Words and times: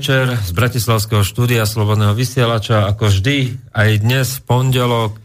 večer 0.00 0.32
z 0.32 0.56
Bratislavského 0.56 1.20
štúdia 1.20 1.68
Slobodného 1.68 2.16
vysielača. 2.16 2.88
Ako 2.88 3.12
vždy, 3.12 3.60
aj 3.68 4.00
dnes 4.00 4.40
pondelok 4.40 5.20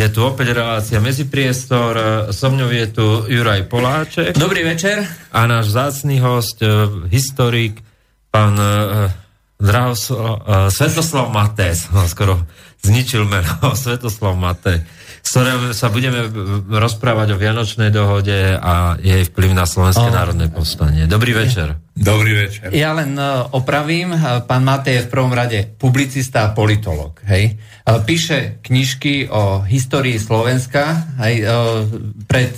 je 0.00 0.08
tu 0.08 0.24
opäť 0.24 0.56
relácia 0.56 0.96
Medzipriestor. 0.96 1.92
So 2.32 2.48
mňou 2.48 2.72
je 2.72 2.86
tu 2.88 3.04
Juraj 3.28 3.68
Poláček. 3.68 4.32
Dobrý 4.32 4.64
večer. 4.64 5.04
A 5.28 5.44
náš 5.44 5.76
zácný 5.76 6.24
host, 6.24 6.64
eh, 6.64 6.88
historik, 7.12 7.84
pán 8.32 8.56
eh, 8.56 9.12
Drahoslo, 9.60 10.40
uh, 10.40 10.72
Svetoslav 10.72 11.28
Matés, 11.28 11.92
no, 11.92 12.08
skoro 12.08 12.48
zničil 12.80 13.28
meno, 13.28 13.76
Svetoslav 13.76 14.40
Maté, 14.40 14.88
s 15.24 15.32
ktorým 15.32 15.72
sa 15.72 15.88
budeme 15.88 16.28
rozprávať 16.68 17.32
o 17.32 17.40
Vianočnej 17.40 17.88
dohode 17.88 18.60
a 18.60 19.00
jej 19.00 19.24
vplyv 19.24 19.56
na 19.56 19.64
Slovenské 19.64 20.12
Oh. 20.12 20.12
národné 20.12 20.52
povstanie. 20.52 21.08
Dobrý 21.08 21.32
večer. 21.32 21.80
Dobrý 21.96 22.36
večer. 22.44 22.68
Ja 22.76 22.92
len 22.92 23.16
uh, 23.16 23.48
opravím, 23.56 24.12
uh, 24.12 24.44
pán 24.44 24.68
Matej 24.68 25.00
je 25.00 25.04
v 25.08 25.10
prvom 25.10 25.32
rade 25.32 25.64
publicista 25.80 26.44
a 26.44 26.52
politolog. 26.52 27.16
Hej? 27.24 27.56
Uh, 27.88 28.04
píše 28.04 28.60
knižky 28.60 29.32
o 29.32 29.64
histórii 29.64 30.20
Slovenska 30.20 31.08
uh, 31.16 31.88
pred, 32.28 32.52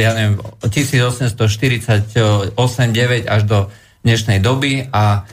ja 0.00 0.16
neviem, 0.16 0.40
1848-9 0.64 2.16
až 3.28 3.42
do 3.44 3.68
dnešnej 4.06 4.38
doby 4.40 4.88
a 4.88 5.26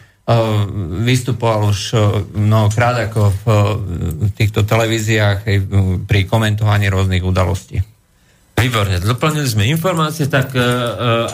vystupoval 1.04 1.68
už 1.68 1.80
uh, 1.94 2.24
mnohokrát 2.32 3.12
ako 3.12 3.36
v 3.36 3.44
uh, 3.44 3.58
týchto 4.32 4.64
televíziách 4.64 5.44
pri 6.08 6.20
komentovaní 6.24 6.88
rôznych 6.88 7.24
udalostí. 7.24 7.84
Výborne, 8.54 9.04
doplnili 9.04 9.50
sme 9.50 9.68
informácie, 9.68 10.30
tak 10.32 10.56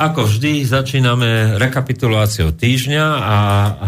ako 0.02 0.26
vždy 0.26 0.66
začíname 0.66 1.62
rekapituláciou 1.62 2.56
týždňa 2.56 3.06
a 3.06 3.38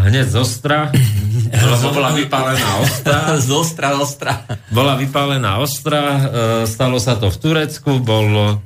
hneď 0.06 0.30
z 0.30 0.36
ostra, 0.38 0.94
lebo 1.72 1.90
bola 1.90 2.14
vypálená 2.14 2.70
ostra, 2.78 3.16
Z 3.42 3.48
ostra, 3.50 3.98
ostra. 3.98 4.32
bola 4.70 4.94
vypálená 4.94 5.58
ostra, 5.58 6.22
stalo 6.70 7.02
sa 7.02 7.18
to 7.18 7.34
v 7.34 7.36
Turecku, 7.42 7.98
bol 7.98 8.60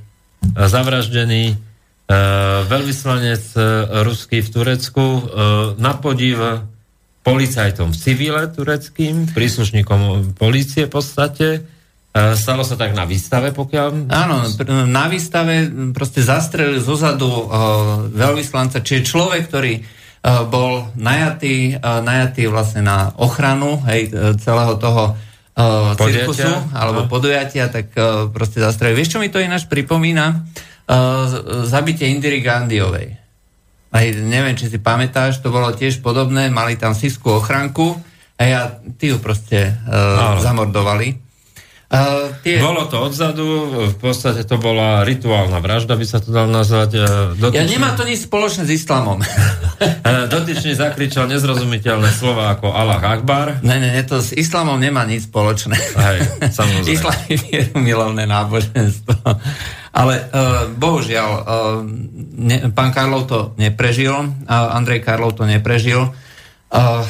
zavraždený 0.45 1.66
veľvyslanec 2.71 3.45
e, 3.53 3.61
ruský 4.07 4.39
v 4.39 4.49
Turecku 4.49 5.03
e, 5.03 5.21
na 5.83 5.99
podiv 5.99 6.39
policajtom 7.27 7.91
v 7.91 7.99
civile 7.99 8.47
tureckým, 8.47 9.35
príslušníkom 9.35 10.35
policie 10.39 10.87
v 10.87 10.93
podstate. 10.95 11.49
E, 11.59 11.61
Stalo 12.39 12.63
sa 12.63 12.79
tak 12.79 12.95
na 12.95 13.03
výstave, 13.11 13.51
pokiaľ... 13.51 14.07
Áno, 14.07 14.47
na 14.87 15.11
výstave 15.11 15.67
proste 15.91 16.23
zastrelil 16.23 16.79
zozadu 16.79 17.51
veľvyslanca, 18.15 18.87
čiže 18.87 19.03
človek, 19.11 19.51
ktorý 19.51 19.75
bol 20.51 20.91
najatý, 20.99 21.79
najatý 21.83 22.51
vlastne 22.51 22.83
na 22.83 23.15
ochranu 23.15 23.79
hej, 23.87 24.11
e, 24.11 24.35
celého 24.43 24.75
toho 24.75 25.15
uh, 25.15 25.95
cirkusu 25.95 26.51
alebo 26.75 27.07
No. 27.07 27.09
podujatia, 27.09 27.71
tak 27.71 27.95
uh, 27.95 28.27
proste 28.35 28.59
zastrelil. 28.59 28.99
Vieš, 28.99 29.17
čo 29.17 29.23
mi 29.23 29.31
to 29.31 29.39
ináč 29.39 29.71
pripomína? 29.71 30.43
Uh, 30.87 31.27
z- 31.27 31.43
zabitie 31.67 32.07
Indiry 32.07 32.39
Gandiovej. 32.39 33.19
Aj, 33.91 34.07
neviem, 34.13 34.55
či 34.55 34.71
si 34.71 34.79
pamätáš, 34.79 35.43
to 35.43 35.51
bolo 35.51 35.75
tiež 35.75 35.99
podobné, 35.99 36.47
mali 36.47 36.79
tam 36.79 36.95
sískú 36.95 37.43
ochranku 37.43 37.99
a 38.37 38.43
ja, 38.45 38.61
ty 39.01 39.11
ju 39.11 39.19
proste 39.19 39.73
uh, 39.73 40.39
zamordovali. 40.39 41.27
Uh, 41.87 42.35
tie... 42.43 42.59
Bolo 42.59 42.91
to 42.91 42.99
odzadu, 42.99 43.47
v 43.95 43.97
podstate 44.03 44.43
to 44.43 44.59
bola 44.59 45.07
rituálna 45.07 45.63
vražda, 45.63 45.95
by 45.95 46.03
sa 46.03 46.19
to 46.19 46.35
dal 46.35 46.51
nazvať. 46.51 46.91
Ja 46.99 47.31
Dotyčný, 47.31 47.79
nemá 47.79 47.95
to 47.95 48.03
nič 48.03 48.27
spoločné 48.27 48.67
s 48.67 48.83
islamom. 48.83 49.23
e, 49.87 50.27
dotyčný 50.27 50.75
zakričal 50.75 51.31
nezrozumiteľné 51.31 52.11
slova 52.11 52.59
ako 52.59 52.75
Allah 52.75 52.99
Akbar. 52.99 53.63
ne, 53.63 53.79
ne, 53.79 53.95
ne, 53.95 54.03
to 54.03 54.19
s 54.19 54.35
islamom 54.35 54.83
nemá 54.83 55.07
nič 55.07 55.31
spoločné. 55.31 55.79
Hej, 55.79 56.19
samozrejme. 56.51 56.91
Islam 56.99 57.19
je 57.31 57.37
vierumilovné 57.55 58.25
náboženstvo. 58.27 59.15
Ale 59.97 60.15
uh, 60.21 60.29
bohužiaľ, 60.77 61.31
uh, 61.33 61.45
ne, 62.37 62.69
pán 62.77 62.93
Karlov 62.93 63.25
to 63.25 63.39
neprežil, 63.57 64.13
uh, 64.13 64.77
Andrej 64.77 65.01
Karlov 65.01 65.41
to 65.41 65.49
neprežil. 65.49 66.13
Uh, 66.69 67.01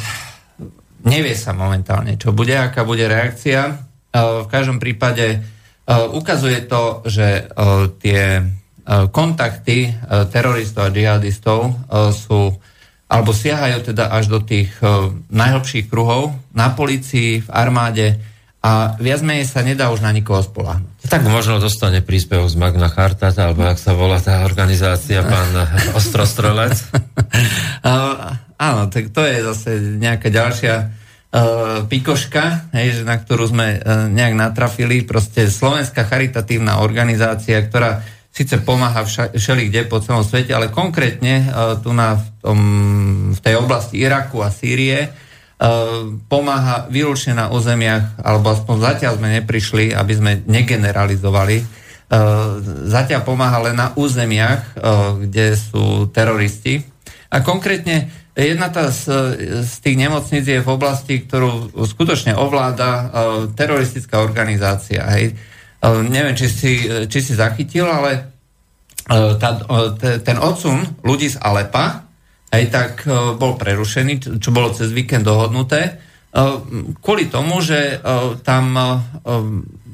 nevie 1.03 1.35
sa 1.35 1.51
momentálne, 1.51 2.15
čo 2.15 2.31
bude, 2.31 2.55
aká 2.55 2.87
bude 2.87 3.11
reakcia. 3.11 3.83
Uh, 4.15 4.47
v 4.47 4.49
každom 4.55 4.79
prípade 4.79 5.43
uh, 5.43 6.07
ukazuje 6.15 6.63
to, 6.71 7.03
že 7.11 7.51
uh, 7.51 7.91
tie 7.99 8.39
uh, 8.39 9.11
kontakty 9.11 9.91
uh, 9.91 10.31
teroristov 10.31 10.87
a 10.87 10.95
džihadistov 10.95 11.61
uh, 11.91 12.15
sú 12.15 12.55
alebo 13.07 13.31
siahajú 13.31 13.95
teda 13.95 14.11
až 14.11 14.27
do 14.27 14.43
tých 14.43 14.75
uh, 14.83 15.15
najhlbších 15.31 15.87
kruhov 15.87 16.35
na 16.51 16.75
policii, 16.75 17.47
v 17.47 17.49
armáde 17.55 18.19
a 18.67 18.99
viac 18.99 19.23
menej 19.23 19.47
sa 19.47 19.63
nedá 19.63 19.95
už 19.95 20.03
na 20.03 20.11
nikoho 20.11 20.43
spolahnuť. 20.43 20.96
Tak 21.07 21.23
možno 21.23 21.63
dostane 21.63 22.03
príspevok 22.03 22.51
z 22.51 22.59
Magna 22.59 22.91
Charta, 22.91 23.31
alebo 23.31 23.63
ak 23.63 23.79
sa 23.79 23.95
volá 23.95 24.19
tá 24.19 24.43
organizácia, 24.43 25.23
pán 25.23 25.55
Ostrostrelec. 25.99 26.75
Uh, 27.87 28.35
áno, 28.59 28.91
tak 28.91 29.15
to 29.15 29.23
je 29.23 29.39
zase 29.47 29.71
nejaká 30.03 30.35
ďalšia 30.35 30.75
uh, 30.83 31.87
pikoška, 31.87 32.75
hej, 32.75 33.07
na 33.07 33.23
ktorú 33.23 33.55
sme 33.55 33.79
uh, 33.79 34.11
nejak 34.11 34.35
natrafili. 34.35 35.07
Proste 35.07 35.47
Slovenská 35.47 36.11
charitatívna 36.11 36.83
organizácia, 36.83 37.63
ktorá 37.63 38.03
síce 38.35 38.59
pomáha 38.61 39.07
vša- 39.07 39.33
všelikde 39.33 39.87
po 39.87 40.03
celom 40.03 40.27
svete, 40.27 40.51
ale 40.53 40.75
konkrétne 40.75 41.47
uh, 41.47 41.79
tu 41.79 41.95
na, 41.95 42.19
v, 42.19 42.27
tom, 42.43 42.61
v 43.33 43.41
tej 43.41 43.55
oblasti 43.63 44.03
Iraku 44.03 44.43
a 44.43 44.51
Sýrie 44.51 45.26
pomáha 46.29 46.89
výlučne 46.93 47.33
na 47.35 47.49
územiach, 47.49 48.21
alebo 48.21 48.53
aspoň 48.53 48.77
zatiaľ 48.81 49.13
sme 49.17 49.29
neprišli, 49.41 49.97
aby 49.97 50.13
sme 50.13 50.33
negeneralizovali, 50.47 51.85
Uh, 52.07 52.63
zatiaľ 52.87 53.27
pomáha 53.27 53.59
len 53.67 53.75
na 53.75 53.91
územiach, 53.99 54.79
uh, 54.79 55.19
kde 55.19 55.59
sú 55.59 56.07
teroristi. 56.15 56.79
A 57.35 57.43
konkrétne 57.43 58.07
jedna 58.39 58.71
tá 58.71 58.95
z, 58.95 59.11
z 59.67 59.75
tých 59.83 59.99
nemocníc 59.99 60.47
je 60.47 60.63
v 60.63 60.71
oblasti, 60.71 61.27
ktorú 61.27 61.75
skutočne 61.83 62.39
ovláda 62.39 63.11
teroristická 63.59 64.23
organizácia. 64.23 65.03
Hej. 65.19 65.35
Neviem, 65.83 66.39
či 66.39 66.47
si, 66.47 66.73
či 67.11 67.19
si 67.19 67.35
zachytil, 67.35 67.91
ale 67.91 68.31
tá, 69.11 69.67
te, 69.99 70.23
ten 70.23 70.39
odsun 70.39 71.03
ľudí 71.03 71.27
z 71.27 71.43
Alepa 71.43 72.06
aj 72.53 72.65
tak 72.71 72.93
uh, 73.07 73.35
bol 73.35 73.59
prerušený, 73.59 74.39
čo, 74.39 74.51
bolo 74.55 74.71
cez 74.75 74.93
víkend 74.93 75.27
dohodnuté, 75.27 75.99
uh, 75.99 76.63
kvôli 77.01 77.27
tomu, 77.27 77.59
že 77.65 77.99
uh, 77.99 78.39
tam 78.43 78.77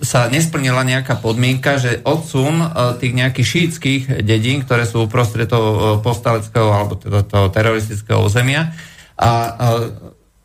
sa 0.03 0.27
nesplnila 0.27 0.83
nejaká 0.83 1.23
podmienka, 1.23 1.79
že 1.79 2.03
odsun 2.03 2.59
tých 2.99 3.15
nejakých 3.15 3.47
šítskych 3.47 4.03
dedín, 4.27 4.67
ktoré 4.67 4.83
sú 4.83 5.07
uprostred 5.07 5.47
toho 5.47 6.03
povstaleckého 6.03 6.75
alebo 6.75 6.99
teda 6.99 7.23
toho 7.23 7.47
teroristického 7.55 8.19
územia 8.27 8.75
a 9.15 9.31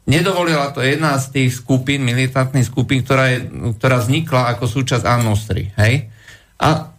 nedovolila 0.07 0.71
to 0.71 0.85
jedna 0.85 1.19
z 1.19 1.33
tých 1.33 1.57
skupín, 1.57 2.05
militantných 2.05 2.69
skupín, 2.69 3.03
ktorá, 3.03 3.33
je, 3.33 3.49
ktorá 3.77 3.97
vznikla 4.01 4.55
ako 4.55 4.65
súčasť 4.65 5.03
Al-Nusri. 5.03 5.73
Hej? 5.75 6.07
A 6.61 6.95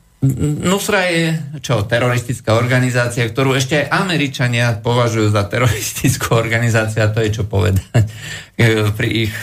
Nusra 0.67 1.07
je 1.07 1.31
čo, 1.63 1.87
teroristická 1.87 2.59
organizácia, 2.59 3.23
ktorú 3.23 3.55
ešte 3.55 3.87
aj 3.87 4.03
Američania 4.03 4.75
považujú 4.83 5.31
za 5.31 5.47
teroristickú 5.47 6.35
organizáciu 6.35 7.07
a 7.07 7.13
to 7.15 7.23
je 7.23 7.39
čo 7.39 7.45
povedať 7.47 8.03
pri 8.99 9.09
ich, 9.15 9.35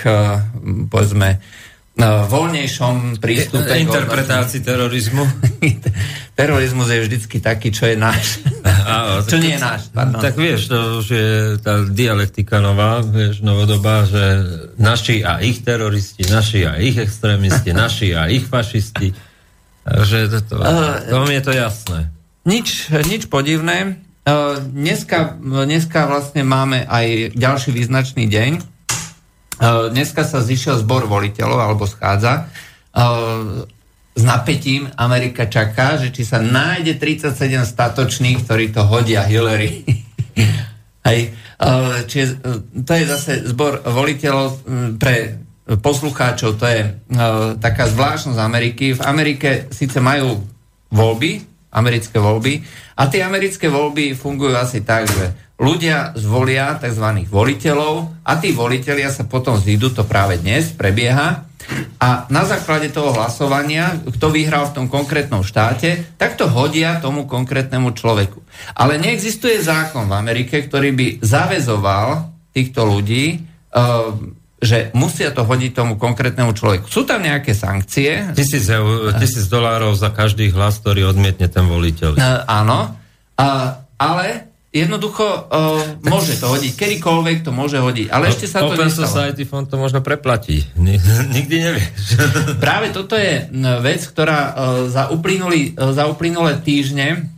povedzme, 0.91 1.39
voľnejšom 2.03 3.23
prístupe. 3.23 3.71
Interpretácii 3.79 4.59
terorizmu. 4.59 5.23
Terorizmus 6.39 6.91
je 6.91 6.99
vždycky 7.07 7.39
taký, 7.39 7.71
čo 7.71 7.87
je 7.87 7.95
náš. 7.95 8.43
Áno, 8.91 9.23
čo 9.23 9.39
nie 9.39 9.55
je 9.55 9.61
náš. 9.63 9.87
Pardon. 9.95 10.19
Tak 10.19 10.35
vieš, 10.35 10.67
to 10.67 10.99
už 10.99 11.07
je 11.07 11.29
tá 11.63 11.87
dialektika 11.87 12.59
nová, 12.59 12.99
vieš, 12.99 13.39
novodobá, 13.39 14.03
že 14.03 14.43
naši 14.75 15.23
a 15.23 15.39
ich 15.39 15.63
teroristi, 15.63 16.27
naši 16.27 16.67
a 16.67 16.75
ich 16.75 16.99
extrémisti, 16.99 17.71
naši 17.71 18.11
a 18.11 18.27
ich 18.27 18.43
fašisti. 18.43 19.15
Takže 19.85 20.17
to, 20.33 20.37
to, 20.41 20.55
to, 20.57 20.83
to 21.13 21.17
je 21.29 21.41
to 21.45 21.53
jasné. 21.53 21.99
Nič, 22.45 22.89
nič 22.89 23.29
podivné. 23.29 24.01
Dneska, 24.57 25.37
dneska 25.37 26.09
vlastne 26.09 26.41
máme 26.41 26.89
aj 26.89 27.37
ďalší 27.37 27.69
význačný 27.69 28.25
deň, 28.25 28.75
Eh, 29.55 29.87
dneska 29.87 30.27
sa 30.27 30.43
zišiel 30.43 30.83
zbor 30.83 31.07
voliteľov, 31.07 31.59
alebo 31.63 31.87
schádza. 31.87 32.51
Eh, 32.91 33.63
s 34.15 34.23
napätím 34.23 34.91
Amerika 34.99 35.47
čaká, 35.47 35.95
že 35.95 36.11
či 36.11 36.27
sa 36.27 36.43
nájde 36.43 36.99
37 36.99 37.63
statočných, 37.63 38.43
ktorí 38.43 38.75
to 38.75 38.83
hodia 38.83 39.23
Hillary. 39.23 39.87
Hej. 41.07 41.19
Eh, 41.31 41.97
čiže 42.03 42.43
to 42.83 42.91
je 42.91 43.05
zase 43.07 43.31
zbor 43.47 43.79
voliteľov 43.87 44.47
hm, 44.67 44.89
pre 44.99 45.39
poslucháčov, 45.65 46.61
to 46.61 46.65
je 46.69 46.93
taká 47.57 47.89
zvláštnosť 47.89 48.37
Ameriky. 48.37 48.93
V 48.93 49.01
Amerike 49.01 49.49
síce 49.73 49.97
majú 49.97 50.45
voľby, 50.93 51.41
americké 51.73 52.21
voľby, 52.21 52.61
a 52.95 53.09
tie 53.09 53.25
americké 53.25 53.67
voľby 53.67 54.13
fungujú 54.13 54.55
asi 54.55 54.85
tak, 54.85 55.09
že 55.09 55.33
ľudia 55.59 56.13
zvolia 56.15 56.77
tzv. 56.77 57.27
voliteľov 57.27 58.23
a 58.23 58.37
tí 58.39 58.53
voliteľia 58.53 59.09
sa 59.11 59.25
potom 59.25 59.59
zídu, 59.59 59.91
to 59.91 60.07
práve 60.07 60.39
dnes 60.39 60.71
prebieha, 60.71 61.47
a 61.97 62.29
na 62.29 62.45
základe 62.45 62.93
toho 62.93 63.09
hlasovania, 63.17 63.97
kto 64.05 64.29
vyhral 64.29 64.69
v 64.69 64.75
tom 64.77 64.85
konkrétnom 64.85 65.41
štáte, 65.41 66.13
tak 66.13 66.37
to 66.37 66.45
hodia 66.45 67.01
tomu 67.01 67.25
konkrétnemu 67.25 67.89
človeku. 67.89 68.37
Ale 68.77 69.01
neexistuje 69.01 69.65
zákon 69.65 70.05
v 70.05 70.13
Amerike, 70.13 70.61
ktorý 70.61 70.93
by 70.93 71.07
zavezoval 71.25 72.29
týchto 72.53 72.85
ľudí, 72.85 73.41
uh, 73.73 74.13
že 74.65 74.89
musia 74.97 75.29
to 75.29 75.45
hodiť 75.45 75.71
tomu 75.71 75.93
konkrétnemu 75.95 76.51
človeku. 76.51 76.89
Sú 76.89 77.05
tam 77.05 77.21
nejaké 77.21 77.53
sankcie? 77.53 78.33
Tisíc, 78.33 78.67
tisíc 79.21 79.45
dolárov 79.47 79.93
za 79.93 80.09
každý 80.09 80.49
hlas, 80.51 80.81
ktorý 80.81 81.13
odmietne 81.13 81.45
ten 81.47 81.69
voliteľ. 81.69 82.17
Uh, 82.17 82.43
áno, 82.49 82.97
uh, 83.37 83.85
ale 83.95 84.49
jednoducho 84.75 85.23
uh, 85.23 86.03
môže 86.03 86.35
to 86.35 86.51
hodiť, 86.51 86.75
kedykoľvek 86.75 87.47
to 87.47 87.51
môže 87.55 87.79
hodiť, 87.79 88.11
ale 88.11 88.27
ešte 88.27 88.49
sa 88.49 88.59
to 88.65 88.75
Open 88.75 88.91
nestalo. 88.91 89.07
Society 89.07 89.47
Fond 89.47 89.71
to 89.71 89.79
možno 89.79 90.03
preplatí. 90.03 90.67
Nikdy 91.37 91.55
nevieš. 91.55 92.19
Práve 92.65 92.91
toto 92.91 93.15
je 93.15 93.47
vec, 93.79 94.01
ktorá 94.03 94.39
uh, 94.41 94.53
za, 94.91 95.07
uplynulý, 95.13 95.77
uh, 95.79 95.95
za 95.95 96.11
uplynulé 96.11 96.59
týždne 96.59 97.31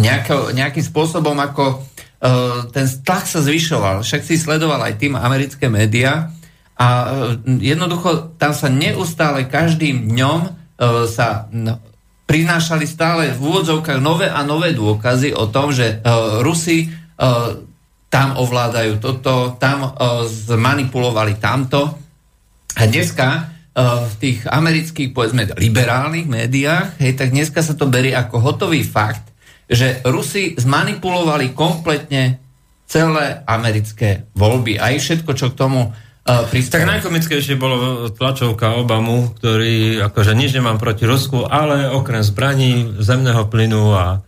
nejako, 0.00 0.56
nejakým 0.56 0.80
spôsobom 0.80 1.36
ako 1.36 1.84
uh, 1.84 2.64
ten 2.72 2.88
tlak 3.04 3.28
sa 3.28 3.44
zvyšoval. 3.44 4.00
Však 4.00 4.24
si 4.24 4.40
sledoval 4.40 4.80
aj 4.80 4.96
tým 4.96 5.20
americké 5.20 5.68
médiá 5.68 6.32
a 6.80 6.88
uh, 6.88 7.36
jednoducho 7.60 8.40
tam 8.40 8.56
sa 8.56 8.72
neustále 8.72 9.44
každým 9.44 10.08
dňom 10.08 10.40
uh, 10.48 11.04
sa 11.04 11.44
prinášali 12.24 12.88
stále 12.88 13.36
v 13.36 13.40
úvodzovkách 13.42 14.00
nové 14.00 14.32
a 14.32 14.40
nové 14.40 14.72
dôkazy 14.72 15.36
o 15.36 15.52
tom, 15.52 15.76
že 15.76 16.00
uh, 16.00 16.40
Rusi 16.40 16.88
tam 18.08 18.40
ovládajú 18.40 18.96
toto, 18.96 19.60
tam 19.60 19.92
zmanipulovali 20.24 21.36
tamto. 21.36 22.00
A 22.80 22.88
dneska 22.88 23.52
v 23.76 24.14
tých 24.16 24.48
amerických, 24.48 25.12
povedzme, 25.12 25.52
liberálnych 25.52 26.24
médiách, 26.24 26.96
hej, 26.96 27.12
tak 27.12 27.28
dneska 27.36 27.60
sa 27.60 27.76
to 27.76 27.92
berie 27.92 28.16
ako 28.16 28.40
hotový 28.40 28.80
fakt, 28.88 29.28
že 29.68 30.00
Rusi 30.08 30.56
zmanipulovali 30.56 31.52
kompletne 31.52 32.40
celé 32.88 33.44
americké 33.44 34.32
voľby. 34.32 34.80
Aj 34.80 34.96
všetko, 34.96 35.36
čo 35.36 35.52
k 35.52 35.58
tomu 35.60 35.80
Uh, 35.92 36.09
tak 36.70 36.86
najkomickejšie 36.86 37.56
bolo 37.56 38.06
tlačovka 38.12 38.76
Obamu, 38.76 39.32
ktorý 39.40 40.04
akože 40.10 40.36
nič 40.36 40.54
nemám 40.54 40.76
proti 40.76 41.08
Rusku, 41.08 41.48
ale 41.48 41.88
okrem 41.90 42.20
zbraní, 42.22 43.00
zemného 43.00 43.48
plynu 43.48 43.96
a, 43.96 44.20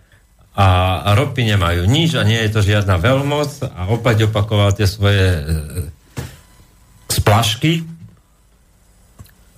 a, 0.56 0.68
a 1.04 1.10
ropy 1.14 1.46
nemajú 1.52 1.84
nič 1.86 2.16
a 2.16 2.26
nie 2.26 2.40
je 2.42 2.50
to 2.52 2.60
žiadna 2.64 2.96
veľmoc 2.96 3.68
a 3.68 3.80
opäť 3.92 4.32
opakoval 4.32 4.72
tie 4.72 4.88
svoje 4.88 5.26
e, 5.36 5.42
splašky 7.12 7.84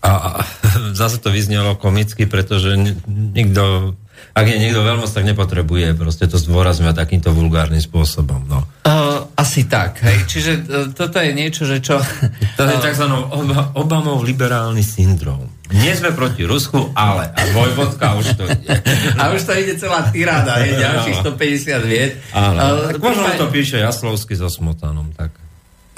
a, 0.02 0.10
a 0.10 0.30
zase 1.00 1.22
to 1.22 1.30
vyznelo 1.32 1.78
komicky, 1.78 2.26
pretože 2.26 2.76
nikto 3.14 3.94
ak 4.34 4.50
je 4.50 4.58
niekto 4.58 4.82
veľmoc, 4.82 5.06
tak 5.06 5.22
nepotrebuje 5.30 5.94
proste 5.94 6.26
to 6.26 6.42
zdôrazňovať 6.42 6.94
takýmto 6.98 7.30
vulgárnym 7.30 7.78
spôsobom. 7.78 8.42
No. 8.50 8.66
Uh, 8.82 9.13
asi 9.34 9.66
tak, 9.66 9.98
hej. 10.06 10.18
Čiže 10.30 10.52
uh, 10.62 10.64
toto 10.94 11.18
je 11.18 11.32
niečo, 11.34 11.66
že 11.66 11.82
čo... 11.82 11.98
To 12.58 12.62
je 12.62 12.76
tzv. 12.78 13.06
Oba, 13.10 13.74
Obamov 13.74 14.22
liberálny 14.22 14.82
syndrom. 14.82 15.50
Nie 15.74 15.96
sme 15.98 16.14
proti 16.14 16.46
Rusku, 16.46 16.94
ale 16.94 17.34
a 17.34 17.40
Vojvodka 17.50 18.14
už 18.14 18.26
to 18.38 18.44
ide. 18.46 18.68
A 19.20 19.34
už 19.34 19.42
to 19.42 19.52
ide 19.58 19.74
celá 19.74 20.06
tiráda, 20.12 20.62
je 20.62 20.78
ďalších 20.86 21.16
150 21.24 21.90
vied. 21.90 22.12
Áno, 22.30 22.58
uh, 22.58 22.94
tak 22.94 23.02
možno 23.02 23.26
to 23.34 23.50
píše 23.50 23.82
Jaslovsky 23.82 24.38
so 24.38 24.46
Smotanom, 24.46 25.10
tak. 25.16 25.34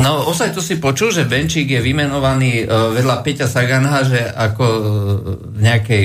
No, 0.01 0.29
osaj 0.29 0.53
to 0.53 0.61
si 0.61 0.77
počul, 0.77 1.09
že 1.09 1.25
Benčík 1.25 1.73
je 1.73 1.81
vymenovaný 1.81 2.65
uh, 2.65 2.93
vedľa 2.93 3.17
Peťa 3.25 3.49
Sagana, 3.49 4.05
že 4.05 4.23
ako 4.23 4.65
uh, 4.65 4.83
v 5.57 5.59
nejakej 5.61 6.05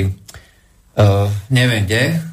uh, 0.97 1.27
neviem 1.51 1.83
kde, 1.87 2.30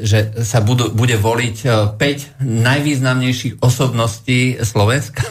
že 0.00 0.32
sa 0.42 0.64
budú, 0.64 0.88
bude 0.96 1.20
voliť 1.20 1.56
uh, 1.68 1.92
5 1.94 2.40
najvýznamnejších 2.40 3.60
osobností 3.60 4.56
Slovenska. 4.64 5.28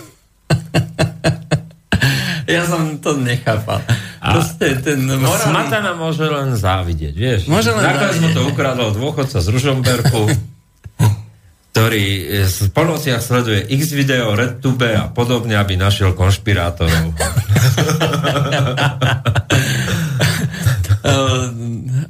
ja 2.53 2.61
som 2.69 3.01
to 3.01 3.17
nechápal. 3.17 3.81
A 4.21 4.37
Proste 4.37 4.77
ten 4.85 5.09
morálny... 5.09 5.49
Smatana 5.49 5.97
môže 5.97 6.29
len 6.29 6.53
závidieť, 6.53 7.17
vieš. 7.17 7.49
Môže 7.49 7.73
len 7.73 7.81
závidieť. 7.81 8.21
mu 8.21 8.29
to 8.29 8.45
ukradol 8.53 8.93
dôchodca 8.93 9.41
z 9.41 9.47
Ružomberku, 9.49 10.29
ktorý 11.73 12.05
v 12.45 12.69
polnociach 12.69 13.25
sleduje 13.25 13.65
X 13.73 13.89
video, 13.97 14.37
RedTube 14.37 14.93
a 14.93 15.09
podobne, 15.09 15.57
aby 15.57 15.81
našiel 15.81 16.13
konšpirátorov. 16.13 17.17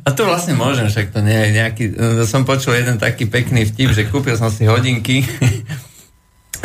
A 0.01 0.10
to 0.17 0.25
vlastne 0.25 0.58
môžem, 0.58 0.89
však 0.89 1.13
to 1.13 1.22
nie 1.22 1.38
je 1.38 1.50
nejaký... 1.53 1.86
E, 1.93 2.25
som 2.25 2.41
počul 2.41 2.74
jeden 2.74 2.98
taký 2.98 3.29
pekný 3.29 3.70
vtip, 3.70 3.93
že 3.93 4.10
kúpil 4.10 4.34
som 4.34 4.50
si 4.50 4.65
hodinky 4.65 5.22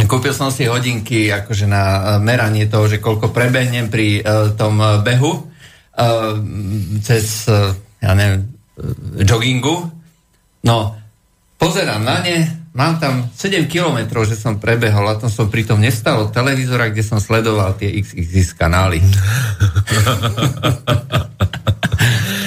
kúpil 0.07 0.33
som 0.33 0.55
si 0.55 0.71
hodinky 0.71 1.29
akože 1.35 1.67
na 1.67 2.17
meranie 2.23 2.71
toho, 2.71 2.87
že 2.87 3.03
koľko 3.03 3.35
prebehnem 3.35 3.91
pri 3.91 4.23
uh, 4.23 4.55
tom 4.55 4.79
behu 5.03 5.33
uh, 5.35 5.43
cez, 7.03 7.51
uh, 7.51 7.75
ja 7.99 8.15
neviem, 8.15 8.47
joggingu. 9.27 9.91
No, 10.63 10.95
pozerám 11.59 12.03
na 12.07 12.23
ne, 12.23 12.71
mám 12.77 13.01
tam 13.03 13.27
7 13.35 13.67
kilometrov, 13.67 14.29
že 14.29 14.39
som 14.39 14.61
prebehol 14.63 15.09
a 15.11 15.19
to 15.19 15.27
som 15.27 15.51
pritom 15.51 15.81
nestal 15.83 16.31
televízora, 16.31 16.93
kde 16.95 17.03
som 17.03 17.19
sledoval 17.19 17.75
tie 17.75 17.91
XXX 17.99 18.55
kanály. 18.55 19.03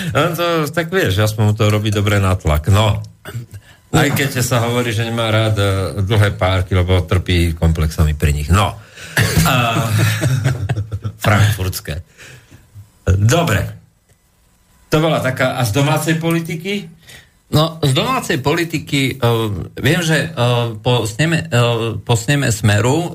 No 0.09 0.21
to, 0.33 0.45
tak 0.69 0.89
vieš, 0.89 1.21
aspoň 1.21 1.53
to 1.53 1.69
robí 1.69 1.93
dobre 1.93 2.17
na 2.17 2.33
tlak. 2.33 2.69
No, 2.73 3.03
aj 3.89 4.09
keď 4.13 4.45
sa 4.45 4.61
hovorí, 4.69 4.93
že 4.93 5.05
nemá 5.05 5.33
rád 5.33 5.55
uh, 5.57 5.67
dlhé 6.05 6.37
párky, 6.37 6.77
lebo 6.77 7.01
trpí 7.05 7.57
komplexami 7.57 8.13
pri 8.13 8.31
nich. 8.37 8.49
No. 8.53 8.77
A, 9.49 9.53
frankfurtské. 11.25 12.05
Dobre. 13.17 13.61
To 14.89 14.97
bola 15.01 15.21
taká... 15.21 15.57
A 15.57 15.65
z 15.65 15.73
domácej 15.73 16.21
politiky? 16.21 16.85
No, 17.49 17.81
z 17.81 17.97
domácej 17.97 18.37
politiky 18.45 19.17
uh, 19.17 19.49
viem, 19.73 20.05
že 20.05 20.29
uh, 20.29 20.77
po, 20.77 21.09
sneme, 21.09 21.49
uh, 21.49 21.97
po 21.97 22.13
sneme 22.13 22.53
Smeru 22.53 22.93
uh, 22.93 23.07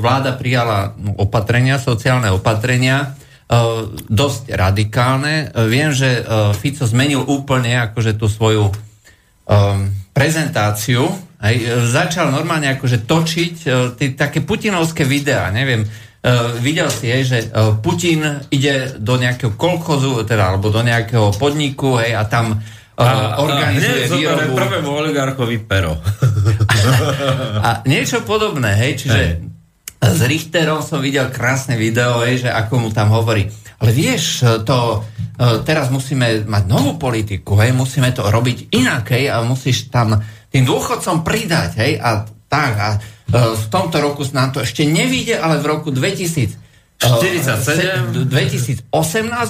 vláda 0.00 0.32
prijala 0.32 0.96
opatrenia, 1.20 1.76
sociálne 1.76 2.32
opatrenia, 2.32 3.20
dosť 4.08 4.42
radikálne. 4.56 5.52
Uh, 5.52 5.68
viem, 5.68 5.92
že 5.92 6.24
uh, 6.24 6.56
Fico 6.56 6.88
zmenil 6.88 7.20
úplne 7.22 7.76
akože 7.90 8.16
tú 8.16 8.26
svoju 8.26 8.68
um, 8.68 8.74
prezentáciu. 10.16 11.08
Aj, 11.42 11.54
začal 11.84 12.30
normálne 12.30 12.70
akože 12.72 13.04
točiť 13.04 13.54
uh, 13.66 13.72
tie 13.98 14.14
také 14.16 14.40
putinovské 14.40 15.04
videá, 15.04 15.52
neviem, 15.52 15.84
Uh, 16.22 16.54
videl 16.62 16.86
si, 16.86 17.10
hej, 17.10 17.26
že 17.26 17.38
uh, 17.50 17.74
Putin 17.82 18.22
ide 18.54 18.94
do 18.94 19.18
nejakého 19.18 19.58
kolchozu, 19.58 20.22
teda, 20.22 20.54
alebo 20.54 20.70
do 20.70 20.78
nejakého 20.78 21.34
podniku, 21.34 21.98
hej, 21.98 22.14
a 22.14 22.22
tam 22.30 22.62
a, 22.94 23.42
organizuje 23.42 24.06
a 24.06 24.38
výrobu. 24.38 24.54
prvému 24.54 24.90
oligarchovi 25.02 25.58
pero. 25.66 25.98
A 27.66 27.82
niečo 27.90 28.22
podobné, 28.22 28.76
hej, 28.78 28.92
čiže 29.02 29.18
hej. 29.18 29.51
S 30.02 30.20
Richterom 30.26 30.82
som 30.82 30.98
videl 30.98 31.30
krásne 31.30 31.78
video, 31.78 32.26
že 32.26 32.50
ako 32.50 32.74
mu 32.82 32.88
tam 32.90 33.14
hovorí, 33.14 33.46
ale 33.78 33.90
vieš, 33.94 34.42
to 34.66 34.98
e, 35.38 35.62
teraz 35.62 35.94
musíme 35.94 36.42
mať 36.42 36.64
novú 36.66 36.98
politiku, 36.98 37.54
hej, 37.62 37.70
musíme 37.70 38.10
to 38.10 38.26
robiť 38.26 38.74
inak, 38.74 39.14
hej, 39.14 39.30
a 39.30 39.46
musíš 39.46 39.94
tam 39.94 40.18
tým 40.50 40.66
dôchodcom 40.66 41.22
pridať, 41.22 41.70
hej, 41.78 41.92
a 42.02 42.26
tak, 42.50 42.72
a 42.74 42.88
e, 42.94 42.98
v 43.54 43.64
tomto 43.70 44.02
roku 44.02 44.26
nám 44.34 44.50
to 44.50 44.66
ešte 44.66 44.82
nevíde, 44.82 45.38
ale 45.38 45.62
v 45.62 45.70
roku 45.70 45.94
2000 45.94 46.58
47. 47.02 48.30
2018 48.30 48.86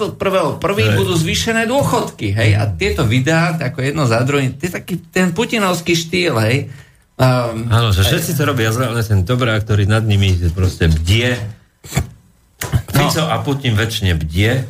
od 0.00 0.16
prvého 0.16 0.56
prvý 0.56 0.88
budú 0.96 1.12
zvýšené 1.12 1.68
dôchodky, 1.68 2.32
hej, 2.32 2.56
a 2.56 2.68
tieto 2.72 3.04
videá, 3.04 3.56
ako 3.56 3.84
jedno 3.84 4.04
za 4.08 4.24
druhým, 4.24 4.56
je 4.56 4.72
taký 4.72 5.00
ten 5.12 5.36
putinovský 5.36 5.92
štýl, 5.92 6.36
hej. 6.44 6.72
Um, 7.22 7.70
Áno, 7.70 7.94
že 7.94 8.02
všetci 8.02 8.34
to 8.34 8.42
robia 8.42 8.74
zle, 8.74 8.90
ale 8.90 9.06
ten 9.06 9.22
dobrá, 9.22 9.54
ktorý 9.54 9.86
nad 9.86 10.02
nimi 10.02 10.34
proste 10.50 10.90
bdie. 10.90 11.38
Fico 12.90 13.22
no. 13.22 13.30
a 13.30 13.38
Putin 13.46 13.78
väčšine 13.78 14.18
bdie. 14.18 14.52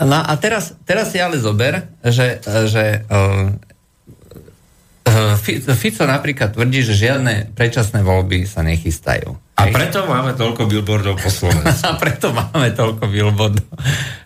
No 0.00 0.16
a 0.16 0.32
teraz, 0.40 0.72
teraz 0.88 1.12
si 1.12 1.20
ale 1.20 1.36
zober, 1.36 1.84
že, 2.00 2.40
že 2.72 3.04
uh, 3.12 3.52
Fico 5.80 6.04
napríklad 6.04 6.52
tvrdí, 6.52 6.84
že 6.84 6.94
žiadne 6.94 7.56
predčasné 7.56 8.04
voľby 8.04 8.44
sa 8.44 8.60
nechystajú. 8.60 9.32
A 9.60 9.68
preto 9.68 10.08
máme 10.08 10.32
toľko 10.36 10.68
billboardov 10.68 11.20
po 11.20 11.28
Slovensku. 11.28 11.84
A 11.88 11.96
preto 12.00 12.32
máme 12.32 12.72
toľko 12.72 13.04
billboardov. 13.08 13.68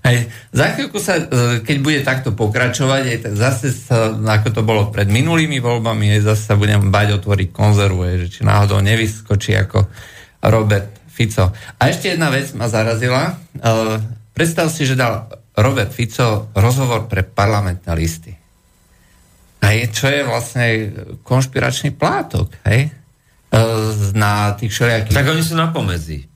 Hej. 0.07 0.31
Za 0.55 0.75
chvíľku 0.75 0.99
sa, 1.03 1.19
e, 1.19 1.25
keď 1.63 1.77
bude 1.83 2.01
takto 2.07 2.31
pokračovať, 2.35 3.03
aj, 3.07 3.19
tak 3.27 3.35
zase 3.35 3.75
sa, 3.75 4.15
ako 4.15 4.49
to 4.55 4.63
bolo 4.63 4.95
pred 4.95 5.11
minulými 5.11 5.59
voľbami, 5.59 6.19
aj 6.19 6.35
zase 6.35 6.43
sa 6.43 6.55
budem 6.55 6.91
bať 6.91 7.19
otvoriť 7.19 7.49
konzervu, 7.51 8.01
aj, 8.07 8.17
že 8.27 8.29
či 8.31 8.41
náhodou 8.47 8.79
nevyskočí 8.83 9.59
ako 9.59 9.91
Robert 10.47 10.91
Fico. 11.11 11.55
A 11.55 11.83
ešte 11.87 12.15
jedna 12.15 12.31
vec 12.31 12.51
ma 12.59 12.67
zarazila. 12.67 13.39
Uh, 13.55 14.03
predstav 14.35 14.67
si, 14.67 14.83
že 14.83 14.99
dal 14.99 15.31
Robert 15.55 15.95
Fico 15.95 16.51
rozhovor 16.59 17.07
pre 17.07 17.23
parlamentné 17.23 17.95
listy. 17.95 18.44
Hej, 19.65 19.97
čo 19.97 20.07
je 20.13 20.21
vlastne 20.29 20.67
konšpiračný 21.25 21.97
plátok, 21.97 22.53
hej? 22.69 22.93
E, 23.49 23.61
na 24.13 24.53
tých 24.53 24.71
všelijakých... 24.77 25.17
Tak 25.17 25.31
oni 25.33 25.43
sú 25.43 25.57
na 25.57 25.73
pomedzi. 25.73 26.29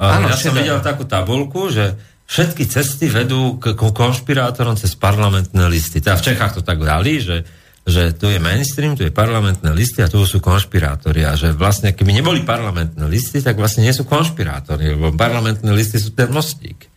Áno, 0.00 0.32
ja 0.32 0.36
som 0.40 0.56
videl 0.56 0.80
takú 0.80 1.04
tabulku, 1.04 1.68
že 1.68 1.94
všetky 2.26 2.64
cesty 2.64 3.12
vedú 3.12 3.60
k, 3.60 3.76
k 3.76 3.82
konšpirátorom 3.92 4.80
cez 4.80 4.96
parlamentné 4.96 5.68
listy. 5.68 6.00
Teda 6.00 6.16
v 6.16 6.32
Čechách 6.32 6.58
to 6.58 6.62
tak 6.64 6.80
dali, 6.80 7.20
že, 7.20 7.44
že 7.84 8.16
tu 8.16 8.32
je 8.32 8.40
mainstream, 8.40 8.96
tu 8.96 9.04
je 9.04 9.12
parlamentné 9.12 9.68
listy 9.76 10.00
a 10.00 10.08
tu 10.08 10.24
sú 10.24 10.40
konšpirátori. 10.40 11.28
A 11.28 11.36
že 11.36 11.52
vlastne, 11.52 11.92
keby 11.92 12.16
neboli 12.16 12.40
parlamentné 12.40 13.04
listy, 13.04 13.44
tak 13.44 13.60
vlastne 13.60 13.84
nie 13.84 13.92
sú 13.92 14.08
konšpirátori, 14.08 14.96
lebo 14.96 15.12
parlamentné 15.12 15.68
listy 15.76 16.00
sú 16.00 16.16
ten 16.16 16.32
mostík. 16.32 16.88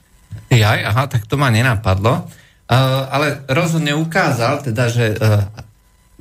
Jaj, 0.50 0.80
aha, 0.88 1.12
tak 1.12 1.28
to 1.28 1.36
ma 1.36 1.52
nenapadlo. 1.52 2.32
Uh, 2.66 3.06
ale 3.14 3.46
rozhodne 3.46 3.94
ukázal, 3.94 4.66
teda, 4.66 4.90
že 4.90 5.14
uh, 5.14 5.46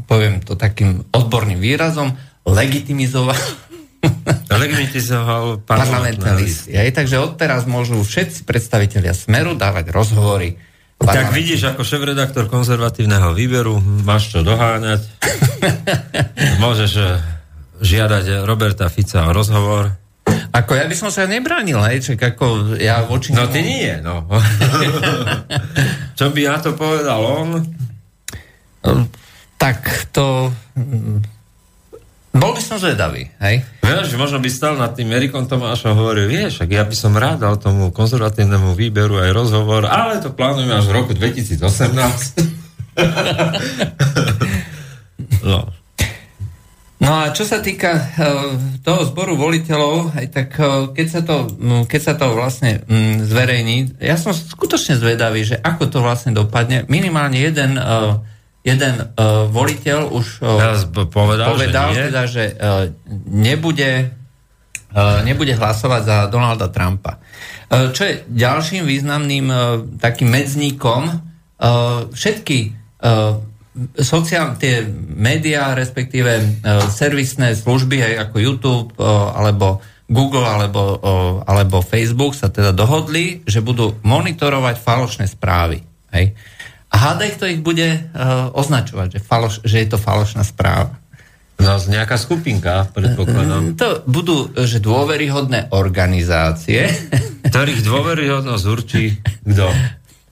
poviem 0.05 0.43
to 0.43 0.59
takým 0.59 1.07
odborným 1.15 1.63
výrazom, 1.63 2.13
legitimizoval 2.45 3.39
legitimizoval 4.53 5.65
parlamentné 5.65 6.31
listy. 6.37 6.77
Aj, 6.77 6.93
takže 6.93 7.21
odteraz 7.21 7.65
môžu 7.65 8.01
všetci 8.05 8.45
predstavitelia 8.45 9.17
Smeru 9.17 9.57
dávať 9.57 9.91
rozhovory. 9.91 10.61
Tak 11.01 11.37
vidíš, 11.37 11.75
ako 11.75 11.83
šéf-redaktor 11.85 12.47
konzervatívneho 12.49 13.35
výberu 13.37 13.77
máš 13.81 14.31
čo 14.31 14.41
doháňať. 14.47 15.05
Môžeš 16.65 16.93
eh, 17.03 17.19
žiadať 17.83 18.47
Roberta 18.47 18.89
Fica 18.89 19.29
o 19.29 19.35
rozhovor. 19.35 19.91
Ako 20.55 20.79
ja 20.79 20.87
by 20.87 20.95
som 20.95 21.11
sa 21.11 21.27
nebránil, 21.27 21.83
hej, 21.91 22.15
čak 22.15 22.39
ako 22.39 22.79
ja 22.79 23.03
voči 23.05 23.35
No 23.35 23.51
ty 23.51 23.61
nie, 23.61 23.91
no. 24.01 24.23
Čo 26.19 26.31
by 26.31 26.41
na 26.47 26.57
to 26.63 26.79
povedal 26.79 27.21
on? 27.27 27.49
Tak 29.65 30.13
to... 30.13 30.53
Bol 32.37 32.53
by 32.53 32.61
som 32.61 32.77
zvedavý, 32.77 33.33
hej? 33.41 33.65
Vieš, 33.81 34.13
možno 34.21 34.37
by 34.37 34.53
stal 34.53 34.77
nad 34.77 34.93
tým 34.93 35.09
Erikom 35.09 35.49
Tomášom 35.49 35.89
a 35.89 35.97
hovoril, 35.97 36.29
vieš, 36.29 36.69
ja 36.69 36.85
by 36.85 36.93
som 36.93 37.17
rád 37.17 37.41
dal 37.41 37.57
tomu 37.57 37.89
konzervatívnemu 37.89 38.77
výberu 38.77 39.25
aj 39.25 39.33
rozhovor, 39.33 39.89
ale 39.89 40.21
to 40.21 40.37
plánujeme 40.37 40.69
až 40.69 40.85
v 40.85 40.97
roku 41.01 41.17
2018. 41.17 41.65
no. 45.49 45.73
No 47.01 47.11
a 47.25 47.33
čo 47.33 47.49
sa 47.49 47.65
týka 47.65 47.97
uh, 47.97 48.53
toho 48.85 49.01
zboru 49.09 49.33
voliteľov, 49.41 50.13
aj 50.13 50.27
tak 50.29 50.61
uh, 50.61 50.93
keď, 50.93 51.07
sa 51.09 51.25
to, 51.25 51.49
um, 51.57 51.89
keď 51.89 52.01
sa 52.05 52.13
to 52.21 52.37
vlastne 52.37 52.85
um, 52.85 53.17
zverejní, 53.25 53.97
ja 53.97 54.21
som 54.21 54.37
skutočne 54.37 55.01
zvedavý, 55.01 55.41
že 55.41 55.57
ako 55.57 55.89
to 55.89 56.05
vlastne 56.05 56.37
dopadne. 56.37 56.85
Minimálne 56.93 57.41
jeden, 57.41 57.81
uh, 57.81 58.21
jeden 58.65 58.95
uh, 58.97 59.45
voliteľ 59.53 60.09
už 60.09 60.41
uh, 60.41 60.73
povedal, 61.13 61.53
povedal 61.53 61.93
že 61.93 62.03
teda, 62.09 62.23
že 62.25 62.45
uh, 62.57 62.89
nebude, 63.29 64.09
uh, 64.97 65.21
nebude 65.21 65.53
hlasovať 65.53 66.03
za 66.03 66.17
Donalda 66.33 66.73
Trumpa. 66.73 67.21
Uh, 67.69 67.93
čo 67.93 68.09
je 68.09 68.25
ďalším 68.25 68.89
významným 68.89 69.47
uh, 69.53 69.61
takým 70.01 70.33
medzníkom, 70.33 71.03
uh, 71.13 72.09
všetky 72.09 72.59
uh, 73.05 73.37
sociálne 74.01 74.57
tie 74.57 74.81
médiá, 75.13 75.77
respektíve 75.77 76.33
uh, 76.41 76.89
servisné 76.89 77.53
služby, 77.53 78.01
aj 78.01 78.15
ako 78.33 78.37
YouTube 78.41 78.89
uh, 78.97 79.37
alebo 79.37 79.85
Google 80.09 80.45
alebo, 80.49 80.83
uh, 81.01 81.35
alebo 81.45 81.85
Facebook 81.85 82.33
sa 82.33 82.49
teda 82.49 82.73
dohodli, 82.73 83.45
že 83.45 83.61
budú 83.61 84.01
monitorovať 84.01 84.77
falošné 84.81 85.29
správy. 85.29 85.85
Hej. 86.17 86.33
A 86.95 86.97
hádaj, 86.97 87.35
kto 87.35 87.45
ich 87.51 87.59
bude 87.59 87.91
uh, 87.91 88.55
označovať, 88.55 89.19
že, 89.19 89.21
faloš, 89.21 89.55
že 89.67 89.83
je 89.83 89.89
to 89.91 89.99
falošná 89.99 90.47
správa. 90.47 90.95
No, 91.59 91.79
nejaká 91.79 92.15
skupinka, 92.19 92.87
predpokladám. 92.95 93.75
To 93.79 94.03
budú, 94.07 94.55
že 94.63 94.79
dôveryhodné 94.79 95.75
organizácie. 95.75 96.87
Ktorých 97.51 97.83
dôveryhodnosť 97.83 98.65
určí 98.67 99.19
kto? 99.43 99.67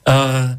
Uh, 0.03 0.55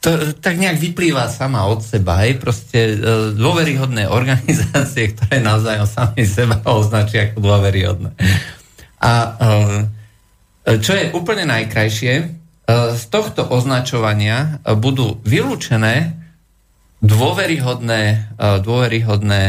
to, 0.00 0.36
tak 0.36 0.60
nejak 0.60 0.76
vyplýva 0.76 1.32
sama 1.32 1.64
od 1.64 1.80
seba, 1.80 2.20
hej, 2.20 2.36
proste 2.36 2.78
e, 2.92 2.94
dôveryhodné 3.32 4.12
organizácie, 4.12 5.16
ktoré 5.16 5.40
navzájom 5.40 5.88
sami 5.88 6.28
seba 6.28 6.60
označia 6.68 7.32
ako 7.32 7.40
dôveryhodné. 7.40 8.12
A 9.00 9.12
e, 9.24 10.76
čo 10.84 10.92
je 10.92 11.08
úplne 11.16 11.48
najkrajšie, 11.48 12.39
z 12.70 13.04
tohto 13.10 13.50
označovania 13.50 14.62
budú 14.78 15.18
vylúčené 15.26 16.20
dôveryhodné, 17.00 18.36
dôveryhodné 18.60 19.42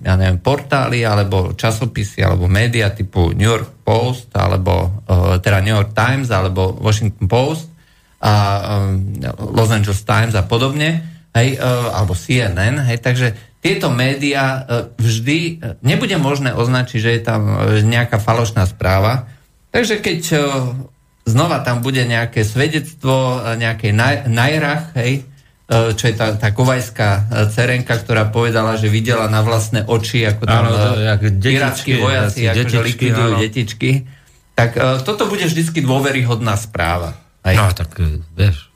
ja 0.00 0.14
neviem, 0.16 0.40
portály 0.40 1.04
alebo 1.04 1.52
časopisy 1.52 2.24
alebo 2.24 2.48
média 2.48 2.88
typu 2.88 3.36
New 3.36 3.44
York 3.46 3.84
Post 3.84 4.32
alebo 4.32 5.04
teda 5.44 5.60
New 5.60 5.76
York 5.76 5.92
Times 5.92 6.32
alebo 6.32 6.72
Washington 6.80 7.28
Post 7.28 7.68
a 8.16 8.32
Los 9.36 9.68
Angeles 9.68 10.00
Times 10.08 10.32
a 10.32 10.48
podobne, 10.48 11.04
hej, 11.36 11.60
alebo 11.92 12.16
CNN, 12.16 12.80
hej, 12.88 12.98
takže 13.04 13.36
tieto 13.60 13.92
médiá 13.92 14.64
vždy 14.96 15.60
nebude 15.84 16.16
možné 16.16 16.56
označiť, 16.56 16.98
že 17.02 17.12
je 17.12 17.22
tam 17.22 17.60
nejaká 17.84 18.16
falošná 18.16 18.64
správa. 18.64 19.28
Takže 19.68 20.00
keď 20.00 20.20
znova 21.26 21.60
tam 21.66 21.82
bude 21.82 22.06
nejaké 22.06 22.46
svedectvo 22.46 23.42
nejakej 23.58 23.92
najrach, 24.30 24.94
hej, 24.94 25.26
čo 25.66 26.04
je 26.06 26.14
tá, 26.14 26.38
tá 26.38 26.54
kovajská 26.54 27.26
cerenka, 27.50 27.98
ktorá 27.98 28.30
povedala, 28.30 28.78
že 28.78 28.86
videla 28.86 29.26
na 29.26 29.42
vlastné 29.42 29.82
oči, 29.90 30.22
ako 30.22 30.46
tam 30.46 30.70
iráckí 31.42 31.98
vojaci 31.98 32.46
akože 32.46 32.78
likvidujú 32.86 33.30
detičky, 33.42 34.06
tak 34.54 34.78
toto 35.02 35.26
bude 35.26 35.42
vždycky 35.42 35.82
dôveryhodná 35.82 36.54
správa. 36.54 37.18
Aj. 37.42 37.54
No, 37.58 37.70
tak 37.74 37.98
e, 37.98 38.22
vieš. 38.34 38.70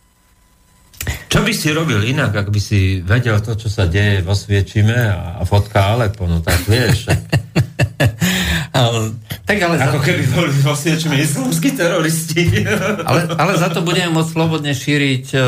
Čo 1.31 1.47
by 1.47 1.53
si 1.55 1.71
robil 1.71 2.03
inak, 2.11 2.35
ak 2.35 2.49
by 2.51 2.61
si 2.61 3.01
vedel 3.01 3.39
to, 3.41 3.55
čo 3.55 3.71
sa 3.71 3.87
deje 3.87 4.21
vo 4.21 4.35
Sviečime 4.35 4.99
a, 5.09 5.41
fotka 5.47 5.95
Alepo, 5.95 6.27
no 6.27 6.43
tak 6.43 6.59
vieš. 6.67 7.07
ale, 8.81 9.15
tak 9.47 9.57
ale 9.63 9.79
Ako 9.79 9.99
za... 10.03 10.05
keby 10.11 10.25
boli 10.35 10.53
vo 10.61 10.75
Sviečime 10.75 11.17
islamskí 11.23 11.73
teroristi. 11.79 12.67
ale, 13.09 13.31
ale 13.33 13.53
za 13.57 13.71
to 13.71 13.81
budeme 13.81 14.13
môcť 14.13 14.31
slobodne 14.35 14.75
šíriť 14.75 15.27
uh, 15.33 15.43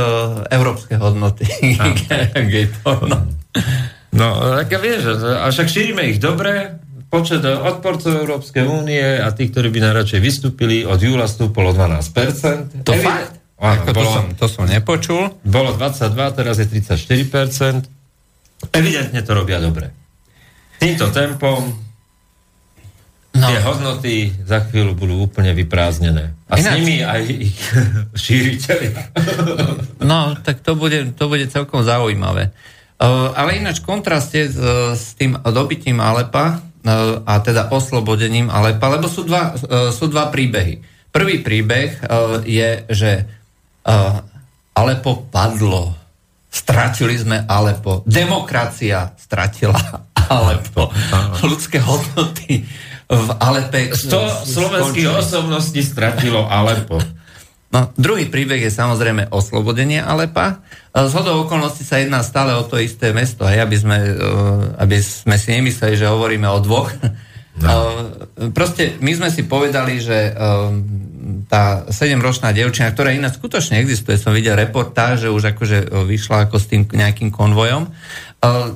európske 0.55 0.97
hodnoty. 0.97 1.45
no. 3.11 3.19
no, 4.23 4.29
tak 4.63 4.73
vieš, 4.79 5.19
a 5.19 5.51
však 5.51 5.67
šírime 5.67 6.15
ich 6.15 6.23
dobre, 6.23 6.79
počet 7.13 7.45
odporcov 7.45 8.25
Európskej 8.25 8.65
únie 8.65 9.21
a 9.21 9.29
tých, 9.37 9.53
ktorí 9.53 9.69
by 9.69 9.85
najradšej 9.85 10.21
vystúpili, 10.23 10.89
od 10.89 10.97
júla 10.97 11.29
stúpol 11.29 11.69
o 11.69 11.77
12%. 11.77 12.87
To 12.89 12.95
Evi- 12.97 13.05
fakt? 13.05 13.42
Áno, 13.63 13.79
Ako 13.79 13.85
to, 13.87 13.93
bolo- 13.95 14.11
som, 14.13 14.27
to 14.35 14.47
som 14.47 14.65
nepočul. 14.67 15.23
Bolo 15.41 15.71
22, 15.73 16.03
teraz 16.35 16.59
je 16.59 16.67
34%. 16.67 17.87
Evidentne 18.71 19.21
to 19.21 19.33
robia 19.33 19.57
dobre. 19.57 19.95
Týmto 20.77 21.09
tempom 21.09 21.79
No. 23.33 23.49
tie 23.49 23.65
hodnoty 23.65 24.15
za 24.45 24.61
chvíľu 24.61 24.93
budú 24.93 25.25
úplne 25.25 25.57
vyprázdnené. 25.57 26.37
A 26.45 26.53
s 26.53 26.69
Ináč- 26.69 26.77
nimi 26.77 27.01
aj 27.01 27.23
ich 27.25 27.57
šíriteľia. 28.29 29.09
No, 30.05 30.37
tak 30.37 30.61
to 30.61 30.77
bude, 30.77 31.17
to 31.17 31.25
bude 31.27 31.49
celkom 31.49 31.81
zaujímavé. 31.81 32.53
Uh, 33.01 33.33
ale 33.33 33.57
ináč 33.57 33.81
v 33.81 33.89
kontraste 33.89 34.47
s, 34.47 34.59
s 34.93 35.17
tým 35.17 35.41
dobytím 35.41 35.97
Alepa 35.97 36.61
uh, 36.61 37.25
a 37.25 37.41
teda 37.41 37.73
oslobodením 37.73 38.47
Alepa, 38.47 38.93
lebo 38.93 39.09
sú 39.09 39.25
dva, 39.25 39.57
uh, 39.57 39.89
sú 39.89 40.07
dva 40.07 40.29
príbehy. 40.29 40.85
Prvý 41.09 41.41
príbeh 41.41 42.05
je, 42.45 42.69
že 42.89 43.11
Alepo 44.73 45.29
padlo. 45.29 45.95
Stratili 46.53 47.17
sme 47.17 47.49
Alepo. 47.49 48.05
Demokracia 48.05 49.17
stratila 49.17 49.79
Alepo. 50.37 50.93
Ľudské 51.41 51.81
hodnoty 51.81 52.65
v 53.13 53.29
Alepe 53.41 53.93
100 53.93 54.49
slovenských 54.49 55.09
skončili. 55.09 55.21
osobností 55.21 55.81
stratilo 55.85 56.49
Alepo. 56.49 57.01
No, 57.73 57.89
druhý 57.97 58.29
príbeh 58.29 58.61
je 58.61 58.69
samozrejme 58.69 59.33
oslobodenie 59.33 60.05
Alepa. 60.05 60.61
Z 60.93 61.13
hodou 61.17 61.49
okolností 61.49 61.89
sa 61.89 62.05
jedná 62.05 62.21
stále 62.21 62.53
o 62.53 62.69
to 62.69 62.77
isté 62.77 63.17
mesto, 63.17 63.49
hej, 63.49 63.65
aby, 63.65 63.77
sme, 63.81 63.97
eh, 63.97 64.17
aby 64.77 65.01
sme 65.01 65.41
si 65.41 65.57
nemysleli, 65.57 65.97
že 65.97 66.05
hovoríme 66.05 66.45
o 66.53 66.61
dvoch. 66.61 66.93
No. 67.63 68.11
Proste 68.51 68.99
my 68.99 69.13
sme 69.15 69.29
si 69.31 69.47
povedali, 69.47 70.03
že 70.03 70.35
eh, 70.35 71.03
tá 71.47 71.85
sedemročná 71.93 72.51
devčina, 72.51 72.91
ktorá 72.91 73.15
ináč 73.15 73.39
skutočne 73.39 73.79
existuje, 73.79 74.17
som 74.17 74.35
videl 74.35 74.59
reportáž, 74.59 75.29
že 75.29 75.29
už 75.29 75.53
akože 75.53 75.79
eh, 75.85 75.89
vyšla 76.09 76.49
ako 76.49 76.57
s 76.59 76.67
tým 76.73 76.83
nejakým 76.89 77.29
konvojom, 77.29 77.89
eh, 77.89 78.67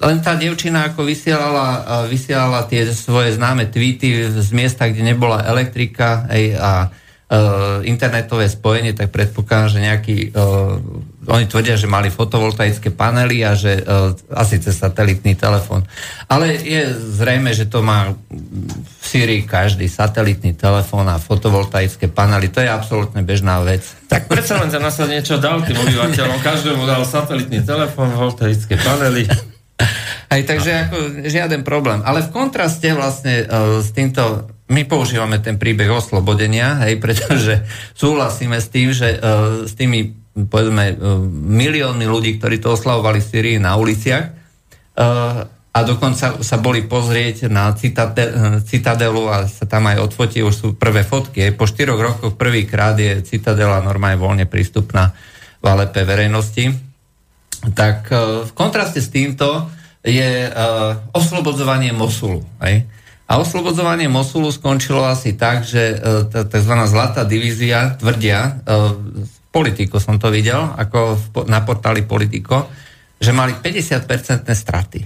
len 0.00 0.18
tá 0.24 0.32
devčina 0.34 0.90
ako 0.90 1.06
vysielala, 1.06 1.68
eh, 1.76 1.82
vysielala 2.08 2.66
tie 2.66 2.88
svoje 2.90 3.36
známe 3.36 3.68
tweety 3.68 4.32
z 4.32 4.50
miesta, 4.56 4.88
kde 4.88 5.12
nebola 5.12 5.44
elektrika 5.46 6.26
hej, 6.32 6.56
a 6.56 6.88
uh, 7.30 7.78
internetové 7.86 8.50
spojenie, 8.50 8.90
tak 8.90 9.14
predpokladám, 9.14 9.70
že 9.70 9.78
nejaký, 9.78 10.16
oni 11.30 11.46
tvrdia, 11.46 11.78
že 11.78 11.86
mali 11.86 12.10
fotovoltaické 12.10 12.90
panely 12.90 13.46
a 13.46 13.54
že 13.54 13.78
uh, 13.78 14.10
asi 14.34 14.58
cez 14.58 14.74
satelitný 14.74 15.38
telefón. 15.38 15.86
Ale 16.26 16.58
je 16.58 16.90
zrejme, 16.90 17.54
že 17.54 17.70
to 17.70 17.86
má 17.86 18.10
v 18.10 19.04
Syrii 19.06 19.46
každý 19.46 19.86
satelitný 19.86 20.58
telefón 20.58 21.06
a 21.06 21.22
fotovoltaické 21.22 22.10
panely. 22.10 22.50
To 22.50 22.58
je 22.58 22.70
absolútne 22.70 23.22
bežná 23.22 23.62
vec. 23.62 23.86
Tak 24.10 24.26
predsa 24.26 24.58
len 24.58 24.74
za 24.74 24.82
nás 24.82 24.98
sa 24.98 25.06
niečo 25.06 25.38
dal 25.38 25.62
tým 25.62 25.78
obyvateľom. 25.78 26.42
Každému 26.42 26.82
dal 26.82 27.06
satelitný 27.06 27.62
telefón, 27.62 28.10
voltaické 28.10 28.74
panely. 28.74 29.30
Aj 30.30 30.40
takže 30.46 30.86
ako 30.86 31.26
žiaden 31.26 31.66
problém. 31.66 32.02
Ale 32.06 32.26
v 32.26 32.30
kontraste 32.30 32.90
vlastne 32.94 33.46
uh, 33.46 33.82
s 33.82 33.90
týmto, 33.94 34.50
my 34.70 34.86
používame 34.86 35.42
ten 35.42 35.58
príbeh 35.58 35.90
oslobodenia, 35.90 36.78
hej, 36.86 37.02
pretože 37.02 37.66
súhlasíme 37.98 38.58
s 38.58 38.70
tým, 38.70 38.94
že 38.94 39.18
uh, 39.18 39.66
s 39.66 39.74
tými 39.74 40.19
povedzme 40.36 40.84
uh, 40.94 41.18
miliónmi 41.48 42.06
ľudí, 42.06 42.38
ktorí 42.38 42.62
to 42.62 42.74
oslavovali 42.76 43.18
v 43.18 43.28
Syrii 43.30 43.58
na 43.58 43.74
uliciach 43.80 44.26
uh, 44.26 45.42
a 45.70 45.78
dokonca 45.86 46.42
sa 46.42 46.56
boli 46.58 46.86
pozrieť 46.86 47.50
na 47.50 47.70
uh, 47.70 47.78
Citadelu 48.62 49.22
a 49.30 49.46
sa 49.46 49.64
tam 49.66 49.90
aj 49.90 50.02
odfotí, 50.06 50.42
už 50.42 50.54
sú 50.54 50.68
prvé 50.74 51.02
fotky. 51.02 51.50
Po 51.54 51.66
štyroch 51.66 52.00
rokoch 52.00 52.34
prvýkrát 52.38 52.98
je 52.98 53.22
Citadela 53.22 53.82
normálne 53.82 54.18
voľne 54.18 54.46
prístupná 54.46 55.14
v 55.60 55.66
Alepe 55.66 56.06
verejnosti 56.06 56.90
tak 57.76 58.08
v 58.48 58.50
kontraste 58.56 59.04
s 59.04 59.12
týmto 59.12 59.68
je 60.00 60.48
oslobodzovanie 61.12 61.92
Mosulu. 61.92 62.40
Hej? 62.64 62.88
A 63.28 63.36
oslobodzovanie 63.36 64.08
Mosulu 64.08 64.48
skončilo 64.48 65.04
asi 65.04 65.36
tak, 65.36 65.68
že 65.68 66.00
tzv. 66.32 66.74
zlatá 66.88 67.28
divízia 67.28 68.00
tvrdia, 68.00 68.64
politiko 69.50 69.98
som 69.98 70.16
to 70.16 70.30
videl, 70.30 70.74
ako 70.78 71.18
na 71.50 71.66
portáli 71.66 72.06
Politico, 72.06 72.70
že 73.20 73.34
mali 73.34 73.58
50-percentné 73.58 74.54
straty. 74.54 75.00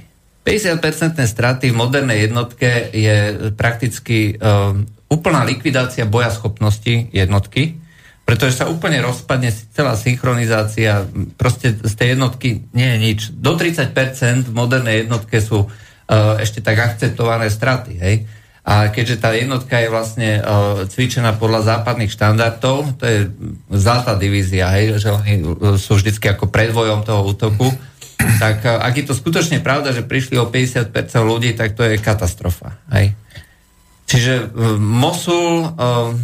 50-percentné 0.44 1.24
straty 1.24 1.72
v 1.72 1.80
modernej 1.80 2.28
jednotke 2.28 2.92
je 2.92 3.48
prakticky 3.56 4.36
uh, 4.36 4.76
úplná 5.08 5.40
likvidácia 5.48 6.04
boja 6.04 6.28
schopnosti 6.28 7.08
jednotky, 7.10 7.80
pretože 8.28 8.60
sa 8.60 8.68
úplne 8.68 9.00
rozpadne 9.00 9.52
celá 9.72 9.96
synchronizácia, 9.96 11.08
proste 11.40 11.76
z 11.76 11.94
tej 11.96 12.08
jednotky 12.16 12.68
nie 12.76 12.88
je 12.92 12.98
nič. 13.00 13.20
Do 13.32 13.56
30% 13.56 14.48
v 14.48 14.52
modernej 14.52 15.08
jednotke 15.08 15.40
sú 15.40 15.64
uh, 15.64 15.70
ešte 16.36 16.60
tak 16.60 16.76
akceptované 16.76 17.48
straty, 17.48 17.92
hej. 17.96 18.16
A 18.64 18.88
keďže 18.88 19.20
tá 19.20 19.36
jednotka 19.36 19.76
je 19.76 19.92
vlastne 19.92 20.30
uh, 20.40 20.88
cvičená 20.88 21.36
podľa 21.36 21.68
západných 21.68 22.08
štandardov, 22.08 22.96
to 22.96 23.04
je 23.04 23.18
zlatá 23.68 24.16
divízia, 24.16 24.72
hej, 24.72 24.96
že 24.96 25.12
oni 25.12 25.44
uh, 25.44 25.76
sú 25.76 26.00
vždycky 26.00 26.32
ako 26.32 26.48
predvojom 26.48 27.04
toho 27.04 27.28
útoku, 27.28 27.68
tak 28.40 28.64
uh, 28.64 28.80
ak 28.80 28.96
je 28.96 29.04
to 29.04 29.12
skutočne 29.12 29.60
pravda, 29.60 29.92
že 29.92 30.00
prišli 30.00 30.40
o 30.40 30.48
50% 30.48 30.96
ľudí, 31.20 31.52
tak 31.52 31.76
to 31.76 31.84
je 31.84 32.00
katastrofa, 32.00 32.80
hej. 32.96 33.12
Čiže 34.08 34.48
uh, 34.48 34.80
Mosul 34.80 35.68
uh, 35.68 36.16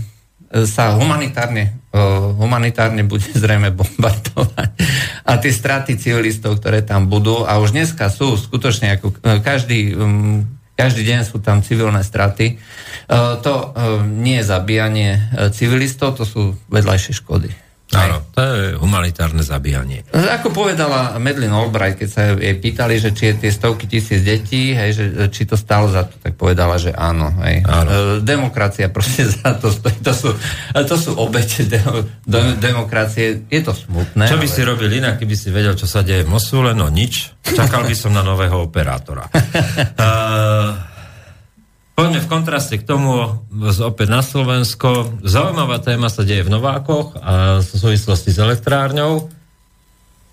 sa 0.64 0.96
humanitárne, 0.96 1.76
uh, 1.92 2.32
humanitárne 2.40 3.04
bude 3.04 3.28
zrejme 3.44 3.68
bombardovať. 3.68 4.70
A 5.28 5.36
tie 5.36 5.52
straty 5.52 6.00
civilistov, 6.00 6.56
ktoré 6.56 6.80
tam 6.80 7.04
budú, 7.04 7.44
a 7.44 7.60
už 7.60 7.76
dneska 7.76 8.08
sú 8.08 8.40
skutočne, 8.40 8.96
ako 8.96 9.12
každý, 9.44 9.92
um, 9.92 10.48
každý 10.80 11.02
deň 11.04 11.20
sú 11.28 11.44
tam 11.44 11.60
civilné 11.60 12.00
straty, 12.00 12.56
uh, 12.56 13.36
to 13.44 13.52
uh, 13.52 14.00
nie 14.00 14.40
je 14.40 14.48
zabíjanie 14.48 15.10
uh, 15.16 15.52
civilistov, 15.52 16.16
to 16.16 16.24
sú 16.24 16.56
vedľajšie 16.72 17.12
škody. 17.20 17.52
Áno, 17.90 18.22
to 18.30 18.38
je 18.38 18.78
humanitárne 18.78 19.42
zabíjanie. 19.42 20.06
Ako 20.14 20.54
povedala 20.54 21.18
Medlin 21.18 21.50
Albright, 21.50 21.98
keď 21.98 22.08
sa 22.08 22.22
jej 22.38 22.54
pýtali, 22.54 23.02
že 23.02 23.10
či 23.10 23.34
je 23.34 23.46
tie 23.46 23.50
stovky 23.50 23.90
tisíc 23.90 24.22
detí, 24.22 24.70
hej, 24.70 24.94
že 24.94 25.04
či 25.34 25.42
to 25.42 25.58
stálo 25.58 25.90
za 25.90 26.06
to, 26.06 26.14
tak 26.22 26.38
povedala, 26.38 26.78
že 26.78 26.94
áno. 26.94 27.34
Hej. 27.42 27.66
Áno. 27.66 27.88
E, 27.90 27.96
demokracia 28.22 28.94
proste 28.94 29.26
za 29.34 29.58
to 29.58 29.74
stojí. 29.74 29.98
To 30.06 30.14
sú, 30.14 30.30
to 30.70 30.94
sú 30.94 31.18
obete 31.18 31.66
de, 31.66 31.82
de, 32.30 32.40
demokracie. 32.62 33.42
Je 33.50 33.58
to 33.58 33.74
smutné. 33.74 34.30
Čo 34.30 34.38
by 34.38 34.46
ale- 34.46 34.54
si 34.54 34.60
robil 34.62 34.90
inak, 34.94 35.18
keby 35.18 35.34
si 35.34 35.50
vedel, 35.50 35.74
čo 35.74 35.90
sa 35.90 36.06
deje 36.06 36.22
v 36.22 36.30
Mosule? 36.30 36.70
No 36.78 36.86
nič. 36.86 37.34
Čakal 37.42 37.90
by 37.90 37.94
som 37.98 38.14
na 38.14 38.22
nového 38.22 38.70
operátora. 38.70 39.26
Uh, 39.26 39.34
kontraste 42.30 42.78
k 42.78 42.86
tomu 42.86 43.42
opäť 43.82 44.06
na 44.06 44.22
Slovensko. 44.22 45.18
Zaujímavá 45.26 45.82
téma 45.82 46.06
sa 46.06 46.22
deje 46.22 46.46
v 46.46 46.54
Novákoch 46.54 47.18
a 47.18 47.58
v 47.58 47.66
súvislosti 47.66 48.30
s 48.30 48.38
elektrárňou. 48.38 49.26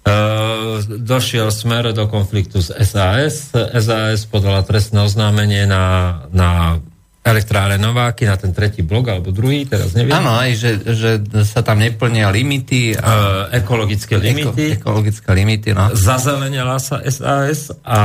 Uh, 0.07 0.79
došiel 0.87 1.51
smer 1.51 1.91
do 1.91 2.07
konfliktu 2.07 2.63
s 2.63 2.71
SAS. 2.71 3.51
SAS 3.51 4.23
podala 4.23 4.63
trestné 4.63 5.03
oznámenie 5.03 5.67
na, 5.67 5.83
na 6.31 6.79
elektráre 7.27 7.75
Nováky, 7.75 8.23
na 8.23 8.39
ten 8.39 8.55
tretí 8.55 8.87
blok, 8.87 9.11
alebo 9.11 9.35
druhý, 9.35 9.67
teraz 9.67 9.91
neviem. 9.91 10.15
Áno, 10.15 10.31
aj, 10.31 10.55
že, 10.55 10.71
že 10.95 11.11
sa 11.43 11.59
tam 11.59 11.83
neplnia 11.83 12.31
limity. 12.31 12.95
A 12.95 13.03
Uh, 13.03 13.51
ekologické 13.51 14.15
limity. 14.15 14.79
Eko, 14.79 14.79
ekologické 14.79 15.27
limity, 15.35 15.75
no. 15.75 15.91
zazelenila 15.91 16.79
sa 16.79 17.03
SAS 17.03 17.75
a, 17.83 17.99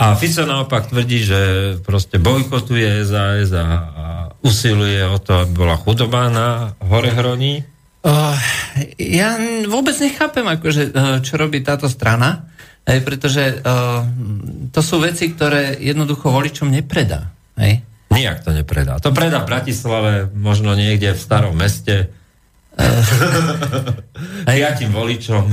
a 0.00 0.16
Fico 0.16 0.48
naopak 0.48 0.88
tvrdí, 0.88 1.28
že 1.28 1.40
proste 1.84 2.16
bojkotuje 2.16 3.04
SAS 3.04 3.52
a, 3.52 3.64
usiluje 4.40 5.04
o 5.04 5.20
to, 5.20 5.44
aby 5.44 5.52
bola 5.52 5.76
chudobá 5.76 6.32
na 6.32 6.72
hore 6.80 7.12
hroní. 7.12 7.60
Uh, 8.00 8.32
ja 8.96 9.36
vôbec 9.68 9.92
nechápem, 10.00 10.48
akože, 10.48 10.82
uh, 10.96 11.20
čo 11.20 11.36
robí 11.36 11.60
táto 11.60 11.84
strana, 11.92 12.48
hej, 12.88 13.04
pretože 13.04 13.60
uh, 13.60 14.00
to 14.72 14.80
sú 14.80 15.04
veci, 15.04 15.28
ktoré 15.36 15.76
jednoducho 15.76 16.32
voličom 16.32 16.72
nepredá. 16.72 17.28
Hej. 17.60 17.84
Nijak 18.08 18.40
to 18.40 18.56
nepredá. 18.56 18.96
To 19.04 19.12
predá 19.12 19.44
v 19.44 19.52
Bratislave, 19.52 20.12
možno 20.32 20.72
niekde 20.72 21.12
v 21.12 21.20
starom 21.20 21.52
meste. 21.52 22.08
Piatim 24.48 24.96
voličom, 24.96 25.44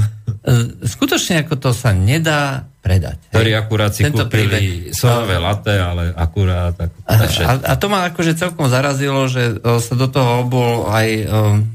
Uh, 0.48 0.80
skutočne 0.80 1.44
ako 1.44 1.60
to 1.60 1.76
sa 1.76 1.92
nedá 1.92 2.72
predať. 2.88 3.18
ktorí 3.36 3.52
akurát 3.52 3.92
si 3.92 4.08
Tento 4.08 4.24
kúpili 4.32 4.48
príbeh. 4.48 4.96
sojové 4.96 5.36
latte, 5.36 5.76
ale 5.76 6.16
akurát... 6.16 6.72
Tak, 6.72 6.90
A, 7.04 7.14
všetko. 7.28 7.68
a 7.68 7.74
to 7.76 7.86
ma 7.92 8.00
akože 8.08 8.34
celkom 8.40 8.72
zarazilo, 8.72 9.28
že 9.28 9.60
o, 9.60 9.84
sa 9.84 9.94
do 10.00 10.08
toho 10.08 10.48
obul 10.48 10.88
aj 10.88 11.08
um, 11.28 11.68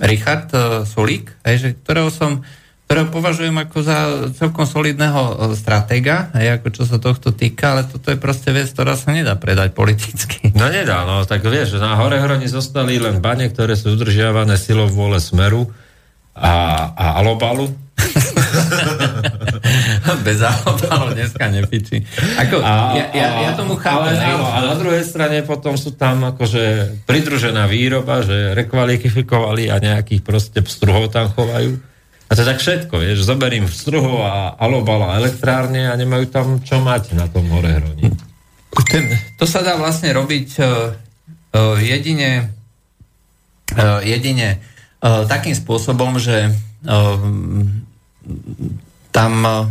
Richard 0.00 0.48
uh, 0.56 0.88
Sulík, 0.88 1.36
hej, 1.44 1.56
že, 1.60 1.68
ktorého 1.76 2.08
som 2.08 2.40
ktorého 2.86 3.10
považujem 3.10 3.56
ako 3.66 3.78
za 3.82 3.98
celkom 4.38 4.62
solidného 4.62 5.18
e, 5.18 5.34
stratéga, 5.58 6.30
aj 6.30 6.62
ako 6.62 6.66
čo 6.70 6.82
sa 6.86 7.02
tohto 7.02 7.34
týka, 7.34 7.74
ale 7.74 7.82
toto 7.82 8.14
je 8.14 8.18
proste 8.18 8.54
vec, 8.54 8.70
ktorá 8.70 8.94
sa 8.94 9.10
nedá 9.10 9.34
predať 9.34 9.74
politicky. 9.74 10.54
No 10.54 10.70
nedá, 10.70 11.02
no 11.02 11.26
tak 11.26 11.42
vieš, 11.42 11.82
na 11.82 11.98
hore 11.98 12.22
hroni 12.22 12.46
zostali 12.46 13.02
len 13.02 13.18
bane, 13.18 13.50
ktoré 13.50 13.74
sú 13.74 13.98
udržiavané 13.98 14.54
silou 14.54 14.86
vôle 14.86 15.18
Smeru 15.18 15.66
a, 16.38 16.86
a 16.94 17.06
Alobalu. 17.18 17.74
Bez 20.26 20.40
alobalu 20.42 21.14
dneska 21.16 21.50
nepiči. 21.50 22.02
Ako, 22.40 22.62
a, 22.62 22.94
ja, 22.94 23.06
ja, 23.12 23.28
ja 23.46 23.50
tomu 23.54 23.74
chápem. 23.76 24.14
Ale, 24.14 24.34
áno, 24.36 24.46
a 24.46 24.58
na 24.62 24.74
druhej 24.78 25.02
strane 25.02 25.42
potom 25.42 25.74
sú 25.74 25.94
tam 25.94 26.22
akože 26.22 26.96
pridružená 27.04 27.66
výroba, 27.66 28.22
že 28.22 28.54
rekvalifikovali 28.54 29.68
a 29.72 29.82
nejakých 29.82 30.22
proste 30.22 30.62
pstruhov 30.62 31.10
tam 31.10 31.30
chovajú 31.32 31.96
a 32.26 32.34
to 32.34 32.42
tak 32.42 32.58
všetko, 32.58 32.98
vieš, 32.98 33.22
zoberím 33.22 33.70
v 33.70 33.74
struhu 33.74 34.18
a 34.18 34.58
alobala 34.58 35.14
elektrárne 35.14 35.86
a 35.86 35.94
nemajú 35.94 36.26
tam 36.26 36.58
čo 36.58 36.82
mať 36.82 37.14
na 37.14 37.30
tom 37.30 37.46
hore 37.54 37.70
hroni. 37.70 38.10
Ten, 38.90 39.14
to 39.38 39.46
sa 39.46 39.62
dá 39.62 39.78
vlastne 39.78 40.10
robiť 40.10 40.48
uh, 40.58 40.90
uh, 41.54 41.78
jedine, 41.78 42.50
uh, 43.78 44.02
jedine 44.02 44.58
uh, 44.58 45.22
takým 45.30 45.54
spôsobom, 45.54 46.18
že 46.18 46.50
uh, 46.50 47.14
tam 49.14 49.32
uh, 49.46 49.70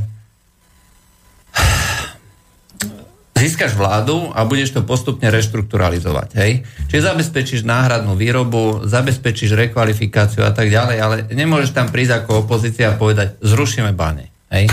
získaš 3.36 3.76
vládu 3.76 4.32
a 4.32 4.48
budeš 4.48 4.74
to 4.74 4.82
postupne 4.88 5.28
reštrukturalizovať. 5.28 6.30
Hej? 6.40 6.52
Čiže 6.88 7.12
zabezpečíš 7.12 7.62
náhradnú 7.68 8.16
výrobu, 8.16 8.88
zabezpečíš 8.88 9.54
rekvalifikáciu 9.54 10.48
a 10.48 10.56
tak 10.56 10.72
ďalej, 10.72 10.98
ale 10.98 11.16
nemôžeš 11.36 11.76
tam 11.76 11.92
prísť 11.92 12.24
ako 12.24 12.48
opozícia 12.48 12.96
a 12.96 12.98
povedať, 12.98 13.36
zrušíme 13.44 13.92
bane. 13.92 14.32
Hej? 14.50 14.72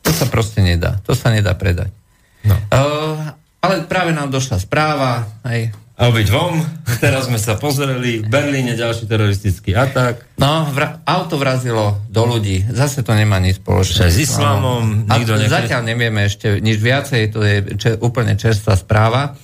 To 0.00 0.10
sa 0.10 0.26
proste 0.32 0.64
nedá. 0.64 0.98
To 1.04 1.12
sa 1.12 1.28
nedá 1.28 1.52
predať. 1.54 1.92
No. 2.40 2.56
Uh, 2.72 3.36
ale 3.60 3.84
práve 3.84 4.16
nám 4.16 4.32
došla 4.32 4.56
správa, 4.56 5.28
hej, 5.52 5.68
a 6.00 6.08
byť 6.08 6.28
vom. 6.32 6.64
Teraz 6.96 7.28
sme 7.28 7.36
sa 7.36 7.60
pozreli, 7.60 8.24
v 8.24 8.28
Berlíne 8.32 8.72
ďalší 8.72 9.04
teroristický 9.04 9.76
atak. 9.76 10.24
No, 10.40 10.64
vra- 10.72 11.04
auto 11.04 11.36
vrazilo 11.36 12.00
do 12.08 12.24
ľudí. 12.24 12.64
Zase 12.72 13.04
to 13.04 13.12
nemá 13.12 13.36
nič 13.36 13.60
spoločné. 13.60 14.08
S 14.08 14.16
islamom. 14.16 15.04
No. 15.04 15.12
Nikto 15.12 15.36
a 15.36 15.44
zatiaľ 15.44 15.84
nevieme 15.84 16.24
ešte 16.24 16.56
nič 16.56 16.80
viacej, 16.80 17.22
to 17.28 17.44
je 17.44 17.56
če- 17.76 17.98
úplne 18.00 18.32
čerstvá 18.32 18.80
správa. 18.80 19.36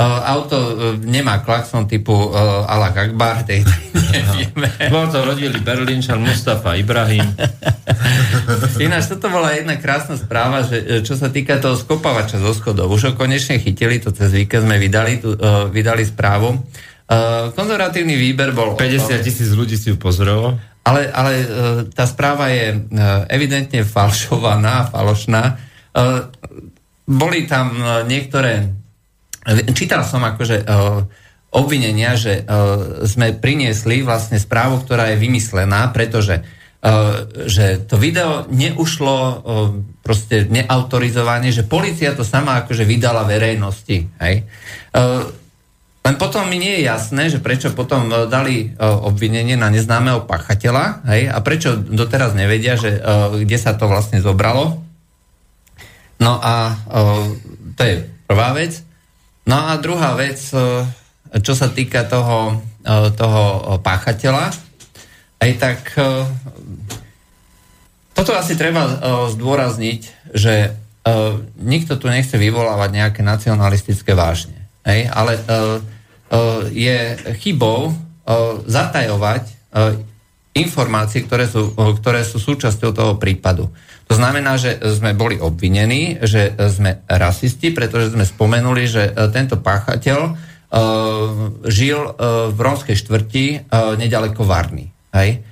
Uh, 0.00 0.32
auto 0.32 0.56
uh, 0.56 0.72
nemá 0.96 1.44
klakson 1.44 1.84
typu 1.84 2.16
uh, 2.16 2.64
Allah 2.64 2.88
Akbar, 2.88 3.44
tej, 3.44 3.60
nevieme. 4.16 4.72
Bol 4.88 5.12
to 5.12 5.20
rodili 5.20 5.60
Berlínčan 5.60 6.24
Mustafa 6.24 6.72
Ibrahim. 6.80 7.28
Ináč, 8.80 9.12
toto 9.12 9.28
bola 9.28 9.52
jedna 9.52 9.76
krásna 9.76 10.16
správa, 10.16 10.64
že 10.64 11.04
čo 11.04 11.20
sa 11.20 11.28
týka 11.28 11.60
toho 11.60 11.76
skopavača 11.76 12.40
zo 12.40 12.56
schodov. 12.56 12.88
Už 12.88 13.12
ho 13.12 13.12
konečne 13.12 13.60
chytili, 13.60 14.00
to 14.00 14.08
cez 14.08 14.32
víkend 14.32 14.64
sme 14.64 14.80
vydali, 14.80 15.20
tu, 15.20 15.36
vydali 15.68 16.08
správu. 16.08 16.56
Konzervatívny 17.52 18.16
výber 18.16 18.56
bol... 18.56 18.80
50 18.80 19.20
tisíc 19.20 19.52
ľudí 19.52 19.76
si 19.76 19.92
ju 19.92 20.00
pozrelo. 20.00 20.56
Ale, 20.80 21.12
ale 21.12 21.32
tá 21.92 22.08
správa 22.08 22.48
je 22.48 22.88
evidentne 23.28 23.84
falšovaná, 23.84 24.88
falošná. 24.88 25.60
Boli 27.04 27.44
tam 27.44 27.76
niektoré 28.08 28.79
Čítal 29.74 30.06
som 30.06 30.22
akože 30.22 30.62
uh, 30.62 31.02
obvinenia, 31.50 32.14
že 32.14 32.46
uh, 32.46 33.02
sme 33.06 33.34
priniesli 33.34 34.06
vlastne 34.06 34.38
správu, 34.38 34.86
ktorá 34.86 35.10
je 35.10 35.18
vymyslená, 35.18 35.90
pretože 35.90 36.40
uh, 36.40 36.46
že 37.50 37.84
to 37.84 38.00
video 38.00 38.48
neušlo 38.48 39.44
proste 40.00 40.48
neautorizovanie, 40.48 41.52
že 41.52 41.68
policia 41.68 42.16
to 42.16 42.24
sama 42.24 42.64
akože 42.64 42.88
vydala 42.88 43.28
verejnosti. 43.28 44.08
Hej? 44.16 44.48
Len 46.00 46.14
potom 46.16 46.48
mi 46.48 46.56
nie 46.56 46.80
je 46.80 46.88
jasné, 46.88 47.28
že 47.28 47.38
prečo 47.44 47.76
potom 47.76 48.08
dali 48.08 48.72
obvinenie 48.80 49.60
na 49.60 49.68
neznámeho 49.68 50.24
pachateľa 50.24 51.04
hej? 51.12 51.28
a 51.28 51.38
prečo 51.44 51.76
doteraz 51.76 52.32
nevedia, 52.32 52.80
že 52.80 52.96
kde 53.44 53.58
sa 53.60 53.76
to 53.76 53.84
vlastne 53.84 54.24
zobralo. 54.24 54.80
No 56.16 56.40
a 56.40 56.80
to 57.76 57.82
je 57.84 58.08
prvá 58.24 58.56
vec. 58.56 58.80
No 59.48 59.56
a 59.56 59.80
druhá 59.80 60.12
vec, 60.18 60.38
e, 60.52 60.84
čo 61.40 61.56
sa 61.56 61.72
týka 61.72 62.04
toho, 62.04 62.60
e, 62.84 62.92
toho 63.16 63.42
páchateľa, 63.80 64.52
aj 65.40 65.50
tak 65.56 65.80
e, 65.96 66.28
toto 68.12 68.36
asi 68.36 68.52
treba 68.52 69.00
zdôrazniť, 69.32 70.02
že 70.36 70.76
nikto 71.56 71.96
tu 71.96 72.04
nechce 72.12 72.36
vyvolávať 72.36 72.90
nejaké 72.92 73.24
nacionalistické 73.24 74.12
vážne. 74.12 74.68
Hej? 74.84 75.08
Ale 75.08 75.40
je 76.68 77.16
chybou 77.40 77.96
zatajovať 78.68 79.48
informácie, 80.52 81.24
ktoré 81.24 81.48
sú, 81.48 81.72
ktoré 81.72 82.20
sú 82.28 82.36
súčasťou 82.36 82.92
toho 82.92 83.16
prípadu. 83.16 83.72
To 84.10 84.18
znamená, 84.18 84.58
že 84.58 84.74
sme 84.98 85.14
boli 85.14 85.38
obvinení, 85.38 86.18
že 86.26 86.50
sme 86.66 87.06
rasisti, 87.06 87.70
pretože 87.70 88.10
sme 88.10 88.26
spomenuli, 88.26 88.82
že 88.90 89.06
e, 89.06 89.12
tento 89.30 89.54
páchateľ 89.62 90.20
uh, 90.26 90.34
žil 91.70 91.98
uh, 91.98 92.50
v 92.50 92.58
rómskej 92.58 92.98
štvrti 92.98 93.70
nedaleko 93.70 94.42
Varny. 94.42 94.90
Hej? 95.14 95.46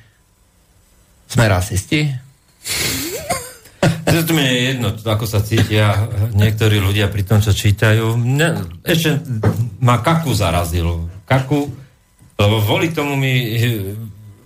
Sme 1.31 1.47
rasisti? 1.47 2.11
To 4.09 4.33
mi 4.35 4.41
je 4.41 4.75
jedno, 4.75 4.89
ako 4.91 5.29
sa 5.29 5.45
cítia 5.45 6.09
niektorí 6.33 6.81
ľudia 6.81 7.13
pri 7.13 7.23
tom, 7.29 7.39
čo 7.45 7.53
čítajú. 7.53 8.17
Ne, 8.17 8.57
ešte 8.83 9.21
ma 9.85 10.01
Kaku 10.01 10.33
zarazilo. 10.33 11.07
Kaku, 11.29 11.69
lebo 12.41 12.57
voli 12.65 12.91
tomu 12.91 13.15
mi 13.15 13.55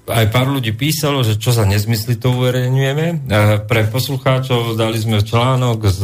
aj 0.09 0.27
pár 0.35 0.51
ľudí 0.51 0.75
písalo, 0.75 1.23
že 1.23 1.39
čo 1.39 1.55
za 1.55 1.63
nezmysly 1.63 2.19
to 2.19 2.35
uverejňujeme. 2.35 3.31
Pre 3.71 3.83
poslucháčov 3.87 4.75
dali 4.75 4.99
sme 4.99 5.23
článok 5.23 5.79
z 5.87 6.03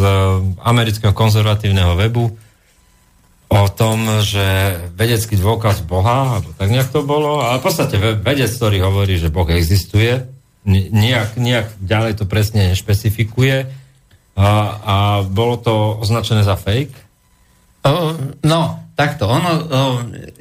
amerického 0.62 1.10
konzervatívneho 1.10 1.98
webu 1.98 2.30
o 3.48 3.64
tom, 3.72 4.22
že 4.22 4.76
vedecký 4.92 5.40
dôkaz 5.40 5.82
Boha, 5.82 6.38
alebo 6.38 6.52
tak 6.54 6.68
nejak 6.68 6.92
to 6.92 7.00
bolo, 7.00 7.40
ale 7.40 7.58
v 7.58 7.64
podstate 7.64 7.96
vedec, 7.98 8.52
ktorý 8.52 8.84
hovorí, 8.84 9.16
že 9.16 9.32
Boh 9.32 9.48
existuje, 9.48 10.20
nejak, 10.68 11.40
nejak 11.40 11.66
ďalej 11.80 12.22
to 12.22 12.24
presne 12.28 12.76
nešpecifikuje 12.76 13.72
a, 14.36 14.50
a 14.84 14.96
bolo 15.24 15.56
to 15.58 15.96
označené 15.98 16.44
za 16.44 16.60
fake. 16.60 16.92
No, 18.44 18.60
Takto, 18.98 19.30
ono, 19.30 19.62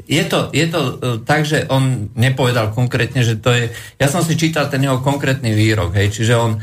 je 0.10 0.24
to, 0.26 0.50
je 0.50 0.66
to 0.66 0.82
tak, 1.22 1.46
že 1.46 1.70
on 1.70 2.10
nepovedal 2.18 2.74
konkrétne, 2.74 3.22
že 3.22 3.38
to 3.38 3.54
je, 3.54 3.70
ja 4.02 4.10
som 4.10 4.26
si 4.26 4.34
čítal 4.34 4.66
ten 4.66 4.82
jeho 4.82 4.98
konkrétny 4.98 5.54
výrok, 5.54 5.94
hej, 5.94 6.10
čiže 6.10 6.34
on 6.34 6.58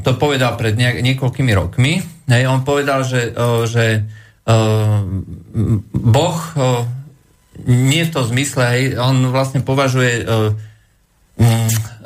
to 0.00 0.10
povedal 0.16 0.56
pred 0.56 0.72
niekoľkými 0.80 1.52
rokmi, 1.52 2.00
hej, 2.32 2.48
on 2.48 2.64
povedal, 2.64 3.04
že, 3.04 3.36
že 3.68 4.08
Boh 5.92 6.38
nie 7.68 8.02
v 8.08 8.12
tom 8.16 8.24
zmysle, 8.24 8.64
hej, 8.64 8.84
on 8.96 9.20
vlastne 9.36 9.60
považuje 9.60 10.24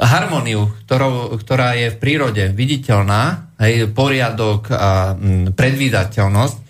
harmóniu, 0.02 0.66
ktorou, 0.82 1.38
ktorá 1.38 1.78
je 1.78 1.94
v 1.94 2.00
prírode 2.02 2.50
viditeľná, 2.50 3.54
hej, 3.62 3.86
poriadok 3.86 4.66
a 4.74 5.14
predvídateľnosť, 5.54 6.66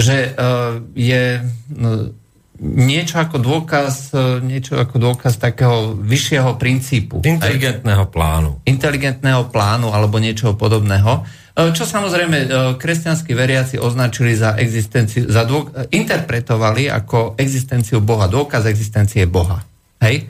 že 0.00 0.32
uh, 0.32 0.80
je 0.96 1.44
no, 1.76 2.16
niečo 2.60 3.20
ako 3.20 3.36
dôkaz, 3.38 4.16
uh, 4.16 4.40
niečo 4.40 4.80
ako 4.80 4.96
dôkaz 4.96 5.36
takého 5.36 5.94
vyššieho 5.94 6.56
princípu. 6.56 7.20
Inteligentného 7.22 8.08
plánu. 8.08 8.64
Inteligentného 8.64 9.52
plánu 9.52 9.92
alebo 9.92 10.16
niečoho 10.16 10.56
podobného. 10.56 11.22
Uh, 11.54 11.70
čo 11.76 11.84
samozrejme 11.84 12.48
kresťanskí 12.80 13.36
veriaci 13.36 13.76
označili 13.76 14.32
za 14.32 14.56
existenciu, 14.56 15.28
za 15.28 15.44
dô, 15.44 15.68
interpretovali 15.92 16.88
ako 16.88 17.36
existenciu 17.36 18.00
Boha, 18.00 18.26
dôkaz 18.26 18.64
existencie 18.66 19.28
Boha. 19.28 19.60
Hej? 20.00 20.24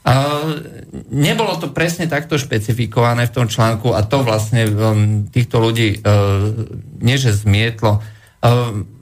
Uh, 0.00 0.56
nebolo 1.12 1.60
to 1.60 1.76
presne 1.76 2.08
takto 2.08 2.40
špecifikované 2.40 3.28
v 3.28 3.34
tom 3.36 3.46
článku 3.50 3.92
a 3.92 4.00
to 4.00 4.24
vlastne 4.24 4.64
um, 4.70 5.28
týchto 5.28 5.60
ľudí 5.60 6.00
nie 7.04 7.16
že 7.20 7.36
zmietlo, 7.36 8.00
Ehm, 8.40 8.99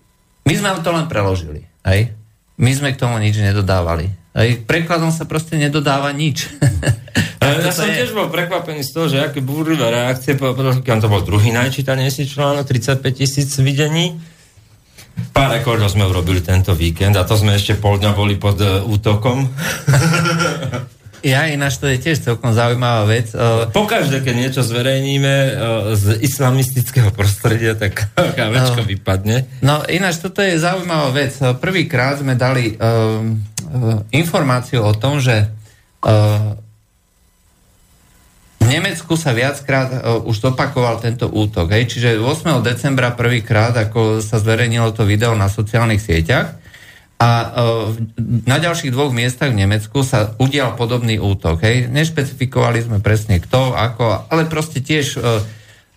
my 0.49 0.55
sme 0.57 0.69
to 0.81 0.91
len 0.97 1.07
preložili. 1.13 1.61
Hej? 1.85 2.17
My 2.57 2.73
sme 2.73 2.97
k 2.97 3.01
tomu 3.01 3.21
nič 3.21 3.37
nedodávali. 3.37 4.09
Hej? 4.33 4.65
Prekladom 4.65 5.13
sa 5.13 5.29
proste 5.29 5.61
nedodáva 5.61 6.09
nič. 6.17 6.49
ja 7.45 7.69
som 7.69 7.85
je... 7.85 8.01
tiež 8.01 8.17
bol 8.17 8.33
prekvapený 8.33 8.81
z 8.81 8.91
toho, 8.97 9.07
že 9.13 9.21
aké 9.21 9.45
búrlivé 9.45 9.85
reakcie, 9.93 10.41
keď 10.41 10.97
to 11.05 11.13
bol 11.13 11.21
druhý 11.21 11.53
najčítanejší 11.53 12.25
článok, 12.33 12.65
35 12.65 13.05
tisíc 13.13 13.53
videní. 13.61 14.17
Pár 15.35 15.53
rekordov 15.53 15.93
sme 15.93 16.07
urobili 16.09 16.41
tento 16.41 16.73
víkend 16.73 17.19
a 17.19 17.27
to 17.27 17.37
sme 17.37 17.59
ešte 17.59 17.77
pol 17.77 17.99
dňa 17.99 18.13
boli 18.15 18.39
pod 18.39 18.57
uh, 18.63 18.87
útokom. 18.87 19.45
Ja 21.27 21.51
ináč 21.51 21.83
to 21.83 21.91
je 21.91 21.99
tiež 21.99 22.23
celkom 22.23 22.55
zaujímavá 22.55 23.03
vec. 23.11 23.35
Uh, 23.35 23.67
Pokaždé, 23.75 24.23
keď 24.23 24.35
niečo 24.39 24.63
zverejníme 24.63 25.35
uh, 25.35 25.53
z 25.99 26.19
islamistického 26.23 27.11
prostredia, 27.11 27.75
tak 27.75 28.11
kávečko 28.39 28.87
vypadne. 28.87 29.51
No 29.63 29.83
ináč 29.91 30.23
toto 30.23 30.43
je 30.43 30.59
zaujímavá 30.59 31.11
vec. 31.11 31.35
Prvýkrát 31.59 32.23
sme 32.23 32.39
dali 32.39 32.79
uh, 32.79 33.23
informáciu 34.15 34.87
o 34.87 34.95
tom, 34.95 35.19
že 35.19 35.51
uh, 36.07 36.55
v 38.59 38.67
Nemecku 38.67 39.15
sa 39.15 39.35
viackrát 39.35 39.89
uh, 39.91 40.29
už 40.29 40.39
zopakoval 40.39 40.99
tento 41.03 41.31
útok. 41.31 41.71
Hej? 41.75 41.95
Čiže 41.95 42.19
8. 42.19 42.63
decembra 42.63 43.15
prvýkrát, 43.15 43.75
ako 43.75 44.23
sa 44.23 44.39
zverejnilo 44.39 44.91
to 44.95 45.07
video 45.07 45.35
na 45.39 45.47
sociálnych 45.51 46.03
sieťach, 46.03 46.58
a 47.19 47.31
uh, 47.43 47.91
na 48.47 48.63
ďalších 48.63 48.95
dvoch 48.95 49.11
miestach 49.11 49.51
v 49.51 49.67
Nemecku 49.67 50.07
sa 50.07 50.39
udial 50.39 50.79
podobný 50.79 51.19
útok. 51.19 51.59
Hej. 51.67 51.91
Nešpecifikovali 51.91 52.87
sme 52.87 53.03
presne 53.03 53.43
kto, 53.43 53.75
ako, 53.75 54.31
ale 54.31 54.47
proste 54.47 54.79
tiež 54.79 55.19
uh, 55.19 55.43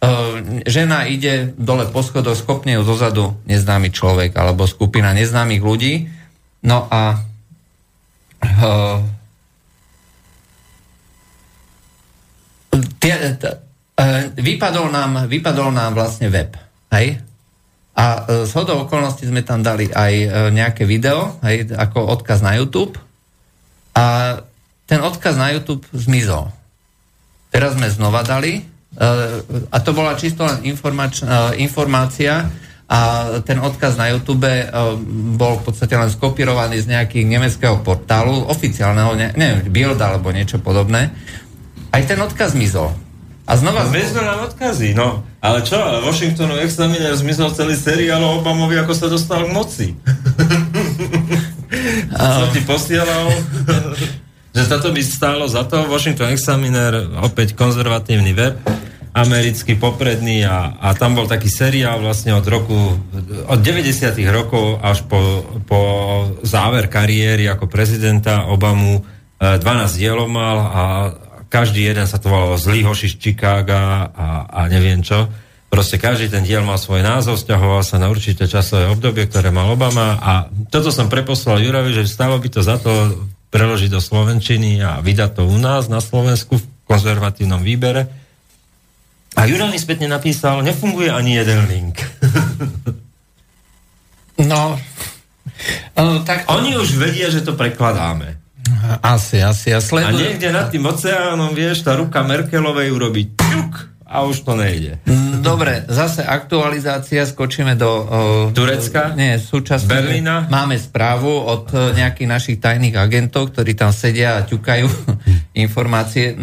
uh, 0.01 0.35
žena 0.65 1.05
ide 1.05 1.53
dole 1.61 1.85
po 1.93 2.01
schodoch, 2.01 2.33
skopne 2.33 2.73
ju 2.73 2.81
zozadu 2.81 3.37
neznámy 3.45 3.93
človek 3.93 4.33
alebo 4.33 4.65
skupina 4.65 5.13
neznámych 5.13 5.61
ľudí. 5.61 6.09
No 6.65 6.89
a 6.89 7.21
vypadol, 14.41 14.87
nám, 14.89 15.29
vypadol 15.29 15.69
nám 15.69 15.93
vlastne 15.93 16.33
web. 16.33 16.57
Hej? 16.89 17.21
A 17.91 18.23
z 18.47 18.51
e, 18.51 18.55
hodou 18.55 18.87
okolností 18.87 19.27
sme 19.27 19.43
tam 19.43 19.59
dali 19.59 19.91
aj 19.91 20.13
e, 20.15 20.27
nejaké 20.55 20.87
video, 20.87 21.35
aj 21.43 21.75
ako 21.75 22.07
odkaz 22.19 22.39
na 22.39 22.55
YouTube. 22.55 22.95
A 23.91 24.39
ten 24.87 25.03
odkaz 25.03 25.35
na 25.35 25.51
YouTube 25.51 25.83
zmizol. 25.91 26.51
Teraz 27.51 27.75
sme 27.75 27.91
znova 27.91 28.23
dali. 28.23 28.59
E, 28.59 28.63
a 29.67 29.77
to 29.83 29.91
bola 29.91 30.15
čisto 30.15 30.47
len 30.47 30.63
informácia 31.59 32.47
a 32.91 32.99
ten 33.47 33.55
odkaz 33.55 33.95
na 33.95 34.11
YouTube 34.11 34.51
bol 35.39 35.63
v 35.63 35.63
podstate 35.63 35.95
len 35.95 36.11
skopírovaný 36.11 36.83
z 36.83 36.91
nejakých 36.91 37.23
nemeckého 37.23 37.79
portálu, 37.87 38.35
oficiálneho, 38.51 39.15
neviem, 39.15 39.63
Bild 39.71 39.95
alebo 39.95 40.27
niečo 40.35 40.59
podobné. 40.59 41.07
Aj 41.87 42.03
ten 42.03 42.19
odkaz 42.19 42.51
zmizol. 42.51 42.91
A 43.49 43.57
znova... 43.57 43.85
No, 43.85 43.89
zmizli 43.89 44.21
nám 44.21 44.39
odkazy, 44.47 44.93
no. 44.93 45.25
Ale 45.41 45.65
čo, 45.65 45.81
ale 45.81 46.05
Washingtonu 46.05 46.61
Examiner 46.61 47.17
zmizol 47.17 47.49
celý 47.57 47.73
seriál 47.73 48.21
o 48.21 48.37
Obamovi, 48.39 48.77
ako 48.77 48.93
sa 48.93 49.07
dostal 49.09 49.49
k 49.49 49.53
moci. 49.53 49.87
Som 52.11 52.49
ti 52.53 52.61
posielal, 52.61 53.33
že 54.53 54.63
toto 54.69 54.93
by 54.93 55.01
stálo 55.01 55.49
za 55.49 55.65
to. 55.65 55.89
Washington 55.89 56.29
Examiner, 56.35 57.09
opäť 57.23 57.57
konzervatívny 57.57 58.35
web, 58.35 58.59
americký 59.11 59.75
popredný 59.75 60.47
a, 60.47 60.77
a 60.79 60.95
tam 60.95 61.19
bol 61.19 61.27
taký 61.27 61.51
seriál 61.51 61.99
vlastne 61.99 62.31
od 62.31 62.45
roku, 62.47 62.95
od 63.47 63.59
90 63.59 64.15
rokov 64.31 64.79
až 64.79 65.03
po, 65.07 65.19
po 65.67 65.81
záver 66.47 66.87
kariéry 66.87 67.49
ako 67.51 67.67
prezidenta 67.67 68.47
Obamu 68.47 69.03
12 69.41 69.59
e, 69.59 69.97
dielov 69.99 70.31
mal 70.31 70.57
a 70.63 70.83
každý 71.51 71.83
jeden 71.83 72.07
sa 72.07 72.15
to 72.15 72.31
volalo 72.31 72.55
Zlý 72.55 72.87
hoši 72.87 73.11
z 73.11 73.19
Chicaga 73.19 74.07
a, 74.07 74.27
a 74.47 74.59
neviem 74.71 75.03
čo. 75.03 75.27
Proste 75.67 75.99
každý 75.99 76.31
ten 76.31 76.47
diel 76.47 76.63
mal 76.63 76.79
svoj 76.79 77.03
názov, 77.03 77.39
vzťahoval 77.39 77.83
sa 77.83 77.99
na 77.99 78.07
určité 78.07 78.47
časové 78.47 78.87
obdobie, 78.87 79.27
ktoré 79.27 79.51
mal 79.51 79.71
Obama 79.71 80.19
a 80.19 80.47
toto 80.71 80.91
som 80.91 81.11
preposlal 81.11 81.63
Jurovi, 81.63 81.91
že 81.95 82.07
stalo 82.07 82.39
by 82.39 82.49
to 82.51 82.63
za 82.63 82.79
to 82.79 82.91
preložiť 83.51 83.91
do 83.91 83.99
Slovenčiny 83.99 84.79
a 84.79 85.03
vydať 85.03 85.39
to 85.39 85.43
u 85.47 85.59
nás 85.59 85.91
na 85.91 85.99
Slovensku 85.99 86.59
v 86.59 86.67
konzervatívnom 86.87 87.59
výbere. 87.59 88.07
A 89.35 89.47
Juro 89.47 89.71
mi 89.71 89.79
spätne 89.79 90.11
napísal, 90.11 90.59
nefunguje 90.59 91.07
ani 91.07 91.39
jeden 91.39 91.63
link. 91.71 92.03
no, 94.43 94.75
no 95.99 96.19
tak... 96.27 96.51
Oni 96.51 96.75
už 96.75 96.99
vedia, 96.99 97.31
že 97.31 97.43
to 97.47 97.55
prekladáme. 97.55 98.40
Asi, 99.01 99.41
asi. 99.41 99.73
Ja 99.73 99.79
sledujem... 99.79 100.15
A 100.15 100.21
niekde 100.21 100.49
nad 100.49 100.67
tým 100.73 100.85
oceánom, 100.85 101.53
vieš, 101.53 101.85
tá 101.85 101.95
ruka 101.95 102.25
Merkelovej 102.25 102.89
urobí 102.91 103.31
ťuk 103.33 103.91
a 104.11 104.27
už 104.27 104.43
to 104.43 104.59
nejde. 104.59 104.99
Mm, 105.07 105.39
dobre, 105.39 105.87
zase 105.87 106.19
aktualizácia, 106.19 107.23
skočíme 107.23 107.79
do... 107.79 107.89
Uh, 108.03 108.51
Turecka? 108.51 109.15
Nie, 109.15 109.39
súčasne. 109.39 109.87
Berlína? 109.87 110.51
Máme 110.51 110.75
správu 110.75 111.31
od 111.31 111.71
uh, 111.71 111.95
nejakých 111.95 112.27
našich 112.27 112.57
tajných 112.59 112.99
agentov, 112.99 113.55
ktorí 113.55 113.71
tam 113.71 113.95
sedia 113.95 114.35
a 114.35 114.43
ťukajú 114.43 114.85
informácie. 115.63 116.35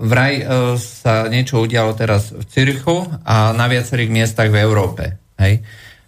Vraj 0.00 0.34
uh, 0.40 0.80
sa 0.80 1.28
niečo 1.28 1.60
udialo 1.60 1.92
teraz 1.92 2.32
v 2.32 2.44
Cirichu 2.48 3.04
a 3.28 3.52
na 3.52 3.68
viacerých 3.68 4.08
miestach 4.08 4.48
v 4.48 4.64
Európe. 4.64 5.20
Hej? 5.36 5.60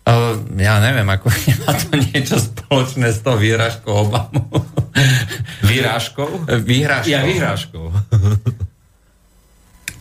Uh, 0.04 0.36
ja 0.60 0.84
neviem, 0.84 1.08
ako 1.08 1.32
má 1.64 1.72
to 1.72 1.96
niečo 1.96 2.36
spoločné 2.36 3.08
s 3.08 3.24
tou 3.24 3.40
výražkou 3.40 3.88
Obamu. 3.88 4.44
Výrážkou? 5.70 6.44
Výhrážkou. 6.60 7.08
Ja 7.08 7.24
výhrážkou. 7.24 7.84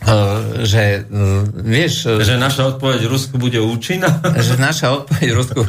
Uh, 0.04 0.60
že, 0.68 1.08
uh, 1.08 1.48
vieš... 1.48 2.20
Že 2.20 2.36
naša 2.36 2.76
odpoveď 2.76 3.08
Rusku 3.08 3.40
bude 3.40 3.56
účinná? 3.64 4.20
že 4.44 4.60
naša 4.60 4.92
odpoveď 4.92 5.28
Rusku... 5.32 5.64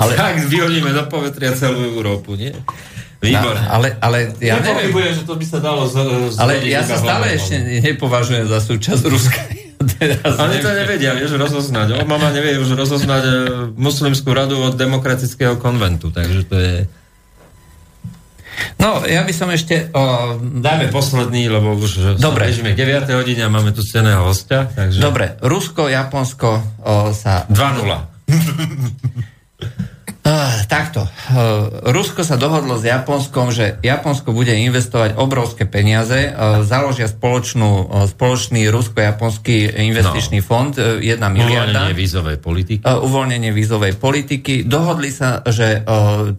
Ale... 0.00 0.16
Tak 0.16 0.48
vyhodíme 0.48 0.88
do 0.96 1.04
povetria 1.04 1.52
celú 1.52 1.84
Európu, 1.84 2.40
nie? 2.40 2.56
Výborné. 3.20 3.68
No, 3.68 3.72
ale, 3.72 4.00
ale 4.00 4.32
ja 4.40 4.64
neviem... 4.64 4.92
že 5.12 5.28
to 5.28 5.36
by 5.36 5.44
sa 5.44 5.60
dalo 5.60 5.84
z, 5.88 5.96
z 6.32 6.36
Ale 6.40 6.60
ja 6.64 6.80
sa 6.84 6.96
stále 6.96 7.36
ešte 7.36 7.56
nepovažujem 7.84 8.48
za 8.48 8.60
súčasť 8.64 9.02
Ruska. 9.08 9.63
Teraz 9.98 10.34
Oni 10.40 10.58
to 10.62 10.70
nevedia, 10.72 11.14
vieš, 11.14 11.36
rozoznať. 11.36 12.00
O, 12.00 12.06
mama 12.06 12.30
nevie 12.30 12.58
už 12.58 12.74
rozoznať 12.74 13.22
e, 13.22 13.32
muslimskú 13.74 14.30
radu 14.32 14.58
od 14.60 14.74
demokratického 14.78 15.56
konventu, 15.60 16.10
takže 16.10 16.40
to 16.46 16.56
je... 16.56 16.74
No, 18.78 19.02
ja 19.02 19.26
by 19.26 19.32
som 19.34 19.50
ešte... 19.50 19.90
O... 19.90 20.36
Dajme 20.38 20.94
posledný, 20.94 21.50
lebo 21.50 21.74
už 21.74 22.18
Dobre. 22.22 22.50
k 22.54 22.78
9. 22.78 23.10
hodine 23.18 23.42
a 23.46 23.50
máme 23.50 23.74
tu 23.74 23.82
ceného 23.82 24.22
hostia. 24.24 24.70
Takže... 24.70 25.02
Dobre, 25.02 25.34
Rusko, 25.42 25.90
Japonsko 25.90 26.62
o, 26.82 27.10
sa... 27.10 27.50
2-0. 27.50 27.82
Uh, 30.24 30.64
takto. 30.72 31.04
Uh, 31.04 31.92
Rusko 31.92 32.24
sa 32.24 32.40
dohodlo 32.40 32.80
s 32.80 32.84
Japonskom, 32.88 33.52
že 33.52 33.76
Japonsko 33.84 34.32
bude 34.32 34.56
investovať 34.56 35.20
obrovské 35.20 35.68
peniaze, 35.68 36.32
uh, 36.32 36.64
založia 36.64 37.12
spoločnú, 37.12 37.92
spoločný 38.08 38.64
rusko-japonský 38.72 39.76
investičný 39.76 40.40
no. 40.40 40.46
fond, 40.48 40.72
1 40.72 41.04
miliarda. 41.04 41.92
Uvoľnenie 41.92 41.92
vízovej 41.92 42.38
politiky. 42.40 42.82
Uvoľnenie 42.88 43.52
vízovej 43.52 44.00
politiky. 44.00 44.64
Dohodli 44.64 45.12
sa, 45.12 45.44
že 45.44 45.84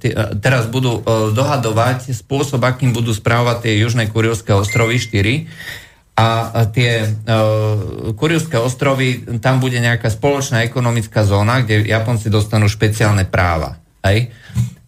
t- 0.01 0.17
teraz 0.41 0.65
budú 0.65 1.05
dohadovať 1.31 2.09
spôsob, 2.09 2.65
akým 2.65 2.89
budú 2.89 3.13
správovať 3.13 3.69
tie 3.69 3.73
južné 3.85 4.09
kuriovské 4.09 4.49
ostrovy 4.57 4.97
4 4.97 5.84
a 6.15 6.63
tie 6.71 7.03
uh, 7.03 8.15
Kuriuské 8.15 8.55
ostrovy, 8.55 9.27
tam 9.43 9.59
bude 9.59 9.83
nejaká 9.83 10.07
spoločná 10.07 10.63
ekonomická 10.63 11.27
zóna, 11.27 11.59
kde 11.59 11.83
Japonci 11.83 12.31
dostanú 12.31 12.71
špeciálne 12.71 13.27
práva. 13.27 13.75
Hej? 13.99 14.31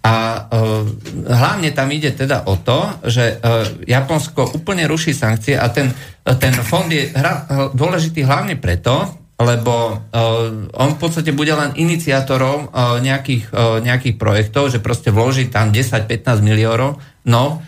A 0.07 0.47
uh, 0.47 0.87
hlavne 1.27 1.75
tam 1.75 1.91
ide 1.91 2.15
teda 2.15 2.47
o 2.47 2.55
to, 2.55 3.11
že 3.11 3.43
uh, 3.43 3.67
Japonsko 3.83 4.55
úplne 4.55 4.87
ruší 4.87 5.11
sankcie 5.11 5.59
a 5.59 5.67
ten, 5.67 5.91
ten 6.39 6.55
fond 6.63 6.87
je 6.87 7.11
hra, 7.11 7.75
dôležitý 7.75 8.23
hlavne 8.23 8.55
preto, 8.55 8.95
lebo 9.35 9.99
uh, 9.99 10.79
on 10.79 10.95
v 10.95 10.99
podstate 10.99 11.35
bude 11.35 11.51
len 11.51 11.75
iniciátorom 11.75 12.71
uh, 12.71 13.03
nejakých, 13.03 13.51
uh, 13.51 13.83
nejakých 13.83 14.15
projektov, 14.15 14.71
že 14.71 14.79
proste 14.79 15.11
vloží 15.11 15.51
tam 15.51 15.75
10-15 15.75 16.39
miliónov, 16.39 17.03
no, 17.27 17.59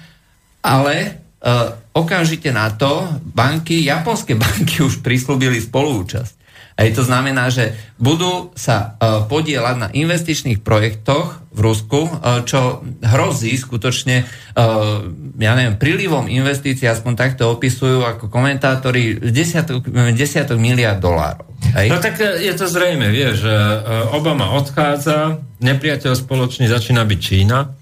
ale 0.63 0.95
uh, 1.43 1.75
okamžite 1.93 2.53
na 2.53 2.69
to 2.73 3.07
banky, 3.21 3.81
japonské 3.85 4.37
banky 4.43 4.83
už 4.83 5.01
prislúbili 5.05 5.59
spoluúčasť. 5.61 6.39
A 6.79 6.87
to 6.95 7.03
znamená, 7.03 7.51
že 7.51 7.75
budú 7.99 8.55
sa 8.55 8.95
uh, 8.95 9.27
podielať 9.27 9.75
na 9.75 9.87
investičných 9.91 10.63
projektoch 10.63 11.43
v 11.51 11.59
Rusku, 11.59 12.07
uh, 12.07 12.39
čo 12.47 12.87
hrozí 13.03 13.51
skutočne, 13.59 14.23
uh, 14.23 15.03
ja 15.43 15.59
neviem, 15.59 15.75
prílivom 15.75 16.31
investícií, 16.31 16.87
aspoň 16.87 17.13
takto 17.19 17.51
opisujú 17.51 18.07
ako 18.07 18.31
komentátori, 18.31 19.19
desiatok, 19.19 19.91
desiatok 20.15 20.55
miliard 20.55 21.03
dolárov. 21.03 21.51
Hej? 21.75 21.91
No 21.91 21.99
tak 21.99 22.15
je 22.23 22.53
to 22.55 22.71
zrejme, 22.71 23.11
vieš, 23.11 23.43
že 23.43 23.55
Obama 24.15 24.55
odchádza, 24.55 25.43
nepriateľ 25.59 26.15
spoločný 26.15 26.71
začína 26.71 27.03
byť 27.03 27.19
Čína. 27.19 27.75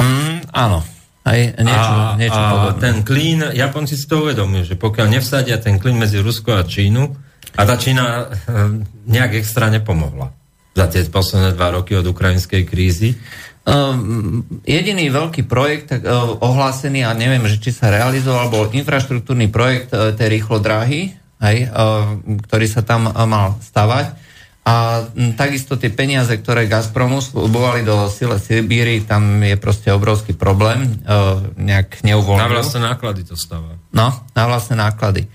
Mm, 0.00 0.48
áno. 0.56 0.99
Aj 1.20 1.36
niečo, 1.36 1.92
a, 1.92 2.16
niečo 2.16 2.40
a 2.40 2.72
ten 2.80 3.04
klín, 3.04 3.44
Japonci 3.52 3.92
si 3.94 4.08
to 4.08 4.24
uvedomujú, 4.24 4.72
že 4.72 4.76
pokiaľ 4.80 5.20
nevsadia 5.20 5.60
ten 5.60 5.76
klín 5.76 6.00
medzi 6.00 6.16
Rusko 6.16 6.56
a 6.56 6.64
Čínu, 6.64 7.12
a 7.56 7.62
tá 7.66 7.76
Čína 7.76 8.30
hm, 8.30 9.04
nejak 9.10 9.36
extra 9.36 9.68
nepomohla 9.68 10.32
za 10.72 10.86
tie 10.88 11.04
posledné 11.04 11.52
dva 11.58 11.76
roky 11.76 11.98
od 11.98 12.06
ukrajinskej 12.08 12.62
krízy, 12.64 13.20
Um, 13.60 14.40
jediný 14.64 15.12
veľký 15.12 15.44
projekt 15.44 15.92
uh, 15.92 16.00
ohlásený, 16.40 17.04
a 17.04 17.12
neviem, 17.12 17.44
že 17.44 17.60
či 17.60 17.76
sa 17.76 17.92
realizoval, 17.92 18.48
bol 18.48 18.72
infraštruktúrny 18.72 19.52
projekt 19.52 19.92
uh, 19.92 20.16
tej 20.16 20.40
rýchlodráhy, 20.40 21.12
hej, 21.44 21.58
uh, 21.68 22.16
ktorý 22.48 22.66
sa 22.66 22.80
tam 22.80 23.12
uh, 23.12 23.12
mal 23.28 23.60
stavať. 23.60 24.16
A 24.60 25.08
takisto 25.40 25.80
tie 25.80 25.88
peniaze, 25.88 26.36
ktoré 26.36 26.68
Gazpromu 26.68 27.24
slubovali 27.24 27.80
do 27.80 28.12
Sile 28.12 28.36
Sibíry, 28.36 29.02
tam 29.02 29.40
je 29.40 29.56
proste 29.56 29.88
obrovský 29.88 30.36
problém, 30.36 31.00
uh, 31.08 31.40
nejak 31.56 32.04
neuvoľnil. 32.04 32.44
Na 32.44 32.52
vlastné 32.52 32.80
náklady 32.84 33.24
to 33.24 33.40
stáva. 33.40 33.80
No, 33.90 34.12
na 34.36 34.44
vlastné 34.44 34.76
náklady. 34.76 35.26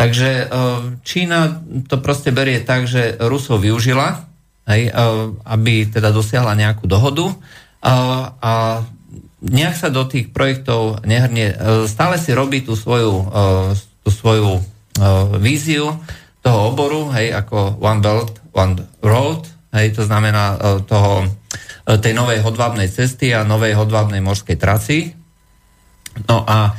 Takže 0.00 0.48
uh, 0.48 0.96
Čína 1.04 1.60
to 1.92 2.00
proste 2.00 2.32
berie 2.32 2.64
tak, 2.64 2.88
že 2.88 3.20
Rusov 3.20 3.60
využila, 3.60 4.26
hej, 4.64 4.88
uh, 4.90 5.36
aby 5.44 5.84
teda 5.84 6.08
dosiahla 6.08 6.56
nejakú 6.56 6.88
dohodu 6.88 7.36
a, 7.84 7.94
a 8.40 8.52
nejak 9.44 9.76
sa 9.76 9.92
do 9.92 10.08
tých 10.08 10.32
projektov 10.32 11.04
nehrnie. 11.04 11.52
Stále 11.88 12.20
si 12.20 12.32
robí 12.36 12.60
tú 12.60 12.76
svoju, 12.76 13.24
tú 14.04 14.10
svoju 14.12 14.60
víziu 15.40 15.96
toho 16.44 16.72
oboru, 16.72 17.08
hej, 17.16 17.32
ako 17.32 17.80
One 17.80 18.04
Belt, 18.04 18.39
One 18.52 18.74
Road, 19.02 19.46
hej, 19.74 19.94
to 19.94 20.02
znamená 20.06 20.58
toho, 20.86 21.26
tej 21.86 22.14
novej 22.14 22.42
hodvábnej 22.42 22.90
cesty 22.90 23.34
a 23.34 23.46
novej 23.46 23.74
hodvábnej 23.74 24.22
morskej 24.22 24.58
traci. 24.58 25.14
No 26.26 26.42
a 26.46 26.74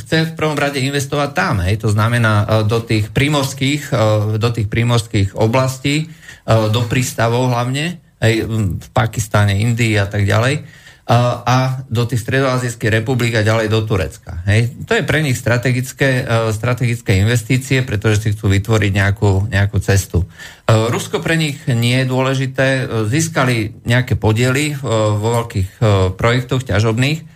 chce 0.00 0.32
v 0.32 0.36
prvom 0.36 0.56
rade 0.56 0.80
investovať 0.80 1.30
tam, 1.36 1.60
hej, 1.64 1.76
to 1.80 1.92
znamená 1.92 2.64
do 2.64 2.80
tých 2.80 3.12
prímorských, 3.12 3.92
do 4.40 4.48
tých 4.52 4.68
prímorských 4.72 5.36
oblastí, 5.36 6.08
do 6.48 6.80
prístavov 6.88 7.52
hlavne, 7.52 8.00
aj 8.20 8.32
v 8.80 8.86
Pakistane, 8.92 9.60
Indii 9.60 10.00
a 10.00 10.08
tak 10.08 10.24
ďalej, 10.24 10.64
a, 11.10 11.82
do 11.90 12.06
tých 12.06 12.22
stredoazijských 12.22 13.02
republik 13.02 13.34
a 13.34 13.42
ďalej 13.42 13.66
do 13.66 13.82
Turecka. 13.82 14.46
Hej. 14.46 14.86
To 14.86 14.94
je 14.94 15.02
pre 15.02 15.18
nich 15.26 15.34
strategické, 15.34 16.22
strategické 16.54 17.18
investície, 17.18 17.82
pretože 17.82 18.22
si 18.22 18.28
chcú 18.30 18.46
vytvoriť 18.46 18.92
nejakú, 18.94 19.50
nejakú 19.50 19.82
cestu. 19.82 20.30
Rusko 20.70 21.18
pre 21.18 21.34
nich 21.34 21.58
nie 21.66 21.98
je 21.98 22.06
dôležité. 22.06 22.86
Získali 23.10 23.82
nejaké 23.82 24.14
podiely 24.14 24.78
vo 24.78 25.18
veľkých 25.18 25.82
projektoch 26.14 26.62
ťažobných 26.62 27.26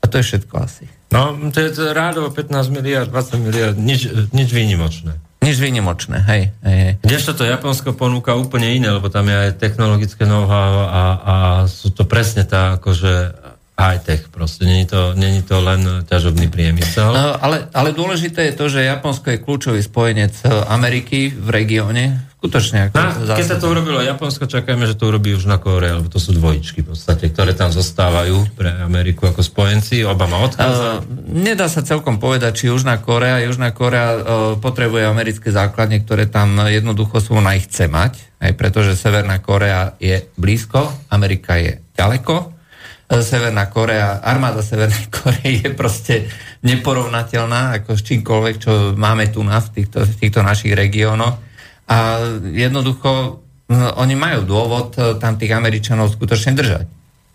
a 0.00 0.04
to 0.04 0.20
je 0.20 0.24
všetko 0.28 0.54
asi. 0.60 0.84
No, 1.08 1.32
to 1.48 1.64
je 1.64 1.72
rádovo 1.96 2.28
15 2.28 2.68
miliard, 2.68 3.08
20 3.08 3.40
miliard, 3.40 3.76
nič, 3.80 4.04
nič 4.36 4.48
výnimočné. 4.52 5.16
Nič 5.44 5.60
výnimočné, 5.60 6.24
hej. 6.24 6.42
hej, 6.64 6.78
hej. 6.80 6.92
Kdežto 7.04 7.36
to 7.36 7.44
Japonsko 7.44 7.92
ponúka 7.92 8.32
úplne 8.32 8.72
iné, 8.72 8.88
lebo 8.88 9.12
tam 9.12 9.28
je 9.28 9.36
aj 9.36 9.60
technologické 9.60 10.24
know-how 10.24 10.88
a, 10.88 11.04
a 11.20 11.34
sú 11.68 11.92
to 11.92 12.08
presne 12.08 12.48
tá 12.48 12.80
akože 12.80 13.43
high-tech 13.74 14.30
proste, 14.30 14.64
není 14.64 14.86
to, 14.86 15.18
není 15.18 15.42
to 15.42 15.58
len 15.58 16.06
ťažobný 16.06 16.46
priemysel. 16.46 17.10
No, 17.10 17.34
ale, 17.42 17.66
ale 17.74 17.90
dôležité 17.90 18.50
je 18.50 18.54
to, 18.54 18.70
že 18.70 18.86
Japonsko 18.86 19.34
je 19.34 19.42
kľúčový 19.42 19.82
spojenec 19.82 20.46
Ameriky 20.70 21.34
v 21.34 21.48
regióne, 21.50 22.34
Skutočne. 22.44 22.92
Ako 22.92 23.24
no, 23.24 23.40
keď 23.40 23.46
sa 23.48 23.56
to 23.56 23.72
urobilo 23.72 24.04
Japonsko, 24.04 24.44
čakajme, 24.44 24.84
že 24.84 25.00
to 25.00 25.08
urobí 25.08 25.32
už 25.32 25.48
na 25.48 25.56
Kóre, 25.56 25.88
lebo 25.96 26.12
to 26.12 26.20
sú 26.20 26.36
dvojičky 26.36 26.84
v 26.84 26.92
podstate, 26.92 27.32
ktoré 27.32 27.56
tam 27.56 27.72
zostávajú 27.72 28.52
pre 28.52 28.68
Ameriku 28.84 29.32
ako 29.32 29.40
spojenci. 29.40 30.04
Obama 30.04 30.44
odchádza. 30.44 31.00
Uh, 31.00 31.24
nedá 31.24 31.72
sa 31.72 31.80
celkom 31.80 32.20
povedať, 32.20 32.52
či 32.60 32.64
Južná 32.68 33.00
Korea. 33.00 33.40
Južná 33.40 33.72
Korea 33.72 34.08
uh, 34.12 34.20
potrebuje 34.60 35.08
americké 35.08 35.48
základne, 35.48 36.04
ktoré 36.04 36.28
tam 36.28 36.60
jednoducho 36.68 37.16
sú 37.16 37.40
ona 37.40 37.56
ich 37.56 37.64
chce 37.64 37.88
mať, 37.88 38.36
aj 38.44 38.52
pretože 38.60 38.92
Severná 38.92 39.40
Korea 39.40 39.96
je 39.96 40.28
blízko, 40.36 40.92
Amerika 41.08 41.56
je 41.56 41.80
ďaleko. 41.96 42.53
Uh, 43.04 43.20
Severná 43.20 43.68
Korea, 43.68 44.20
armáda 44.24 44.64
Severnej 44.64 45.10
Korei 45.14 45.60
je 45.60 45.70
proste 45.76 46.28
neporovnateľná 46.64 47.82
ako 47.82 47.94
s 47.94 48.02
čímkoľvek, 48.08 48.54
čo 48.56 48.72
máme 48.96 49.28
tu 49.28 49.44
na 49.44 49.60
v 49.60 49.68
týchto, 49.80 50.08
v 50.08 50.14
týchto 50.16 50.40
našich 50.40 50.72
regiónoch 50.72 51.36
a 51.84 51.96
jednoducho 52.40 53.44
no, 53.68 53.86
oni 54.00 54.16
majú 54.16 54.48
dôvod 54.48 54.96
e, 54.96 55.20
tam 55.20 55.36
tých 55.36 55.52
Američanov 55.52 56.16
skutočne 56.16 56.56
držať. 56.56 56.86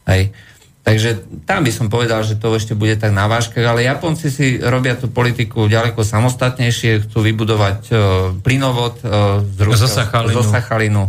Hej. 0.10 0.34
Takže 0.82 1.10
tam 1.46 1.62
by 1.62 1.70
som 1.70 1.86
povedal, 1.94 2.26
že 2.26 2.42
to 2.42 2.50
ešte 2.58 2.74
bude 2.74 2.98
tak 2.98 3.14
na 3.14 3.30
vážkach, 3.30 3.62
ale 3.62 3.86
Japonci 3.86 4.34
si 4.34 4.58
robia 4.58 4.98
tú 4.98 5.06
politiku 5.06 5.70
ďaleko 5.70 6.02
samostatnejšie, 6.02 7.06
chcú 7.06 7.22
vybudovať 7.22 7.80
uh, 7.92 8.00
plynovod 8.42 8.98
uh, 9.06 9.44
z 9.44 9.60
Ruska, 9.70 9.86
zo 9.86 9.90
Sachalinu. 9.92 10.34
Zo 10.34 10.44
Sachalinu. 10.50 11.04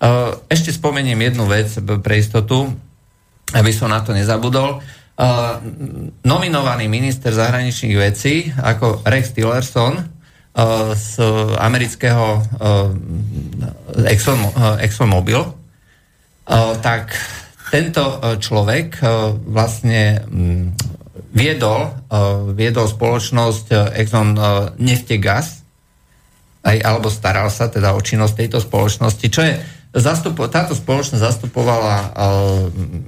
Uh, 0.00 0.34
ešte 0.50 0.74
spomeniem 0.74 1.22
jednu 1.22 1.46
vec 1.46 1.70
pre 2.02 2.18
istotu, 2.18 2.72
aby 3.54 3.70
som 3.70 3.92
na 3.92 4.02
to 4.02 4.10
nezabudol. 4.10 4.82
Uh, 5.16 5.62
nominovaný 6.26 6.90
minister 6.90 7.32
zahraničných 7.32 7.96
vecí 7.96 8.52
ako 8.56 9.06
Rex 9.06 9.32
Tillerson 9.32 10.16
z 10.96 11.20
amerického 11.60 12.40
Exxon, 14.08 14.40
ExxonMobil, 14.80 15.44
tak 16.80 17.12
tento 17.68 18.04
človek 18.40 19.04
vlastne 19.44 20.24
viedol, 21.36 21.92
viedol 22.56 22.88
spoločnosť 22.88 24.00
Exxon 24.00 24.32
Neftegas, 24.80 25.60
aj, 26.64 26.80
alebo 26.80 27.12
staral 27.12 27.52
sa 27.52 27.68
teda 27.68 27.92
o 27.92 28.00
činnosť 28.00 28.34
tejto 28.40 28.58
spoločnosti, 28.64 29.26
čo 29.28 29.44
je 29.44 29.60
zastupo, 29.96 30.44
táto 30.52 30.76
spoločnosť 30.76 31.20
zastupovala 31.20 31.96
uh, 31.96 32.08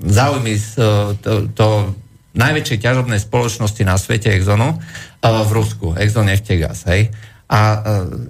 záujmy 0.09 0.57
z 0.57 0.69
uh, 0.81 1.13
to, 1.21 1.47
to 1.53 1.93
najväčšej 2.33 2.79
ťažobnej 2.81 3.21
spoločnosti 3.21 3.83
na 3.85 4.01
svete 4.01 4.33
Exxonu 4.33 4.77
uh, 4.77 5.45
v 5.45 5.51
Rusku, 5.53 5.93
Exxon 6.01 6.33
Neftegas, 6.33 6.89
hej. 6.89 7.13
A 7.49 7.61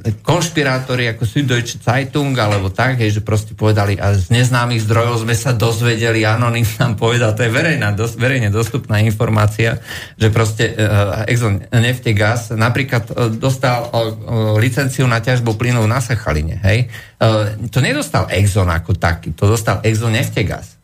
e, 0.06 0.14
konšpirátori 0.22 1.10
ako 1.10 1.26
Süddeutsche 1.26 1.82
Zeitung 1.82 2.38
alebo 2.38 2.70
tak, 2.70 3.02
hej, 3.02 3.18
že 3.18 3.22
proste 3.26 3.50
povedali 3.50 3.98
a 3.98 4.14
z 4.14 4.30
neznámych 4.30 4.86
zdrojov 4.86 5.26
sme 5.26 5.34
sa 5.34 5.50
dozvedeli, 5.50 6.22
Anonym 6.22 6.62
nám 6.78 6.94
povedal, 6.94 7.34
to 7.34 7.42
je 7.42 7.50
verejná, 7.50 7.90
dos, 7.98 8.14
verejne 8.14 8.54
dostupná 8.54 9.02
informácia, 9.02 9.82
že 10.14 10.30
proste 10.30 10.70
uh, 10.70 11.26
Exxon 11.26 11.66
Neftegas 11.66 12.54
napríklad 12.54 13.10
uh, 13.10 13.26
dostal 13.34 13.90
uh, 13.90 14.54
licenciu 14.54 15.10
na 15.10 15.18
ťažbu 15.18 15.58
plynu 15.58 15.82
na 15.90 15.98
Sachaline, 15.98 16.62
hej. 16.62 16.86
Uh, 17.18 17.58
to 17.74 17.82
nedostal 17.82 18.30
Exxon 18.30 18.70
ako 18.70 18.94
taký, 18.94 19.34
to 19.34 19.50
dostal 19.50 19.82
Exxon 19.82 20.14
Neftegas. 20.14 20.77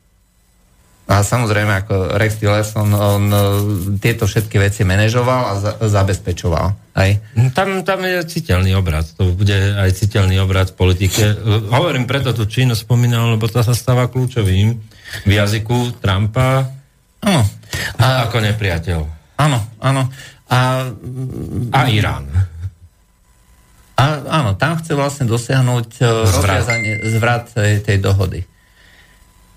A 1.04 1.20
samozrejme, 1.20 1.84
ako 1.84 2.16
Rex 2.16 2.40
Tillerson, 2.40 2.88
on, 2.96 3.28
on 3.28 3.96
tieto 4.00 4.24
všetky 4.24 4.56
veci 4.56 4.88
manažoval 4.88 5.42
a 5.44 5.52
za, 5.60 5.72
zabezpečoval. 5.84 6.96
Aj. 6.96 7.10
Tam, 7.52 7.84
tam 7.84 8.00
je 8.08 8.24
citeľný 8.24 8.72
obrad. 8.72 9.04
To 9.20 9.36
bude 9.36 9.52
aj 9.52 10.00
citeľný 10.00 10.40
obrad 10.40 10.72
v 10.72 10.78
politike. 10.80 11.36
Hovorím 11.68 12.08
preto 12.08 12.32
tú 12.32 12.48
Čínu 12.48 12.72
spomínal, 12.72 13.36
lebo 13.36 13.44
to 13.52 13.60
sa 13.60 13.76
stáva 13.76 14.08
kľúčovým 14.08 14.80
v 15.28 15.30
jazyku 15.30 16.00
Trumpa 16.00 16.72
ano. 17.24 17.42
A, 17.98 18.28
ako 18.28 18.36
nepriateľ. 18.44 19.00
Áno, 19.40 19.58
áno. 19.80 20.02
A, 20.52 20.92
a 21.72 21.80
Irán. 21.88 22.28
A, 23.96 24.04
áno, 24.28 24.54
tam 24.60 24.76
chce 24.78 24.92
vlastne 24.92 25.24
dosiahnuť 25.24 25.88
e, 25.98 26.04
zvrat, 26.28 26.64
zvrat 27.16 27.44
tej, 27.56 27.80
tej 27.80 27.96
dohody. 28.02 28.44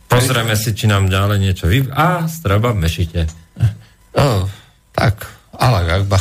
Pozrieme 0.08 0.56
si, 0.56 0.72
či 0.72 0.88
nám 0.88 1.12
ďalej 1.12 1.38
niečo 1.44 1.66
vy... 1.68 1.88
A, 1.92 2.26
straba 2.32 2.72
mešite. 2.74 3.28
Oh, 4.18 4.50
tak, 4.98 5.30
ale 5.54 6.02
akba. 6.02 6.18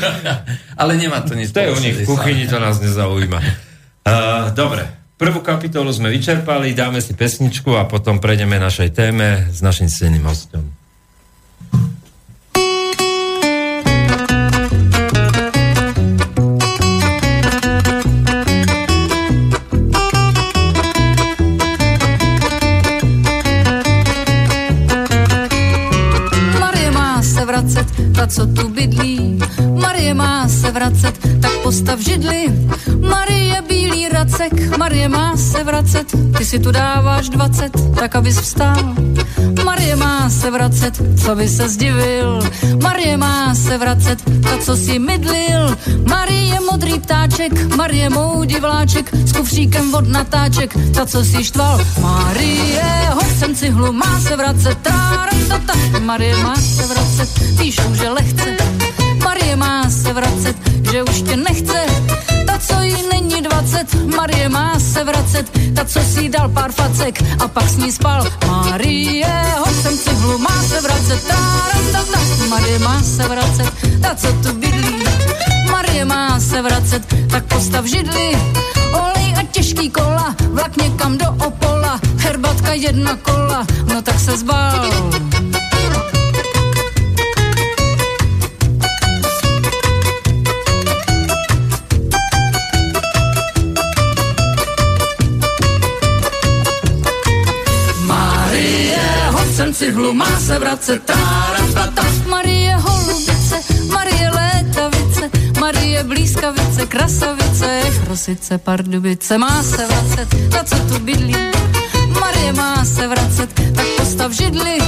ale 0.80 0.96
nemá 0.96 1.20
to 1.20 1.36
nič. 1.36 1.52
To 1.52 1.60
je 1.60 1.68
u 1.68 1.80
nich 1.84 2.00
v 2.00 2.08
kuchyni, 2.08 2.48
to 2.48 2.56
nás 2.56 2.80
nezaujíma. 2.80 3.36
Uh, 4.08 4.48
dobre, 4.56 4.88
prvú 5.20 5.44
kapitolu 5.44 5.92
sme 5.92 6.08
vyčerpali, 6.08 6.72
dáme 6.72 7.04
si 7.04 7.12
pesničku 7.12 7.76
a 7.76 7.84
potom 7.84 8.24
prejdeme 8.24 8.56
našej 8.56 8.96
téme 8.96 9.52
s 9.52 9.60
našim 9.60 9.92
silným 9.92 10.24
hostom. 10.24 10.72
Ta, 28.20 28.26
co 28.26 28.46
tu 28.46 28.68
bydlí. 28.68 28.99
Vracet, 30.70 31.18
tak 31.42 31.52
postav 31.62 31.98
židli. 31.98 32.46
Marie 33.00 33.62
bílý 33.68 34.08
racek, 34.08 34.76
Marie 34.78 35.08
má 35.08 35.36
se 35.36 35.64
vracet, 35.64 36.06
ty 36.38 36.44
si 36.44 36.58
tu 36.58 36.70
dáváš 36.70 37.28
20, 37.28 37.72
tak 37.94 38.16
abys 38.16 38.38
vstál. 38.38 38.94
Marie 39.64 39.96
má 39.96 40.30
se 40.30 40.50
vracet, 40.50 41.02
co 41.24 41.36
by 41.36 41.48
se 41.48 41.68
zdivil. 41.68 42.40
Marie 42.82 43.16
má 43.16 43.54
se 43.54 43.78
vracet, 43.78 44.18
ta, 44.42 44.58
co 44.58 44.76
si 44.76 44.98
mydlil. 44.98 45.76
Marie 46.08 46.60
modrý 46.70 47.00
ptáček, 47.00 47.76
Marie 47.76 48.10
mou 48.10 48.44
divláček, 48.44 49.10
s 49.14 49.32
kufříkem 49.32 49.94
od 49.94 50.08
natáček, 50.08 50.74
ta, 50.94 51.06
co 51.06 51.24
si 51.24 51.44
štval. 51.44 51.80
Marie, 52.00 52.84
hoď 53.14 53.56
cihlu, 53.56 53.92
má 53.92 54.20
se 54.20 54.36
vracet, 54.36 54.78
tráratata. 54.78 55.74
Marie 56.00 56.36
má 56.36 56.56
se 56.56 56.86
vracet, 56.86 57.28
píšu, 57.58 57.94
že 57.94 58.08
lehce. 58.08 58.56
Marie 59.24 59.56
má 59.56 59.90
se 59.90 60.12
vracet, 60.12 60.56
že 60.92 61.02
už 61.02 61.22
tě 61.22 61.36
nechce. 61.36 61.86
Ta, 62.46 62.58
co 62.58 62.82
jí 62.82 62.96
není 63.12 63.42
20, 63.42 63.94
Marie 64.16 64.48
má 64.48 64.80
se 64.80 65.04
vracet. 65.04 65.58
Ta, 65.74 65.84
co 65.84 66.00
si 66.00 66.28
dal 66.28 66.48
pár 66.48 66.72
facek 66.72 67.22
a 67.44 67.48
pak 67.48 67.68
s 67.68 67.76
ní 67.76 67.92
spal. 67.92 68.24
Marie, 68.46 69.26
hoď 69.58 69.74
sem 69.82 69.98
cihlu, 69.98 70.38
má 70.38 70.62
se 70.62 70.80
vracet. 70.80 71.24
Tráratata. 71.24 72.20
Marie 72.48 72.78
má 72.78 73.02
se 73.02 73.28
vracet, 73.28 73.72
ta, 74.02 74.14
co 74.14 74.32
tu 74.32 74.52
bydlí. 74.52 75.04
Marie 75.70 76.04
má 76.04 76.40
se 76.40 76.62
vracet, 76.62 77.02
tak 77.30 77.44
postav 77.44 77.84
židli. 77.84 78.36
Olej 78.92 79.34
a 79.36 79.42
těžký 79.50 79.90
kola, 79.90 80.34
vlak 80.48 80.76
někam 80.76 81.18
do 81.18 81.26
Opola. 81.46 82.00
Herbatka 82.16 82.72
jedna 82.72 83.16
kola, 83.16 83.66
no 83.94 84.02
tak 84.02 84.20
se 84.20 84.36
zbal. 84.36 84.90
Sem 99.72 99.74
cihlu, 99.74 100.14
má 100.14 100.40
se 100.40 100.58
vracet, 100.58 101.02
tráratata. 101.02 102.02
Marie 102.26 102.76
holubice, 102.76 103.56
Marie 103.92 104.30
létavice, 104.30 105.30
Marie 105.60 106.04
blízkavice, 106.04 106.86
krasavice, 106.86 107.82
chrosice, 108.04 108.58
pardubice, 108.58 109.38
má 109.38 109.62
se 109.62 109.86
vracet, 109.86 110.28
ta, 110.50 110.64
co 110.64 110.76
tu 110.76 110.98
bydlí. 110.98 111.36
Marie 112.20 112.52
má 112.52 112.84
se 112.84 113.08
vracet, 113.08 113.50
tak 113.74 113.86
postav 113.96 114.32
židli. 114.32 114.78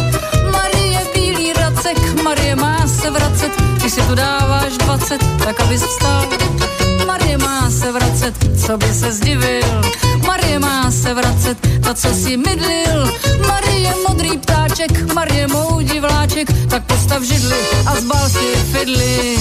Marie 0.53 1.01
bílý 1.15 1.53
racek, 1.53 2.23
Marie 2.23 2.57
má 2.57 2.87
se 2.87 3.11
vracet, 3.11 3.53
ty 3.83 3.91
si 3.91 4.01
tu 4.03 4.15
dáváš 4.15 4.79
20, 4.79 5.19
tak 5.45 5.61
abys 5.61 5.83
vstal. 5.83 6.27
Marie 7.07 7.39
má 7.39 7.71
se 7.71 7.93
vracet, 7.93 8.35
co 8.67 8.79
by 8.79 8.87
se 8.87 9.13
zdivil. 9.13 9.83
Marie 10.27 10.59
má 10.59 10.91
se 10.91 11.15
vracet, 11.15 11.59
ta, 11.81 11.95
co 11.95 12.15
si 12.15 12.37
mydlil. 12.37 13.13
Marie 13.49 13.95
modrý 14.09 14.39
ptáček, 14.39 15.15
Marie 15.15 15.49
mou 15.49 15.81
divláček, 15.81 16.49
tak 16.71 16.85
postav 16.85 17.23
židli 17.23 17.61
a 17.87 17.97
zbal 17.97 18.29
si 18.29 18.47
fidli. 18.73 19.39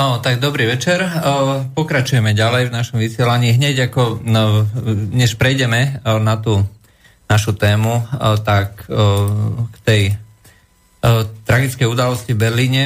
No, 0.00 0.16
tak 0.16 0.40
dobrý 0.40 0.64
večer. 0.64 1.04
Pokračujeme 1.76 2.32
ďalej 2.32 2.72
v 2.72 2.72
našom 2.72 2.96
vysielaní. 2.96 3.52
Hneď 3.52 3.92
ako, 3.92 4.24
no, 4.24 4.64
než 5.12 5.36
prejdeme 5.36 6.00
o, 6.08 6.16
na 6.16 6.40
tú 6.40 6.64
našu 7.28 7.52
tému, 7.52 8.00
o, 8.00 8.40
tak 8.40 8.88
o, 8.88 8.96
k 9.68 9.76
tej 9.84 10.02
tragickej 11.44 11.84
udalosti 11.84 12.32
v 12.32 12.44
Berlíne, 12.48 12.84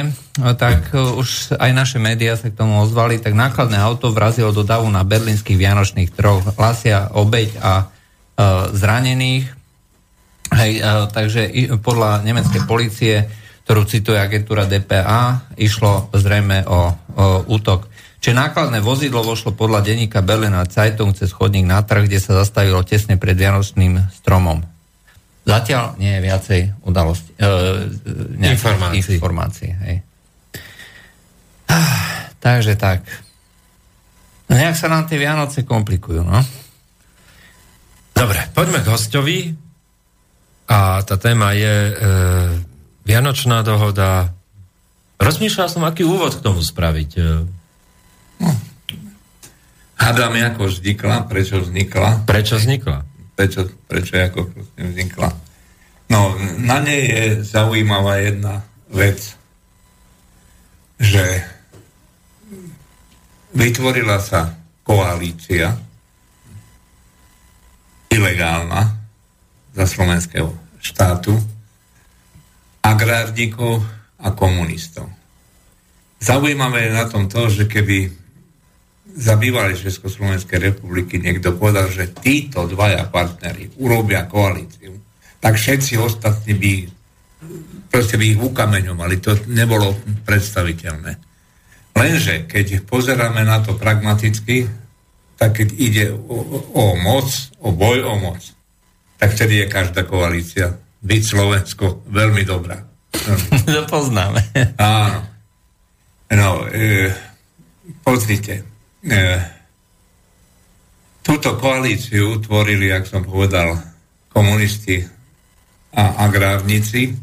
tak 0.59 0.91
už 0.95 1.55
aj 1.55 1.71
naše 1.75 2.03
médiá 2.03 2.35
sa 2.39 2.47
k 2.51 2.55
tomu 2.55 2.79
ozvali, 2.83 3.19
tak 3.19 3.35
nákladné 3.35 3.75
auto 3.75 4.11
vrazilo 4.15 4.55
do 4.55 4.63
davu 4.63 4.87
na 4.87 5.03
berlínskych 5.03 5.59
vianočných 5.59 6.15
troch. 6.15 6.43
Hlasia 6.55 7.11
obeď 7.11 7.59
a 7.59 7.91
zranených. 8.71 9.51
Hej, 10.47 10.71
takže 11.11 11.51
podľa 11.83 12.23
nemeckej 12.23 12.61
policie 12.63 13.27
ktorú 13.65 13.81
cituje 13.89 14.21
agentúra 14.21 14.69
DPA, 14.69 15.49
išlo 15.57 16.13
zrejme 16.13 16.69
o, 16.69 16.93
o 17.17 17.25
útok. 17.49 17.89
Čiže 18.21 18.37
nákladné 18.37 18.77
vozidlo 18.77 19.25
vošlo 19.25 19.57
podľa 19.57 19.81
denníka 19.81 20.21
Berliner 20.21 20.69
Zeitung 20.69 21.17
cez 21.17 21.33
chodník 21.33 21.65
na 21.65 21.81
trh, 21.81 22.05
kde 22.05 22.21
sa 22.21 22.37
zastavilo 22.37 22.85
tesne 22.85 23.17
pred 23.17 23.33
Vianočným 23.33 24.05
stromom. 24.21 24.61
Zatiaľ 25.45 25.97
nie 25.97 26.13
je 26.13 26.21
viacej 26.21 26.61
udalosti, 26.85 27.33
e, 27.37 28.53
Informácií. 28.53 29.13
informácií 29.17 29.71
hej. 29.81 29.95
Ah, 31.69 32.29
takže 32.37 32.77
tak. 32.77 33.01
No 34.45 34.57
nejak 34.57 34.77
sa 34.77 34.89
nám 34.89 35.09
tie 35.09 35.17
Vianoce 35.17 35.65
komplikujú, 35.65 36.21
no. 36.21 36.37
Dobre, 38.13 38.45
poďme 38.53 38.85
k 38.85 38.89
hostovi. 38.93 39.37
A 40.65 41.01
tá 41.05 41.17
téma 41.21 41.53
je 41.53 41.73
e, 41.93 41.93
Vianočná 43.05 43.61
dohoda. 43.61 44.33
Rozmýšľal 45.21 45.67
som, 45.69 45.85
aký 45.85 46.01
úvod 46.01 46.33
k 46.33 46.43
tomu 46.43 46.65
spraviť. 46.65 47.11
E, 47.15 47.23
Hádam, 49.95 50.35
ako 50.35 50.67
vznikla, 50.67 51.29
prečo 51.29 51.61
vznikla. 51.61 52.27
Prečo 52.27 52.59
vznikla? 52.59 52.97
Prečo, 53.37 53.61
prečo 53.87 54.13
ako 54.19 54.51
vznikla. 54.75 55.29
No, 56.11 56.35
na 56.61 56.77
nej 56.83 57.01
je 57.09 57.23
zaujímavá 57.45 58.21
jedna 58.21 58.61
vec, 58.91 59.37
že 60.99 61.45
vytvorila 63.55 64.19
sa 64.19 64.53
koalícia 64.83 65.73
ilegálna 68.11 68.93
za 69.73 69.85
slovenského 69.87 70.53
štátu 70.83 71.54
agrárnikov 72.85 73.81
a 74.21 74.29
komunistov. 74.37 75.09
Zaujímavé 76.21 76.89
je 76.89 76.91
na 76.93 77.05
tom 77.09 77.25
to, 77.25 77.49
že 77.49 77.65
keby 77.65 78.13
za 79.15 79.39
bývalej 79.39 79.79
Československej 79.79 80.59
republiky 80.73 81.17
niekto 81.17 81.55
povedal, 81.55 81.87
že 81.89 82.13
títo 82.13 82.67
dvaja 82.67 83.07
partnery 83.07 83.71
urobia 83.79 84.27
koalíciu, 84.27 84.91
tak 85.39 85.55
všetci 85.55 85.97
ostatní 85.97 86.53
by 86.57 86.73
proste 87.89 88.19
by 88.19 88.25
ich 88.35 88.41
ukameňovali. 88.41 89.15
To 89.23 89.31
nebolo 89.47 89.95
predstaviteľné. 90.27 91.15
Lenže 91.95 92.43
keď 92.43 92.83
pozeráme 92.83 93.47
na 93.47 93.63
to 93.63 93.79
pragmaticky, 93.79 94.67
tak 95.39 95.63
keď 95.63 95.69
ide 95.79 96.05
o, 96.11 96.37
o 96.75 96.83
moc, 96.99 97.27
o 97.63 97.71
boj 97.71 98.03
o 98.03 98.19
moc, 98.19 98.43
tak 99.15 99.31
vtedy 99.31 99.63
je 99.63 99.71
každá 99.71 100.03
koalícia 100.03 100.75
byť 101.05 101.21
Slovensko 101.21 102.09
veľmi 102.09 102.41
dobrá. 102.41 102.81
to 103.69 103.83
poznáme. 103.85 104.41
Áno. 104.81 105.21
No, 106.33 106.65
e, 106.73 107.13
pozrite. 108.01 108.65
E, 109.05 109.21
túto 111.21 111.53
koalíciu 111.61 112.41
tvorili, 112.41 112.89
jak 112.89 113.05
som 113.05 113.21
povedal, 113.21 113.77
komunisti 114.33 115.05
a 115.93 116.25
agrárnici. 116.25 117.13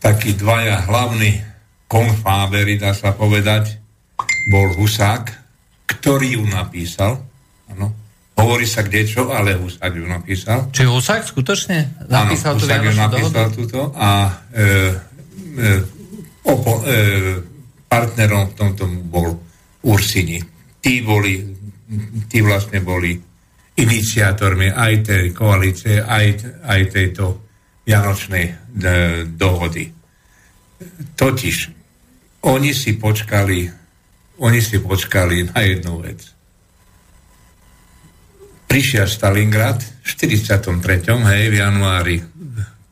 Takí 0.00 0.32
dvaja 0.40 0.88
hlavní 0.88 1.44
konfábery, 1.84 2.80
dá 2.80 2.96
sa 2.96 3.12
povedať, 3.12 3.76
bol 4.48 4.72
Husák, 4.80 5.28
ktorý 5.84 6.40
ju 6.40 6.42
napísal. 6.48 7.20
Ano. 7.68 7.99
Hovorí 8.40 8.66
sa 8.66 8.80
kde 8.80 9.04
čo, 9.04 9.28
ale 9.30 9.56
Husák 9.56 9.92
ju 9.92 10.06
napísal. 10.08 10.72
Či 10.72 10.88
Husák 10.88 11.22
skutočne 11.28 12.08
napísal 12.08 12.56
Áno, 12.56 12.60
tú 12.60 12.66
Husák 12.66 12.82
ju 12.82 12.94
napísal 12.96 13.46
dohodu? 13.46 13.56
túto 13.56 13.80
a 13.94 14.10
e, 14.50 14.64
e, 15.60 15.68
opo, 16.48 16.80
e, 16.82 16.96
partnerom 17.84 18.50
v 18.50 18.54
tomto 18.56 18.84
bol 19.06 19.28
Ursini. 19.84 20.40
Tí 20.80 21.04
boli, 21.04 21.40
tí 22.28 22.38
vlastne 22.40 22.80
boli 22.80 23.16
iniciátormi 23.76 24.72
aj 24.72 24.92
tej 25.04 25.24
koalície, 25.32 26.00
aj, 26.00 26.26
aj 26.64 26.80
tejto 26.92 27.24
Vianočnej 27.84 28.46
e, 28.46 28.54
dohody. 29.24 29.88
Totiž 31.16 31.56
oni 32.46 32.70
si 32.72 32.96
počkali, 32.96 33.68
oni 34.40 34.60
si 34.60 34.76
počkali 34.80 35.52
na 35.52 35.60
jednu 35.64 36.00
vec. 36.00 36.39
Prišiel 38.70 39.10
Stalingrad 39.10 39.82
v 39.82 40.06
43. 40.06 40.70
hej, 41.26 41.42
v 41.50 41.56
januári 41.58 42.22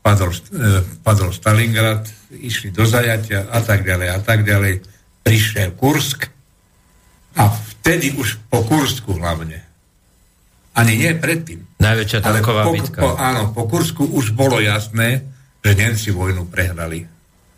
padol, 0.02 0.34
eh, 0.34 0.82
padol 1.06 1.30
Stalingrad, 1.30 2.02
išli 2.34 2.74
do 2.74 2.82
zajatia 2.82 3.46
a 3.46 3.62
tak 3.62 3.86
ďalej 3.86 4.08
a 4.10 4.18
tak 4.18 4.42
ďalej. 4.42 4.82
Prišiel 5.22 5.78
Kursk 5.78 6.26
a 7.38 7.46
vtedy 7.46 8.10
už 8.18 8.42
po 8.50 8.66
Kursku 8.66 9.14
hlavne. 9.22 9.62
Ani 10.74 10.98
nie 10.98 11.14
predtým. 11.14 11.62
Najväčšia 11.78 12.20
tanková 12.26 12.66
po, 12.66 12.74
bitka. 12.74 12.98
Po, 12.98 13.14
áno, 13.14 13.54
po 13.54 13.70
Kursku 13.70 14.02
už 14.02 14.34
bolo 14.34 14.58
jasné, 14.58 15.22
že 15.62 15.78
Nemci 15.78 16.10
vojnu 16.10 16.50
prehrali. 16.50 17.06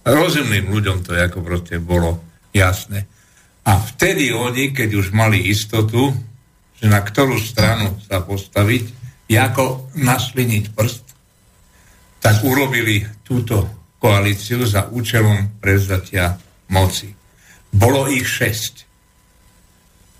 Rozumným 0.05 0.69
ľuďom 0.69 1.05
to 1.05 1.17
ako 1.17 1.41
proste 1.41 1.81
bolo 1.81 2.21
jasné. 2.53 3.05
A 3.65 3.77
vtedy 3.77 4.33
oni, 4.33 4.73
keď 4.73 4.97
už 4.97 5.13
mali 5.13 5.53
istotu, 5.53 6.17
že 6.81 6.87
na 6.89 7.05
ktorú 7.05 7.37
stranu 7.37 8.01
sa 8.09 8.25
postaviť, 8.25 8.99
ako 9.31 9.95
nasliniť 9.95 10.65
prst, 10.75 11.05
tak 12.19 12.43
urobili 12.43 13.05
túto 13.23 13.69
koalíciu 14.01 14.67
za 14.67 14.89
účelom 14.91 15.61
prevzatia 15.61 16.35
moci. 16.73 17.13
Bolo 17.71 18.11
ich 18.11 18.27
šesť. 18.27 18.75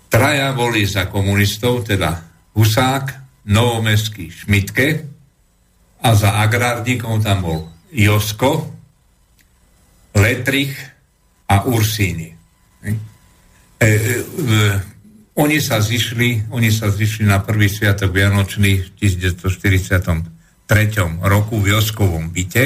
Traja 0.07 0.55
boli 0.55 0.87
za 0.87 1.11
komunistov, 1.11 1.83
teda 1.87 2.23
Husák, 2.55 3.05
Novomestský, 3.51 4.29
Šmitke 4.31 4.87
a 6.03 6.09
za 6.13 6.39
agrárnikov 6.39 7.25
tam 7.25 7.39
bol 7.41 7.59
Josko, 7.91 8.69
Letrich 10.15 10.75
a 11.47 11.63
Ursíni. 11.67 12.31
E, 12.83 12.91
e, 13.79 13.87
e, 13.87 14.90
oni 15.31 15.63
sa 15.63 15.79
zišli, 15.79 16.51
oni 16.51 16.67
sa 16.75 16.91
zišli 16.91 17.23
na 17.23 17.39
prvý 17.39 17.71
sviatok 17.71 18.11
Vianočný 18.11 18.83
v 18.83 18.87
1943 18.99 20.27
roku 21.23 21.55
v 21.63 21.71
Joskovom 21.71 22.35
byte. 22.35 22.65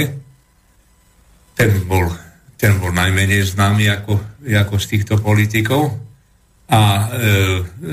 Ten 1.53 1.71
bol, 1.85 2.09
ten 2.57 2.73
bol 2.81 2.89
najmenej 2.89 3.45
známy 3.45 3.85
ako, 4.01 4.13
ako 4.49 4.75
z 4.81 4.85
týchto 4.97 5.21
politikov 5.21 5.93
a 6.65 6.81
e, 6.81 7.05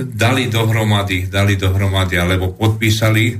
dali 0.09 0.49
dohromady, 0.49 1.29
dali 1.29 1.61
dohromady, 1.61 2.17
alebo 2.17 2.57
podpísali, 2.57 3.37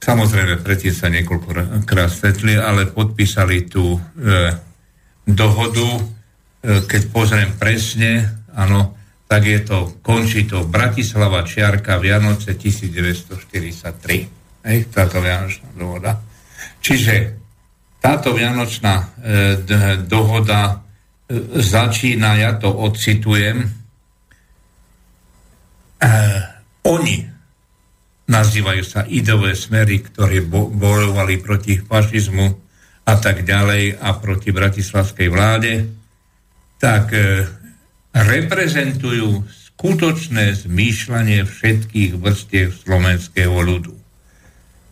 samozrejme 0.00 0.64
predtým 0.64 0.94
sa 0.96 1.12
niekoľkokrát 1.12 2.08
stretli, 2.08 2.56
ale 2.56 2.88
podpísali 2.88 3.68
tú 3.68 4.00
e, 4.00 4.00
dohodu, 5.28 5.88
e, 6.00 6.02
keď 6.88 7.02
pozriem 7.12 7.52
presne, 7.60 8.40
áno, 8.56 8.99
tak 9.30 9.46
je 9.46 9.62
to, 9.62 10.02
končí 10.02 10.50
to 10.50 10.66
Bratislava 10.66 11.46
Čiarka 11.46 12.02
Vianoce 12.02 12.58
1943. 12.58 14.66
Hej, 14.66 14.78
táto 14.90 15.22
Vianočná 15.22 15.70
dohoda. 15.78 16.18
Čiže 16.82 17.14
táto 18.02 18.34
Vianočná 18.34 18.94
e, 18.98 19.06
dohoda 20.02 20.74
e, 20.74 20.82
začína, 21.62 22.42
ja 22.42 22.58
to 22.58 22.74
odcitujem, 22.74 23.80
Eh, 26.00 26.40
oni 26.88 27.28
nazývajú 28.32 28.82
sa 28.88 29.04
ideové 29.04 29.52
smery, 29.52 30.00
ktoré 30.00 30.40
bo- 30.40 30.72
bojovali 30.72 31.36
proti 31.44 31.76
fašizmu 31.76 32.48
a 33.04 33.14
tak 33.20 33.44
ďalej 33.44 34.00
a 34.00 34.16
proti 34.16 34.48
bratislavskej 34.48 35.28
vláde, 35.28 35.72
tak 36.80 37.12
e, 37.12 37.44
reprezentujú 38.14 39.46
skutočné 39.46 40.52
zmýšľanie 40.66 41.46
všetkých 41.46 42.18
vrstiev 42.18 42.74
slovenského 42.74 43.54
ľudu. 43.54 43.96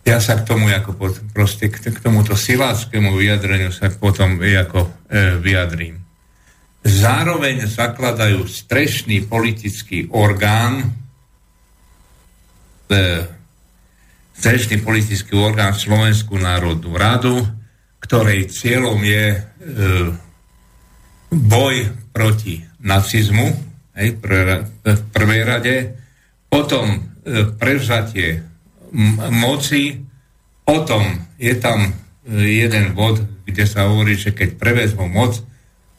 Ja 0.07 0.17
sa 0.17 0.41
k 0.41 0.47
tomu 0.47 0.71
ako 0.71 0.97
pod, 0.97 1.13
proste 1.35 1.69
k, 1.69 1.77
k 1.77 1.99
tomuto 2.01 2.33
siláckému 2.33 3.13
vyjadreniu 3.13 3.69
sa 3.69 3.93
potom 3.93 4.41
ako 4.41 4.87
e, 4.87 4.89
vyjadrím. 5.37 6.01
Zároveň 6.81 7.67
zakladajú 7.67 8.47
strešný 8.47 9.27
politický 9.29 10.09
orgán, 10.09 10.95
e, 12.89 12.97
strešný 14.33 14.81
politický 14.81 15.37
orgán 15.37 15.77
Slovenskú 15.77 16.39
národnú 16.39 16.95
radu, 16.95 17.45
ktorej 17.99 18.49
cieľom 18.49 18.97
je 19.03 19.25
e, 19.35 19.39
boj 21.29 21.75
proti 22.09 22.68
nacizmu 22.79 23.47
hej, 23.95 24.15
v 24.83 25.01
prvej 25.11 25.41
rade, 25.43 25.75
potom 26.49 26.85
e, 26.89 26.97
prevzatie 27.59 28.43
moci, 29.29 30.01
potom 30.65 31.03
je 31.37 31.53
tam 31.59 31.85
e, 31.85 31.91
jeden 32.65 32.97
bod, 32.97 33.21
kde 33.45 33.65
sa 33.67 33.85
hovorí, 33.85 34.17
že 34.17 34.33
keď 34.33 34.57
prevezmú 34.57 35.05
moc, 35.05 35.37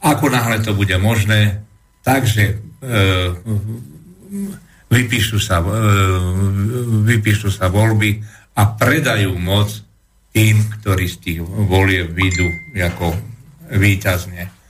ako 0.01 0.33
náhle 0.33 0.59
to 0.65 0.73
bude 0.73 0.93
možné, 0.97 1.61
takže 2.01 2.43
e, 2.51 2.53
vypíšu 4.91 5.39
sa, 5.39 5.63
vypíšu 7.07 7.47
sa 7.47 7.71
voľby 7.71 8.19
a 8.59 8.75
predajú 8.75 9.31
moc 9.39 9.71
tým, 10.35 10.59
ktorí 10.79 11.05
z 11.07 11.17
tých 11.19 11.39
volieb 11.43 12.11
výjdu 12.11 12.75
ako 12.75 13.15
výťazne. 13.71 14.60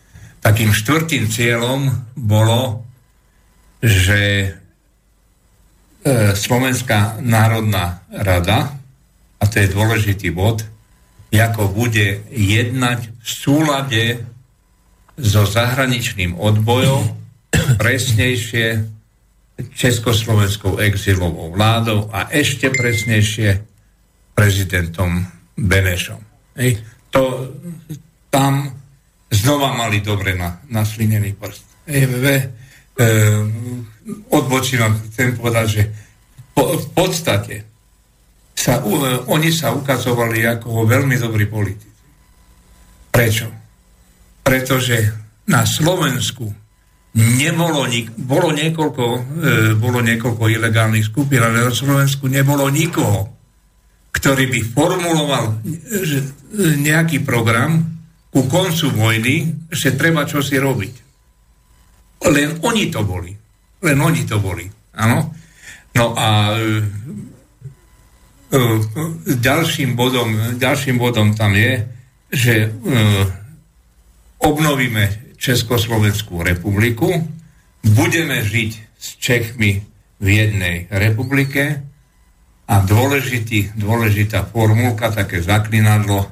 Takým 0.41 0.73
štvrtým 0.73 1.29
cieľom 1.29 1.89
bolo, 2.17 2.81
že 3.81 4.21
e, 4.45 4.49
Slovenská 6.33 7.21
národná 7.21 8.01
rada, 8.09 8.73
a 9.37 9.43
to 9.45 9.61
je 9.61 9.73
dôležitý 9.73 10.29
bod, 10.33 10.65
ako 11.31 11.71
bude 11.71 12.27
jednať 12.29 12.99
v 13.07 13.29
súlade 13.29 14.03
so 15.15 15.45
zahraničným 15.47 16.35
odbojom, 16.35 17.17
presnejšie 17.81 18.83
československou 19.77 20.81
exilovou 20.81 21.53
vládou 21.53 22.09
a 22.09 22.33
ešte 22.33 22.73
presnejšie 22.73 23.61
prezidentom 24.33 25.29
Benešom. 25.53 26.17
Ej, 26.57 26.81
to 27.13 27.53
tam 28.33 28.80
znova 29.41 29.73
mali 29.73 30.05
dobre 30.05 30.37
na, 30.37 30.61
naslinený 30.69 31.33
prst. 31.33 31.89
Ej, 31.89 32.05
ve, 32.05 32.35
e, 32.37 33.05
odbočím 34.29 34.85
chcem 35.09 35.33
povedať, 35.33 35.65
že 35.67 35.83
po, 36.53 36.77
v 36.77 36.87
podstate 36.93 37.55
sa, 38.53 38.77
e, 38.85 39.25
oni 39.25 39.49
sa 39.49 39.73
ukazovali 39.73 40.45
ako 40.45 40.85
veľmi 40.85 41.17
dobrí 41.17 41.49
politici. 41.49 41.89
Prečo? 43.11 43.47
Pretože 44.45 44.97
na 45.49 45.65
Slovensku 45.65 46.47
nebolo 47.17 47.83
nik- 47.89 48.15
bolo, 48.15 48.55
niekoľko, 48.55 49.05
e, 49.11 49.19
bolo 49.75 49.99
niekoľko 49.99 50.43
ilegálnych 50.47 51.11
skupín, 51.11 51.43
ale 51.43 51.67
na 51.67 51.73
Slovensku 51.73 52.31
nebolo 52.31 52.71
nikoho, 52.71 53.27
ktorý 54.15 54.47
by 54.47 54.59
formuloval 54.71 55.45
e, 55.51 55.53
e, 55.59 56.23
nejaký 56.79 57.23
program 57.27 57.83
ku 58.31 58.47
koncu 58.47 58.95
vojny, 58.95 59.67
že 59.67 59.99
treba 59.99 60.23
čosi 60.23 60.55
robiť. 60.55 60.95
Len 62.31 62.49
oni 62.63 62.87
to 62.87 63.03
boli. 63.03 63.35
Len 63.83 63.97
oni 63.99 64.23
to 64.23 64.39
boli. 64.39 64.63
Áno? 64.95 65.35
No 65.91 66.15
a 66.15 66.55
e, 66.55 66.79
e, 68.55 68.59
ďalším, 69.35 69.99
bodom, 69.99 70.55
ďalším 70.55 70.95
bodom 70.95 71.35
tam 71.35 71.51
je, 71.51 71.83
že 72.31 72.55
e, 72.63 72.69
obnovíme 74.39 75.35
Československú 75.35 76.39
republiku, 76.39 77.11
budeme 77.83 78.39
žiť 78.45 78.71
s 78.95 79.07
Čechmi 79.19 79.83
v 80.21 80.27
jednej 80.29 80.85
republike 80.87 81.83
a 82.69 82.75
dôležitý, 82.85 83.75
dôležitá 83.75 84.47
formulka, 84.47 85.11
také 85.11 85.43
zaklinadlo 85.43 86.29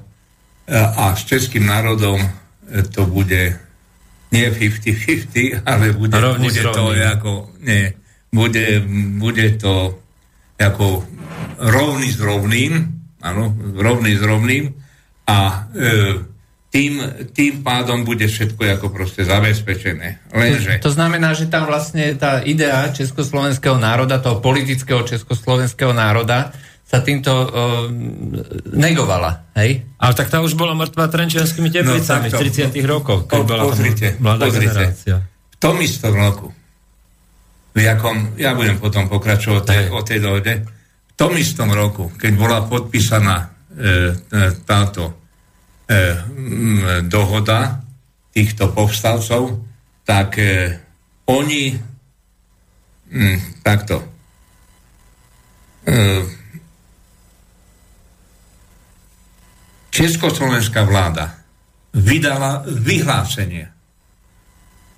a 0.75 1.17
s 1.17 1.25
českým 1.25 1.65
národom 1.65 2.21
e, 2.21 2.29
to 2.85 3.09
bude 3.09 3.57
nie 4.29 4.45
50-50, 4.45 5.61
ale 5.71 5.93
bude, 5.97 6.13
Rovný 6.13 6.47
bude 6.49 6.63
to 6.69 6.83
ako, 6.93 7.31
nie, 7.65 7.93
bude, 8.29 8.65
bude 9.17 9.47
to 9.57 9.97
ako 10.59 11.03
rovný 11.57 12.09
s 12.13 12.19
rovným, 12.21 12.71
áno, 13.23 13.55
rovný 13.73 14.13
s 14.15 14.23
rovným 14.23 14.69
a 15.25 15.67
e, 15.73 15.89
tým, 16.69 17.01
tým 17.33 17.65
pádom 17.65 18.05
bude 18.05 18.29
všetko 18.29 18.61
ako 18.77 18.93
proste 18.93 19.25
zabezpečené. 19.25 20.21
Lenže... 20.29 20.77
To 20.85 20.93
znamená, 20.93 21.33
že 21.33 21.49
tam 21.49 21.65
vlastne 21.65 22.13
tá 22.13 22.45
idea 22.45 22.93
československého 22.93 23.81
národa, 23.81 24.21
toho 24.21 24.37
politického 24.37 25.01
československého 25.01 25.89
národa, 25.97 26.53
sa 26.89 26.99
týmto 26.99 27.29
uh, 27.29 27.47
negovala. 28.73 29.53
Hej? 29.53 29.85
Ale 30.01 30.13
tak 30.17 30.27
tá 30.27 30.41
už 30.41 30.57
bola 30.57 30.73
mŕtva 30.73 31.05
trenčianskými 31.05 31.69
teplicami 31.69 32.27
No, 32.27 32.33
v 32.33 32.41
takto. 32.41 32.73
30 32.73 32.73
rokoch, 32.83 33.21
keď 33.29 33.39
Po- 33.39 33.45
bola 33.45 33.63
pozrite, 33.63 34.07
mladá 34.17 34.49
pozrite. 34.49 34.73
generácia. 34.73 35.15
V 35.21 35.55
tom 35.61 35.77
istom 35.79 36.17
roku, 36.17 36.49
v 37.69 37.79
jakom, 37.79 38.33
ja 38.35 38.57
budem 38.57 38.81
potom 38.81 39.05
pokračovať 39.05 39.61
tej, 39.61 39.81
o 39.93 40.01
tej 40.01 40.17
dohode, 40.17 40.53
v 40.65 41.13
tom 41.13 41.37
istom 41.37 41.69
roku, 41.69 42.09
keď 42.17 42.31
bola 42.33 42.65
podpísaná 42.65 43.37
e, 43.37 43.45
e, 43.45 43.89
táto 44.65 45.13
e, 45.85 45.93
m, 46.25 47.05
dohoda 47.05 47.85
týchto 48.31 48.73
povstalcov, 48.73 49.61
tak 50.01 50.41
e, 50.41 50.73
oni 51.27 51.77
m, 53.13 53.35
takto 53.61 54.01
e, 55.85 56.38
Československá 59.99 60.87
vláda 60.87 61.43
vydala 61.91 62.63
vyhlásenie 62.63 63.67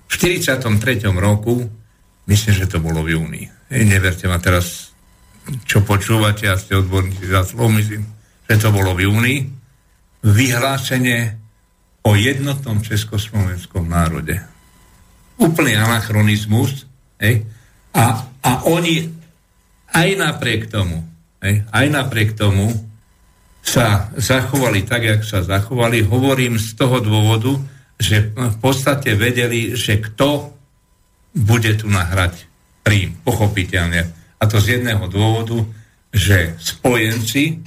v 0.06 0.14
43. 0.14 0.62
roku, 1.10 1.66
myslím, 2.30 2.54
že 2.54 2.70
to 2.70 2.78
bolo 2.78 3.02
v 3.02 3.18
júni. 3.18 3.42
Neverte 3.66 4.30
ma 4.30 4.38
teraz, 4.38 4.94
čo 5.66 5.82
počúvate, 5.82 6.46
a 6.46 6.54
ste 6.54 6.78
odborníci 6.78 7.26
za 7.26 7.42
slovo, 7.42 7.74
myslím, 7.74 8.06
že 8.46 8.54
to 8.62 8.70
bolo 8.70 8.94
v 8.94 9.10
júni, 9.10 9.34
vyhlásenie 10.22 11.34
o 12.06 12.14
jednotnom 12.14 12.78
československom 12.86 13.90
národe. 13.90 14.38
Úplný 15.42 15.82
anachronizmus. 15.82 16.86
Hej? 17.18 17.42
A, 17.98 18.22
a 18.38 18.52
oni 18.70 19.10
aj 19.98 20.08
napriek 20.14 20.70
tomu, 20.70 21.02
hej, 21.42 21.66
aj 21.74 21.86
napriek 21.90 22.38
tomu 22.38 22.91
sa 23.62 24.10
zachovali 24.18 24.82
tak, 24.82 25.02
jak 25.06 25.22
sa 25.22 25.46
zachovali. 25.46 26.02
Hovorím 26.02 26.58
z 26.58 26.74
toho 26.74 26.98
dôvodu, 26.98 27.54
že 27.96 28.34
v 28.34 28.56
podstate 28.58 29.14
vedeli, 29.14 29.78
že 29.78 30.02
kto 30.02 30.50
bude 31.32 31.72
tu 31.78 31.86
nahrať 31.86 32.50
príjm, 32.82 33.14
pochopiteľne. 33.22 34.10
A 34.36 34.42
to 34.50 34.58
z 34.58 34.82
jedného 34.82 35.06
dôvodu, 35.06 35.62
že 36.10 36.58
spojenci, 36.58 37.62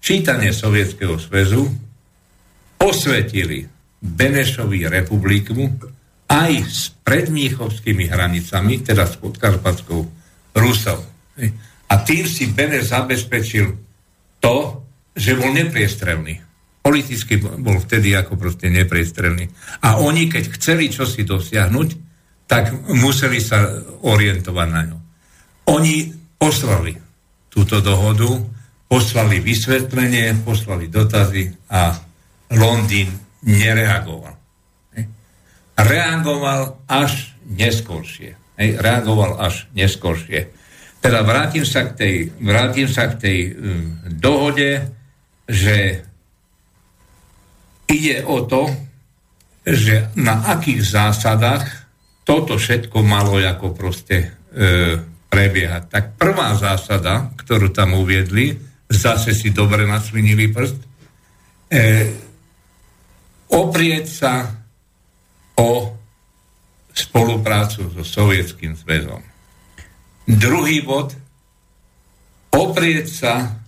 čítanie 0.00 0.50
Sovietskeho 0.50 1.20
zväzu, 1.20 1.68
posvetili 2.80 3.68
Benešovi 4.00 4.88
republiku 4.88 5.68
aj 6.28 6.52
s 6.64 6.80
predmíchovskými 7.04 8.08
hranicami, 8.08 8.80
teda 8.80 9.04
s 9.04 9.20
podkarpatskou 9.20 10.00
Rusou. 10.56 11.00
Hej. 11.36 11.52
A 11.92 11.94
tým 12.00 12.24
si 12.24 12.48
Beneš 12.50 12.90
zabezpečil 12.90 13.76
to, 14.40 14.83
že 15.14 15.38
bol 15.38 15.54
nepriestrelný. 15.54 16.42
Politicky 16.84 17.40
bol 17.40 17.80
vtedy 17.80 18.12
ako 18.12 18.36
proste 18.36 18.68
nepriestrelný. 18.68 19.48
A 19.80 19.96
oni, 20.02 20.28
keď 20.28 20.52
chceli 20.60 20.92
čosi 20.92 21.24
dosiahnuť, 21.24 21.88
tak 22.44 22.76
museli 22.92 23.40
sa 23.40 23.64
orientovať 24.04 24.68
na 24.68 24.82
ňu. 24.92 24.98
Oni 25.72 26.12
poslali 26.36 26.92
túto 27.48 27.80
dohodu, 27.80 28.28
poslali 28.84 29.40
vysvetlenie, 29.40 30.44
poslali 30.44 30.92
dotazy 30.92 31.48
a 31.72 31.96
Londýn 32.52 33.08
nereagoval. 33.48 34.36
Reagoval 35.74 36.84
až 36.86 37.34
neskôršie. 37.48 38.36
Reagoval 38.60 39.40
až 39.40 39.66
neskôršie. 39.72 40.52
Teda 41.02 41.20
vrátim 41.26 41.66
sa 41.66 41.90
k 41.90 41.90
tej, 41.96 42.14
vrátim 42.40 42.88
sa 42.88 43.10
k 43.12 43.14
tej 43.18 43.38
um, 43.52 43.98
dohode, 44.08 44.88
že 45.44 46.04
ide 47.88 48.24
o 48.24 48.44
to, 48.48 48.70
že 49.64 50.12
na 50.16 50.44
akých 50.56 50.80
zásadách 50.84 51.64
toto 52.24 52.56
všetko 52.56 53.04
malo 53.04 53.36
ako 53.40 53.76
proste 53.76 54.16
e, 54.52 54.96
prebiehať. 55.28 55.82
Tak 55.92 56.04
prvá 56.16 56.56
zásada, 56.56 57.32
ktorú 57.36 57.72
tam 57.72 57.96
uviedli, 57.96 58.56
zase 58.88 59.36
si 59.36 59.52
dobre 59.52 59.84
nasvinili 59.84 60.48
prst, 60.48 60.78
e, 60.80 60.88
oprieť 63.52 64.06
sa 64.08 64.48
o 65.60 65.70
spoluprácu 66.94 67.90
so 67.92 68.02
Sovietským 68.06 68.78
zväzom. 68.78 69.20
Druhý 70.24 70.80
bod, 70.80 71.12
oprieť 72.54 73.06
sa 73.10 73.63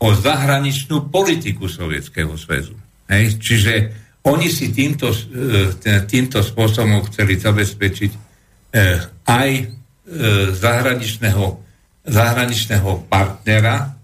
o 0.00 0.08
zahraničnú 0.16 1.12
politiku 1.12 1.68
Sovietskeho 1.68 2.32
zväzu. 2.34 2.72
Hej? 3.12 3.36
Čiže 3.36 3.72
oni 4.24 4.48
si 4.48 4.72
týmto, 4.72 5.12
e, 5.12 6.04
týmto 6.08 6.40
spôsobom 6.40 7.04
chceli 7.08 7.40
zabezpečiť 7.40 8.12
e, 8.12 8.18
aj 9.28 9.50
e, 9.56 9.64
zahraničného, 10.56 11.44
zahraničného 12.04 12.90
partnera, 13.08 13.96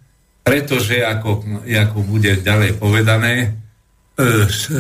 pretože, 0.45 1.01
ako, 1.03 1.65
ako 1.67 1.99
bude 2.07 2.39
ďalej 2.39 2.79
povedané, 2.79 3.35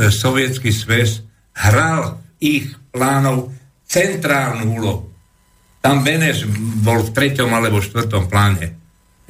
Sovietský 0.08 0.72
zväz 0.72 1.20
hral 1.52 2.22
ich 2.40 2.72
plánov 2.88 3.52
centrálnu 3.84 4.64
úlohu. 4.80 5.12
Tam 5.84 6.00
Beneš 6.00 6.48
bol 6.80 7.04
v 7.04 7.12
treťom 7.12 7.50
alebo 7.52 7.84
štvrtom 7.84 8.32
pláne. 8.32 8.75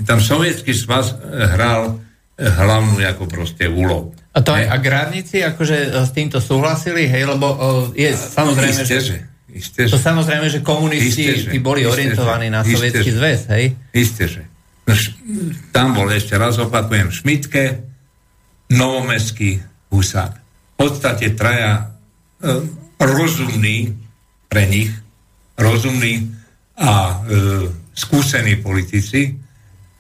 Tam 0.04 0.20
Sovietský 0.20 0.76
svaz 0.76 1.16
e, 1.16 1.16
hral 1.56 1.96
e, 2.36 2.44
hlavnú 2.44 3.00
ako 3.00 3.24
proste 3.24 3.64
úlohu. 3.64 4.12
A 4.36 4.44
to 4.44 4.52
aj 4.52 4.68
agrárnici 4.68 5.40
akože 5.40 5.76
e, 5.76 5.88
s 6.04 6.10
týmto 6.12 6.36
súhlasili, 6.42 7.08
hej, 7.08 7.24
lebo 7.24 7.46
je 7.96 8.12
samozrejme, 8.12 8.82
isté, 8.84 8.96
že, 9.00 9.00
že, 9.00 9.16
isté, 9.56 9.80
to 9.88 9.96
samozrejme, 9.96 10.46
že 10.52 10.60
komunisti 10.60 11.24
Isté, 11.24 11.48
že. 11.48 11.50
tí 11.56 11.58
boli 11.64 11.88
Isté, 11.88 11.92
orientovaní 11.96 12.52
že. 12.52 12.54
na 12.54 12.60
Isté, 12.60 12.72
sovietský 12.76 13.10
že. 13.10 13.16
zväz, 13.16 13.40
hej. 13.56 13.64
isté, 13.96 14.24
že. 14.28 14.42
No, 14.86 14.92
Tam 15.72 15.96
bol 15.96 16.12
ešte 16.12 16.36
raz 16.36 16.60
opakujem 16.60 17.08
Šmitke, 17.08 17.64
Novomestský, 18.76 19.62
Husák. 19.88 20.32
V 20.36 20.74
podstate 20.76 21.32
traja 21.32 21.96
e, 22.36 22.52
rozumní 23.00 23.96
pre 24.52 24.68
nich, 24.68 24.92
rozumní 25.56 26.36
a 26.76 26.92
e, 26.92 27.32
skúsení 27.96 28.60
politici, 28.60 29.45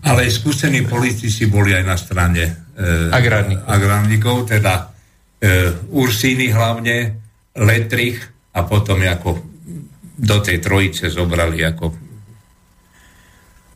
ale 0.04 0.28
skúsení 0.28 0.84
politici 0.84 1.48
boli 1.48 1.72
aj 1.72 1.84
na 1.86 1.96
strane 1.96 2.44
e, 2.76 3.08
Agrárnikov. 3.08 3.64
agrárnikov, 3.64 4.36
teda 4.44 4.74
e, 5.40 5.72
Ursíny 5.94 6.52
hlavne, 6.52 7.16
Letrich 7.56 8.20
a 8.52 8.60
potom 8.68 9.00
ako 9.00 9.40
do 10.16 10.36
tej 10.44 10.60
trojice 10.60 11.08
zobrali 11.08 11.64
ako 11.64 12.06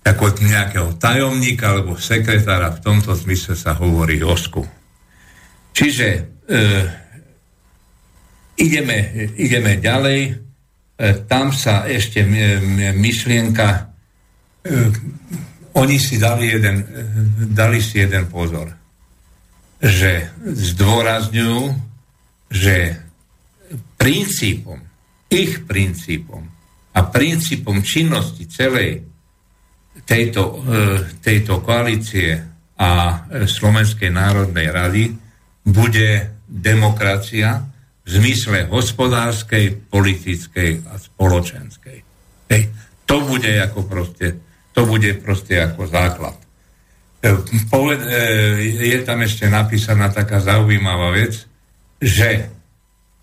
ako 0.00 0.24
nejakého 0.40 0.96
tajomníka 0.96 1.76
alebo 1.76 2.00
sekretára, 2.00 2.72
v 2.72 2.80
tomto 2.80 3.12
zmysle 3.12 3.52
sa 3.52 3.76
hovorí 3.76 4.24
Osku. 4.24 4.64
Čiže 5.76 6.08
e, 6.08 6.20
ideme, 8.58 9.28
ideme 9.36 9.76
ďalej, 9.76 10.20
e, 10.24 10.32
tam 11.28 11.52
sa 11.52 11.84
ešte 11.84 12.24
my- 12.24 12.60
my- 12.64 12.96
myšlienka, 12.96 13.68
e, 14.64 14.72
oni 15.76 15.96
si 16.02 16.18
dali 16.18 16.50
jeden, 16.50 16.76
dali 17.54 17.78
si 17.78 18.02
jeden 18.02 18.26
pozor, 18.26 18.70
že 19.80 20.34
zdôrazňujú, 20.42 21.62
že 22.50 22.76
princípom, 23.96 24.80
ich 25.30 25.62
princípom 25.62 26.42
a 26.90 27.00
princípom 27.06 27.80
činnosti 27.86 28.50
celej 28.50 29.06
tejto, 30.02 30.42
e, 30.42 30.54
tejto 31.22 31.62
koalície 31.62 32.34
a 32.80 33.22
Slovenskej 33.46 34.10
národnej 34.10 34.68
rady 34.72 35.04
bude 35.62 36.40
demokracia 36.48 37.62
v 38.02 38.08
zmysle 38.08 38.66
hospodárskej, 38.66 39.86
politickej 39.92 40.88
a 40.88 40.96
spoločenskej. 40.96 41.98
Hej. 42.50 42.62
To 43.06 43.16
bude 43.22 43.52
ako 43.60 43.86
proste, 43.86 44.49
to 44.74 44.86
bude 44.86 45.10
proste 45.20 45.58
ako 45.58 45.86
základ. 45.86 46.36
E, 47.20 47.36
Poved, 47.68 48.00
e, 48.00 48.10
je 48.86 48.98
tam 49.04 49.20
ešte 49.20 49.50
napísaná 49.50 50.08
taká 50.08 50.40
zaujímavá 50.40 51.12
vec, 51.12 51.44
že 52.00 52.48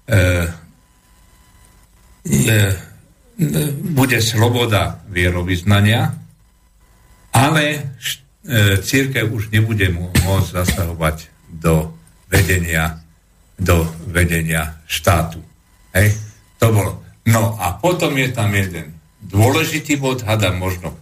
e, 0.05 0.17
bude 3.95 4.19
sloboda 4.19 5.01
vierovýznania, 5.07 6.13
ale 7.31 7.93
církev 8.81 9.29
už 9.29 9.53
nebude 9.53 9.87
mô- 9.93 10.11
môcť 10.25 10.49
zasahovať 10.59 11.29
do 11.47 11.93
vedenia, 12.27 12.99
do 13.55 13.87
vedenia 14.09 14.81
štátu. 14.89 15.39
Hej? 15.93 16.17
To 16.59 16.73
bolo. 16.73 16.91
No 17.29 17.55
a 17.61 17.77
potom 17.77 18.17
je 18.17 18.29
tam 18.33 18.51
jeden 18.51 18.97
dôležitý 19.21 20.01
bod, 20.01 20.25
hádam 20.25 20.57
možno 20.57 20.97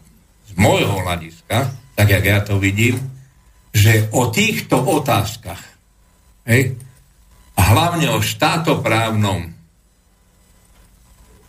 môjho 0.56 1.04
hľadiska, 1.04 1.58
tak 1.96 2.08
jak 2.10 2.24
ja 2.24 2.40
to 2.44 2.60
vidím, 2.60 3.00
že 3.76 4.08
o 4.16 4.32
týchto 4.32 4.80
otázkach, 4.80 5.60
hej, 6.48 6.80
a 7.56 7.62
hlavne 7.72 8.12
o 8.12 8.20
štátoprávnom 8.20 9.56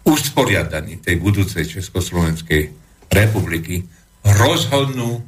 usporiadaní 0.06 1.02
tej 1.02 1.18
budúcej 1.18 1.66
Československej 1.66 2.70
republiky 3.10 3.82
rozhodnú 4.22 5.22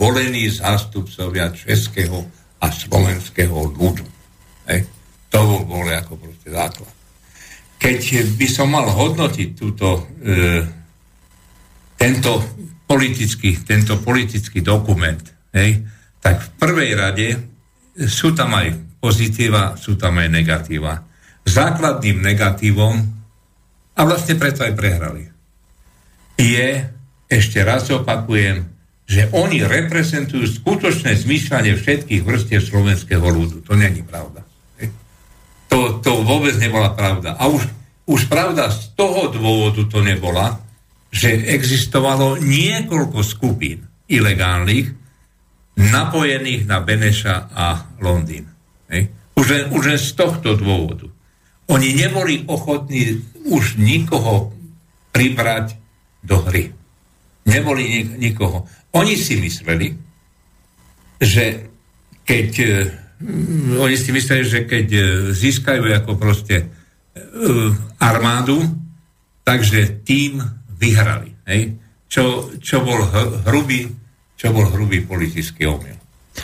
volení 0.00 0.48
zástupcovia 0.48 1.52
českého 1.52 2.24
a 2.60 2.66
slovenského 2.72 3.72
ľudu. 3.76 4.04
Hej. 4.68 4.88
To 5.32 5.38
bol, 5.48 5.60
bol 5.64 5.84
ako 5.88 6.16
proste 6.16 6.48
základ. 6.52 6.92
Keď 7.76 8.00
by 8.38 8.46
som 8.46 8.68
mal 8.72 8.86
hodnotiť 8.86 9.48
túto, 9.58 10.06
e, 10.22 10.62
tento, 11.98 12.30
politický, 12.92 13.56
tento 13.64 13.96
politický 14.04 14.60
dokument, 14.60 15.24
hej, 15.56 15.80
tak 16.20 16.44
v 16.44 16.48
prvej 16.60 16.90
rade 16.92 17.28
sú 18.04 18.36
tam 18.36 18.52
aj 18.52 19.00
pozitíva, 19.00 19.80
sú 19.80 19.96
tam 19.96 20.20
aj 20.20 20.28
negatíva. 20.28 21.00
Základným 21.48 22.20
negatívom, 22.20 22.94
a 23.96 24.00
vlastne 24.04 24.36
preto 24.36 24.68
aj 24.68 24.76
prehrali, 24.76 25.24
je, 26.36 26.84
ešte 27.32 27.64
raz 27.64 27.88
opakujem, 27.88 28.68
že 29.08 29.32
oni 29.32 29.64
reprezentujú 29.64 30.62
skutočné 30.62 31.16
zmyšľanie 31.16 31.72
všetkých 31.76 32.22
vrstiev 32.22 32.60
slovenského 32.60 33.24
ľudu. 33.24 33.64
To 33.64 33.72
není 33.72 34.04
pravda. 34.04 34.44
To, 35.72 36.04
to 36.04 36.20
vôbec 36.20 36.52
nebola 36.60 36.92
pravda. 36.92 37.40
A 37.40 37.48
už, 37.48 37.64
už 38.04 38.28
pravda 38.28 38.68
z 38.68 38.92
toho 38.92 39.32
dôvodu 39.32 39.80
to 39.88 40.04
nebola, 40.04 40.60
že 41.12 41.28
existovalo 41.52 42.40
niekoľko 42.40 43.20
skupín 43.20 43.84
ilegálnych, 44.08 44.88
napojených 45.76 46.64
na 46.64 46.80
Beneša 46.80 47.52
a 47.52 47.96
Londýn. 48.00 48.48
Už, 49.36 49.46
len, 49.48 49.64
už 49.72 49.82
len 49.92 50.00
z 50.00 50.12
tohto 50.16 50.56
dôvodu. 50.56 51.08
Oni 51.72 51.96
neboli 51.96 52.44
ochotní 52.48 53.24
už 53.48 53.80
nikoho 53.80 54.52
pribrať 55.12 55.76
do 56.20 56.40
hry. 56.44 56.72
Neboli 57.48 57.82
nik- 57.88 58.16
nikoho. 58.20 58.68
Oni 58.92 59.16
si 59.16 59.40
mysleli, 59.40 59.96
že 61.16 61.72
keď 62.22 62.50
uh, 62.60 63.80
oni 63.80 63.96
si 63.96 64.12
mysleli, 64.12 64.44
že 64.44 64.60
keď 64.68 64.86
uh, 64.92 65.04
získajú 65.32 65.82
ako 66.04 66.12
proste 66.20 66.68
uh, 66.68 67.72
armádu, 67.98 68.62
takže 69.42 70.04
tým 70.04 70.44
vyhrali. 70.82 71.30
Hej? 71.46 71.78
Čo, 72.10 72.50
čo, 72.58 72.82
bol 72.82 73.06
hrubý, 73.46 73.86
čo 74.34 74.50
bol 74.50 74.66
hrubý 74.74 75.06
politický 75.06 75.70
omyl. 75.70 75.94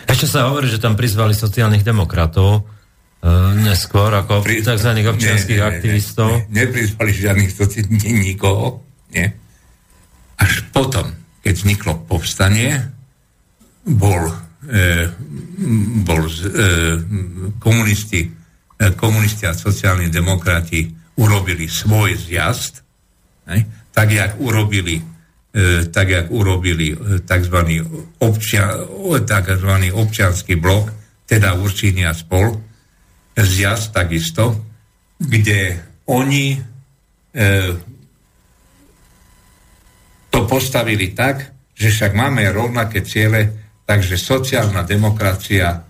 Ešte 0.06 0.30
sa 0.30 0.46
hovorí, 0.46 0.70
že 0.70 0.78
tam 0.78 0.94
prizvali 0.94 1.34
sociálnych 1.34 1.82
demokratov, 1.82 2.64
neskôr 3.58 4.14
ako 4.14 4.46
Pri... 4.46 4.62
tzv. 4.62 4.90
občianských 4.94 5.60
aktivistov. 5.60 6.30
Ne, 6.30 6.46
ne, 6.46 6.70
neprizvali 6.70 7.10
žiadnych 7.10 7.50
sociálnych 7.50 8.14
nikoho. 8.30 8.86
Nie. 9.10 9.34
Až 10.38 10.62
potom, 10.70 11.10
keď 11.42 11.52
vzniklo 11.58 11.92
povstanie, 12.06 12.78
bol, 13.88 14.30
e, 14.68 15.08
bol 16.06 16.22
e, 16.28 16.34
komunisti, 17.58 18.20
e, 18.78 18.84
komunisti 18.94 19.48
a 19.48 19.56
sociálni 19.56 20.12
demokrati 20.12 20.86
urobili 21.18 21.66
svoj 21.66 22.14
zjazd, 22.14 22.86
ne? 23.50 23.77
Tak 23.92 24.08
jak 24.10 24.40
urobili 24.40 24.98
e, 24.98 25.84
tak 25.88 26.08
jak 26.08 26.26
urobili 26.30 26.92
e, 26.92 26.96
tzv. 27.24 27.56
Občia, 28.18 28.72
tzv. 29.24 29.72
občianský 29.92 30.54
blok, 30.56 30.92
teda 31.28 31.56
Určínia 31.56 32.14
spol, 32.16 32.56
zjazd 33.36 33.92
takisto, 33.92 34.64
kde 35.18 35.76
oni 36.08 36.56
e, 36.56 36.60
to 40.30 40.40
postavili 40.48 41.12
tak, 41.12 41.52
že 41.74 41.88
však 41.90 42.12
máme 42.16 42.48
rovnaké 42.50 43.06
ciele, 43.06 43.54
takže 43.86 44.18
sociálna 44.18 44.82
demokracia 44.84 45.88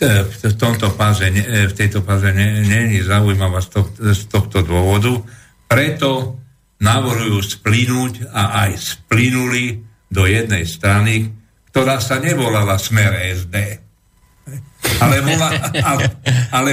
v 0.00 0.56
tomto 0.56 0.88
fáze, 0.96 1.28
v 1.68 1.74
tejto 1.76 2.00
fáze 2.00 2.32
je 2.32 3.04
zaujímavá 3.04 3.60
z 4.00 4.24
tohto 4.32 4.64
dôvodu. 4.64 5.20
Preto 5.68 6.39
navrhujú 6.80 7.38
splínuť 7.60 8.32
a 8.32 8.66
aj 8.66 8.70
splínuli 8.80 9.84
do 10.10 10.24
jednej 10.26 10.64
strany, 10.64 11.28
ktorá 11.70 12.00
sa 12.02 12.18
nevolala 12.18 12.80
Smer 12.80 13.14
SD, 13.36 13.56
ale, 15.00 15.16
volá, 15.20 15.48
ale, 15.84 16.04
ale, 16.50 16.70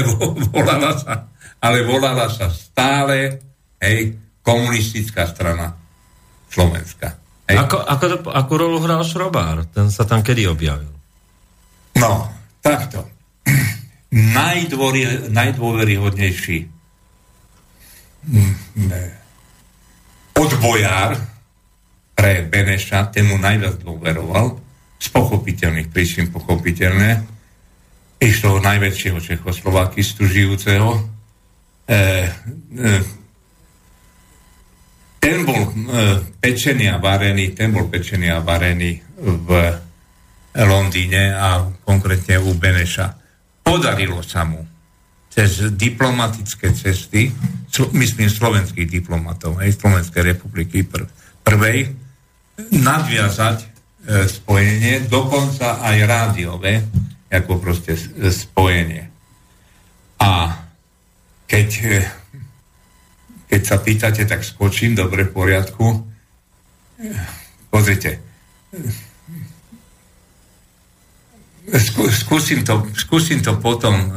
volala 0.50 0.92
sa, 0.98 1.28
ale 1.60 1.84
volala 1.84 2.28
sa 2.32 2.48
stále 2.50 3.40
hej, 3.84 4.16
komunistická 4.42 5.28
strana 5.28 5.76
Slovenska. 6.48 7.20
Hej. 7.48 7.68
Ako, 7.68 7.78
ako, 7.84 8.06
to, 8.08 8.18
ako 8.32 8.54
rolu 8.58 8.78
hral 8.84 9.04
Šrobár? 9.04 9.68
Ten 9.72 9.92
sa 9.92 10.04
tam 10.08 10.24
kedy 10.24 10.48
objavil? 10.48 10.92
No, 12.00 12.32
takto. 12.64 13.08
Najdôveryhodnejší 15.36 16.58
odbojár 20.38 21.18
pre 22.18 22.46
Beneša, 22.46 23.14
ten 23.14 23.30
mu 23.30 23.38
najviac 23.38 23.82
dôveroval, 23.82 24.58
z 24.98 25.08
pochopiteľných 25.14 25.90
príčin 25.94 26.34
pochopiteľné, 26.34 27.22
išlo 28.18 28.58
najväčšieho 28.58 29.22
Čechoslovakistu 29.22 30.26
žijúceho, 30.26 30.98
e, 31.86 31.94
e, 31.94 32.94
ten 35.22 35.46
bol 35.46 35.62
e, 35.62 35.72
pečený 36.42 36.90
a 36.90 36.98
varený, 36.98 37.54
ten 37.54 37.70
bol 37.70 37.86
pečený 37.86 38.34
a 38.34 38.42
varený 38.42 38.98
v 39.22 39.50
Londýne 40.58 41.38
a 41.38 41.70
konkrétne 41.86 42.42
u 42.42 42.58
Beneša. 42.58 43.14
Podarilo 43.62 44.26
sa 44.26 44.42
mu 44.42 44.66
cez 45.30 45.70
diplomatické 45.78 46.74
cesty, 46.74 47.30
myslím 47.94 48.30
slovenských 48.30 48.90
diplomatov, 48.90 49.62
hej, 49.62 49.78
Slovenskej 49.78 50.34
republiky 50.34 50.82
pr- 50.82 51.06
prvej, 51.46 51.94
nadviazať 52.74 53.58
e, 53.62 53.68
spojenie, 54.26 55.06
dokonca 55.06 55.84
aj 55.86 55.98
rádiové, 56.10 56.82
ako 57.30 57.62
proste 57.62 57.94
spojenie. 58.34 59.06
A 60.18 60.58
keď 61.46 61.70
e, 61.86 62.02
keď 63.48 63.62
sa 63.64 63.78
pýtate, 63.80 64.28
tak 64.28 64.44
skočím, 64.44 64.92
dobre, 64.94 65.24
v 65.24 65.32
poriadku. 65.32 66.04
Pozrite, 67.72 68.20
skúsim 72.12 72.68
to, 72.68 72.92
skúsim 72.96 73.40
to 73.40 73.56
potom 73.60 73.96
e, 73.96 74.08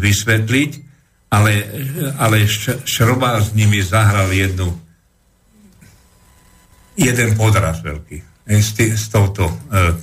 vysvetliť, 0.00 0.70
ale, 1.32 1.64
ale 2.20 2.44
Šrobár 2.84 3.40
s 3.40 3.56
nimi 3.56 3.80
zahral 3.80 4.28
jednu 4.28 4.68
jeden 6.92 7.32
podraz 7.40 7.80
veľký 7.80 8.20
e, 8.20 8.54
s, 8.60 8.76
tý, 8.76 8.92
s 8.92 9.08
touto 9.08 9.48
e, 9.48 9.54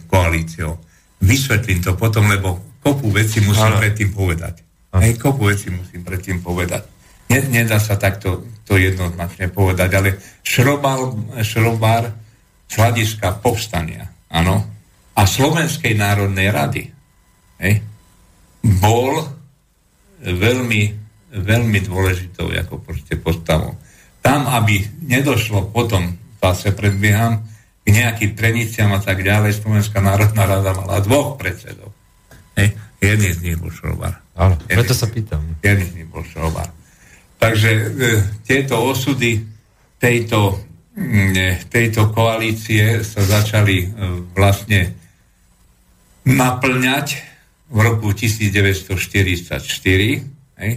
koalíciou. 0.09 0.73
Vysvetlím 1.21 1.85
to 1.85 1.93
potom, 1.93 2.25
lebo 2.25 2.81
kopu 2.81 3.13
veci 3.13 3.45
musím 3.45 3.77
ale... 3.77 3.85
predtým 3.85 4.09
povedať. 4.09 4.65
Hej, 4.97 5.21
kopu 5.21 5.53
veci 5.53 5.69
musím 5.69 6.01
predtým 6.01 6.41
povedať. 6.41 6.81
Ne, 7.29 7.45
nedá 7.45 7.77
sa 7.77 7.93
takto 7.93 8.49
to 8.65 8.81
jednoznačne 8.81 9.53
povedať, 9.53 9.89
ale 9.93 10.09
šrobár, 10.41 11.13
šrobár 11.45 12.09
z 12.65 12.73
hľadiska 12.73 13.37
povstania, 13.41 14.09
áno, 14.33 14.65
a 15.13 15.21
Slovenskej 15.25 15.93
národnej 15.93 16.49
rady, 16.49 16.83
hej, 17.61 17.85
bol 18.81 19.29
veľmi, 20.21 20.81
veľmi 21.29 21.79
dôležitou 21.85 22.49
ako 22.49 22.81
proste 22.81 23.15
postavou. 23.17 23.77
Tam, 24.19 24.49
aby 24.49 24.83
nedošlo 25.05 25.69
potom, 25.69 26.17
zase 26.41 26.73
predbieham, 26.75 27.45
k 27.85 27.87
nejakým 27.89 28.37
treniciam 28.37 28.91
a 28.93 29.01
tak 29.01 29.25
ďalej, 29.25 29.65
Slovenská 29.65 30.03
národná 30.03 30.45
rada 30.45 30.75
mala 30.77 31.01
dvoch 31.01 31.41
predsedov. 31.41 31.89
Hej. 32.53 32.75
Jedný 32.99 33.29
z 33.31 33.39
nich 33.41 33.57
bol 33.57 33.71
Šrobár. 33.71 34.19
Áno, 34.35 34.59
preto 34.67 34.91
sa 34.91 35.07
pýtam. 35.07 35.39
Jedný 35.63 35.85
z 35.87 35.93
nich 36.03 36.09
bol 36.11 36.21
Šrobár. 36.27 36.67
Takže 37.39 37.69
e, 37.71 37.83
tieto 38.43 38.83
osudy 38.83 39.39
tejto, 39.95 40.59
e, 40.99 41.55
tejto 41.71 42.11
koalície 42.11 42.99
sa 43.07 43.23
začali 43.23 43.77
e, 43.79 43.87
vlastne 44.35 44.91
naplňať 46.27 47.07
v 47.71 47.77
roku 47.79 48.11
1944, 48.11 49.63
hej, 50.59 50.71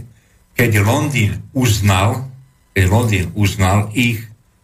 keď 0.53 0.70
Londýn 0.84 1.32
uznal, 1.53 2.28
keď 2.72 2.84
Londýn 2.88 3.26
uznal 3.34 3.92
ich 3.96 4.22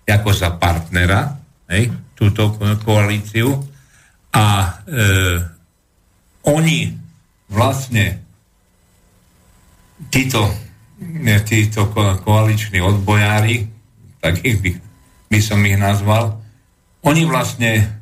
ako 0.08 0.30
za 0.32 0.56
partnera, 0.56 1.36
hej, 1.68 1.92
túto 2.16 2.56
koalíciu 2.84 3.52
a 4.32 4.46
e, 4.64 4.68
oni 6.48 6.96
vlastne 7.52 8.18
títo, 10.08 10.48
ne, 11.00 11.36
títo 11.44 11.92
ko- 11.92 12.16
koaliční 12.24 12.80
odbojári, 12.80 13.68
tak 14.20 14.40
ich 14.44 14.58
by, 14.64 14.70
by 15.28 15.38
som 15.44 15.60
ich 15.64 15.76
nazval, 15.76 16.40
oni 17.04 17.22
vlastne 17.28 17.98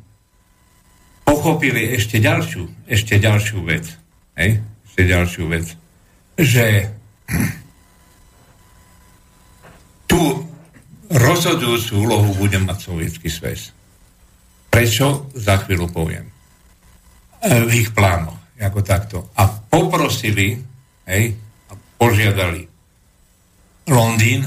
pochopili 1.27 1.99
ešte 1.99 2.23
ďalšiu, 2.23 2.87
ešte 2.87 3.19
ďalšiu 3.19 3.59
vec. 3.67 3.85
Hej? 4.39 4.63
Ešte 4.87 5.03
ďalšiu 5.05 5.45
vec. 5.51 5.67
Že 6.39 6.67
tú 10.07 10.23
rozhodujúcu 11.11 11.93
úlohu 12.03 12.31
bude 12.37 12.59
mať 12.63 12.79
sovietský 12.91 13.29
sväz. 13.31 13.71
Prečo? 14.71 15.31
Za 15.33 15.63
chvíľu 15.63 15.89
poviem. 15.91 16.27
E, 17.41 17.53
v 17.65 17.71
ich 17.87 17.91
plánoch, 17.95 18.37
ako 18.59 18.81
takto. 18.83 19.17
A 19.39 19.49
poprosili, 19.49 20.59
hej, 21.07 21.25
a 21.71 21.73
požiadali 21.97 22.67
Londýn, 23.87 24.43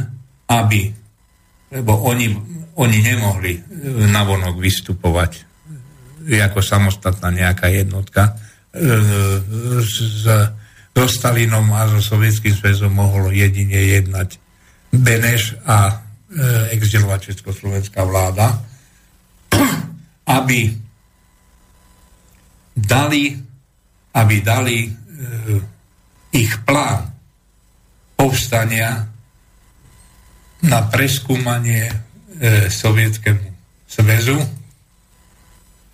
aby, 0.50 0.92
lebo 1.72 1.92
oni, 2.06 2.28
oni 2.76 2.98
nemohli 3.00 3.54
e, 3.56 3.62
navonok 4.10 4.60
vystupovať 4.60 5.48
ako 6.30 6.60
samostatná 6.62 7.34
nejaká 7.34 7.72
jednotka. 7.72 8.38
E, 8.70 8.84
s, 9.82 10.28
so 11.00 11.08
Stalinom 11.08 11.72
a 11.72 11.88
so 11.88 12.04
Sovietským 12.04 12.52
zväzom 12.52 12.92
mohol 12.92 13.32
jedine 13.32 13.80
jednať 13.96 14.36
Beneš 14.92 15.56
a 15.64 16.04
e, 16.30 16.70
exilová 16.78 17.18
československá 17.18 18.04
vláda, 18.06 18.62
aby 20.40 20.78
dali, 22.78 23.36
aby 24.14 24.36
dali 24.42 24.78
e, 24.86 24.92
ich 26.32 26.54
plán 26.64 27.10
povstania 28.16 29.10
na 30.60 30.80
preskúmanie 30.92 31.88
e, 31.88 31.96
Sovietskému 32.68 33.48
zväzu. 33.88 34.38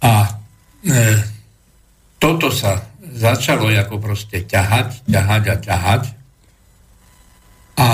A 0.02 0.14
e, 0.26 0.32
toto 2.18 2.50
sa 2.50 2.82
začalo 3.16 3.70
ako 3.72 4.02
proste 4.02 4.44
ťahať, 4.44 5.06
ťahať 5.08 5.44
a 5.48 5.56
ťahať. 5.62 6.04
A 7.76 7.90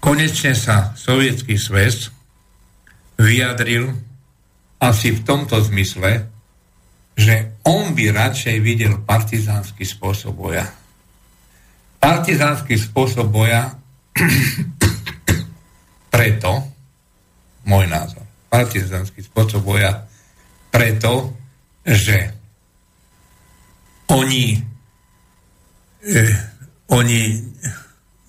konečne 0.00 0.56
sa 0.56 0.96
Sovietský 0.96 1.60
sväz 1.60 2.08
vyjadril 3.20 3.92
asi 4.80 5.12
v 5.12 5.20
tomto 5.28 5.60
zmysle, 5.60 6.24
že 7.20 7.60
on 7.68 7.92
by 7.92 8.08
radšej 8.08 8.56
videl 8.64 9.04
partizánsky 9.04 9.84
spôsob 9.84 10.32
boja. 10.40 10.64
Partizánsky 12.00 12.80
spôsob 12.80 13.28
boja 13.28 13.76
preto, 16.14 16.64
môj 17.68 17.84
názor, 17.92 18.24
partizánsky 18.48 19.20
spôsob 19.20 19.60
boja 19.60 20.08
preto, 20.72 21.36
že 21.84 22.32
oni, 24.08 24.56
eh, 26.08 26.34
oni 26.88 27.20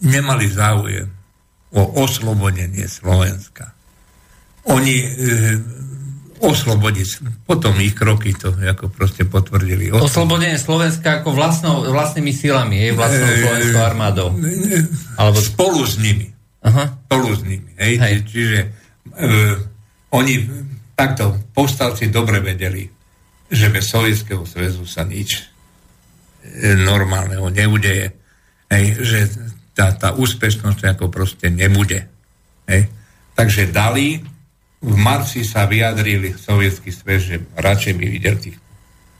nemali 0.03 0.45
záujem 0.51 1.20
o 1.71 2.03
oslobodenie 2.03 2.87
Slovenska. 2.87 3.71
Oni 4.67 4.95
eh, 5.01 5.57
oslobodiť. 6.41 7.07
Potom 7.45 7.77
ich 7.77 7.93
kroky 7.93 8.33
to 8.33 8.49
ako 8.51 8.89
proste 8.89 9.23
potvrdili. 9.29 9.93
Oslobodenie 9.93 10.57
Slovenska 10.57 11.21
ako 11.21 11.37
vlastnou, 11.37 11.85
vlastnými 11.85 12.33
silami, 12.33 12.89
je 12.89 12.97
vlastnou 12.97 13.29
e, 13.29 13.37
slovenskou 13.45 13.81
armádou. 13.85 14.27
Alebo... 15.21 15.37
Spolu 15.37 15.85
s 15.85 16.01
nimi. 16.01 16.33
Aha. 16.65 16.97
Spolu 17.07 17.29
s 17.37 17.41
nimi. 17.45 17.69
Hej? 17.77 17.93
Hej. 18.01 18.15
Čiže 18.25 18.57
e, 18.57 18.67
oni 20.17 20.33
takto 20.97 21.37
povstalci 21.53 22.09
dobre 22.09 22.41
vedeli, 22.41 22.89
že 23.47 23.69
bez 23.69 23.93
Sovietskeho 23.93 24.41
zväzu 24.41 24.83
sa 24.89 25.05
nič 25.05 25.45
e, 26.41 26.73
normálneho 26.73 27.53
neudeje. 27.53 28.17
Hej? 28.73 28.85
Že 28.97 29.19
tá, 29.75 29.91
tá 29.95 30.09
úspešnosť 30.15 30.97
ako 30.97 31.07
proste 31.07 31.47
nebude. 31.47 32.07
Hej? 32.67 32.91
Takže 33.35 33.71
dali 33.71 34.21
v 34.81 34.95
marci 34.97 35.45
sa 35.45 35.69
vyjadrili 35.69 36.33
sovietský 36.33 36.89
svet, 36.89 37.21
že 37.21 37.35
radšej 37.53 37.93
by 37.95 38.05
videl 38.09 38.35
tých 38.41 38.57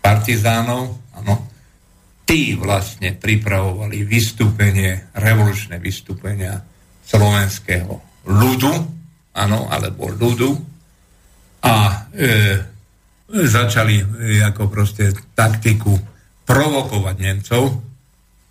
partizánov, 0.01 0.97
áno, 1.21 1.35
tí 2.25 2.57
vlastne 2.57 3.13
pripravovali 3.13 4.01
vystúpenie, 4.01 5.13
revolučné 5.13 5.77
vystúpenia 5.77 6.57
slovenského 7.05 8.25
ľudu, 8.25 8.73
áno, 9.37 9.59
alebo 9.69 10.09
ľudu 10.09 10.49
a 11.61 11.75
e, 12.09 12.27
začali 13.29 13.95
e, 14.01 14.05
ako 14.41 14.65
proste 14.65 15.13
taktiku 15.37 15.93
provokovať 16.47 17.15
Nemcov, 17.21 17.63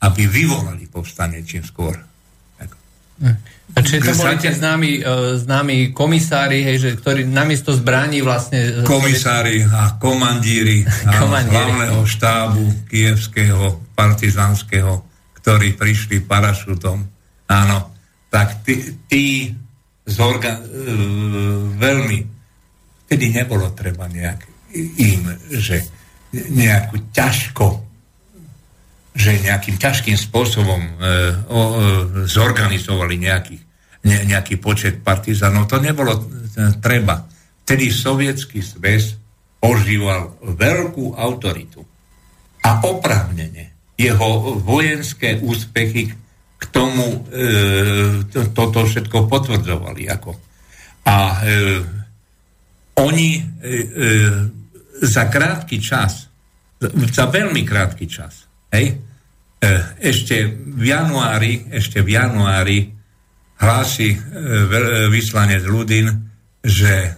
aby 0.01 0.23
vyvolali 0.25 0.89
povstanie 0.89 1.45
čím 1.45 1.65
skôr. 1.65 1.97
A 3.71 3.79
čiže 3.85 4.01
to 4.03 4.13
boli 4.17 4.37
tie 4.41 4.51
známi, 4.57 5.05
uh, 5.05 5.37
známi 5.37 5.93
komisári, 5.93 6.65
hej, 6.65 6.77
že, 6.81 6.91
ktorí 6.97 7.29
namiesto 7.29 7.71
zbraní 7.71 8.25
vlastne... 8.25 8.83
Komisári 8.83 9.63
a 9.63 10.01
komandíri, 10.01 10.83
komandíri. 11.21 11.55
hlavného 11.55 12.01
štábu 12.03 12.89
kievského, 12.89 13.93
partizánskeho, 13.93 15.05
ktorí 15.39 15.77
prišli 15.77 16.25
parašutom. 16.25 16.99
Áno, 17.47 17.79
tak 18.33 18.65
tí, 18.67 18.99
tí 19.07 19.53
zorga, 20.09 20.57
uh, 20.57 20.67
veľmi, 21.77 22.19
vtedy 23.07 23.37
nebolo 23.37 23.71
treba 23.77 24.09
nejak 24.09 24.49
im, 24.99 25.23
že 25.51 25.83
nejakú 26.33 27.11
ťažko 27.15 27.90
že 29.21 29.45
nejakým 29.45 29.77
ťažkým 29.77 30.17
spôsobom 30.17 30.81
e, 30.81 30.93
o, 31.53 31.61
e, 31.61 31.75
zorganizovali 32.25 33.21
nejaký, 33.21 33.57
ne, 34.09 34.19
nejaký 34.25 34.57
počet 34.57 35.05
partizánov. 35.05 35.69
To 35.69 35.77
nebolo 35.77 36.17
e, 36.17 36.23
treba. 36.81 37.29
Vtedy 37.69 37.93
sovietský 37.93 38.65
zväz 38.65 39.21
požíval 39.61 40.41
veľkú 40.41 41.21
autoritu. 41.21 41.85
A 42.65 42.81
oprávnene 42.89 43.93
jeho 44.01 44.57
vojenské 44.65 45.37
úspechy 45.45 46.17
k 46.57 46.65
tomu 46.73 47.29
e, 47.29 48.25
to, 48.25 48.49
toto 48.57 48.89
všetko 48.89 49.29
potvrdzovali. 49.29 50.09
Ako. 50.09 50.33
A 51.05 51.17
e, 51.21 51.61
oni 53.05 53.37
e, 53.37 53.41
e, 53.41 53.77
za 55.05 55.29
krátky 55.29 55.77
čas, 55.77 56.25
za 57.13 57.29
veľmi 57.29 57.61
krátky 57.69 58.09
čas, 58.09 58.49
Hej? 58.71 59.10
E, 59.61 59.69
ešte 60.01 60.49
v 60.57 60.89
januári, 60.89 61.69
ešte 61.69 62.01
v 62.01 62.17
januári 62.17 62.89
hlási 63.61 64.17
e, 64.17 64.17
e, 64.17 64.23
vyslanec 65.13 65.69
Ludin, 65.69 66.09
že 66.65 67.13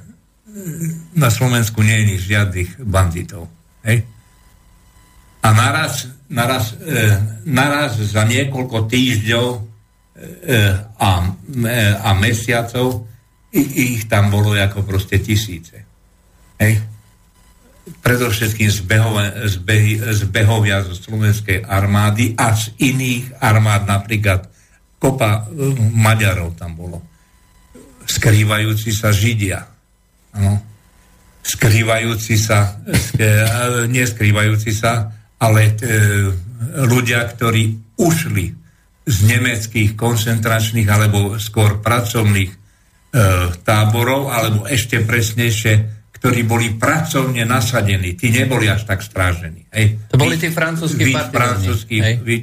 na 1.14 1.30
Slovensku 1.30 1.86
nie 1.86 2.02
je 2.02 2.34
žiadnych 2.34 2.82
banditov. 2.82 3.46
Hej? 3.86 4.04
A 5.42 5.48
naraz, 5.56 6.12
naraz, 6.28 6.76
naraz 7.48 7.96
za 7.96 8.28
niekoľko 8.28 8.84
týždňov 8.84 9.48
a, 11.00 11.10
a 12.04 12.10
mesiacov 12.20 13.08
ich 13.48 14.12
tam 14.12 14.28
bolo 14.28 14.52
ako 14.52 14.84
proste 14.84 15.24
tisíce. 15.24 15.88
Hej? 16.60 16.84
Predovšetkým 17.82 18.70
zbehovia 20.14 20.86
zo 20.86 20.94
slovenskej 20.94 21.66
armády 21.66 22.38
a 22.38 22.54
z 22.54 22.70
iných 22.78 23.42
armád, 23.42 23.90
napríklad 23.90 24.46
kopa 25.02 25.50
e, 25.50 25.74
Maďarov 25.90 26.54
tam 26.54 26.78
bolo. 26.78 27.02
Skrývajúci 28.06 28.94
sa 28.94 29.10
Židia. 29.10 29.66
Ano. 30.38 30.62
Skrývajúci 31.42 32.38
sa, 32.38 32.78
e, 33.18 33.26
neskrývajúci 33.90 34.70
sa, 34.70 35.10
ale 35.42 35.74
e, 35.74 35.90
ľudia, 36.86 37.26
ktorí 37.34 37.98
ušli 37.98 38.46
z 39.02 39.16
nemeckých 39.26 39.98
koncentračných 39.98 40.86
alebo 40.86 41.34
skôr 41.42 41.82
pracovných 41.82 42.50
e, 42.54 42.56
táborov, 43.66 44.30
alebo 44.30 44.70
ešte 44.70 45.02
presnejšie 45.02 46.01
ktorí 46.22 46.46
boli 46.46 46.78
pracovne 46.78 47.42
nasadení. 47.42 48.14
Tí 48.14 48.30
neboli 48.30 48.70
až 48.70 48.86
tak 48.86 49.02
strážení. 49.02 49.66
Hej. 49.74 49.98
To 50.06 50.14
boli 50.14 50.38
tí 50.38 50.54
francúzskí 50.54 51.10
partizáni. 51.10 51.34
Francúzskí, 51.34 51.96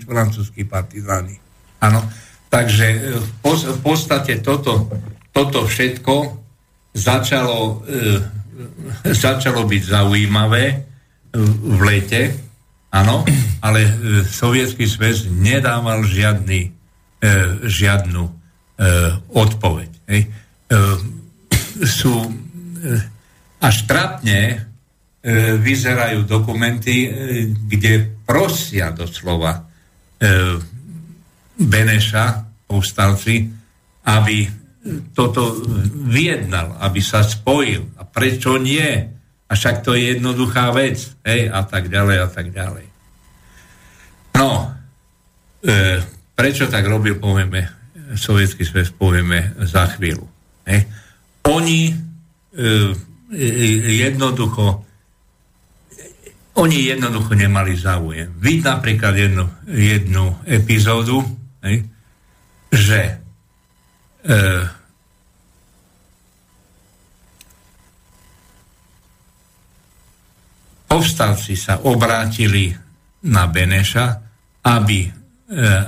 francúzskí 0.03 0.61
partizáni. 0.67 1.39
Áno. 1.79 2.03
Takže 2.51 2.87
e, 2.91 2.99
v, 3.23 3.79
podstate 3.79 4.43
toto, 4.43 4.91
toto 5.31 5.63
všetko 5.63 6.43
začalo, 6.91 7.87
e, 7.87 9.15
začalo 9.15 9.63
byť 9.63 9.81
zaujímavé 9.87 10.63
v 11.39 11.79
lete, 11.79 12.35
áno, 12.91 13.23
ale 13.63 13.79
e, 13.87 13.91
sovietský 14.27 14.91
svet 14.91 15.23
nedával 15.31 16.03
žiadny, 16.03 16.67
e, 16.67 16.69
žiadnu 17.63 18.23
e, 18.27 18.31
odpoveď. 19.31 19.91
Hej. 20.11 20.21
E, 20.27 20.29
sú 21.87 22.27
e, 22.27 23.18
až 23.59 23.75
trápne 23.85 24.39
e, 24.51 24.57
vyzerajú 25.59 26.23
dokumenty, 26.23 26.95
e, 27.05 27.09
kde 27.67 28.23
prosia 28.23 28.91
doslova 28.95 29.59
e, 29.59 29.61
Beneša, 31.59 32.25
povstalci, 32.71 33.51
aby 34.07 34.47
toto 35.11 35.59
vyjednal, 36.07 36.79
aby 36.79 37.03
sa 37.03 37.19
spojil. 37.19 37.99
A 37.99 38.07
prečo 38.07 38.55
nie? 38.55 38.87
A 39.49 39.51
však 39.51 39.83
to 39.83 39.91
je 39.91 40.15
jednoduchá 40.15 40.71
vec. 40.71 41.03
Hej, 41.27 41.51
a 41.51 41.67
tak 41.67 41.91
ďalej, 41.91 42.17
a 42.23 42.27
tak 42.31 42.47
ďalej. 42.55 42.85
No, 44.39 44.71
e, 45.59 45.99
prečo 46.31 46.71
tak 46.71 46.87
robil, 46.87 47.19
povieme, 47.19 47.67
sovietský 48.15 48.63
svet 48.63 48.95
povieme 48.95 49.51
za 49.67 49.91
chvíľu. 49.91 50.23
Hej. 50.63 50.87
Oni 51.49 51.91
e, 51.91 51.95
jednoducho 53.31 54.89
oni 56.59 56.91
jednoducho 56.91 57.39
nemali 57.39 57.71
záujem. 57.79 58.35
Vidť 58.35 58.61
napríklad 58.67 59.15
jednu, 59.15 59.45
jednu 59.71 60.43
epizódu, 60.43 61.23
hej, 61.63 61.87
že 62.67 62.99
e, 63.07 63.13
povstalci 70.83 71.55
sa 71.55 71.79
obrátili 71.87 72.75
na 73.23 73.47
Beneša, 73.47 74.07
aby, 74.67 74.99
e, 75.07 75.11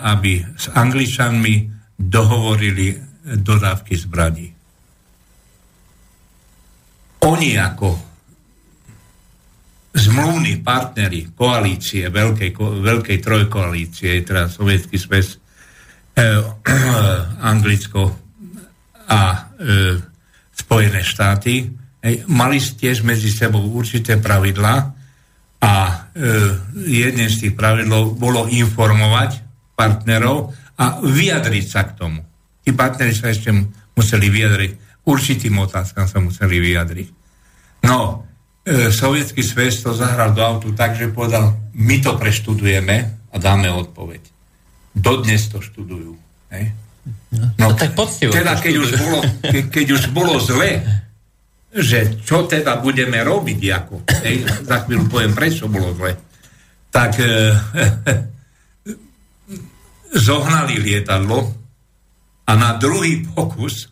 aby 0.08 0.40
s 0.56 0.72
Angličanmi 0.72 1.68
dohovorili 2.00 2.96
dodávky 3.22 3.94
zbraní. 4.00 4.61
Oni 7.22 7.54
ako 7.58 7.90
zmluvní 9.92 10.64
partnery 10.64 11.36
koalície, 11.36 12.08
veľkej, 12.08 12.56
veľkej 12.60 13.18
trojkoalície, 13.20 14.24
teda 14.24 14.48
sovietský 14.48 14.98
svet, 14.98 15.38
eh, 16.18 16.42
Anglicko 17.44 18.04
a 19.12 19.22
eh, 19.60 20.00
Spojené 20.56 21.04
štáty, 21.04 21.68
eh, 22.00 22.24
mali 22.32 22.58
tiež 22.64 23.04
medzi 23.04 23.28
sebou 23.28 23.62
určité 23.76 24.16
pravidlá 24.16 24.76
a 25.62 25.74
eh, 25.84 26.52
jedným 26.88 27.30
z 27.30 27.48
tých 27.48 27.54
pravidlov 27.54 28.16
bolo 28.16 28.48
informovať 28.48 29.44
partnerov 29.76 30.56
a 30.80 31.04
vyjadriť 31.04 31.66
sa 31.68 31.86
k 31.86 31.92
tomu. 32.00 32.22
Tí 32.64 32.72
partneri 32.72 33.14
sa 33.14 33.30
ešte 33.30 33.52
museli 33.94 34.28
vyjadriť, 34.32 34.72
určitým 35.06 35.58
otázkam 35.62 36.06
sa 36.06 36.22
museli 36.22 36.62
vyjadriť. 36.62 37.10
No, 37.86 38.26
e, 38.62 38.94
sovietský 38.94 39.42
svet 39.42 39.82
to 39.82 39.98
zahral 39.98 40.38
do 40.38 40.42
autu 40.46 40.70
tak, 40.78 40.94
že 40.94 41.10
povedal, 41.10 41.58
my 41.74 41.98
to 42.02 42.14
preštudujeme 42.18 42.98
a 43.32 43.36
dáme 43.42 43.74
odpoveď. 43.74 44.22
Dodnes 44.94 45.50
to 45.50 45.64
študujú. 45.64 46.14
Hej? 46.54 46.76
No, 47.34 47.46
no 47.58 47.68
tak 47.74 47.98
poctivo. 47.98 48.30
Teda 48.30 48.60
keď 48.60 48.74
už, 48.78 48.90
bolo, 49.00 49.20
ke, 49.42 49.60
keď 49.72 49.88
už 49.98 50.04
bolo 50.14 50.38
zle, 50.38 50.86
že 51.72 52.20
čo 52.22 52.46
teda 52.46 52.84
budeme 52.84 53.24
robiť, 53.24 53.60
ako, 53.72 53.96
hej, 54.28 54.44
za 54.68 54.84
chvíľu 54.84 55.08
poviem, 55.08 55.34
prečo 55.34 55.72
bolo 55.72 55.96
zle, 55.96 56.20
tak 56.92 57.16
e, 57.24 57.26
zohnali 60.28 60.76
lietadlo 60.78 61.56
a 62.44 62.52
na 62.60 62.76
druhý 62.76 63.24
pokus 63.32 63.88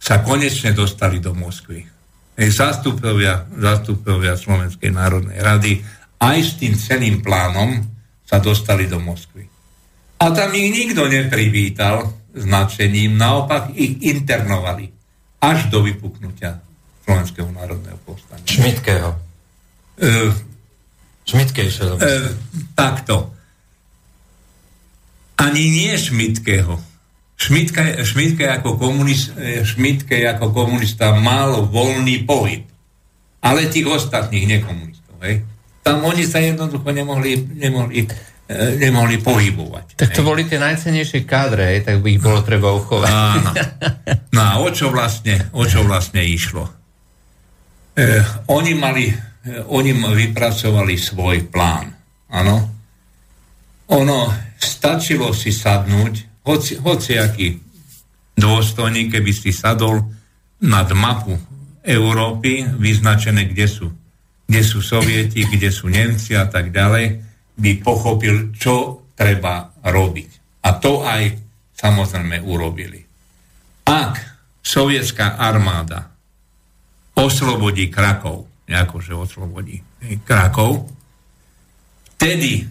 sa 0.00 0.24
konečne 0.24 0.72
dostali 0.72 1.20
do 1.20 1.36
Moskvy 1.36 2.00
zástupovia, 2.48 3.44
zástupovia 3.52 4.40
Slovenskej 4.40 4.88
národnej 4.96 5.36
rady 5.44 5.84
aj 6.16 6.38
s 6.40 6.52
tým 6.56 6.72
celým 6.80 7.20
plánom 7.20 7.84
sa 8.24 8.40
dostali 8.40 8.88
do 8.88 8.96
Moskvy. 8.96 9.44
A 10.20 10.24
tam 10.32 10.52
ich 10.56 10.72
nikto 10.72 11.04
neprivítal 11.04 12.08
značením, 12.32 13.20
naopak 13.20 13.76
ich 13.76 14.00
internovali 14.00 14.88
až 15.40 15.68
do 15.68 15.84
vypuknutia 15.84 16.56
Slovenského 17.04 17.50
národného 17.52 17.98
povstania. 18.04 18.46
Šmitkého. 18.46 19.10
Uh, 20.00 20.32
Šmitkejšie. 21.24 21.84
Uh, 21.96 22.32
takto. 22.76 23.32
Ani 25.40 25.72
nie 25.72 25.92
Šmitkého 25.96 26.89
Šmitke, 27.40 28.04
Šmitke, 28.04 28.44
ako 28.44 28.76
komunist, 28.76 29.32
e, 29.40 29.64
Šmitke 29.64 30.20
ako 30.28 30.52
komunista 30.52 31.16
mal 31.16 31.64
voľný 31.64 32.28
pohyb. 32.28 32.68
Ale 33.40 33.72
tých 33.72 33.88
ostatných 33.88 34.60
nekomunistov. 34.60 35.16
Hej? 35.24 35.48
Tam 35.80 36.04
oni 36.04 36.28
sa 36.28 36.44
jednoducho 36.44 36.92
nemohli, 36.92 37.40
nemohli, 37.56 38.04
e, 38.44 38.76
nemohli 38.76 39.16
pohybovať. 39.24 39.96
Tak 39.96 40.12
to 40.12 40.20
hej? 40.20 40.28
boli 40.28 40.44
tie 40.44 40.60
najcenejšie 40.60 41.24
kádre, 41.24 41.64
hej? 41.72 41.80
tak 41.88 42.04
by 42.04 42.08
ich 42.12 42.20
bolo 42.20 42.44
treba 42.44 42.76
uchovať. 42.76 43.08
Áno. 43.08 43.50
No 44.30 44.40
a 44.46 44.52
o 44.60 44.68
čo 44.70 44.92
vlastne, 44.92 45.50
o 45.56 45.64
čo 45.64 45.80
vlastne 45.82 46.20
išlo? 46.20 46.68
E, 47.96 48.20
oni 48.52 48.72
mali, 48.76 49.10
oni 49.72 49.90
vypracovali 49.96 50.94
svoj 50.94 51.48
plán. 51.48 51.88
Áno. 52.30 52.56
Ono 53.90 54.18
stačilo 54.60 55.32
si 55.32 55.50
sadnúť 55.50 56.29
hoci, 56.50 56.82
hociaký 56.82 57.62
dôstojník, 58.34 59.14
keby 59.14 59.30
si 59.30 59.54
sadol 59.54 60.02
nad 60.66 60.90
mapu 60.90 61.38
Európy, 61.86 62.66
vyznačené, 62.76 63.48
kde 63.48 63.66
sú, 63.70 63.86
kde 64.44 64.62
sú 64.66 64.82
Sovieti, 64.82 65.46
kde 65.46 65.70
sú 65.70 65.86
Nemci 65.86 66.34
a 66.34 66.50
tak 66.50 66.74
ďalej, 66.74 67.22
by 67.54 67.70
pochopil, 67.80 68.52
čo 68.56 69.06
treba 69.14 69.70
robiť. 69.84 70.30
A 70.66 70.76
to 70.76 71.04
aj 71.04 71.22
samozrejme 71.76 72.44
urobili. 72.44 73.00
Ak 73.88 74.20
sovietská 74.60 75.40
armáda 75.40 76.12
oslobodí 77.16 77.88
Krakov, 77.88 78.68
akože 78.68 79.12
oslobodí 79.16 79.80
Krakov, 80.24 80.88
vtedy 82.16 82.64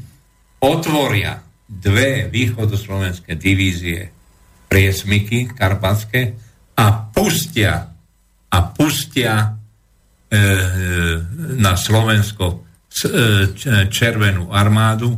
otvoria 0.61 1.49
dve 1.70 2.26
východoslovenské 2.34 3.38
divízie 3.38 4.09
priesmiky 4.65 5.53
karpatské 5.53 6.34
a 6.74 6.86
pustia 7.13 7.93
a 8.49 8.57
pustia 8.74 9.34
e, 9.38 9.45
e 10.34 10.41
na 11.61 11.78
Slovensko 11.78 12.45
e, 12.49 12.57
červenú 13.93 14.49
armádu 14.49 15.13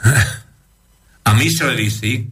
a 1.26 1.30
mysleli 1.34 1.90
si, 1.90 2.30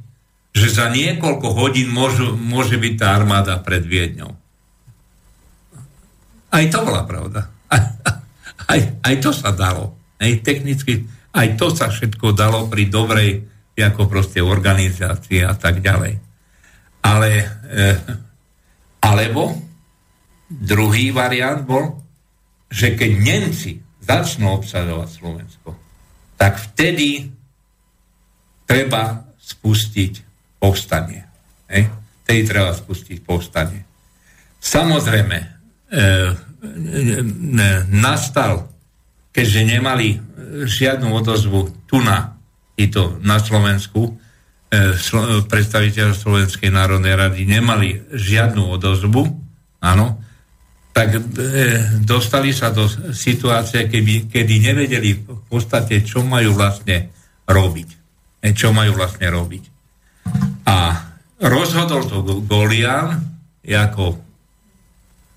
že 0.54 0.68
za 0.70 0.90
niekoľko 0.94 1.48
hodín 1.50 1.90
môžu, 1.90 2.38
môže 2.38 2.78
byť 2.78 2.94
tá 2.94 3.14
armáda 3.14 3.58
pred 3.58 3.82
Viedňou. 3.82 4.32
Aj 6.48 6.64
to 6.72 6.78
bola 6.80 7.02
pravda. 7.04 7.40
Aj, 8.68 8.80
aj 9.00 9.14
to 9.24 9.32
sa 9.32 9.48
dalo. 9.48 9.96
Aj 10.20 10.28
technicky 10.44 11.08
aj 11.38 11.48
to 11.54 11.70
sa 11.70 11.86
všetko 11.86 12.34
dalo 12.34 12.66
pri 12.66 12.90
dobrej 12.90 13.30
ako 13.78 14.10
proste 14.10 14.42
organizácii 14.42 15.46
a 15.46 15.54
tak 15.54 15.78
ďalej. 15.78 16.18
Ale 17.06 17.30
e, 17.70 17.86
alebo 18.98 19.54
druhý 20.50 21.14
variant 21.14 21.62
bol, 21.62 22.02
že 22.66 22.98
keď 22.98 23.10
Nemci 23.22 23.78
začnú 24.02 24.58
obsadovať 24.58 25.08
Slovensko, 25.14 25.70
tak 26.34 26.58
vtedy 26.58 27.30
treba 28.66 29.22
spustiť 29.38 30.12
povstanie. 30.58 31.22
Hej? 31.70 31.88
Vtedy 32.24 32.40
treba 32.44 32.72
spustiť 32.74 33.18
povstanie. 33.24 33.80
Samozrejme, 34.58 35.38
e, 35.38 35.46
e, 35.46 36.02
e, 36.02 37.66
nastal, 37.94 38.68
keďže 39.38 39.62
nemali 39.78 40.18
žiadnu 40.66 41.14
odozvu 41.14 41.70
tu 41.86 42.02
na, 42.02 42.34
to 42.74 43.22
na 43.22 43.38
Slovensku, 43.38 44.18
e, 44.66 44.98
slo, 44.98 45.46
predstaviteľ 45.46 46.10
Slovenskej 46.10 46.74
národnej 46.74 47.14
rady 47.14 47.46
nemali 47.46 48.02
žiadnu 48.10 48.66
odozvu, 48.66 49.30
áno, 49.78 50.18
tak 50.90 51.14
e, 51.14 51.20
dostali 52.02 52.50
sa 52.50 52.74
do 52.74 52.90
situácie, 53.14 53.86
keby, 53.86 54.26
kedy 54.26 54.54
nevedeli 54.58 55.22
v 55.22 55.42
podstate, 55.46 56.02
čo 56.02 56.26
majú 56.26 56.58
vlastne 56.58 57.14
robiť. 57.46 57.88
E, 58.42 58.50
čo 58.58 58.74
majú 58.74 58.98
vlastne 58.98 59.30
robiť. 59.30 59.64
A 60.66 60.98
rozhodol 61.46 62.10
to 62.10 62.42
Golian 62.42 63.22
ako 63.62 64.18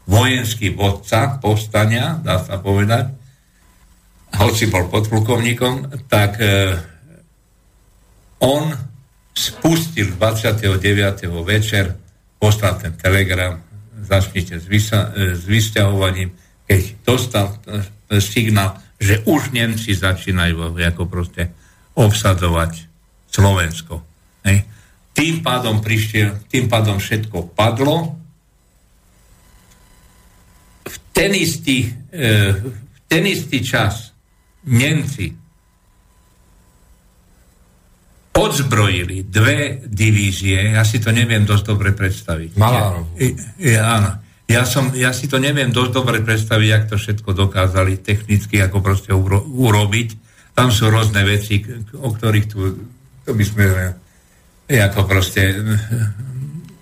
vojenský 0.10 0.74
vodca 0.74 1.38
povstania, 1.38 2.18
dá 2.18 2.42
sa 2.42 2.58
povedať, 2.58 3.21
hoci 4.38 4.72
bol 4.72 4.88
podplukovníkom, 4.88 6.08
tak 6.08 6.40
e, 6.40 6.76
on 8.42 8.72
spustil 9.36 10.16
29. 10.16 11.28
večer, 11.44 11.96
poslal 12.40 12.80
ten 12.80 12.94
telegram, 12.96 13.60
začnite 14.02 14.60
s, 14.60 14.68
e, 14.68 15.36
vysťahovaním, 15.36 16.32
keď 16.68 16.82
dostal 17.04 17.48
e, 17.68 18.20
signál, 18.20 18.80
že 19.02 19.24
už 19.26 19.56
Nemci 19.56 19.98
začínajú 19.98 20.78
ako 20.78 21.04
proste 21.10 21.50
obsadzovať 21.98 22.72
Slovensko. 23.32 24.04
Hej. 24.46 24.68
Tým 25.12 25.44
pádom 25.44 25.84
prišiel, 25.84 26.48
tým 26.48 26.72
pádom 26.72 27.00
všetko 27.00 27.52
padlo. 27.56 28.16
V 30.88 30.96
ten 31.12 31.32
istý, 31.36 31.92
e, 32.12 32.56
v 32.56 33.00
ten 33.08 33.24
istý 33.28 33.64
čas 33.64 34.11
Nemci 34.70 35.34
odzbrojili 38.32 39.28
dve 39.28 39.84
divízie, 39.86 40.74
ja 40.78 40.88
si 40.88 41.04
to 41.04 41.12
neviem 41.12 41.44
dosť 41.44 41.66
dobre 41.68 41.92
predstaviť. 41.92 42.56
Malárov. 42.56 43.18
Ja, 43.60 43.82
áno. 44.00 44.12
Ja, 44.52 44.68
som, 44.68 44.92
ja 44.92 45.16
si 45.16 45.32
to 45.32 45.40
neviem 45.40 45.72
dosť 45.72 45.92
dobre 45.96 46.20
predstaviť, 46.20 46.68
jak 46.68 46.86
to 46.92 46.96
všetko 47.00 47.30
dokázali 47.32 48.04
technicky 48.04 48.60
ako 48.60 48.84
proste 48.84 49.12
uro, 49.16 49.44
urobiť. 49.44 50.10
Tam 50.52 50.72
sú 50.72 50.92
rôzne 50.92 51.24
veci, 51.24 51.64
o 51.96 52.12
ktorých 52.12 52.48
tu 52.52 52.60
to 53.22 53.32
by 53.38 53.46
sme 53.46 53.64
ako 54.72 55.00
proste 55.06 55.56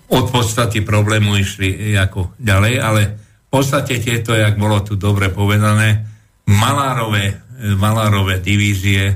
od 0.10 0.26
podstaty 0.34 0.82
problému 0.82 1.38
išli 1.38 1.94
ako 1.98 2.34
ďalej, 2.42 2.74
ale 2.82 3.02
v 3.20 3.50
podstate 3.50 4.02
tieto, 4.02 4.34
jak 4.34 4.58
bolo 4.58 4.82
tu 4.86 4.98
dobre 4.98 5.30
povedané, 5.34 6.06
malárové, 6.50 7.38
malárové 7.60 8.40
divízie 8.40 9.04
e, 9.12 9.16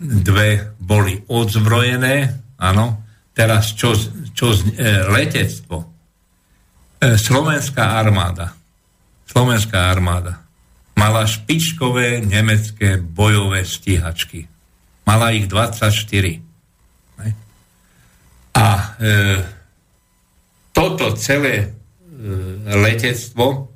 dve 0.00 0.74
boli 0.80 1.22
odzbrojené, 1.26 2.34
áno, 2.58 3.06
teraz 3.30 3.72
čo, 3.76 3.94
čo 4.34 4.52
e, 4.52 4.58
letectvo, 5.06 5.76
e, 5.82 5.86
slovenská 7.14 8.00
armáda, 8.00 8.52
slovenská 9.30 9.92
armáda. 9.92 10.42
Mala 10.96 11.28
špičkové 11.28 12.24
nemecké 12.24 12.96
bojové 12.96 13.68
stíhačky. 13.68 14.48
Mala 15.04 15.36
ich 15.36 15.44
24. 15.44 16.40
A 18.56 18.66
e, 18.96 19.16
toto 20.72 21.12
celé 21.20 21.54
e, 21.60 21.66
letectvo 22.72 23.68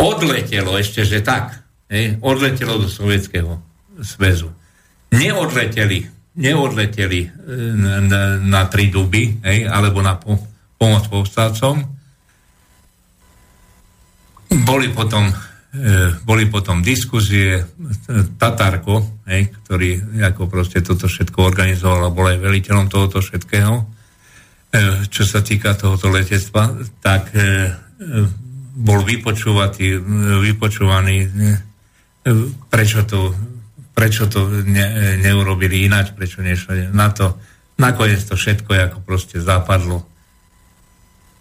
odletelo 0.00 0.80
ešte, 0.80 1.04
že 1.04 1.20
tak, 1.20 1.63
hej, 1.94 2.18
odletelo 2.18 2.82
do 2.82 2.90
Sovietskeho 2.90 3.62
zväzu. 4.02 4.50
Neodleteli, 5.14 6.02
neodleteli 6.34 7.20
e, 7.22 7.28
na, 8.02 8.42
na 8.42 8.62
tri 8.66 8.90
duby, 8.90 9.38
hej, 9.46 9.70
alebo 9.70 10.02
na 10.02 10.18
po, 10.18 10.34
pomoc 10.74 11.06
povstácom. 11.06 11.86
Boli 14.66 14.90
potom, 14.90 15.30
e, 15.30 16.18
boli 16.26 16.50
potom 16.50 16.82
diskuzie, 16.82 17.62
Tatarko, 18.34 19.22
hej, 19.30 19.54
ktorý 19.62 20.18
ako 20.26 20.50
proste 20.50 20.82
toto 20.82 21.06
všetko 21.06 21.38
organizoval 21.46 22.10
a 22.10 22.14
bol 22.14 22.26
aj 22.26 22.42
veliteľom 22.42 22.90
tohoto 22.90 23.22
všetkého, 23.22 23.94
E, 24.74 25.06
čo 25.06 25.22
sa 25.22 25.38
týka 25.38 25.78
tohoto 25.78 26.10
letectva, 26.10 26.74
tak 26.98 27.30
e, 27.30 27.38
e, 27.38 27.46
bol 28.74 29.06
vypočúvatý, 29.06 30.02
vypočúvaný, 30.42 31.30
prečo 32.72 33.04
to, 33.04 33.36
prečo 33.92 34.26
to 34.26 34.48
ne, 34.64 35.16
neurobili 35.20 35.84
ináč, 35.84 36.16
prečo 36.16 36.40
nešli 36.40 36.88
na 36.90 37.12
to. 37.12 37.36
Nakoniec 37.76 38.24
to 38.24 38.38
všetko 38.38 38.70
ako 38.72 38.98
proste 39.04 39.42
zapadlo. 39.42 40.06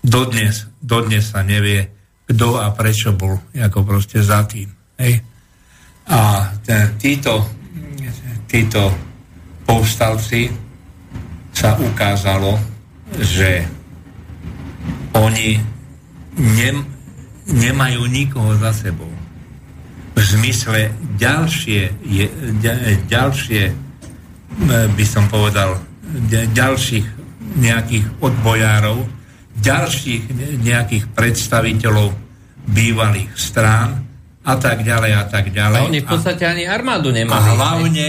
Dodnes, 0.03 0.67
dodnes 0.83 1.31
sa 1.31 1.45
nevie, 1.45 1.87
kto 2.27 2.59
a 2.59 2.75
prečo 2.75 3.15
bol 3.15 3.39
ako 3.55 3.79
proste 3.87 4.19
za 4.19 4.43
tým. 4.43 4.67
Hej? 4.99 5.23
A 6.11 6.51
títo, 6.99 7.47
títo 8.49 8.91
povstalci 9.63 10.51
sa 11.53 11.79
ukázalo, 11.79 12.59
že 13.21 13.63
oni 15.13 15.61
nem, 16.41 16.81
nemajú 17.45 18.09
nikoho 18.09 18.57
za 18.57 18.73
sebou. 18.73 19.12
V 20.13 20.19
zmysle 20.21 20.93
ďalšie, 21.17 21.81
je, 22.05 22.25
ďalšie 23.09 23.63
e, 23.69 23.73
by 24.93 25.05
som 25.05 25.25
povedal, 25.25 25.81
ďalších 26.53 27.05
nejakých 27.57 28.05
odbojárov, 28.21 29.05
ďalších 29.57 30.23
nejakých 30.61 31.05
predstaviteľov 31.13 32.13
bývalých 32.69 33.31
strán 33.37 34.01
a 34.43 34.53
tak 34.59 34.83
ďalej 34.83 35.11
a 35.17 35.23
tak 35.29 35.45
ďalej. 35.49 35.81
A 35.81 35.89
oni 35.89 36.01
v 36.03 36.07
podstate 36.07 36.43
ani 36.45 36.63
armádu 36.67 37.09
nemali. 37.09 37.33
A 37.33 37.39
hlavne 37.55 38.07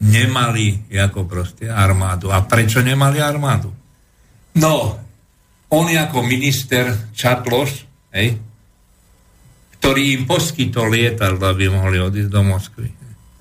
nemali 0.00 0.90
ako 0.90 1.28
proste 1.28 1.68
armádu. 1.68 2.32
A 2.32 2.42
prečo 2.44 2.80
nemali 2.80 3.20
armádu? 3.20 3.70
No, 4.56 4.98
on 5.70 5.86
ako 5.86 6.26
minister 6.26 6.90
Čatloš, 7.14 7.70
hej, 8.16 8.34
ktorý 9.80 10.20
im 10.20 10.22
poskytol 10.28 10.92
lietadlo, 10.92 11.50
aby 11.50 11.72
mohli 11.72 11.96
odísť 11.96 12.30
do 12.30 12.42
Moskvy. 12.44 12.88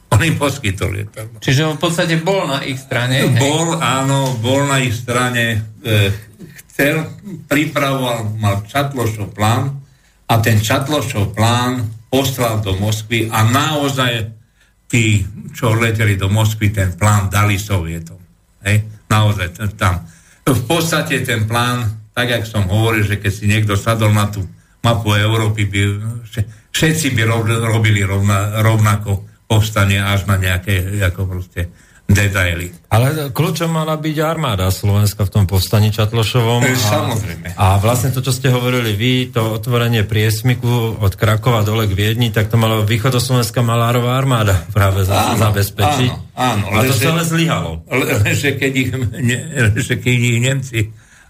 On 0.09 0.21
im 0.23 0.39
poskytol 0.39 0.95
lietadlo. 0.95 1.37
Čiže 1.43 1.67
on 1.67 1.75
v 1.77 1.83
podstate 1.85 2.15
bol 2.17 2.47
na 2.47 2.63
ich 2.65 2.79
strane. 2.81 3.27
Hej? 3.27 3.37
Bol, 3.37 3.77
áno, 3.77 4.39
bol 4.39 4.65
na 4.65 4.81
ich 4.81 4.95
strane. 4.95 5.77
E, 5.83 6.09
chcel, 6.71 7.05
pripravoval, 7.45 8.39
mal 8.39 8.65
Čatlošov 8.65 9.35
plán 9.35 9.77
a 10.25 10.33
ten 10.41 10.57
Čatlošov 10.57 11.37
plán 11.37 11.85
poslal 12.09 12.63
do 12.65 12.73
Moskvy 12.79 13.29
a 13.29 13.45
naozaj 13.45 14.33
tí, 14.89 15.21
čo 15.53 15.77
leteli 15.77 16.17
do 16.17 16.31
Moskvy, 16.31 16.73
ten 16.73 16.97
plán 16.97 17.29
dali 17.29 17.61
Sovietom. 17.61 18.17
Hej? 18.65 19.05
Naozaj 19.11 19.47
tam 19.77 20.09
v 20.53 20.63
podstate 20.65 21.21
ten 21.21 21.45
plán, 21.45 22.09
tak 22.13 22.29
jak 22.29 22.43
som 22.45 22.65
hovoril, 22.65 23.05
že 23.05 23.21
keď 23.21 23.31
si 23.31 23.45
niekto 23.45 23.77
sadol 23.77 24.13
na 24.13 24.29
tú 24.29 24.45
mapu 24.79 25.15
Európy, 25.15 25.67
by, 25.67 25.81
všetci 26.71 27.11
by 27.15 27.23
robili 27.63 28.03
rovna, 28.03 28.63
rovnako 28.63 29.27
povstanie 29.49 29.99
až 29.99 30.29
na 30.29 30.37
nejaké 30.37 31.01
ako 31.03 31.25
proste 31.25 31.67
detaily. 32.09 32.73
Ale 32.89 33.29
kľúčom 33.29 33.69
mala 33.69 33.93
byť 33.93 34.17
armáda 34.25 34.73
Slovenska 34.73 35.29
v 35.29 35.31
tom 35.31 35.45
povstaní 35.45 35.93
Čatlošovom. 35.93 36.65
A, 36.65 36.73
Samozrejme. 36.73 37.47
A 37.53 37.77
vlastne 37.77 38.09
to, 38.09 38.25
čo 38.25 38.33
ste 38.33 38.49
hovorili 38.49 38.97
vy, 38.97 39.29
to 39.29 39.61
otvorenie 39.61 40.01
priesmiku 40.09 40.97
od 40.97 41.13
Krakova 41.13 41.61
dole 41.61 41.85
k 41.85 41.93
Viedni, 41.93 42.33
tak 42.33 42.49
to 42.49 42.57
malo 42.57 42.81
východoslovenská 42.81 43.61
malárová 43.61 44.17
armáda 44.17 44.65
práve 44.73 45.05
za, 45.05 45.37
áno, 45.37 45.37
zabezpečiť. 45.37 46.11
Áno, 46.33 46.65
áno. 46.65 46.81
A 46.81 46.89
to 46.89 46.93
celé 46.97 47.21
zlyhalo. 47.29 47.85
že 48.41 48.57
keď 48.57 48.71
ich, 48.73 48.89
ne, 49.21 49.37
že 49.77 50.01
keď 50.01 50.17
ich 50.17 50.39
Nemci 50.41 50.79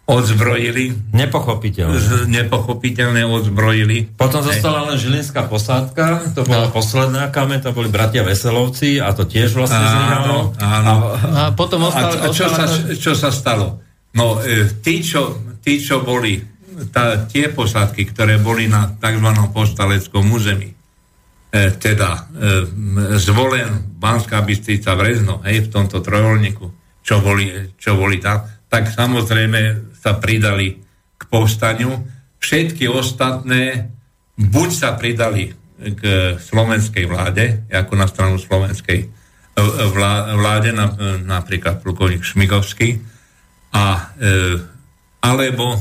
odzbrojili. 0.10 1.14
Nepochopiteľné. 1.14 1.94
Z, 2.02 2.10
nepochopiteľné 2.26 3.30
odzbrojili. 3.30 4.18
Potom 4.18 4.42
zostala 4.42 4.90
len 4.90 4.98
Žilinská 4.98 5.46
posádka, 5.46 6.34
to 6.34 6.42
bola 6.50 6.68
no. 6.68 6.74
posledná 6.74 7.30
kame, 7.30 7.62
to 7.62 7.70
boli 7.70 7.94
bratia 7.94 8.26
Veselovci 8.26 8.98
a 8.98 9.14
to 9.14 9.30
tiež 9.30 9.54
vlastne 9.54 9.86
zlyhalo. 9.86 10.58
Áno, 10.58 10.94
a, 11.14 11.26
a 11.30 11.42
potom 11.54 11.86
ostal, 11.86 12.10
a, 12.18 12.26
a 12.26 12.34
čo, 12.34 12.50
sa, 12.50 12.66
čo 12.98 13.14
sa 13.14 13.30
stalo? 13.30 13.86
No, 14.18 14.42
e, 14.42 14.66
tí, 14.82 15.06
čo, 15.06 15.38
tí, 15.62 15.78
čo 15.78 16.02
boli, 16.02 16.42
tá, 16.90 17.30
tie 17.30 17.54
posádky, 17.54 18.10
ktoré 18.10 18.42
boli 18.42 18.66
na 18.66 18.90
tzv. 18.98 19.30
postaleckom 19.54 20.26
území, 20.26 20.74
e, 20.74 20.76
teda 21.78 22.10
e, 22.10 22.22
zvolen 23.22 23.94
Banská 23.94 24.42
Bystrica 24.42 24.98
Vrezno, 24.98 25.46
hej, 25.46 25.70
v 25.70 25.70
tomto 25.70 26.02
trojolníku, 26.02 26.66
čo 27.06 27.22
boli, 27.22 27.78
čo 27.78 27.94
boli 27.94 28.18
tam, 28.18 28.42
tak 28.70 28.90
samozrejme 28.90 29.89
sa 30.10 30.18
pridali 30.18 30.82
k 31.22 31.22
povstaniu. 31.30 31.94
Všetky 32.42 32.90
ostatné 32.90 33.94
buď 34.34 34.70
sa 34.74 34.98
pridali 34.98 35.54
k 35.78 36.02
slovenskej 36.42 37.06
vláde, 37.06 37.70
ako 37.70 37.94
na 37.94 38.10
stranu 38.10 38.42
slovenskej 38.42 39.06
vláde, 40.34 40.72
napríklad 41.24 41.84
plukovník 41.84 42.26
Šmigovský, 42.26 42.98
a, 43.76 44.16
e, 44.18 44.58
alebo, 45.22 45.78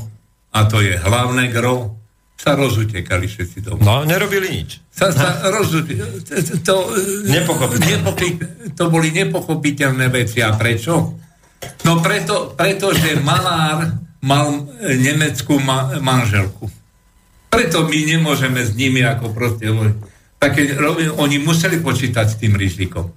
a 0.53 0.61
to 0.69 0.83
je 0.83 0.99
hlavné 0.99 1.49
gro, 1.55 1.97
sa 2.39 2.55
rozutekali 2.55 3.27
všetci 3.27 3.59
domov. 3.67 3.83
No, 3.83 3.95
nerobili 4.07 4.63
nič. 4.63 4.79
Sa, 4.95 5.11
sa. 5.11 5.43
To, 6.63 6.75
to 8.79 8.85
boli 8.87 9.11
nepochopiteľné 9.11 10.07
veci. 10.07 10.39
A 10.39 10.55
prečo? 10.55 11.19
No 11.83 11.99
preto, 11.99 12.55
pretože 12.55 13.19
malár 13.19 14.08
mal 14.25 14.67
nemeckú 14.83 15.63
ma- 15.63 15.99
manželku. 16.03 16.67
Preto 17.49 17.87
my 17.89 17.99
nemôžeme 18.05 18.61
s 18.61 18.77
nimi 18.77 19.01
ako 19.01 19.33
proste 19.33 19.71
Tak 20.39 20.53
oni 21.19 21.37
museli 21.43 21.83
počítať 21.83 22.27
s 22.29 22.39
tým 22.39 22.55
rizikom, 22.55 23.11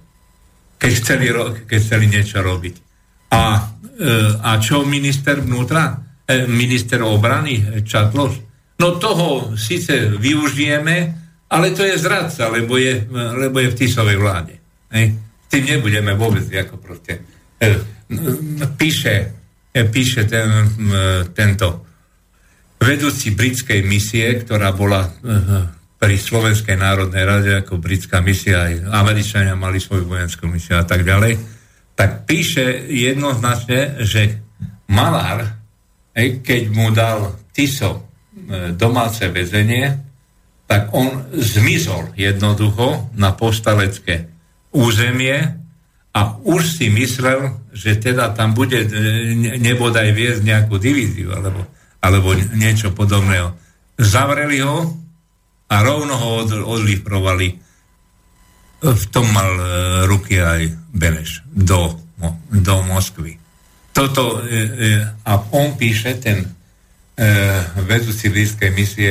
keď 0.78 0.90
chceli, 0.98 1.26
ro- 1.30 1.54
keď 1.54 1.78
chceli 1.78 2.06
niečo 2.10 2.42
robiť. 2.42 2.74
A, 3.32 3.42
e, 3.54 3.62
a 4.42 4.50
čo 4.58 4.82
minister 4.82 5.38
vnútra, 5.38 6.02
e, 6.26 6.44
minister 6.50 7.06
obrany 7.06 7.54
e, 7.60 7.62
Čatloš? 7.86 8.32
No 8.82 8.98
toho 8.98 9.54
síce 9.54 10.10
využijeme, 10.18 10.96
ale 11.52 11.70
to 11.70 11.86
je 11.86 11.94
zradca, 12.00 12.48
lebo 12.48 12.80
je, 12.80 13.06
lebo 13.12 13.60
je 13.60 13.70
v 13.70 13.78
Tisovej 13.78 14.18
vláde. 14.18 14.54
S 14.90 15.46
tým 15.46 15.64
nebudeme 15.68 16.16
vôbec 16.16 16.48
ako 16.48 16.80
proste. 16.80 17.22
E, 17.60 17.76
píše, 18.74 19.14
e, 19.14 19.26
píše 19.72 20.28
ten, 20.28 20.48
e, 20.48 21.32
tento 21.32 21.88
vedúci 22.82 23.32
britskej 23.32 23.86
misie, 23.86 24.42
ktorá 24.42 24.74
bola 24.74 25.06
eh, 25.06 25.12
pri 26.02 26.18
Slovenskej 26.18 26.74
národnej 26.74 27.22
rade 27.22 27.50
ako 27.62 27.78
britská 27.78 28.18
misia, 28.18 28.66
aj 28.66 28.90
Američania 28.90 29.54
mali 29.54 29.78
svoju 29.78 30.10
vojenskú 30.10 30.50
misiu 30.50 30.82
a 30.82 30.84
tak 30.84 31.06
ďalej, 31.06 31.38
tak 31.94 32.26
píše 32.26 32.90
jednoznačne, 32.90 34.02
že 34.02 34.42
Malár, 34.90 35.46
keď 36.18 36.62
mu 36.74 36.90
dal 36.90 37.38
Tiso 37.54 38.02
eh, 38.02 38.74
domáce 38.74 39.30
väzenie, 39.30 40.10
tak 40.66 40.90
on 40.96 41.30
zmizol 41.36 42.16
jednoducho 42.18 43.12
na 43.14 43.36
postalecké 43.36 44.26
územie 44.72 45.61
a 46.12 46.36
už 46.44 46.62
si 46.76 46.92
myslel, 46.92 47.56
že 47.72 47.96
teda 47.96 48.36
tam 48.36 48.52
bude 48.52 48.84
eh, 48.84 48.88
nebodaj 49.56 50.12
viesť 50.12 50.42
nejakú 50.44 50.76
divíziu, 50.76 51.32
alebo 51.32 51.64
alebo 52.02 52.34
niečo 52.34 52.90
podobného. 52.90 53.54
Zavreli 53.94 54.58
ho 54.60 54.90
a 55.70 55.74
rovno 55.80 56.18
ho 56.18 56.28
od, 56.42 56.50
odlifrovali. 56.50 57.48
V 58.82 59.04
tom 59.14 59.30
mal 59.30 59.50
e, 59.54 59.64
ruky 60.10 60.42
aj 60.42 60.66
Beneš 60.90 61.46
do, 61.46 61.94
do 62.50 62.74
Moskvy. 62.82 63.38
Toto, 63.94 64.42
e, 64.42 64.58
e, 64.58 64.88
a 65.22 65.32
on 65.54 65.78
píše, 65.78 66.18
ten 66.18 66.42
e, 66.42 66.48
vedúci 67.86 68.26
blízkej 68.26 68.70
misie 68.74 69.10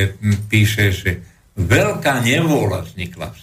píše, 0.51 0.91
že 0.91 1.11
veľká 1.55 2.19
nevôľa 2.19 2.91
vznikla 2.91 3.31
e, 3.31 3.37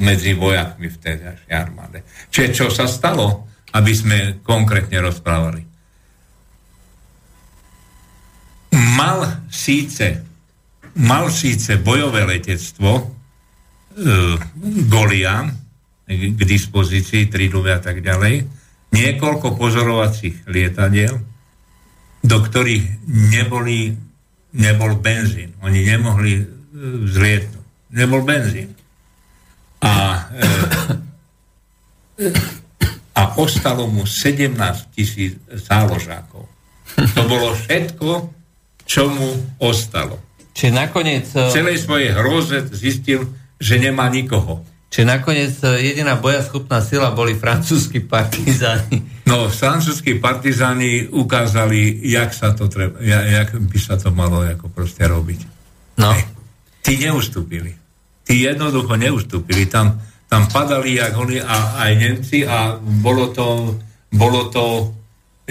medzi 0.00 0.34
vojakmi 0.34 0.90
v 0.90 0.96
tej 0.98 1.16
armáde. 1.50 2.02
Čiže 2.28 2.48
čo 2.50 2.66
sa 2.68 2.90
stalo, 2.90 3.46
aby 3.70 3.92
sme 3.94 4.18
konkrétne 4.42 4.98
rozprávali? 4.98 5.70
mal 9.00 9.18
síce, 9.48 10.20
mal 11.00 11.32
síce 11.32 11.80
bojové 11.80 12.28
letectvo 12.28 12.90
e, 13.00 13.04
Golian 14.86 15.48
k 16.10 16.42
dispozícii, 16.42 17.30
tridové 17.30 17.72
a 17.72 17.80
tak 17.80 18.02
ďalej, 18.02 18.44
niekoľko 18.90 19.54
pozorovacích 19.54 20.50
lietadiel, 20.50 21.14
do 22.20 22.36
ktorých 22.42 23.06
neboli, 23.30 23.94
nebol 24.58 24.98
benzín. 24.98 25.54
Oni 25.62 25.86
nemohli 25.86 26.32
e, 26.36 26.44
vzlietnúť. 27.08 27.66
Nebol 27.90 28.22
benzín. 28.22 28.74
A, 29.80 30.28
e, 32.20 32.28
a 33.16 33.22
ostalo 33.40 33.88
mu 33.88 34.04
17 34.04 34.56
tisíc 34.92 35.40
záložákov. 35.48 36.44
To 37.16 37.22
bolo 37.24 37.56
všetko, 37.56 38.08
čo 38.84 39.08
mu 39.08 39.30
ostalo. 39.62 40.18
Čiže 40.52 40.72
nakoniec... 40.74 41.26
V 41.30 41.54
celej 41.54 41.80
svojej 41.80 42.10
hroze 42.12 42.66
zistil, 42.74 43.30
že 43.56 43.78
nemá 43.78 44.10
nikoho. 44.10 44.66
Čiže 44.90 45.06
nakoniec 45.06 45.54
e, 45.62 45.94
jediná 45.94 46.18
bojaschopná 46.18 46.82
sila 46.82 47.14
boli 47.14 47.38
francúzskí 47.38 48.02
partizáni. 48.02 49.06
No, 49.30 49.46
francúzskí 49.46 50.18
partizáni 50.18 51.06
ukázali, 51.06 52.02
jak, 52.02 52.34
sa 52.34 52.50
to 52.50 52.66
treba, 52.66 52.98
jak 53.06 53.54
by 53.54 53.78
sa 53.78 53.94
to 53.94 54.10
malo 54.10 54.42
ako 54.42 54.66
proste 54.66 55.06
robiť. 55.06 55.40
No. 56.02 56.10
Hey. 56.10 56.26
Tí 56.82 56.98
neustúpili. 56.98 57.70
Tí 58.24 58.46
jednoducho 58.46 58.94
neustúpili. 58.96 59.66
Tam, 59.66 59.98
tam 60.30 60.46
padali 60.46 61.00
jak 61.00 61.16
oni 61.16 61.42
a 61.42 61.84
aj 61.86 61.92
Nemci 61.98 62.46
a 62.46 62.78
bolo 62.78 63.34
to, 63.34 63.76
bolo 64.12 64.52
to, 64.52 64.94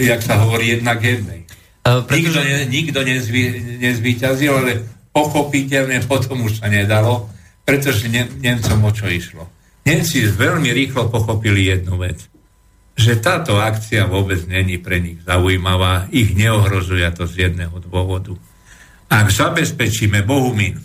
jak 0.00 0.22
sa 0.24 0.40
hovorí, 0.40 0.78
jednak 0.78 1.02
jednej. 1.02 1.44
Uh, 1.84 2.04
pretože... 2.04 2.40
Nikto, 2.40 2.40
ne, 2.44 2.58
nikto 2.68 2.98
nezvý, 3.04 3.42
nezvýťazil, 3.80 4.52
ale 4.52 4.72
pochopiteľne 5.12 6.04
potom 6.06 6.44
už 6.46 6.60
sa 6.62 6.68
nedalo, 6.68 7.28
pretože 7.64 8.08
ne, 8.08 8.28
Nemcom 8.40 8.84
o 8.84 8.90
čo 8.92 9.08
išlo. 9.08 9.44
Nemci 9.84 10.28
veľmi 10.28 10.70
rýchlo 10.70 11.08
pochopili 11.08 11.72
jednu 11.72 11.96
vec, 11.96 12.20
že 13.00 13.16
táto 13.16 13.56
akcia 13.56 14.04
vôbec 14.04 14.44
není 14.44 14.76
pre 14.76 15.00
nich 15.00 15.24
zaujímavá, 15.24 16.04
ich 16.12 16.36
neohrozuje 16.36 17.08
to 17.16 17.24
z 17.24 17.48
jedného 17.48 17.72
dôvodu. 17.80 18.36
Ak 19.08 19.32
zabezpečíme 19.32 20.20
Bohumín, 20.22 20.78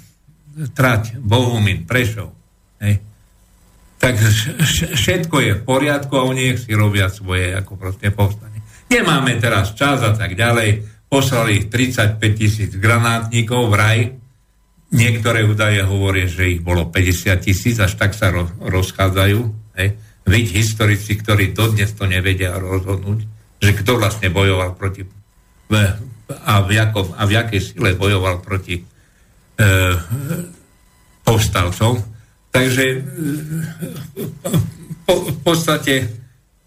trať 0.55 1.19
Bohumín, 1.19 1.83
Prešov, 1.83 2.31
hej, 2.79 3.03
tak 3.99 4.21
všetko 4.95 5.35
je 5.41 5.51
v 5.57 5.61
poriadku 5.65 6.13
a 6.15 6.27
oni 6.27 6.55
si 6.55 6.71
robia 6.77 7.09
svoje 7.09 7.55
ako 7.57 7.73
proste 7.73 8.13
povstanie. 8.13 8.61
Nemáme 8.85 9.41
teraz 9.41 9.73
čas 9.73 10.05
a 10.05 10.13
tak 10.13 10.37
ďalej. 10.37 10.85
Poslali 11.09 11.65
35 11.65 12.21
tisíc 12.37 12.71
granátnikov 12.77 13.73
v 13.73 13.75
raj. 13.75 13.99
Niektoré 14.93 15.41
údaje 15.49 15.81
hovoria, 15.81 16.29
že 16.29 16.53
ich 16.53 16.61
bolo 16.61 16.85
50 16.93 17.33
tisíc, 17.41 17.81
až 17.81 17.97
tak 17.97 18.13
sa 18.13 18.29
ro- 18.29 18.51
rozchádzajú. 18.61 19.39
Hej. 19.81 19.97
Víť 20.25 20.47
historici, 20.53 21.17
ktorí 21.17 21.57
dodnes 21.57 21.89
to 21.97 22.05
nevedia 22.05 22.53
rozhodnúť, 22.61 23.19
že 23.57 23.71
kto 23.73 23.97
vlastne 23.97 24.29
bojoval 24.29 24.77
proti 24.77 25.01
a 26.45 26.61
v, 26.65 26.69
jakom, 26.77 27.13
a 27.13 27.25
v 27.25 27.31
jakej 27.37 27.61
sile 27.61 27.97
bojoval 27.97 28.41
proti 28.41 28.81
e, 29.55 29.67
povstalcom. 31.25 31.99
Takže 32.51 32.85
e, 32.85 32.97
po, 35.03 35.13
v 35.31 35.39
podstate 35.43 35.93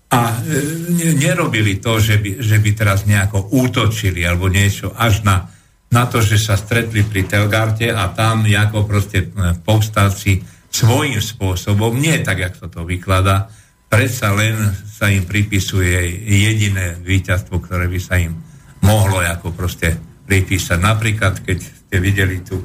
a 0.09 0.41
e, 0.41 1.15
nerobili 1.21 1.77
to, 1.81 2.01
že 2.01 2.17
by, 2.17 2.41
že 2.41 2.57
by 2.61 2.71
teraz 2.73 3.05
nejako 3.05 3.53
útočili 3.53 4.25
alebo 4.25 4.49
niečo 4.49 4.93
až 4.97 5.21
na, 5.21 5.53
na 5.93 6.09
to, 6.09 6.25
že 6.25 6.41
sa 6.41 6.57
stretli 6.57 7.05
pri 7.05 7.29
Telgarte 7.29 7.93
a 7.93 8.09
tam 8.13 8.49
ako 8.49 8.89
proste 8.89 9.29
e, 9.29 9.57
povstalci 9.61 10.41
svojím 10.69 11.21
spôsobom, 11.21 11.97
nie 11.97 12.17
tak, 12.25 12.41
jak 12.41 12.55
sa 12.57 12.69
to 12.69 12.85
vykladá, 12.85 13.49
predsa 13.89 14.33
len 14.37 14.57
sa 14.85 15.09
im 15.09 15.25
pripisuje 15.25 16.25
jediné 16.25 16.97
víťazstvo, 17.01 17.61
ktoré 17.61 17.89
by 17.89 18.01
sa 18.01 18.21
im 18.21 18.37
mohlo 18.85 19.21
ako 19.25 19.53
proste 19.53 19.97
pripísať. 20.29 20.77
Napríklad, 20.77 21.41
keď 21.41 21.59
ste 21.61 21.97
videli 22.01 22.45
tú 22.45 22.61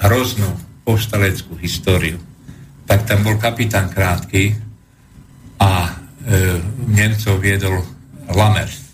hroznú 0.00 0.48
povstaleckú 0.84 1.56
históriu, 1.58 2.20
tak 2.84 3.08
tam 3.08 3.24
bol 3.24 3.40
kapitán 3.40 3.88
Krátky 3.88 4.52
a 5.60 5.88
e, 5.88 5.90
Nemcov 6.90 7.40
viedol 7.40 7.80
Lamers. 8.28 8.84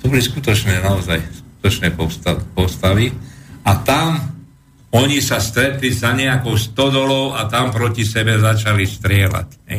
To 0.00 0.08
boli 0.08 0.20
skutočné, 0.20 0.80
naozaj 0.80 1.20
skutočné 1.20 1.96
postavy. 2.52 3.12
A 3.64 3.72
tam 3.80 4.20
oni 4.94 5.18
sa 5.24 5.40
stretli 5.40 5.90
za 5.90 6.12
nejakou 6.12 6.54
stodolou 6.54 7.32
a 7.32 7.48
tam 7.48 7.72
proti 7.72 8.04
sebe 8.04 8.36
začali 8.36 8.84
strieľať. 8.84 9.48
Ne? 9.68 9.78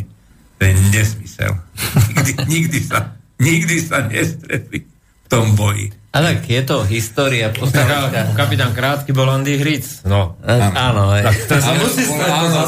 To 0.58 0.62
je 0.66 0.74
nesmysel. 0.92 1.54
Nikdy, 2.16 2.32
nikdy, 2.50 2.80
sa, 2.82 3.14
nikdy 3.38 3.76
sa 3.80 4.02
nestretli 4.10 4.95
tom 5.36 5.48
boji. 5.60 5.92
Ale 6.16 6.40
tak 6.40 6.48
je 6.48 6.62
to 6.64 6.88
história 6.88 7.52
postavka. 7.52 8.32
Kapitán 8.40 8.72
Krátky 8.72 9.12
bol 9.12 9.28
Andy 9.28 9.60
Hric. 9.60 10.08
No. 10.08 10.40
Áno, 10.48 11.12
hej. 11.12 11.28
Tak 11.28 11.36
to 11.44 11.56
sa 11.60 11.74
musí 11.76 12.04
stretnúť 12.08 12.52
za 12.56 12.64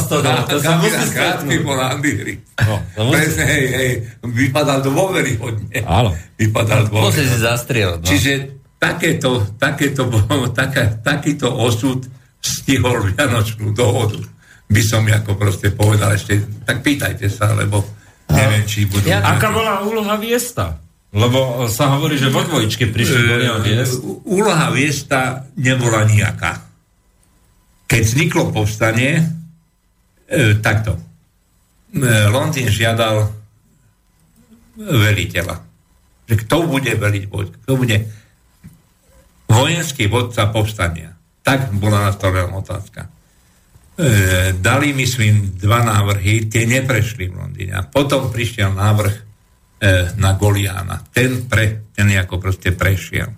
To 0.51 0.57
sa 0.59 0.73
musí 0.83 1.05
Krátky 1.15 1.55
bol 1.63 1.79
Andy 1.79 2.11
Hric. 2.11 2.41
No, 2.67 3.07
Presne, 3.07 3.43
hej, 3.47 3.63
hej, 3.71 3.91
vypadal 4.19 4.83
dôveryhodne. 4.83 5.79
Áno. 5.87 6.11
Vypadal 6.35 6.91
dôveryhodne. 6.91 7.07
Musí 7.07 7.23
si 7.23 7.37
zastrieľať. 7.39 7.99
No. 8.03 8.07
Čiže 8.11 8.31
takéto, 8.75 9.29
takéto, 9.55 10.11
taká, 10.51 10.99
takýto 10.99 11.47
osud 11.47 12.03
stihol 12.43 13.15
Vianočnú 13.15 13.71
dohodu. 13.71 14.19
By 14.67 14.81
som 14.83 15.07
ako 15.07 15.39
proste 15.39 15.71
povedal 15.71 16.19
ešte, 16.19 16.43
tak 16.67 16.83
pýtajte 16.83 17.31
sa, 17.31 17.55
lebo 17.55 17.79
neviem, 18.27 18.67
či 18.67 18.83
budú... 18.83 19.07
Ja, 19.07 19.23
aká 19.23 19.55
bola 19.55 19.87
úloha 19.87 20.19
Viesta? 20.19 20.83
Lebo 21.15 21.65
sa 21.71 21.95
hovorí, 21.95 22.19
že 22.19 22.27
vo 22.27 22.43
dvojičke 22.43 22.91
prišli 22.91 23.21
do 23.23 23.35
neho 23.39 23.59
viest. 23.63 24.03
Úloha 24.27 24.67
viesta 24.75 25.47
nebola 25.55 26.03
nejaká. 26.03 26.67
Keď 27.87 28.01
vzniklo 28.03 28.51
povstanie, 28.51 29.23
e, 30.27 30.59
takto. 30.59 30.99
E, 31.95 32.01
Londýn 32.27 32.67
žiadal 32.67 33.31
veliteľa. 34.77 35.63
Že 36.27 36.35
kto 36.43 36.55
bude 36.67 36.91
veliť 36.91 37.23
vojsk? 37.31 37.53
Kto 37.63 37.73
bude 37.79 37.97
vojenský 39.47 40.11
vodca 40.11 40.51
povstania? 40.51 41.15
Tak 41.41 41.71
bola 41.79 42.11
nastavená 42.11 42.51
otázka. 42.51 43.07
dali 44.61 44.93
myslím 44.93 45.57
dva 45.57 45.81
návrhy, 45.81 46.45
tie 46.45 46.69
neprešli 46.69 47.33
v 47.33 47.37
Londýne. 47.41 47.81
A 47.81 47.87
potom 47.87 48.29
prišiel 48.29 48.69
návrh 48.69 49.15
e, 49.17 49.25
na 50.17 50.33
Goliána. 50.33 51.05
Ten, 51.13 51.45
pre, 51.45 51.93
ten 51.93 52.09
ako 52.17 52.41
proste 52.41 52.73
prešiel. 52.73 53.29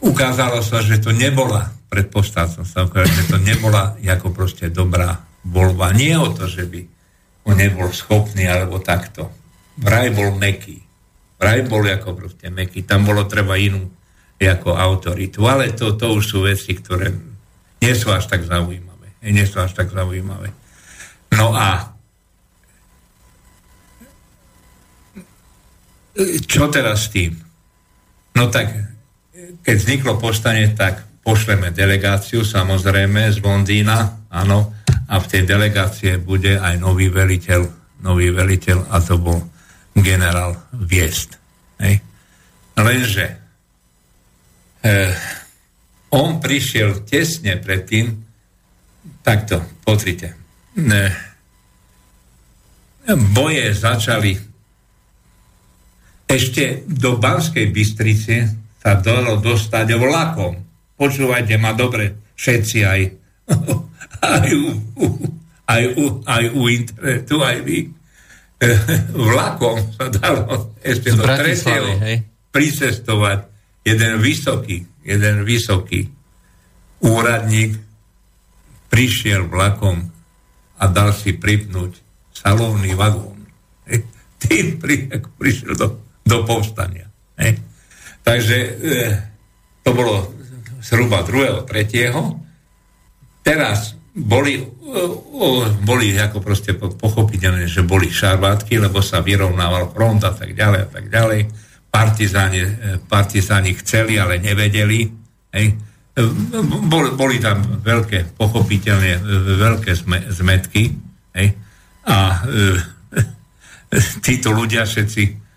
Ukázalo 0.00 0.64
sa, 0.64 0.80
že 0.82 0.98
to 0.98 1.12
nebola, 1.12 1.70
predpostavil 1.92 2.64
som 2.64 2.66
sa, 2.66 2.88
že 2.88 3.28
to 3.28 3.36
nebola 3.38 3.94
ako 4.00 4.32
proste 4.32 4.72
dobrá 4.72 5.22
voľba. 5.44 5.92
Nie 5.92 6.16
o 6.16 6.32
to, 6.32 6.48
že 6.48 6.66
by 6.66 6.80
on 7.46 7.56
nebol 7.56 7.88
schopný 7.92 8.48
alebo 8.48 8.80
takto. 8.80 9.30
Vraj 9.80 10.12
bol 10.12 10.36
meký. 10.36 10.80
Vraj 11.40 11.64
bol 11.64 11.84
ako 11.88 12.16
proste 12.16 12.52
meký. 12.52 12.84
Tam 12.84 13.04
bolo 13.04 13.24
treba 13.24 13.56
inú 13.56 13.88
ako 14.40 14.76
autoritu. 14.76 15.44
Ale 15.44 15.72
to, 15.72 15.96
to 15.96 16.16
už 16.16 16.24
sú 16.24 16.38
veci, 16.44 16.76
ktoré 16.76 17.12
nie 17.80 17.94
sú 17.96 18.12
až 18.12 18.28
tak 18.28 18.44
zaujímavé. 18.44 19.20
Nie 19.24 19.44
sú 19.48 19.60
až 19.60 19.72
tak 19.72 19.92
zaujímavé. 19.92 20.52
No 21.36 21.56
a 21.56 21.96
čo 26.44 26.66
teraz 26.70 27.06
s 27.06 27.12
tým? 27.14 27.32
No 28.34 28.50
tak 28.50 28.90
keď 29.60 29.76
vzniklo 29.76 30.16
povstanie, 30.16 30.72
tak 30.72 31.04
pošleme 31.20 31.70
delegáciu, 31.70 32.42
samozrejme, 32.46 33.28
z 33.30 33.38
Londýna, 33.44 34.26
áno, 34.32 34.72
a 35.10 35.14
v 35.18 35.26
tej 35.26 35.42
delegácie 35.44 36.16
bude 36.22 36.56
aj 36.56 36.78
nový 36.78 37.10
veliteľ, 37.10 37.60
nový 38.06 38.30
veliteľ 38.30 38.88
a 38.88 38.96
to 39.02 39.18
bol 39.18 39.38
generál 39.92 40.54
Viest. 40.72 41.36
Hej. 41.82 42.00
Lenže 42.78 43.26
eh, 44.86 45.12
on 46.14 46.38
prišiel 46.38 47.04
tesne 47.04 47.58
predtým, 47.58 48.06
takto, 49.20 49.60
pozrite, 49.82 50.28
eh, 50.78 51.12
boje 53.34 53.66
začali 53.74 54.49
ešte 56.30 56.86
do 56.86 57.18
Banskej 57.18 57.74
Bystrice 57.74 58.36
sa 58.78 58.94
dalo 59.02 59.42
dostať 59.42 59.98
vlakom. 59.98 60.54
Počúvajte 60.94 61.58
ma 61.58 61.74
dobre, 61.74 62.32
všetci 62.38 62.78
aj, 62.86 63.00
aj, 64.40 64.50
u, 64.54 64.68
aj, 65.66 65.82
u, 65.98 66.04
aj 66.24 66.44
u 66.54 66.62
internetu, 66.70 67.36
aj 67.42 67.58
vy. 67.66 67.78
Vlakom 69.16 69.80
sa 69.96 70.12
dalo 70.12 70.76
ešte 70.84 71.16
do 71.16 71.24
tretieho 71.24 71.96
pricestovať 72.52 73.48
jeden 73.88 74.20
vysoký, 74.20 74.84
jeden 75.00 75.48
vysoký 75.48 76.12
úradník 77.00 77.80
prišiel 78.92 79.48
vlakom 79.48 80.12
a 80.76 80.84
dal 80.90 81.16
si 81.16 81.32
pripnúť 81.32 81.96
salónny 82.34 82.92
vagón. 82.92 83.48
Tým 84.42 84.76
pri, 84.76 85.08
prišiel 85.40 85.72
do, 85.76 85.96
do 86.30 86.46
povstania. 86.46 87.10
Hej. 87.34 87.58
Takže 88.22 88.56
e, 88.62 88.68
to 89.82 89.90
bolo 89.90 90.30
zhruba 90.78 91.26
2. 91.26 91.66
3. 91.66 92.14
Teraz 93.42 93.98
boli, 94.14 94.58
boli 95.82 96.06
ako 96.18 96.38
proste 96.42 96.74
pochopiteľné, 96.76 97.66
že 97.66 97.86
boli 97.86 98.10
šarvátky, 98.10 98.78
lebo 98.78 99.02
sa 99.02 99.22
vyrovnával 99.22 99.90
front 99.90 100.22
a 100.26 100.32
tak 100.34 100.54
ďalej 100.54 100.80
a 100.86 100.88
tak 100.90 101.04
ďalej. 101.10 101.40
Partizáni, 101.90 102.62
e, 102.62 102.70
partizáni 103.02 103.74
chceli, 103.82 104.14
ale 104.14 104.38
nevedeli. 104.38 105.10
Hej. 105.50 105.66
E, 106.14 106.22
boli, 106.86 107.10
boli 107.18 107.36
tam 107.42 107.82
veľké, 107.82 108.38
pochopiteľne 108.38 109.12
veľké 109.58 109.90
zmetky. 110.30 110.94
Hej. 111.34 111.48
A 112.06 112.16
e, 112.18 112.68
títo 114.26 114.54
ľudia 114.54 114.86
všetci 114.86 115.49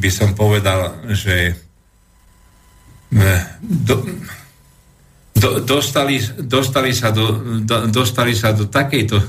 by 0.00 0.10
som 0.12 0.36
povedal, 0.36 1.08
že 1.08 1.56
eh, 3.16 3.40
do, 3.64 4.04
do, 5.32 5.48
dostali, 5.64 6.20
dostali, 6.44 6.92
sa 6.92 7.08
do, 7.08 7.60
do, 7.64 7.88
dostali 7.88 8.36
sa 8.36 8.52
do 8.52 8.68
takejto, 8.68 9.16
eh, 9.16 9.26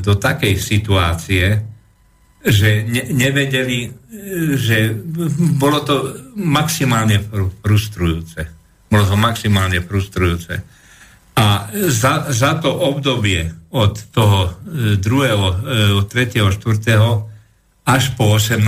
do 0.00 0.16
takej 0.16 0.56
situácie, 0.56 1.60
že 2.44 2.88
ne, 2.88 3.04
nevedeli, 3.12 3.84
eh, 3.84 3.92
že 4.56 4.96
bolo 5.60 5.84
to 5.84 5.94
maximálne 6.40 7.20
frustrujúce. 7.60 8.48
Bolo 8.88 9.04
to 9.04 9.16
maximálne 9.20 9.84
frustrujúce. 9.84 10.64
A 11.34 11.68
za, 11.90 12.30
za 12.30 12.56
to 12.62 12.70
obdobie 12.70 13.50
od 13.74 13.98
toho 14.14 14.54
2., 15.02 15.02
3., 15.02 16.06
4 16.06 17.33
až 17.84 18.16
po 18.16 18.40
18. 18.40 18.64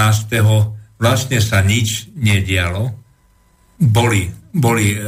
vlastne 1.00 1.38
sa 1.40 1.64
nič 1.64 2.12
nedialo. 2.16 2.92
Boli, 3.76 4.28
boli 4.52 4.92
e, 4.92 4.98
e, 4.98 5.04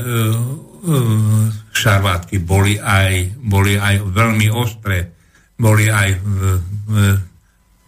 šarvátky, 1.73 2.37
boli 2.45 2.77
aj, 2.77 3.41
boli 3.41 3.77
aj 3.77 4.05
veľmi 4.05 4.49
ostré, 4.53 5.09
boli 5.57 5.89
aj 5.89 6.09
e, 6.13 6.19
e, 6.19 7.07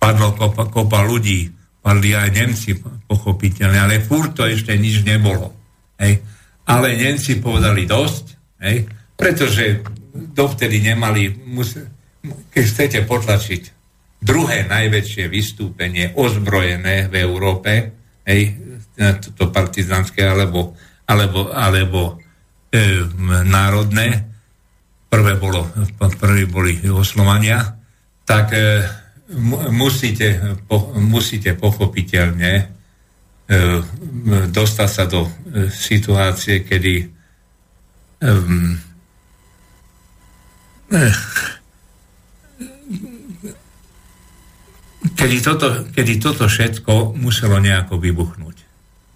padlo 0.00 0.32
kopa, 0.36 0.68
kopa 0.72 1.00
ľudí, 1.04 1.52
padli 1.80 2.16
aj 2.16 2.28
Nemci 2.32 2.76
pochopiteľne, 3.08 3.78
ale 3.80 4.04
furt 4.04 4.36
to 4.36 4.48
ešte 4.48 4.72
nič 4.76 5.04
nebolo. 5.04 5.52
Hej. 6.00 6.20
Ale 6.68 6.96
Nemci 6.96 7.40
povedali 7.40 7.84
dosť, 7.84 8.24
hej, 8.64 8.88
pretože 9.16 9.84
dovtedy 10.12 10.80
nemali, 10.80 11.28
musel, 11.48 11.88
keď 12.52 12.64
chcete 12.64 12.98
potlačiť 13.04 13.79
druhé 14.20 14.68
najväčšie 14.68 15.24
vystúpenie 15.32 16.12
ozbrojené 16.14 17.08
v 17.08 17.14
Európe, 17.24 17.72
hej, 18.28 18.56
toto 19.00 19.48
partizánske 19.48 20.20
alebo, 20.20 20.76
alebo, 21.08 21.48
alebo 21.50 22.20
e, 22.68 22.80
národné, 23.48 24.28
prvé, 25.08 25.40
bolo, 25.40 25.64
prvé 25.96 26.44
boli 26.44 26.76
Jugoslovania, 26.84 27.80
tak 28.28 28.52
e, 28.52 28.84
musíte, 29.72 30.60
po, 30.68 30.92
musíte 31.00 31.56
pochopiteľne 31.56 32.52
e, 32.60 32.64
dostať 34.52 34.90
sa 34.92 35.04
do 35.08 35.24
e, 35.24 35.30
situácie, 35.72 36.60
kedy 36.60 36.94
e, 37.00 37.06
kedy 45.20 45.36
toto, 45.44 45.84
kedy 45.92 46.16
toto 46.16 46.48
všetko 46.48 47.12
muselo 47.20 47.60
nejako 47.60 48.00
vybuchnúť. 48.00 48.56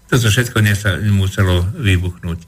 Toto 0.05 0.29
všetko 0.29 0.61
nesa, 0.61 1.01
muselo 1.09 1.65
vybuchnúť. 1.65 2.39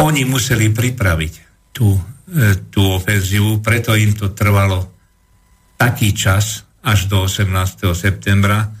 Oni 0.00 0.24
museli 0.24 0.72
pripraviť 0.72 1.34
tú, 1.76 2.00
e, 2.32 2.64
tú 2.72 2.96
ofenzívu, 2.96 3.60
preto 3.60 3.92
im 3.92 4.16
to 4.16 4.32
trvalo 4.32 4.88
taký 5.76 6.16
čas, 6.16 6.64
až 6.80 7.12
do 7.12 7.28
18. 7.28 7.92
septembra. 7.92 8.72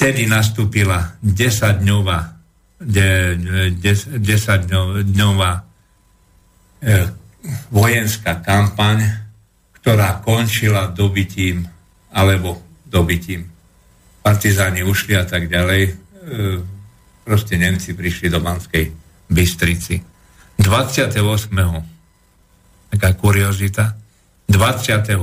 Tedy 0.00 0.24
nastúpila 0.28 1.20
10-dňová 1.20 2.36
10-dňová 4.20 5.52
e, 5.56 5.60
vojenská 7.72 8.44
kampaň, 8.44 9.25
ktorá 9.86 10.18
končila 10.18 10.90
dobitím 10.90 11.62
alebo 12.10 12.58
dobitím. 12.82 13.46
Partizáni 14.18 14.82
ušli 14.82 15.14
a 15.14 15.22
tak 15.22 15.46
ďalej. 15.46 15.82
E, 15.86 15.92
proste 17.22 17.54
Nemci 17.54 17.94
prišli 17.94 18.26
do 18.26 18.42
Banskej 18.42 18.90
Bystrici. 19.30 20.02
28. 20.58 21.14
taká 22.98 23.14
kuriozita, 23.14 23.94
28. 24.50 25.22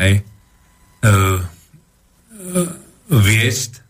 Hej, 0.00 0.14
e, 0.16 0.22
e, 1.04 1.12
Viest 3.12 3.84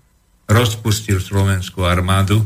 rozpustil 0.51 1.23
slovenskú 1.23 1.87
armádu 1.87 2.43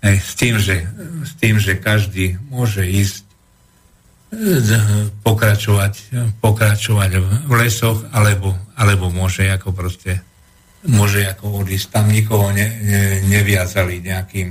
hej, 0.00 0.16
s, 0.24 0.32
tým, 0.40 0.56
že, 0.56 0.88
s 1.20 1.36
tým, 1.36 1.60
že 1.60 1.76
každý 1.76 2.40
môže 2.48 2.80
ísť 2.80 3.28
pokračovať, 5.26 5.94
pokračovať 6.38 7.10
v 7.50 7.52
lesoch, 7.58 8.06
alebo, 8.14 8.54
alebo 8.78 9.10
môže 9.10 9.50
ako 9.50 9.74
proste 9.74 10.22
môže 10.86 11.26
ako 11.26 11.60
odísť. 11.60 11.86
Tam 11.92 12.08
nikoho 12.08 12.54
ne, 12.54 12.64
ne, 12.80 13.02
neviazali 13.28 14.00
nejakým, 14.00 14.48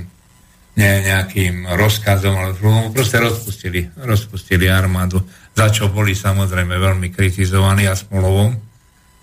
ne, 0.78 0.90
nejakým 1.02 1.66
rozkazom, 1.74 2.34
ale 2.36 2.54
proste 2.94 3.18
rozpustili, 3.18 3.90
rozpustili 3.98 4.70
armádu, 4.70 5.24
za 5.56 5.66
čo 5.72 5.90
boli 5.90 6.14
samozrejme 6.14 6.78
veľmi 6.78 7.10
kritizovaní 7.10 7.90
a 7.90 7.98
Smolovom. 7.98 8.54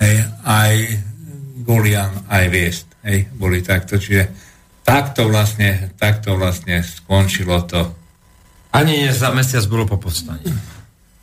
Hej, 0.03 0.17
aj 0.43 0.73
Golian, 1.63 2.27
aj 2.27 2.45
Viest. 2.51 2.87
Hej, 3.07 3.31
boli 3.39 3.63
takto. 3.63 3.95
Čiže 3.95 4.27
takto 4.83 5.31
vlastne, 5.31 5.95
takto 5.95 6.35
vlastne 6.35 6.83
skončilo 6.83 7.63
to 7.63 8.06
Ani 8.77 8.93
nie 9.05 9.11
za 9.11 9.33
mesiac 9.33 9.65
bolo 9.65 9.89
po 9.89 9.97
povstaní. 9.97 10.45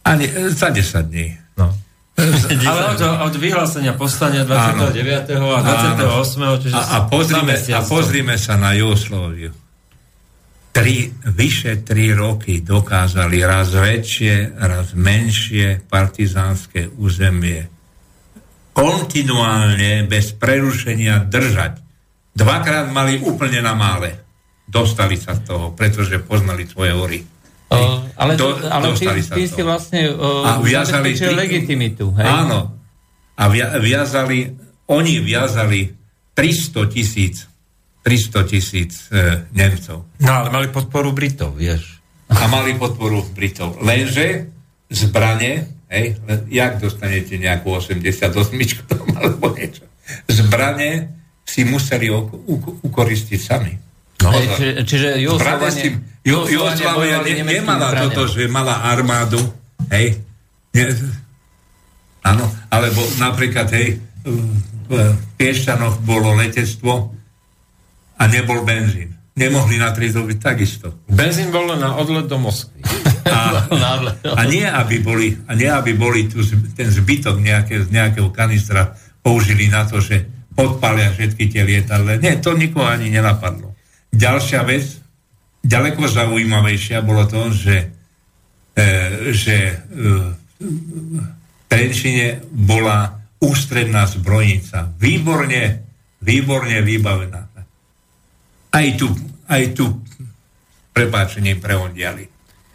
Ani 0.02 0.26
e, 0.26 0.51
za 0.51 0.74
10 0.74 1.06
dní. 1.06 1.39
No. 1.55 1.70
Ale 2.70 2.82
od, 2.94 3.01
od 3.31 3.35
vyhlásenia 3.39 3.94
povstania 3.94 4.43
29. 4.43 5.31
a 5.39 5.60
28. 5.94 6.62
čiže 6.62 6.74
A, 6.74 6.82
a, 6.82 6.98
pozrime, 7.06 7.55
a 7.55 7.81
pozrime 7.86 8.35
sa 8.39 8.59
na 8.59 8.74
Jugosloviu. 8.74 9.55
Tri, 10.74 11.06
vyše 11.31 11.86
tri 11.86 12.10
roky 12.10 12.59
dokázali 12.59 13.39
raz 13.47 13.70
väčšie, 13.70 14.59
raz 14.59 14.90
menšie 14.98 15.86
partizánske 15.86 16.90
územie 16.98 17.70
kontinuálne, 18.74 20.05
bez 20.10 20.35
prerušenia 20.35 21.31
držať. 21.31 21.78
Dvakrát 22.35 22.90
mali 22.90 23.22
úplne 23.22 23.62
na 23.62 23.78
mále. 23.78 24.18
Dostali 24.66 25.14
sa 25.14 25.39
z 25.39 25.47
toho, 25.47 25.70
pretože 25.78 26.18
poznali 26.18 26.66
svoje 26.66 26.90
hory. 26.90 27.18
Ale 28.14 28.32
Do- 28.36 28.60
ale 28.70 28.94
tým, 28.94 29.10
tým 29.10 29.48
ste 29.48 29.62
vlastne 29.62 30.12
o, 30.12 30.44
A 30.44 30.60
viazali 30.60 31.16
tým- 31.16 31.34
legitimitu. 31.34 32.14
Hej? 32.14 32.26
Áno. 32.26 32.70
A 33.34 33.42
via, 33.50 33.74
viazali, 33.78 34.54
oni 34.86 35.18
viazali 35.18 35.90
300 36.32 36.86
tisíc 36.86 37.50
300 38.04 38.44
tisíc 38.44 39.08
e, 39.08 39.48
Nemcov. 39.50 40.04
No 40.20 40.30
ale 40.30 40.52
mali 40.52 40.68
podporu 40.68 41.16
Britov, 41.16 41.56
vieš. 41.56 42.04
A 42.28 42.44
mali 42.46 42.76
podporu 42.76 43.24
Britov. 43.32 43.80
Lenže 43.80 44.44
zbranie, 44.92 45.64
hej, 45.88 46.20
len 46.28 46.44
jak 46.52 46.84
dostanete 46.84 47.40
nejakú 47.40 47.72
88 47.72 48.28
tam, 48.84 49.08
alebo 49.16 49.56
niečo. 49.56 49.88
Zbranie 50.28 51.08
si 51.48 51.64
museli 51.64 52.12
uk- 52.12 52.44
uk- 52.44 52.76
ukoristiť 52.84 53.40
sami. 53.40 53.72
No, 54.22 54.30
Hej, 54.30 54.46
čiže, 54.56 54.70
čiže 54.86 55.08
Jugoslavia 56.22 57.20
ne, 57.20 57.34
nemala 57.44 57.92
toto, 58.08 58.30
že 58.30 58.48
mala 58.48 58.86
armádu, 58.88 59.42
hej, 59.92 60.16
ne, 60.72 60.84
áno, 62.24 62.48
alebo 62.72 63.04
napríklad, 63.20 63.68
hej, 63.74 64.00
v 64.84 64.92
Piešťanoch 65.36 66.00
bolo 66.04 66.32
letectvo 66.36 67.12
a 68.16 68.22
nebol 68.30 68.64
benzín. 68.64 69.12
Nemohli 69.34 69.82
na 69.82 69.90
tri 69.90 70.14
doby 70.14 70.38
takisto. 70.38 71.04
Benzín 71.10 71.50
bol 71.50 71.66
len 71.66 71.82
na 71.82 71.98
odlet 71.98 72.30
do 72.30 72.38
Moskvy. 72.38 72.86
A, 73.26 73.66
a 74.40 74.42
nie, 74.46 74.62
aby 74.62 75.02
boli, 75.02 75.34
a 75.50 75.58
nie, 75.58 75.66
aby 75.66 75.98
boli 75.98 76.30
tu 76.30 76.40
ten 76.78 76.86
zbytok 76.86 77.42
nejaké, 77.42 77.82
z 77.82 77.88
nejakého 77.90 78.30
kanistra 78.30 78.94
použili 79.20 79.66
na 79.66 79.82
to, 79.90 79.98
že 79.98 80.22
podpalia 80.54 81.10
všetky 81.10 81.50
tie 81.50 81.66
lietadle. 81.66 82.22
Nie, 82.22 82.38
to 82.38 82.54
nikoho 82.54 82.86
ani 82.86 83.10
nenapadlo. 83.10 83.73
Ďalšia 84.14 84.62
vec, 84.62 84.86
ďaleko 85.66 86.06
zaujímavejšia 86.06 87.02
bolo 87.02 87.26
to, 87.26 87.50
že, 87.50 87.76
e, 88.78 88.84
že 89.34 89.56
e, 89.58 89.74
v 90.62 91.18
Trenčine 91.66 92.46
bola 92.54 93.18
ústredná 93.42 94.06
zbrojnica. 94.06 94.94
Výborne, 94.94 95.82
výborne 96.22 96.78
vybavená. 96.78 97.42
Aj 98.74 98.86
tu, 98.94 99.10
aj 99.50 99.62
tu 99.74 99.90
prepáčením 100.94 101.58
preondiali. 101.58 102.24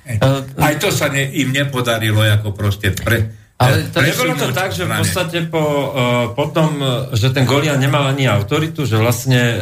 E, 0.04 0.20
Aj 0.60 0.76
to 0.76 0.92
sa 0.92 1.08
ne, 1.08 1.24
im 1.24 1.56
nepodarilo 1.56 2.20
ako 2.20 2.52
proste 2.52 2.92
pre, 2.92 3.39
Ale 3.60 3.92
to 3.92 4.00
Nebolo 4.00 4.40
to 4.40 4.56
tak, 4.56 4.72
že 4.72 4.88
v 4.88 5.04
podstate 5.04 5.44
po, 5.52 5.60
uh, 5.60 5.92
potom, 6.32 6.80
uh, 6.80 7.12
že 7.12 7.36
ten 7.36 7.44
Golian 7.44 7.76
nemal 7.76 8.08
ani 8.08 8.24
autoritu, 8.24 8.88
že 8.88 8.96
vlastne 8.96 9.36
uh, 9.36 9.60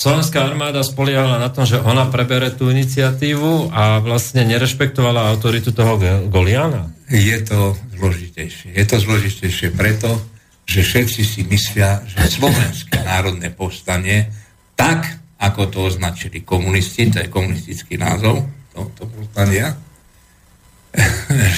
slovenská 0.00 0.48
armáda 0.48 0.80
spoliehala 0.80 1.36
na 1.36 1.52
tom, 1.52 1.68
že 1.68 1.76
ona 1.76 2.08
prebere 2.08 2.48
tú 2.56 2.72
iniciatívu 2.72 3.68
a 3.68 4.00
vlastne 4.00 4.48
nerešpektovala 4.48 5.28
autoritu 5.28 5.76
toho 5.76 6.00
Goliana. 6.32 6.88
Je 7.12 7.36
to 7.44 7.76
zložitejšie. 8.00 8.72
Je 8.72 8.84
to 8.88 8.96
zložitejšie 8.96 9.68
preto, 9.76 10.08
že 10.64 10.80
všetci 10.80 11.20
si 11.20 11.40
myslia, 11.44 12.00
že 12.08 12.40
slovenské 12.40 13.04
národné 13.04 13.52
povstanie, 13.52 14.32
tak 14.72 15.20
ako 15.36 15.68
to 15.68 15.78
označili 15.92 16.40
komunisti, 16.40 17.12
to 17.12 17.20
je 17.20 17.28
komunistický 17.28 18.00
názov 18.00 18.48
tohto 18.72 19.04
povstania, 19.04 19.76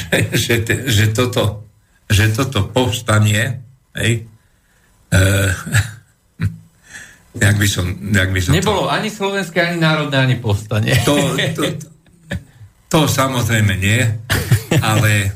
že, 0.03 0.17
že, 0.35 0.55
že, 0.91 1.07
toto, 1.15 1.65
že 2.07 2.31
toto 2.31 2.66
povstanie, 2.66 3.61
hej, 3.95 4.27
e, 5.11 5.20
jak 7.45 7.57
by 7.57 7.66
som, 7.66 7.85
jak 8.09 8.31
by 8.31 8.41
som 8.41 8.51
to- 8.53 8.57
Nebolo 8.57 8.87
ani 8.87 9.09
slovenské, 9.09 9.59
ani 9.62 9.78
národné, 9.78 10.16
ani 10.16 10.37
povstanie. 10.37 10.95
to, 11.05 11.15
to, 11.53 11.62
to, 11.77 11.87
to 12.93 12.99
samozrejme 13.05 13.74
nie, 13.77 14.01
ale 14.78 15.12
e, 15.27 15.28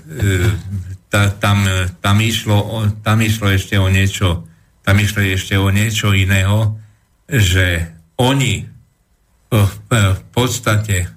ta, 1.07 1.31
tam, 1.33 1.67
tam, 1.99 2.17
išlo, 2.19 2.55
o- 2.57 2.91
tam 3.03 3.19
išlo 3.19 3.51
ešte 3.51 3.75
o 3.77 3.91
niečo, 3.91 4.47
tam 4.81 4.97
išlo 4.97 5.21
ešte 5.21 5.59
o 5.59 5.69
niečo 5.69 6.15
iného, 6.15 6.79
že 7.27 7.91
oni 8.15 8.67
v, 9.51 9.55
v 9.91 10.21
podstate 10.31 11.11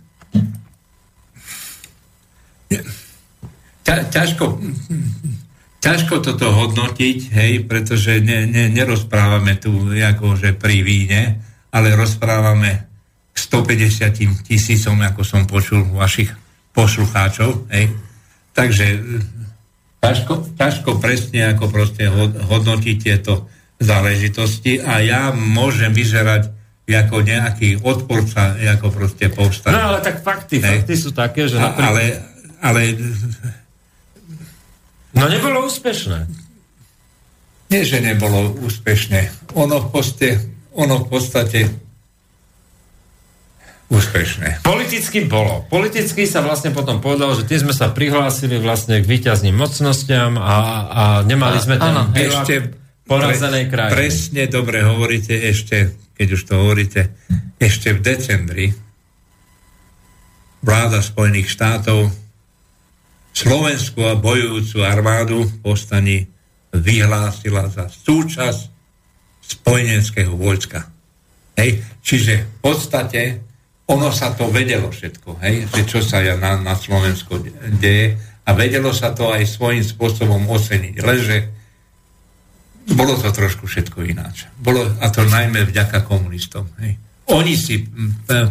ťa, 3.83 4.09
ťažko 4.09 4.57
ťažko 5.83 6.23
toto 6.23 6.47
hodnotiť, 6.47 7.35
hej, 7.35 7.67
pretože 7.67 8.23
ne, 8.23 8.47
ne, 8.47 8.71
nerozprávame 8.71 9.59
tu 9.59 9.91
ako, 9.91 10.39
že 10.39 10.55
pri 10.55 10.79
víne, 10.79 11.43
ale 11.75 11.91
rozprávame 11.99 12.87
k 13.35 13.37
150 13.37 14.47
tisícom, 14.47 14.95
ako 15.03 15.21
som 15.27 15.43
počul 15.43 15.83
vašich 15.91 16.31
poslucháčov, 16.71 17.67
hej. 17.75 17.91
Takže 18.55 18.85
ťažko, 19.99 20.55
ťažko 20.55 20.89
presne 21.03 21.51
ako 21.51 21.67
proste 21.67 22.07
hod- 22.07 22.39
hodnotiť 22.47 22.95
tieto 23.03 23.51
záležitosti 23.81 24.79
a 24.79 25.03
ja 25.03 25.21
môžem 25.35 25.91
vyzerať 25.91 26.63
ako 26.83 27.23
nejaký 27.23 27.79
odporca, 27.79 28.55
ako 28.59 28.87
proste 28.91 29.31
povstať. 29.31 29.71
No 29.71 29.95
ale 29.95 29.99
tak 30.03 30.19
fakty, 30.19 30.59
Hej. 30.59 30.83
fakty 30.83 30.95
sú 30.99 31.09
také, 31.15 31.47
že 31.47 31.55
A, 31.55 31.71
napríklad... 31.71 31.87
ale, 31.89 32.03
ale 32.59 32.81
No 35.13 35.29
nebolo 35.29 35.69
úspešné. 35.69 36.25
nie, 37.69 37.81
že 37.85 38.01
nebolo 38.01 38.53
úspešné. 38.65 39.53
Ono 39.57 39.81
v, 39.81 39.87
poste, 39.89 40.37
ono 40.73 41.01
v 41.01 41.07
podstate 41.09 41.59
úspešné. 43.93 44.65
Politicky 44.65 45.25
bolo. 45.25 45.65
Politicky 45.69 46.25
sa 46.25 46.41
vlastne 46.41 46.73
potom 46.73 46.97
povedalo, 46.97 47.37
že 47.37 47.45
tým 47.45 47.69
sme 47.69 47.73
sa 47.73 47.93
prihlásili 47.93 48.57
vlastne 48.57 49.01
k 49.01 49.05
výťazným 49.05 49.53
mocnostiam 49.53 50.37
a, 50.37 50.57
a 50.89 51.03
nemali 51.25 51.57
sme 51.61 51.77
ten 51.77 51.93
áno, 51.93 52.09
Ešte 52.13 52.73
porazenej 53.05 53.69
krajiny. 53.69 53.93
Presne 53.93 54.43
dobre 54.49 54.81
hovoríte 54.81 55.37
ešte, 55.37 55.93
keď 56.17 56.27
už 56.33 56.41
to 56.45 56.53
hovoríte, 56.57 57.01
ešte 57.61 57.93
v 57.93 57.99
decembri 58.01 58.67
vláda 60.63 61.03
Spojených 61.03 61.51
štátov 61.51 62.22
slovenskú 63.33 64.05
a 64.05 64.13
bojujúcu 64.13 64.85
armádu 64.85 65.43
v 65.43 65.53
povstaní 65.65 66.17
vyhlásila 66.73 67.65
za 67.69 67.89
súčasť 67.89 68.69
spojeneckého 69.43 70.33
vojska. 70.37 70.89
Hej? 71.57 71.81
Čiže 72.01 72.33
v 72.45 72.57
podstate 72.61 73.21
ono 73.89 74.09
sa 74.13 74.31
to 74.31 74.47
vedelo 74.49 74.89
všetko, 74.89 75.43
hej? 75.43 75.67
že 75.69 75.81
čo 75.85 75.99
sa 75.99 76.23
na, 76.37 76.55
na 76.61 76.73
Slovensku 76.77 77.41
de- 77.41 77.53
deje 77.77 78.07
a 78.47 78.49
vedelo 78.55 78.93
sa 78.95 79.11
to 79.11 79.29
aj 79.33 79.43
svojím 79.49 79.83
spôsobom 79.83 80.41
oceniť. 80.49 80.95
Lenže 81.03 81.37
bolo 82.93 83.15
to 83.15 83.31
trošku 83.31 83.67
všetko 83.67 84.03
ináč. 84.03 84.47
Bolo, 84.59 84.83
a 84.99 85.07
to 85.07 85.23
najmä 85.23 85.63
vďaka 85.67 86.03
komunistom. 86.03 86.67
Hej. 86.83 86.99
Oni 87.31 87.55
si 87.55 87.87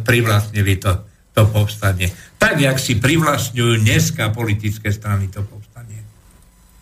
privlastnili 0.05 0.81
to, 0.81 1.12
to 1.33 1.49
povstanie. 1.49 2.13
Tak, 2.37 2.61
jak 2.61 2.77
si 2.77 3.01
privlastňujú 3.01 3.81
dneska 3.81 4.29
politické 4.37 4.93
strany 4.93 5.33
to 5.33 5.41
povstanie. 5.45 6.05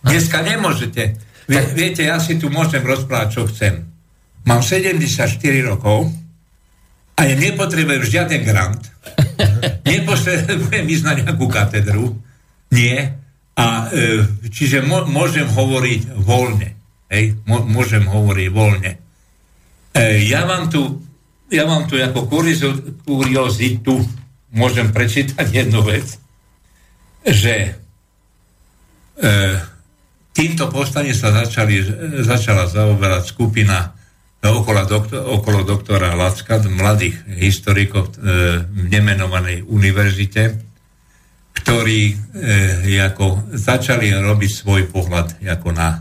Dneska 0.03 0.43
nemôžete. 0.43 1.15
Vie, 1.47 1.61
viete, 1.71 2.03
ja 2.03 2.19
si 2.19 2.35
tu 2.35 2.51
môžem 2.51 2.83
rozprávať, 2.83 3.27
čo 3.31 3.41
chcem. 3.47 3.87
Mám 4.43 4.65
74 4.65 5.39
rokov 5.63 6.11
a 7.15 7.21
ja 7.29 7.35
nepotrebujem 7.37 8.03
žiaden 8.03 8.41
grant. 8.41 8.81
Nepotrebujem 9.91 10.85
ísť 10.89 11.05
na 11.05 11.13
nejakú 11.21 11.45
katedru. 11.45 12.17
Nie. 12.73 13.13
A, 13.53 13.91
e, 13.93 14.25
čiže 14.49 14.81
môžem 14.87 15.45
hovoriť 15.45 16.17
voľne. 16.17 16.73
Hej, 17.11 17.37
môžem 17.45 18.07
hovoriť 18.07 18.47
voľne. 18.49 18.91
E, 19.93 20.23
ja 20.25 20.49
vám 20.49 20.71
tu, 20.71 21.03
ja 21.51 21.67
vám 21.67 21.85
tu 21.85 21.99
ako 21.99 22.25
kuriozitu 23.05 24.01
môžem 24.51 24.91
prečítať 24.91 25.47
jednu 25.47 25.81
vec, 25.83 26.19
že 27.23 27.55
e, 27.65 29.29
týmto 30.35 30.67
povstaním 30.69 31.15
sa 31.15 31.31
začali, 31.31 31.81
začala 32.23 32.67
zaoberať 32.67 33.23
skupina 33.31 33.95
okolo, 34.41 34.83
doktor, 34.85 35.21
okolo 35.23 35.63
doktora 35.63 36.13
Lacka, 36.17 36.59
mladých 36.67 37.19
historikov 37.39 38.15
e, 38.17 38.65
v 38.65 38.83
nemenovanej 38.89 39.63
univerzite 39.65 40.71
ktorí 41.51 42.01
e, 42.09 42.97
ako 42.97 43.53
začali 43.53 44.09
robiť 44.15 44.51
svoj 44.51 44.81
pohľad 44.89 45.43
ako 45.43 45.69
na 45.75 45.89
e, 45.91 45.99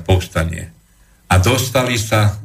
povstanie. 0.00 0.70
A 1.28 1.34
dostali 1.42 1.98
sa, 1.98 2.38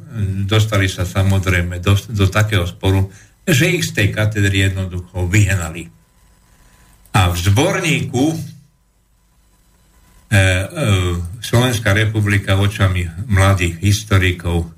dostali 0.44 0.90
sa 0.90 1.06
samozrejme 1.06 1.78
do, 1.78 1.94
do 2.10 2.26
takého 2.26 2.66
sporu, 2.66 3.06
že 3.50 3.70
ich 3.70 3.84
z 3.86 3.92
tej 3.94 4.08
katedry 4.14 4.70
jednoducho 4.70 5.26
vyhnali. 5.26 5.90
A 7.10 7.30
v 7.30 7.36
zborníku 7.36 8.24
e, 8.30 8.36
e, 10.30 10.38
Slovenská 11.42 11.90
republika 11.90 12.54
očami 12.54 13.02
mladých 13.26 13.82
historikov 13.82 14.70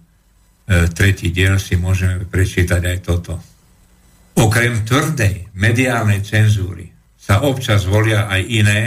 e, 0.65 0.89
tretí 0.89 1.29
diel 1.29 1.61
si 1.61 1.77
môžeme 1.77 2.25
prečítať 2.25 2.81
aj 2.81 2.99
toto. 3.05 3.37
Okrem 4.33 4.81
tvrdej 4.89 5.53
mediálnej 5.53 6.25
cenzúry 6.25 6.89
sa 7.21 7.45
občas 7.45 7.85
volia 7.85 8.33
aj 8.33 8.43
iné, 8.49 8.81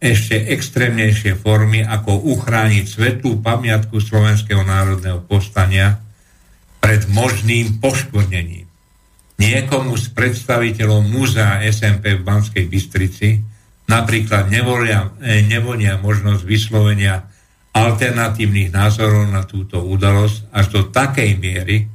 ešte 0.00 0.48
extrémnejšie 0.48 1.36
formy, 1.36 1.84
ako 1.84 2.24
uchrániť 2.32 2.84
svetlú 2.88 3.44
pamiatku 3.44 4.00
Slovenského 4.00 4.64
národného 4.64 5.20
povstania 5.28 6.00
pred 6.80 7.04
možným 7.12 7.84
poškvrnením. 7.84 8.69
Niekomu 9.40 9.96
z 9.96 10.12
predstaviteľov 10.12 11.00
múzea 11.08 11.64
SMP 11.64 12.12
v 12.12 12.20
Banskej 12.20 12.68
Bystrici 12.68 13.40
napríklad 13.88 14.52
nevolia, 14.52 15.16
e, 15.16 15.40
nevolia 15.48 15.96
možnosť 15.96 16.44
vyslovenia 16.44 17.24
alternatívnych 17.72 18.68
názorov 18.68 19.32
na 19.32 19.48
túto 19.48 19.80
udalosť 19.80 20.52
až 20.52 20.66
do 20.68 20.80
takej 20.92 21.40
miery, 21.40 21.88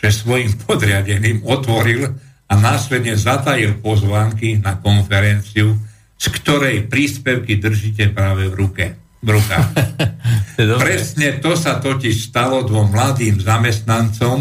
že 0.00 0.08
svojim 0.08 0.56
podriadeným 0.64 1.44
otvoril 1.44 2.16
a 2.48 2.52
následne 2.56 3.12
zatajil 3.12 3.76
pozvánky 3.84 4.56
na 4.64 4.80
konferenciu, 4.80 5.76
z 6.16 6.26
ktorej 6.32 6.88
príspevky 6.88 7.60
držíte 7.60 8.08
práve 8.16 8.48
v 8.48 8.54
ruke. 8.56 8.84
V 9.20 9.28
rukách. 9.36 9.68
Presne 10.80 11.44
to 11.44 11.52
sa 11.60 11.76
totiž 11.76 12.32
stalo 12.32 12.64
dvom 12.64 12.88
mladým 12.88 13.36
zamestnancom 13.36 14.40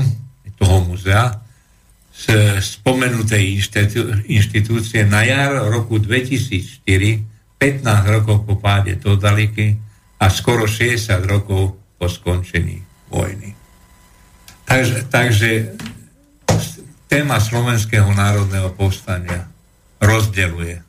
toho 0.56 0.78
muzea 0.88 1.45
z 2.26 2.58
spomenutej 2.58 3.62
inštitúcie 4.26 5.06
na 5.06 5.22
jar 5.22 5.70
roku 5.70 6.02
2004, 6.02 6.82
15 7.62 7.86
rokov 8.10 8.38
po 8.50 8.58
páde 8.58 8.98
totaliky 8.98 9.78
a 10.18 10.26
skoro 10.34 10.66
60 10.66 11.22
rokov 11.30 11.78
po 12.02 12.06
skončení 12.10 12.82
vojny. 13.14 13.54
Takže, 14.66 15.06
takže 15.14 15.50
téma 17.06 17.38
slovenského 17.38 18.10
národného 18.10 18.74
povstania 18.74 19.46
rozdeluje. 20.02 20.82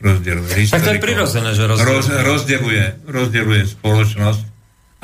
rozdeluje 0.00 0.72
tak 0.72 0.88
to 0.88 0.96
je 0.96 1.04
prirodzené, 1.04 1.50
že 1.52 1.68
rozdeluje. 1.68 1.92
Roz, 1.92 2.06
rozdeluje, 2.08 2.84
rozdeluje 3.04 3.62
spoločnosť 3.68 4.42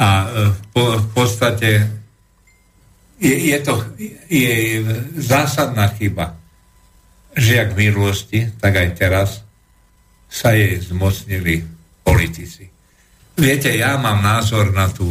a 0.00 0.10
e, 0.10 0.26
po, 0.72 0.96
v 0.98 1.08
podstate 1.12 1.70
je, 3.18 3.34
je 3.54 3.58
to 3.62 3.74
je 4.30 4.82
zásadná 5.18 5.88
chyba, 5.94 6.34
že 7.34 7.58
ak 7.58 7.74
v 7.74 7.80
minulosti, 7.90 8.38
tak 8.58 8.78
aj 8.78 8.88
teraz 8.94 9.42
sa 10.30 10.54
jej 10.54 10.78
zmocnili 10.82 11.62
politici. 12.02 12.66
Viete, 13.34 13.74
ja 13.74 13.98
mám 13.98 14.22
názor 14.22 14.70
na 14.70 14.86
tú 14.90 15.10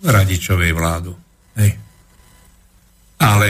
radičovej 0.00 0.72
vládu. 0.72 1.12
Hej. 1.56 1.76
Ale 3.20 3.48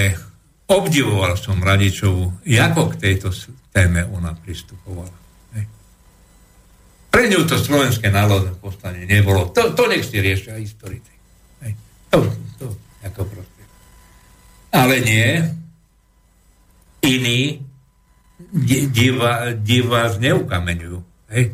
obdivoval 0.66 1.38
som 1.38 1.62
Radičovu, 1.62 2.42
ako 2.42 2.82
k 2.90 2.94
tejto 2.98 3.30
téme 3.70 4.02
ona 4.10 4.34
pristupovala. 4.34 5.14
Hej. 5.54 5.64
Pre 7.10 7.24
ňu 7.30 7.46
to 7.46 7.54
slovenské 7.54 8.10
národné 8.10 8.54
povstanie 8.58 9.06
nebolo. 9.06 9.54
To, 9.54 9.70
to 9.74 9.86
nech 9.86 10.02
si 10.02 10.18
riešia 10.18 10.58
historici. 10.58 11.14
To, 12.10 12.26
to, 12.58 12.66
ako 13.06 13.22
proste. 13.22 13.49
Ale 14.81 15.05
nie. 15.05 15.28
Iní 17.05 17.61
diva, 18.90 19.52
diva 19.52 20.09
zneukameňujú. 20.09 20.98
Hej. 21.36 21.44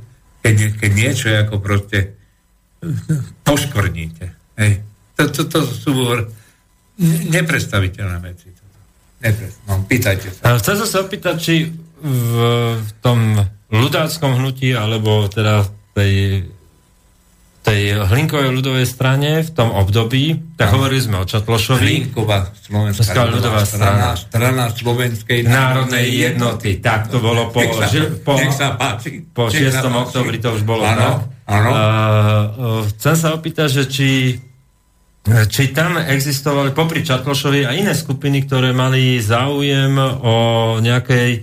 Keď, 0.46 0.56
keď 0.78 0.90
niečo 0.94 1.26
ako 1.34 1.58
proste 1.58 2.14
poškvrníte. 3.42 4.30
Hej. 4.62 4.72
To, 5.18 5.22
to, 5.32 5.42
to 5.50 5.58
sú 5.66 5.92
nepredstaviteľné 7.34 8.18
veci. 8.22 8.48
No, 9.66 9.82
pýtajte 9.88 10.30
sa. 10.30 10.60
Chcem 10.60 10.76
sa 10.86 11.02
opýtať, 11.02 11.36
či 11.40 11.54
v, 11.98 12.32
v 12.78 12.90
tom 13.02 13.42
ľudáckom 13.72 14.38
hnutí, 14.38 14.70
alebo 14.76 15.26
teda 15.26 15.66
tej, 15.96 16.46
tej 17.66 17.98
Hlinkovej 17.98 18.54
ľudovej 18.54 18.86
strane 18.86 19.42
v 19.42 19.50
tom 19.50 19.74
období, 19.74 20.54
tak 20.54 20.70
hovorili 20.70 21.02
sme 21.02 21.18
o 21.18 21.26
Čatlošovi. 21.26 21.82
Hlinková 21.82 22.54
Slovenská 22.54 23.26
ľudová 23.26 23.66
strana. 23.66 24.14
Strana 24.14 24.70
Slovenskej 24.70 25.42
národnej 25.42 26.06
jednoty. 26.14 26.78
Tak 26.78 27.10
to 27.10 27.18
bolo 27.18 27.50
po, 27.50 27.66
nech 27.66 27.74
sa, 27.74 27.90
že, 27.90 28.22
po, 28.22 28.38
nech 28.38 28.54
sa 28.54 28.78
páči. 28.78 29.26
po 29.34 29.50
6. 29.50 29.82
oktobri 29.82 30.38
to 30.38 30.54
už 30.54 30.62
bolo. 30.62 30.86
Áno, 30.86 31.26
áno. 31.50 31.70
Uh, 31.74 32.86
chcem 32.94 33.18
sa 33.18 33.34
opýtať, 33.34 33.82
že 33.82 33.84
či 33.90 34.10
či 35.26 35.74
tam 35.74 35.98
existovali 35.98 36.70
popri 36.70 37.02
Čatlošovi 37.02 37.66
a 37.66 37.74
iné 37.74 37.98
skupiny, 37.98 38.46
ktoré 38.46 38.70
mali 38.70 39.18
záujem 39.18 39.98
o 40.22 40.34
nejakej 40.78 41.42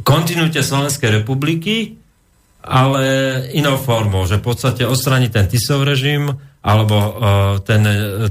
kontinúte 0.00 0.64
Slovenskej 0.64 1.20
republiky, 1.20 2.00
ale 2.62 3.04
inou 3.54 3.78
formou, 3.78 4.26
že 4.26 4.42
v 4.42 4.44
podstate 4.44 4.82
odstraniť 4.84 5.30
ten 5.30 5.46
Tisov 5.46 5.86
režim, 5.86 6.28
alebo 6.58 6.96
uh, 6.98 7.12
ten, 7.62 7.80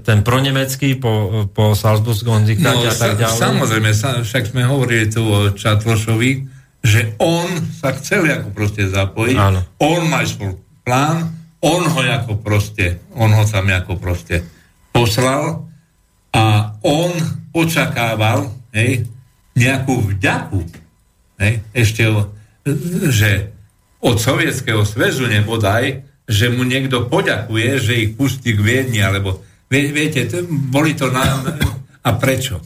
ten 0.03 0.21
pronemecký 0.21 0.99
po, 0.99 1.47
po 1.49 1.73
Salzburskom 1.73 2.43
diktáte 2.43 2.85
no, 2.85 2.91
a 2.91 2.95
tak 2.95 3.17
ďalej. 3.17 3.39
Samozrejme, 3.39 3.91
sa, 3.95 4.19
však 4.21 4.51
sme 4.51 4.67
hovorili 4.67 5.07
tu 5.07 5.23
o 5.23 5.49
Čatlošovi, 5.55 6.31
že 6.83 7.17
on 7.17 7.47
sa 7.71 7.95
chcel 7.97 8.27
ako 8.29 8.49
proste 8.53 8.85
zapojiť, 8.85 9.37
Áno. 9.39 9.59
on 9.81 10.01
má 10.11 10.21
svoj 10.27 10.59
plán, 10.85 11.33
on 11.63 11.81
ho 11.87 12.01
ako 12.03 12.37
proste, 12.37 13.01
on 13.17 13.33
ho 13.33 13.43
tam 13.47 13.67
ako 13.73 13.97
proste 13.97 14.45
poslal 14.93 15.65
a 16.31 16.77
on 16.85 17.11
očakával 17.55 18.53
hej, 18.77 19.09
nejakú 19.57 20.13
vďaku, 20.13 20.61
hej, 21.41 21.53
ešte, 21.73 22.05
že 23.09 23.56
od 24.01 24.17
Sovietskeho 24.21 24.85
zväzu 24.85 25.25
nebodaj, 25.25 26.05
že 26.27 26.51
mu 26.51 26.67
niekto 26.67 27.07
poďakuje, 27.07 27.69
že 27.79 27.93
ich 27.95 28.11
pustí 28.19 28.53
k 28.53 28.59
Viedni, 28.59 28.99
alebo 28.99 29.41
vie, 29.71 29.89
viete, 29.95 30.27
to, 30.27 30.43
boli 30.45 30.93
to 30.93 31.07
na... 31.07 31.23
A 32.03 32.09
prečo? 32.15 32.59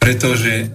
Pretože 0.00 0.72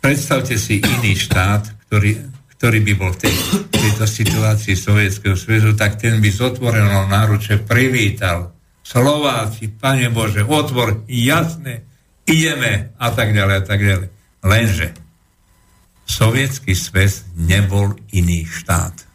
predstavte 0.00 0.56
si 0.56 0.80
iný 0.80 1.16
štát, 1.16 1.88
ktorý, 1.88 2.20
ktorý 2.56 2.78
by 2.84 2.92
bol 2.96 3.10
v 3.16 3.28
tej, 3.28 3.34
tejto 3.72 4.04
situácii 4.08 4.76
Sovietskeho 4.76 5.36
zväzu, 5.36 5.72
tak 5.76 5.96
ten 6.00 6.20
by 6.20 6.28
z 6.28 6.40
otvorenou 6.40 7.08
náruče 7.08 7.64
privítal 7.64 8.52
Slováci, 8.80 9.70
Pane 9.70 10.08
Bože, 10.10 10.42
otvor, 10.42 11.04
jasné, 11.06 11.84
ideme 12.26 12.92
a 12.96 13.08
tak 13.12 13.36
ďalej 13.36 13.56
a 13.60 13.64
tak 13.64 13.80
ďalej. 13.80 14.08
Lenže 14.40 14.86
Sovietský 16.10 16.74
sväz 16.74 17.22
nebol 17.38 17.94
iný 18.10 18.42
štát. 18.42 19.06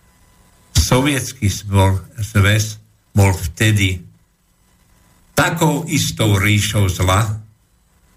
Sovietský 0.71 1.51
sväz 1.51 2.79
bol 3.11 3.35
vtedy 3.35 3.99
takou 5.35 5.83
istou 5.91 6.39
ríšou 6.39 6.87
zla, 6.87 7.35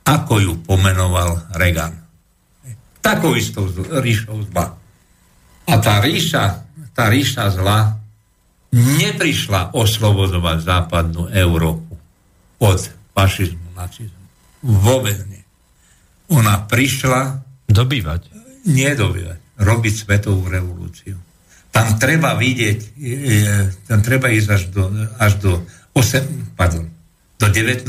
ako 0.07 0.35
ju 0.39 0.53
pomenoval 0.63 1.51
Reagan. 1.59 1.91
Takou 3.03 3.35
istou 3.35 3.67
ríšou 3.99 4.47
zla. 4.55 4.79
A 5.67 5.75
tá 5.83 5.99
ríša, 5.99 6.63
tá 6.95 7.11
ríša 7.11 7.51
zla 7.51 7.99
neprišla 8.71 9.75
oslobodovať 9.75 10.59
západnú 10.63 11.27
Európu 11.35 11.99
od 12.63 12.79
fašizmu, 13.11 13.75
nacizmu. 13.75 14.23
Vôbec 14.63 15.19
nie. 15.27 15.43
Ona 16.31 16.63
prišla... 16.71 17.43
Dobývať. 17.69 18.38
Nie 18.69 18.93
dobývať. 18.93 19.39
Robiť 19.59 19.95
svetovú 19.97 20.47
revolúciu. 20.47 21.17
Tam 21.69 21.99
treba 22.01 22.33
vidieť, 22.39 22.79
tam 23.87 24.01
treba 24.01 24.33
ísť 24.33 24.49
až 24.49 24.63
do, 24.73 24.83
až 25.21 25.33
do, 25.41 25.53
8, 25.93 26.57
pardon, 26.57 26.89
do 27.39 27.47
19. 27.47 27.85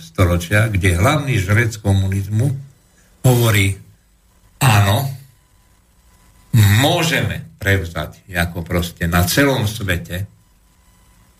storočia, 0.00 0.70
kde 0.70 0.96
hlavný 0.96 1.36
žrec 1.36 1.76
komunizmu 1.82 2.46
hovorí, 3.26 3.74
áno, 4.62 5.10
môžeme 6.80 7.58
prevzať 7.58 8.22
ako 8.30 8.62
proste 8.62 9.10
na 9.10 9.26
celom 9.26 9.66
svete, 9.66 10.24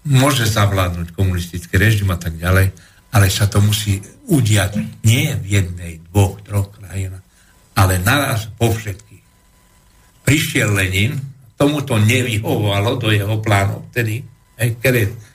môže 0.08 0.44
zavládnuť 0.44 1.14
komunistický 1.14 1.78
režim 1.78 2.10
a 2.10 2.18
tak 2.18 2.36
ďalej, 2.36 2.74
ale 3.14 3.26
sa 3.32 3.48
to 3.48 3.62
musí 3.64 4.02
udiať 4.28 5.04
nie 5.06 5.32
v 5.40 5.44
jednej, 5.46 5.92
dvoch, 6.10 6.42
troch 6.44 6.74
krajinách, 6.76 7.24
ale 7.78 8.02
naraz 8.02 8.50
po 8.58 8.74
všetkých. 8.74 9.22
prišiel 10.26 10.74
Lenin, 10.74 11.14
tomu 11.54 11.80
to 11.86 11.96
nevyhovovalo 11.96 12.98
do 12.98 13.08
jeho 13.14 13.38
plánov, 13.38 13.88
tedy 13.94 14.20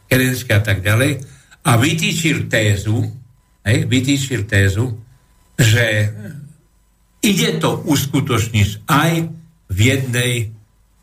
Kerenský 0.06 0.52
a 0.52 0.62
tak 0.62 0.84
ďalej, 0.84 1.24
a 1.64 1.72
vytýčil 1.80 2.52
tézu, 2.52 3.00
hej, 3.64 3.88
vytýčil 3.88 4.44
tézu, 4.44 4.92
že 5.56 6.12
ide 7.24 7.50
to 7.64 7.80
uskutočniť 7.88 8.70
aj 8.92 9.12
v 9.72 9.80
jednej, 9.80 10.52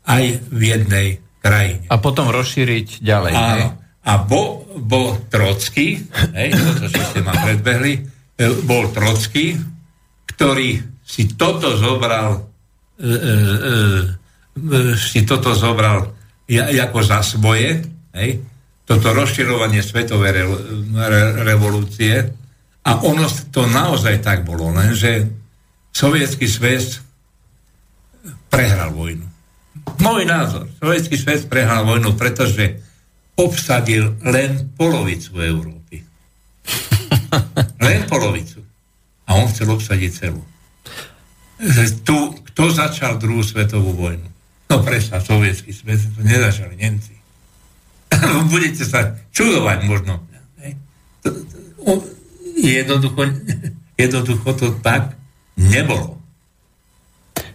aj 0.05 0.23
v 0.53 0.61
jednej 0.61 1.07
krajine. 1.41 1.89
A 1.89 1.97
potom 1.97 2.29
rozšíriť 2.29 3.01
ďalej. 3.01 3.33
Hej? 3.33 3.63
A 4.05 4.13
bol, 4.21 4.65
bol 4.77 5.17
Trocký, 5.27 5.97
hej, 6.37 6.49
toto 6.53 6.85
čo 6.87 7.01
ste 7.01 7.19
ma 7.25 7.33
predbehli, 7.33 7.93
e, 8.37 8.45
bol 8.65 8.93
Trocký, 8.93 9.57
ktorý 10.29 10.90
si 11.11 11.27
toto 11.35 11.75
zobral 11.75 12.39
e, 12.95 13.03
e, 13.03 13.33
e, 14.55 14.95
si 14.95 15.27
toto 15.27 15.51
zobral 15.51 16.15
ja, 16.47 16.71
ako 16.87 16.99
za 17.03 17.19
svoje, 17.19 17.83
hej, 18.15 18.39
toto 18.87 19.11
rozširovanie 19.11 19.83
svetovej 19.83 20.31
re, 20.31 20.43
re, 20.95 21.23
revolúcie 21.43 22.15
a 22.87 22.91
ono 23.03 23.27
to 23.51 23.67
naozaj 23.67 24.23
tak 24.23 24.47
bolo, 24.47 24.71
lenže 24.71 25.27
sovietský 25.91 26.47
svet 26.47 27.03
prehral 28.47 28.95
vojnu. 28.95 29.27
Môj 29.99 30.23
názor, 30.27 30.71
sovietský 30.79 31.15
svet 31.19 31.47
prehral 31.51 31.87
vojnu, 31.87 32.15
pretože 32.15 32.79
obsadil 33.35 34.15
len 34.27 34.75
polovicu 34.75 35.39
Európy. 35.39 36.03
len 37.87 37.99
polovicu. 38.07 38.59
A 39.27 39.39
on 39.39 39.47
chcel 39.47 39.71
obsadiť 39.71 40.11
celú. 40.11 40.43
Tu, 42.01 42.15
kto 42.51 42.63
začal 42.67 43.15
druhú 43.15 43.41
svetovú 43.41 43.93
vojnu? 43.93 44.25
No 44.65 44.81
presa, 44.81 45.19
sovietský 45.19 45.69
svet, 45.69 46.01
to 46.01 46.21
nezačali 46.21 46.73
Nemci. 46.73 47.13
Budete 48.51 48.81
sa 48.81 49.13
čudovať 49.29 49.85
možno. 49.85 50.25
Jednoducho, 52.55 53.21
jednoducho 54.01 54.49
to 54.53 54.67
tak 54.79 55.13
nebolo. 55.55 56.17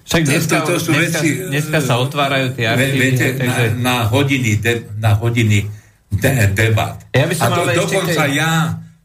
Však 0.07 0.23
dneska, 0.23 0.57
To- 0.62 0.66
to 0.69 0.74
sú 0.78 0.91
dneska, 0.95 1.19
veci- 1.19 1.51
dneska 1.51 1.78
sa 1.83 1.99
otvárajú 1.99 2.55
tie 2.55 2.66
archívy. 2.69 2.99
Viete, 3.01 3.27
takže... 3.35 3.65
na, 3.74 3.83
na 3.83 4.07
hodiny, 4.07 4.51
de, 4.57 4.73
na 4.97 5.12
hodiny 5.19 5.66
de, 6.15 6.31
debat. 6.55 7.03
Ja 7.11 7.27
by 7.27 7.35
som 7.35 7.51
A 7.51 7.57
to, 7.59 7.62
dokonca, 7.74 8.23
tej- 8.23 8.39
ja, 8.39 8.51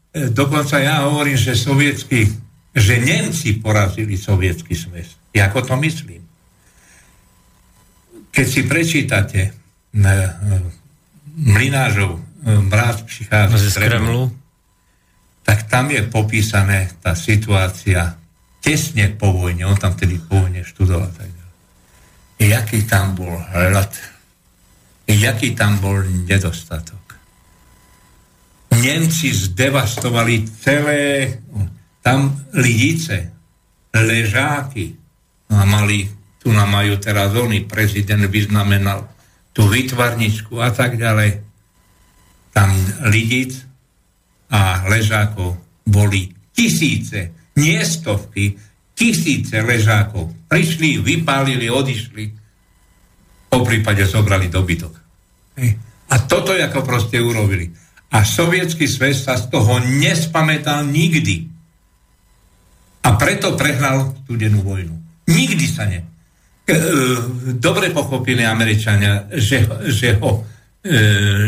e, 0.08 0.30
dokonca 0.30 0.78
ja 0.78 1.02
hovorím, 1.02 1.34
že 1.34 1.58
sovietský, 1.58 2.30
že 2.72 2.94
Nemci 2.98 3.60
porazili 3.60 4.16
sovietský. 4.16 4.72
Ja 5.36 5.52
ako 5.52 5.60
to 5.68 5.74
myslím. 5.84 6.24
Keď 8.32 8.46
si 8.48 8.60
prečítate 8.64 9.40
e, 9.44 9.50
e, 9.92 10.08
Mlinážov 11.36 12.16
e, 12.16 12.20
mráz 12.48 13.04
prichádza 13.04 13.60
Z 13.60 13.76
Kremlu. 13.76 14.32
tak 15.42 15.68
tam 15.68 15.90
je 15.90 16.00
popísané 16.06 16.88
tá 17.02 17.18
situácia 17.18 18.16
tesne 18.62 19.10
po 19.10 19.34
vojne, 19.34 19.66
on 19.66 19.74
tam 19.74 19.92
vtedy 19.98 20.22
po 20.22 20.46
vojne 20.46 20.62
študoval 20.62 21.10
tak 21.12 21.28
ďalej. 21.28 21.56
Jaký 22.46 22.78
tam 22.86 23.18
bol 23.18 23.34
hlad, 23.50 23.90
jaký 25.10 25.52
tam 25.58 25.82
bol 25.82 26.06
nedostatok. 26.06 27.02
Nemci 28.72 29.34
zdevastovali 29.34 30.48
celé, 30.62 31.36
tam 32.02 32.34
lidice, 32.52 33.30
ležáky, 33.94 34.98
no 35.48 35.62
a 35.62 35.64
mali, 35.64 36.10
tu 36.42 36.50
nám 36.50 36.74
majú 36.74 36.98
teraz 36.98 37.30
oni, 37.38 37.62
prezident 37.62 38.26
vyznamenal 38.26 39.06
tú 39.54 39.70
vytvarničku 39.70 40.58
a 40.58 40.74
tak 40.74 40.98
ďalej. 40.98 41.38
Tam 42.50 42.74
lidic 43.06 43.62
a 44.50 44.84
ležákov 44.90 45.56
boli 45.86 46.34
tisíce, 46.50 47.32
nie 47.56 47.78
stovky, 47.86 48.58
tisíce 48.92 49.62
ležákov. 49.62 50.34
Prišli, 50.50 51.00
vypálili, 51.00 51.70
odišli, 51.70 52.24
po 53.52 53.60
prípade 53.60 54.04
zobrali 54.08 54.48
dobytok. 54.48 54.92
A 56.12 56.14
toto 56.24 56.56
ako 56.56 56.80
proste 56.84 57.20
urobili. 57.20 57.68
A 58.12 58.24
sovietský 58.24 58.88
svet 58.88 59.16
sa 59.16 59.36
z 59.36 59.48
toho 59.48 59.80
nespamätal 59.80 60.84
nikdy. 60.88 61.51
A 63.02 63.18
preto 63.18 63.58
prehral 63.58 64.14
studenú 64.24 64.62
vojnu. 64.62 64.94
Nikdy 65.26 65.66
sa 65.66 65.86
ne. 65.86 66.00
E, 66.62 66.70
e, 66.70 66.78
dobre 67.58 67.90
pochopili 67.90 68.46
Američania, 68.46 69.26
že, 69.34 69.66
že 69.90 70.14
ho, 70.22 70.46
e, 70.82 70.90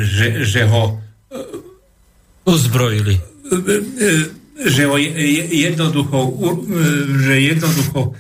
že, 0.03 0.43
že 0.43 0.63
ho 0.67 0.99
Uzbrojili. 2.45 3.17
že 4.55 4.83
ho 4.85 4.97
je- 5.01 5.17
je- 5.17 5.49
jednoducho, 5.65 6.37
že 7.25 7.35
jednoducho 7.41 8.13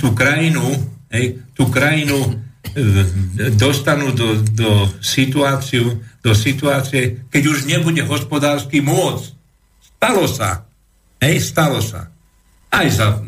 tú 0.00 0.08
krajinu, 0.16 0.64
hej, 1.12 1.44
tú 1.52 1.68
krajinu 1.68 2.16
dostanú 3.54 4.10
do, 4.16 4.40
do, 4.56 4.88
situáciu, 4.98 6.00
do 6.24 6.32
situácie, 6.34 7.28
keď 7.30 7.42
už 7.44 7.58
nebude 7.68 8.02
hospodársky 8.02 8.80
môcť. 8.80 9.36
Stalo 10.00 10.24
sa. 10.26 10.64
Hej, 11.20 11.36
stalo 11.44 11.78
sa. 11.84 12.08
Aj 12.72 12.86
za 12.90 13.20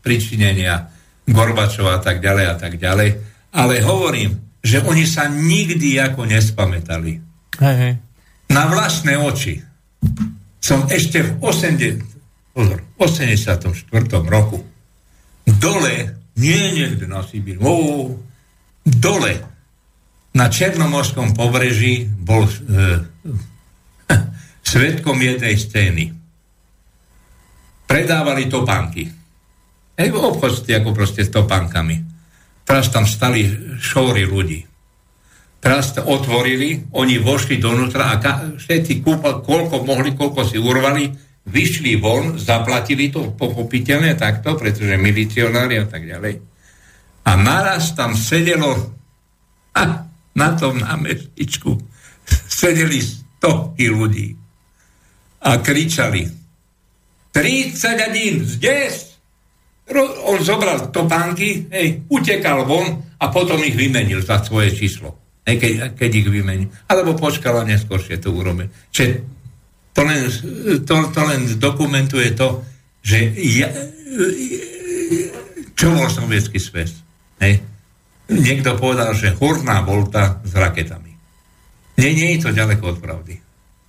pričinenia 0.00 0.88
Gorbačova 1.28 1.98
a 1.98 2.00
tak 2.00 2.24
ďalej 2.24 2.44
a 2.48 2.54
tak 2.56 2.80
ďalej. 2.80 3.08
Ale 3.52 3.74
hovorím, 3.84 4.58
že 4.64 4.82
oni 4.84 5.04
sa 5.06 5.30
nikdy 5.30 5.96
ako 6.02 6.26
nespamätali 6.26 7.12
Hej, 7.62 7.76
hej. 7.78 7.94
na 8.52 8.66
vlastné 8.66 9.14
oči 9.16 9.62
som 10.58 10.84
ešte 10.90 11.22
v 11.22 11.30
80, 11.40 12.52
pozor, 12.52 12.78
84. 12.98 13.70
roku 14.26 14.60
dole, 15.46 16.18
nie 16.36 16.62
niekde 16.74 17.06
na 17.06 17.24
Sibíri, 17.24 17.56
ó, 17.62 18.10
dole 18.84 19.34
na 20.34 20.46
Černomorskom 20.52 21.32
pobreží 21.32 22.04
bol 22.04 22.44
e, 22.44 22.54
svetkom 24.70 25.16
jednej 25.18 25.56
scény. 25.56 26.04
Predávali 27.88 28.52
topánky. 28.52 29.08
Hej, 29.96 30.12
obchod 30.12 30.62
ste 30.62 30.76
ako 30.76 30.92
proste 30.92 31.24
s 31.24 31.32
topánkami. 31.32 31.96
Teraz 32.68 32.92
tam 32.92 33.08
stali 33.08 33.48
šóry 33.80 34.28
ľudí. 34.28 34.60
Teraz 35.58 35.96
to 35.96 36.06
otvorili, 36.06 36.86
oni 36.94 37.18
vošli 37.18 37.58
donútra 37.58 38.14
a 38.14 38.20
ka- 38.22 38.54
všetci 38.60 39.02
kúpali, 39.02 39.42
koľko 39.42 39.82
mohli, 39.82 40.14
koľko 40.14 40.46
si 40.46 40.60
urvali, 40.60 41.10
vyšli 41.48 41.98
von, 41.98 42.38
zaplatili 42.38 43.10
to 43.10 43.34
pochopiteľne 43.34 44.14
takto, 44.14 44.54
pretože 44.54 45.00
milicionári 45.00 45.82
a 45.82 45.86
tak 45.88 46.06
ďalej. 46.06 46.34
A 47.26 47.30
naraz 47.34 47.96
tam 47.98 48.14
sedelo 48.14 48.94
a 49.74 49.82
na 50.38 50.48
tom 50.54 50.78
námestičku 50.78 51.74
sedeli 52.46 53.02
stovky 53.02 53.90
ľudí 53.90 54.28
a 55.42 55.58
kričali 55.58 56.37
31 57.32 58.44
zdes! 58.44 59.16
Ro- 59.88 60.16
On 60.28 60.38
zobral 60.44 60.92
topánky, 60.92 61.64
hej, 61.72 62.04
utekal 62.12 62.68
von 62.68 63.00
a 63.16 63.32
potom 63.32 63.56
ich 63.64 63.72
vymenil 63.72 64.20
za 64.20 64.44
svoje 64.44 64.76
číslo. 64.76 65.16
Hej, 65.48 65.56
keď, 65.56 65.72
keď 65.96 66.10
ich 66.12 66.28
vymenil. 66.28 66.68
Alebo 66.86 67.16
počkal 67.16 67.56
a 67.56 67.64
neskôršie 67.64 68.20
to 68.20 68.36
urobil. 68.36 68.68
Čiže 68.92 69.24
to 69.96 70.00
len, 70.04 70.20
to, 70.84 70.94
to 71.08 71.20
len 71.24 71.40
dokumentuje 71.56 72.36
to, 72.36 72.60
že 73.00 73.32
ja, 73.32 73.72
čo 75.72 75.86
bol 75.94 76.08
sovietský 76.12 76.60
svet. 76.60 76.92
Hej. 77.40 77.64
Niekto 78.28 78.76
povedal, 78.76 79.16
že 79.16 79.32
horná 79.40 79.80
volta 79.80 80.44
s 80.44 80.52
raketami. 80.52 81.16
Nie, 81.96 82.12
nie 82.12 82.36
je 82.36 82.44
to 82.44 82.50
ďaleko 82.52 82.92
od 82.92 82.98
pravdy. 83.00 83.34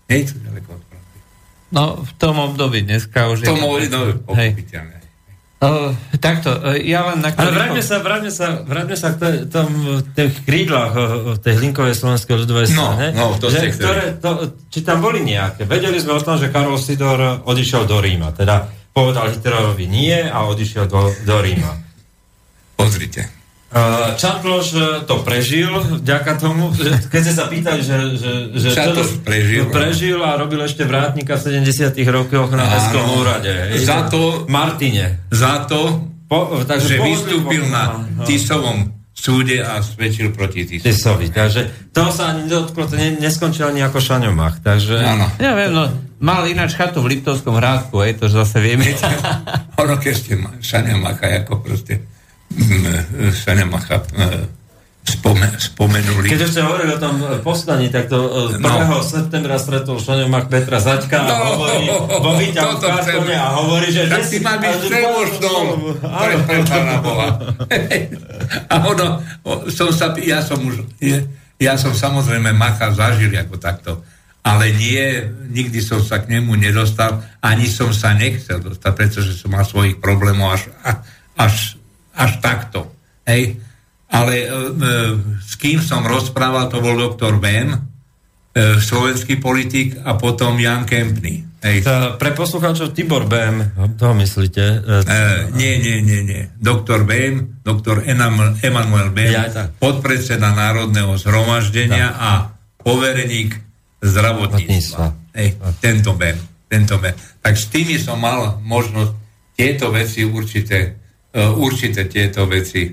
Nie 0.07 0.15
je 0.23 0.27
to 0.31 0.37
ďaleko 0.47 0.69
od. 0.71 0.88
No, 1.69 2.01
v 2.01 2.11
tom 2.17 2.35
období 2.41 2.81
dneska 2.81 3.29
už 3.29 3.45
To 3.45 3.53
je... 3.53 3.61
môže, 3.61 3.87
no, 3.93 4.09
Hej. 4.33 4.57
pochopiteľné. 4.57 4.97
Uh, 5.59 5.91
takto, 6.23 6.55
uh, 6.55 6.79
ja 6.79 7.03
len 7.11 7.19
na 7.19 7.35
Ale 7.35 7.51
vráťme 7.51 7.83
sa, 7.83 7.99
vráťme 7.99 8.31
sa, 8.31 8.63
vráťme 8.63 8.95
sa 8.95 9.11
k 9.11 9.15
tej, 9.19 9.35
tom, 9.51 9.67
tých 10.15 10.47
krídlach 10.47 10.95
o, 10.95 11.03
o 11.03 11.31
tej 11.35 11.59
Hlinkovej 11.59 11.99
slovenskej 11.99 12.47
ľudovej 12.47 12.71
No, 12.79 12.95
strane. 12.95 13.11
no, 13.11 13.35
to 13.35 13.51
že, 13.51 13.75
ktoré, 13.75 14.15
to, 14.23 14.55
či 14.71 14.87
tam 14.87 15.03
boli 15.03 15.19
nejaké. 15.19 15.67
Vedeli 15.67 15.99
sme 15.99 16.15
o 16.15 16.23
tom, 16.23 16.39
že 16.39 16.47
Karol 16.47 16.79
Sidor 16.79 17.43
odišiel 17.43 17.83
do 17.83 17.99
Ríma. 17.99 18.31
Teda 18.31 18.71
povedal 18.95 19.35
Hitlerovi 19.35 19.83
nie 19.83 20.15
a 20.15 20.47
odišiel 20.47 20.87
do, 20.87 21.11
do 21.27 21.35
Ríma. 21.43 21.75
Pozrite. 22.79 23.38
Uh, 23.69 24.17
Čatloš 24.17 24.65
uh, 24.73 24.81
to 25.05 25.21
prežil 25.21 25.69
vďaka 26.01 26.41
tomu, 26.41 26.73
že 26.73 26.89
keď 27.05 27.21
ste 27.21 27.33
sa 27.37 27.45
pýtali, 27.45 27.85
že, 27.85 27.97
že, 28.17 28.31
že 28.57 28.67
Čatloš 28.73 29.07
čo- 29.07 29.21
prežil. 29.21 29.63
prežil 29.69 30.17
a 30.25 30.33
robil 30.33 30.57
ešte 30.65 30.89
vrátnika 30.89 31.37
v 31.37 31.61
70 31.61 31.93
rokoch 32.09 32.49
na. 32.49 32.65
Mestskom 32.65 33.05
úrade. 33.21 33.53
hej. 33.53 33.85
Za 33.85 34.09
to- 34.09 34.49
Martine. 34.49 35.21
Za 35.29 35.69
to 35.69 36.01
Po, 36.25 36.61
takže 36.61 36.97
že 36.97 37.01
vystúpil 37.01 37.65
na 37.69 38.05
no. 38.05 38.25
Tisovom 38.25 38.89
súde 39.13 39.61
a 39.61 39.81
svedčil 39.81 40.29
proti 40.29 40.65
Tisovi. 40.65 40.85
Tisovi. 40.89 41.27
Takže 41.29 41.61
to 41.89 42.09
sa 42.13 42.33
ani 42.33 42.45
nedotklo, 42.45 42.85
to 42.85 42.93
ne, 42.93 43.17
neskončil 43.17 43.69
ani 43.69 43.81
ako 43.81 43.97
Šaňomach. 43.97 44.61
Takže... 44.61 44.95
Áno. 44.97 45.25
Ja 45.41 45.57
viem, 45.57 45.73
no, 45.73 45.89
mal 46.21 46.45
ináč 46.45 46.77
chatu 46.77 47.01
v 47.01 47.17
Liptovskom 47.17 47.57
hrádku, 47.57 47.97
hej, 48.05 48.17
to 48.17 48.29
zase 48.29 48.61
vieme. 48.61 48.85
Ono 49.81 49.97
keď 49.97 50.13
ste 50.13 50.33
ma- 50.37 50.53
Šania 50.57 50.95
Macha 51.01 51.27
ako 51.45 51.65
proste 51.65 52.05
mm, 52.53 53.31
Šania 53.33 53.65
Macha 53.65 54.01
e, 54.01 54.47
spome, 55.03 55.47
spomenuli. 55.57 56.29
Keď 56.29 56.41
ešte 56.45 56.61
hovorili 56.61 56.93
o 56.93 56.99
tom 57.01 57.15
e, 57.21 57.41
povstaní, 57.41 57.89
tak 57.89 58.09
to 58.09 58.17
e, 58.53 58.61
1. 58.61 58.61
No. 58.61 59.01
septembra 59.01 59.57
stretol 59.57 59.97
Šaňomach 59.97 60.45
Petra 60.49 60.77
Zaďka 60.77 61.17
a 61.17 61.25
No, 61.25 61.35
hovorí, 61.55 61.89
vo 62.19 62.31
výťahu 62.37 62.73
v 62.77 62.81
Kartone 62.81 63.35
a 63.35 63.47
hovorí, 63.57 63.87
že... 63.89 64.05
Tak 64.05 64.23
si 64.25 64.37
má 64.39 64.57
byť 64.61 64.69
a 64.69 64.77
všemožnou 64.77 65.61
pre, 66.01 66.33
pre 66.45 66.57
pána 66.67 66.95
Boha. 67.01 67.27
A 68.69 68.75
ono, 68.85 69.05
som 69.69 69.89
sa, 69.89 70.13
ja 70.21 70.41
som 70.45 70.61
už, 70.61 70.85
je, 71.01 71.25
ja 71.57 71.73
som 71.75 71.91
samozrejme 71.91 72.53
Macha 72.53 72.93
zažil 72.93 73.33
ako 73.33 73.57
takto, 73.57 73.91
ale 74.39 74.71
nie, 74.71 75.25
nikdy 75.51 75.83
som 75.83 75.99
sa 75.99 76.23
k 76.23 76.31
nemu 76.31 76.55
nedostal, 76.55 77.19
ani 77.43 77.67
som 77.67 77.91
sa 77.91 78.15
nechcel 78.15 78.63
dostať, 78.63 78.91
pretože 78.95 79.35
som 79.35 79.51
mal 79.51 79.67
svojich 79.67 79.99
problémov 79.99 80.55
až, 80.55 80.71
a- 80.81 81.03
až, 81.35 81.78
až 82.19 82.43
takto. 82.43 82.91
Hej. 83.23 83.55
Ale 84.09 84.33
e, 84.35 84.43
e, 84.43 84.51
s 85.39 85.55
kým 85.55 85.79
som 85.79 86.03
rozprával, 86.03 86.67
to 86.67 86.83
bol 86.83 86.97
doktor 86.97 87.39
Bem, 87.39 87.71
e, 87.71 87.79
slovenský 88.75 89.39
politik 89.39 89.95
a 90.03 90.19
potom 90.19 90.59
Jan 90.59 90.83
Kempny. 90.83 91.47
Hej. 91.59 91.83
To, 91.83 92.15
pre 92.15 92.31
poslucháčov 92.31 92.95
Tibor 92.95 93.27
Bem, 93.27 93.71
toho 93.95 94.15
myslíte? 94.15 94.63
E, 94.79 94.95
E, 95.03 95.19
nie, 95.53 95.77
nie, 95.77 95.99
nie, 96.01 96.19
nie. 96.23 96.41
Doktor 96.55 97.03
Bem, 97.03 97.59
doktor 97.61 98.03
Emanuel 98.03 99.11
Bem, 99.11 99.31
Ja, 99.31 99.47
tak. 99.47 99.75
podpredseda 99.79 100.51
Národného 100.51 101.15
zhromaždenia 101.15 102.15
a 102.15 102.51
povereník 102.79 103.59
zdravotníctva. 103.99 105.05
Zdravotníctva. 105.05 105.05
Hej, 105.35 105.49
tento 105.79 106.11
Bem, 106.15 106.37
tento 106.65 106.95
Bem. 106.97 107.13
Tak 107.43 107.53
s 107.55 107.67
tými 107.67 107.99
som 107.99 108.17
mal 108.17 108.57
možnosť 108.63 109.11
tieto 109.53 109.91
veci 109.91 110.23
určité, 110.23 110.95
e, 111.29 111.45
určité 111.45 112.09
tieto 112.09 112.49
veci 112.49 112.89
e, 112.89 112.91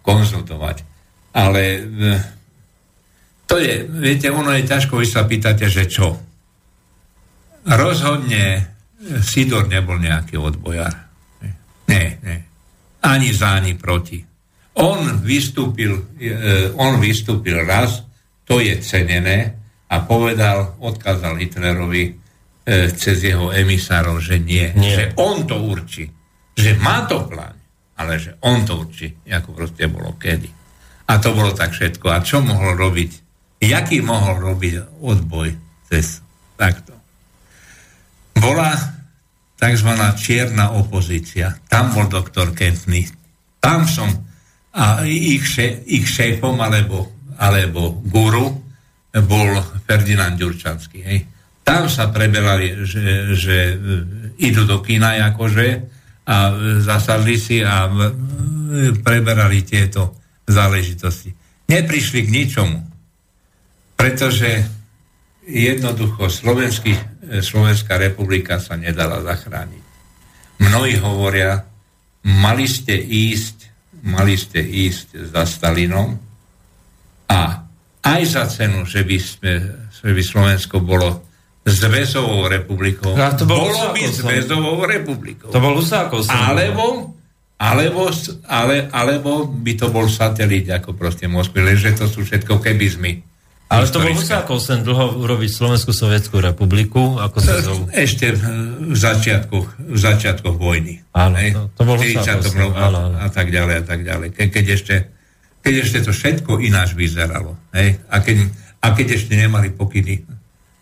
konzultovať. 0.00 0.76
Ale 1.36 1.62
e, 1.76 1.80
to 3.44 3.60
je, 3.60 3.84
viete, 3.88 4.32
ono 4.32 4.56
je 4.56 4.64
ťažko, 4.64 4.96
vy 4.96 5.06
sa 5.08 5.28
pýtate, 5.28 5.68
že 5.68 5.84
čo? 5.84 6.16
Rozhodne 7.68 8.72
Sidor 9.02 9.68
nebol 9.68 9.98
nejaký 10.00 10.38
odbojár. 10.38 10.94
Nie, 11.90 12.16
nie. 12.22 12.38
Ani 13.02 13.34
za, 13.34 13.58
ani 13.60 13.74
proti. 13.74 14.22
On 14.78 15.20
vystúpil, 15.20 15.92
on 16.80 16.96
vystúpil 17.02 17.60
raz, 17.66 18.00
to 18.46 18.62
je 18.62 18.78
cenené, 18.80 19.52
a 19.92 20.00
povedal, 20.00 20.80
odkázal 20.80 21.36
Hitlerovi 21.36 22.16
cez 22.96 23.20
jeho 23.20 23.52
emisárov, 23.52 24.22
že 24.22 24.40
nie, 24.40 24.72
Nie. 24.72 24.96
Že 24.96 25.04
on 25.20 25.44
to 25.44 25.60
určí. 25.60 26.08
Že 26.56 26.70
má 26.80 27.08
to 27.08 27.24
plán, 27.28 27.56
ale 27.96 28.20
že 28.20 28.36
on 28.44 28.64
to 28.66 28.84
určí, 28.84 29.12
ako 29.28 29.56
proste 29.56 29.88
bolo 29.88 30.16
kedy. 30.16 30.48
A 31.08 31.18
to 31.18 31.32
bolo 31.36 31.52
tak 31.52 31.72
všetko. 31.74 32.06
A 32.08 32.24
čo 32.24 32.40
mohol 32.40 32.76
robiť? 32.78 33.10
Jaký 33.62 34.02
mohol 34.02 34.40
robiť 34.40 35.00
odboj 35.00 35.48
cez 35.88 36.20
takto? 36.56 36.92
bola 38.42 38.74
tzv. 39.54 39.90
čierna 40.18 40.74
opozícia. 40.74 41.54
Tam 41.70 41.94
bol 41.94 42.10
doktor 42.10 42.50
Kempny. 42.50 43.06
Tam 43.62 43.86
som 43.86 44.10
a 44.72 45.04
ich, 45.06 45.46
še, 45.46 45.84
ich 45.86 46.08
šéfom 46.08 46.58
alebo, 46.58 47.12
alebo 47.38 48.02
guru 48.02 48.50
bol 49.12 49.50
Ferdinand 49.84 50.34
Ďurčanský. 50.34 50.98
Hej. 51.04 51.20
Tam 51.62 51.86
sa 51.86 52.08
preberali, 52.08 52.82
že, 52.82 53.36
že 53.36 53.56
e, 53.70 53.74
idú 54.48 54.64
do 54.64 54.80
kina 54.80 55.14
akože 55.30 55.66
a 56.22 56.54
zasadli 56.78 57.34
si 57.34 57.58
a 57.62 57.90
preberali 59.02 59.66
tieto 59.66 60.16
záležitosti. 60.46 61.34
Neprišli 61.66 62.20
k 62.26 62.32
ničomu, 62.32 62.78
pretože 63.98 64.62
jednoducho 65.46 66.30
Slovenský, 66.30 66.94
Slovenská 67.42 67.98
republika 67.98 68.58
sa 68.62 68.78
nedala 68.78 69.22
zachrániť. 69.24 69.84
Mnohí 70.62 70.94
hovoria, 71.02 71.64
mali 72.22 72.66
ste 72.70 72.94
ísť, 72.98 73.56
mali 74.06 74.38
ste 74.38 74.62
ísť 74.62 75.32
za 75.32 75.42
Stalinom 75.42 76.18
a 77.26 77.40
aj 78.02 78.22
za 78.26 78.44
cenu, 78.50 78.82
že 78.86 79.06
by, 79.06 79.18
sme, 79.18 79.52
že 79.90 80.10
by 80.10 80.22
Slovensko 80.22 80.82
bolo 80.82 81.31
zväzovou 81.62 82.50
republikou, 82.50 83.14
A 83.14 83.38
to 83.38 83.46
bol 83.46 83.70
bolo 83.70 83.94
by 83.94 84.02
zväzovou 84.10 84.82
republikou. 84.82 85.48
To 85.54 85.58
bol 85.62 85.78
Husákov. 85.78 86.26
Alebo, 86.26 87.14
alebo, 87.62 88.10
ale, 88.50 88.90
alebo 88.90 89.46
by 89.46 89.72
to 89.78 89.86
bol 89.94 90.10
satelit, 90.10 90.66
ako 90.66 90.98
proste 90.98 91.30
Moskvy, 91.30 91.62
lenže 91.62 91.94
to 91.94 92.10
sú 92.10 92.26
všetko 92.26 92.58
kebizmy. 92.58 93.22
Ale 93.72 93.88
to 93.88 94.04
bol. 94.04 94.12
Husákov 94.12 94.58
sen 94.60 94.84
dlho 94.84 95.16
urobiť 95.16 95.48
Slovenskú 95.48 95.96
sovietskú 95.96 96.44
republiku, 96.44 97.16
ako 97.16 97.38
sa 97.40 97.62
zov... 97.64 97.88
Ešte 97.88 98.36
v 98.36 98.92
začiatkoch, 98.92 99.80
v 99.80 99.96
začiatkoch 99.96 100.60
vojny. 100.60 101.00
Áno, 101.16 101.38
to- 101.40 101.72
to 101.78 101.82
bol 101.88 101.96
40 101.96 102.20
Husákov, 102.20 102.52
rokov 102.52 102.76
áno, 102.76 102.98
áno. 103.08 103.16
a 103.22 103.28
tak 103.32 103.48
ďalej 103.48 103.74
a 103.80 103.84
tak 103.86 104.00
ďalej. 104.04 104.28
Ke, 104.36 104.52
keď, 104.52 104.64
ešte, 104.76 104.94
keď 105.64 105.74
ešte 105.88 105.98
to 106.04 106.12
všetko 106.12 106.60
ináč 106.60 106.92
vyzeralo. 106.92 107.56
Hej? 107.72 107.96
A, 108.12 108.20
keď, 108.20 108.36
a 108.82 108.86
keď 108.92 109.06
ešte 109.16 109.32
nemali 109.40 109.72
pokyny 109.72 110.20
e, 110.20 110.22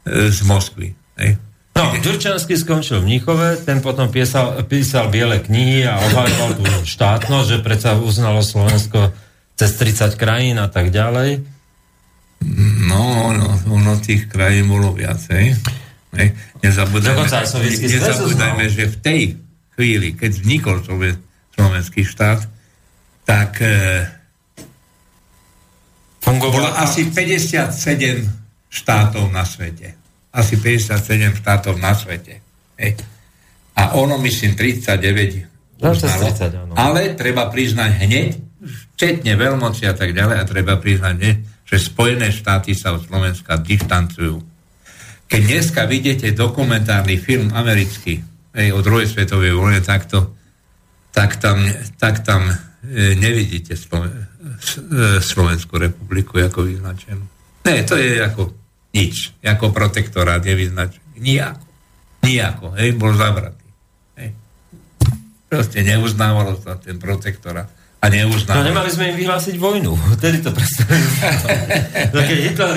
z 0.06 0.38
Moskvy. 0.48 0.96
Hej? 1.20 1.36
No, 1.76 1.96
Ďurčanský 1.96 2.58
skončil 2.58 3.00
v 3.00 3.08
Mníchove, 3.08 3.62
ten 3.62 3.80
potom 3.80 4.10
písal, 4.10 4.66
písal 4.66 5.08
biele 5.08 5.38
knihy 5.40 5.86
a 5.86 5.96
obhajoval 6.02 6.50
tú 6.58 6.64
štátnosť, 6.84 7.46
že 7.46 7.58
predsa 7.64 7.96
uznalo 7.96 8.42
Slovensko 8.42 9.14
cez 9.54 9.70
30 9.78 10.18
krajín 10.18 10.58
a 10.58 10.68
tak 10.68 10.90
ďalej. 10.90 11.40
No, 12.88 13.32
no, 13.36 13.48
ono 13.68 14.00
tých 14.00 14.28
krajín 14.28 14.72
bolo 14.72 14.96
viacej. 14.96 15.56
Zväz 16.10 16.32
nezabudajme, 17.86 18.66
uznal. 18.66 18.72
že 18.72 18.84
v 18.90 18.96
tej 18.98 19.20
chvíli, 19.78 20.16
keď 20.16 20.30
vznikol 20.42 20.76
Sloven- 20.82 21.20
slovenský 21.54 22.02
štát, 22.02 22.40
tak 23.28 23.62
e, 23.62 24.04
bolo 26.20 26.36
Fungovala 26.40 26.84
asi 26.84 27.08
57 27.08 28.39
štátov 28.70 29.28
na 29.34 29.42
svete. 29.42 29.98
Asi 30.30 30.54
57 30.56 31.42
štátov 31.42 31.74
na 31.82 31.92
svete. 31.92 32.38
Hej. 32.78 32.96
A 33.74 33.98
ono, 33.98 34.16
myslím, 34.22 34.54
39 34.54 35.50
No, 35.80 35.96
uznalo. 35.96 36.28
30, 36.28 36.60
áno. 36.60 36.72
Ale 36.76 37.16
treba 37.16 37.48
priznať 37.48 37.90
hneď, 38.04 38.28
včetne 38.94 39.32
veľmoci 39.32 39.88
a 39.88 39.96
tak 39.96 40.12
ďalej, 40.12 40.36
a 40.36 40.44
treba 40.44 40.76
priznať 40.76 41.14
hneď, 41.16 41.36
že 41.64 41.76
Spojené 41.80 42.28
štáty 42.28 42.76
sa 42.76 42.92
od 42.92 43.08
Slovenska 43.08 43.56
dištancujú. 43.56 44.36
Keď 45.30 45.40
dneska 45.40 45.88
vidíte 45.88 46.36
dokumentárny 46.36 47.16
film 47.16 47.48
americký 47.56 48.20
hej, 48.52 48.68
o 48.76 48.84
druhej 48.84 49.08
svetovej 49.08 49.56
vojne, 49.56 49.80
takto, 49.80 50.36
tak 51.14 51.40
tam, 51.40 51.64
tak 51.96 52.20
tam 52.26 52.50
e, 52.50 52.54
nevidíte 53.16 53.72
Sloven, 53.78 54.12
e, 54.12 55.22
Slovenskú 55.22 55.80
republiku 55.80 56.42
ako 56.42 56.68
vyznačenú. 56.68 57.24
Ne, 57.64 57.86
to 57.88 57.96
je 57.96 58.20
ako 58.20 58.59
nič. 58.90 59.32
Ako 59.40 59.70
protektorát 59.70 60.38
je 60.38 60.52
vyznačený. 60.52 61.16
Nijako. 61.16 61.64
Nijako. 62.20 62.66
Hej, 62.74 62.90
bol 62.94 63.12
zavratý. 63.12 63.66
Hej. 64.14 64.30
Proste 65.46 65.80
neuznávalo 65.80 66.56
sa 66.56 66.74
ten 66.74 66.96
protektorát. 66.96 67.68
A 68.00 68.08
No 68.08 68.16
neuznávalo. 68.16 68.64
nemali 68.64 68.88
sme 68.88 69.12
im 69.12 69.16
vyhlásiť 69.18 69.54
vojnu. 69.54 69.92
Vtedy 70.16 70.40
to 70.40 70.50
predstavili. 70.50 71.04
no, 72.12 72.18
keď 72.18 72.38
Hitler 72.42 72.74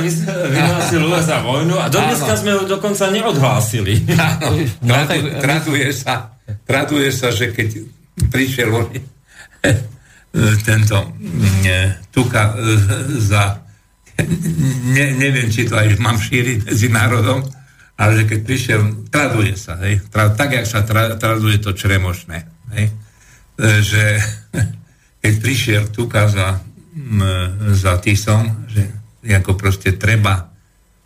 vyhlásil 0.52 1.02
USA 1.02 1.40
vojnu 1.40 1.76
a 1.76 1.88
dodneska 1.88 2.28
Áno. 2.30 2.40
sme 2.40 2.52
ju 2.54 2.62
dokonca 2.68 3.08
neodhlásili. 3.08 4.04
Áno, 4.20 4.48
No, 4.82 4.94
tradu, 5.00 5.08
tak- 5.08 5.40
traduje, 5.40 5.88
sa, 5.90 6.36
traduje 6.64 7.08
sa, 7.10 7.32
že 7.32 7.50
keď 7.50 7.88
prišiel 8.28 8.68
oni, 8.70 9.00
tento 10.60 10.98
mm, 11.16 12.12
Tuka 12.12 12.52
e, 12.52 12.76
za 13.18 13.63
ne, 14.94 15.06
neviem, 15.18 15.50
či 15.50 15.68
to 15.68 15.78
aj 15.78 15.98
mám 16.00 16.18
šíriť 16.20 16.70
medzi 16.70 16.88
národom, 16.90 17.44
ale 17.98 18.12
že 18.20 18.24
keď 18.26 18.40
prišiel, 18.42 18.82
traduje 19.14 19.54
sa, 19.54 19.78
hej, 19.86 20.02
tra, 20.10 20.34
tak, 20.34 20.58
jak 20.58 20.66
sa 20.66 20.82
tra, 20.82 21.14
traduje 21.16 21.62
to 21.62 21.78
čremošné, 21.78 22.38
hej, 22.74 22.86
e, 22.90 22.94
že 23.82 24.04
keď 25.24 25.34
prišiel 25.40 25.84
Tuka 25.94 26.28
za, 26.28 26.60
m, 26.98 27.22
za 27.74 28.02
Tisom, 28.02 28.68
že 28.68 28.90
ako 29.24 29.56
proste 29.56 29.96
treba 29.96 30.52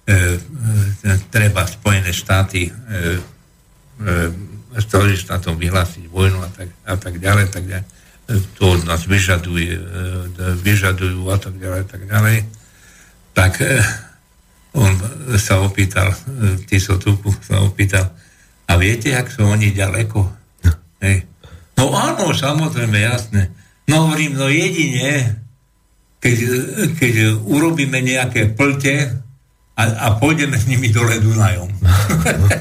e, 0.08 0.42
e, 1.06 1.14
treba 1.30 1.68
Spojené 1.70 2.10
štáty 2.10 2.66
e, 2.66 2.72
e, 2.72 4.48
chceli 4.82 5.18
na 5.30 5.38
tom 5.42 5.58
vyhlásiť 5.58 6.06
vojnu 6.10 6.40
a 6.42 6.50
tak, 6.54 6.70
a 6.86 6.96
tak 6.98 7.18
ďalej, 7.18 7.46
tak 7.50 7.66
ďalej. 7.66 7.88
To 8.60 8.76
od 8.76 8.82
nás 8.84 9.08
vyžaduje, 9.08 9.74
e, 9.74 9.82
vyžadujú 10.62 11.22
a 11.32 11.38
tak 11.40 11.56
ďalej, 11.58 11.82
tak 11.88 12.04
ďalej. 12.06 12.38
Tak 13.38 13.62
e, 13.62 13.78
on 14.74 14.98
sa 15.38 15.62
opýtal, 15.62 16.10
e, 16.10 16.18
Tisotuku 16.66 17.30
sa 17.46 17.62
opýtal, 17.62 18.10
a 18.66 18.74
viete, 18.82 19.14
ak 19.14 19.30
sú 19.30 19.46
oni 19.46 19.70
ďaleko? 19.78 20.26
Hej. 21.06 21.30
No 21.78 21.94
áno, 21.94 22.34
samozrejme, 22.34 22.98
jasné. 22.98 23.54
No 23.86 24.10
hovorím, 24.10 24.42
no 24.42 24.50
jedine, 24.50 25.38
keď, 26.18 26.38
keď 26.98 27.14
urobíme 27.46 28.02
nejaké 28.02 28.58
plte 28.58 29.22
a, 29.78 29.84
a 29.86 30.08
pôjdeme 30.18 30.58
s 30.58 30.66
nimi 30.66 30.90
dole 30.90 31.22
Dunajom. 31.22 31.70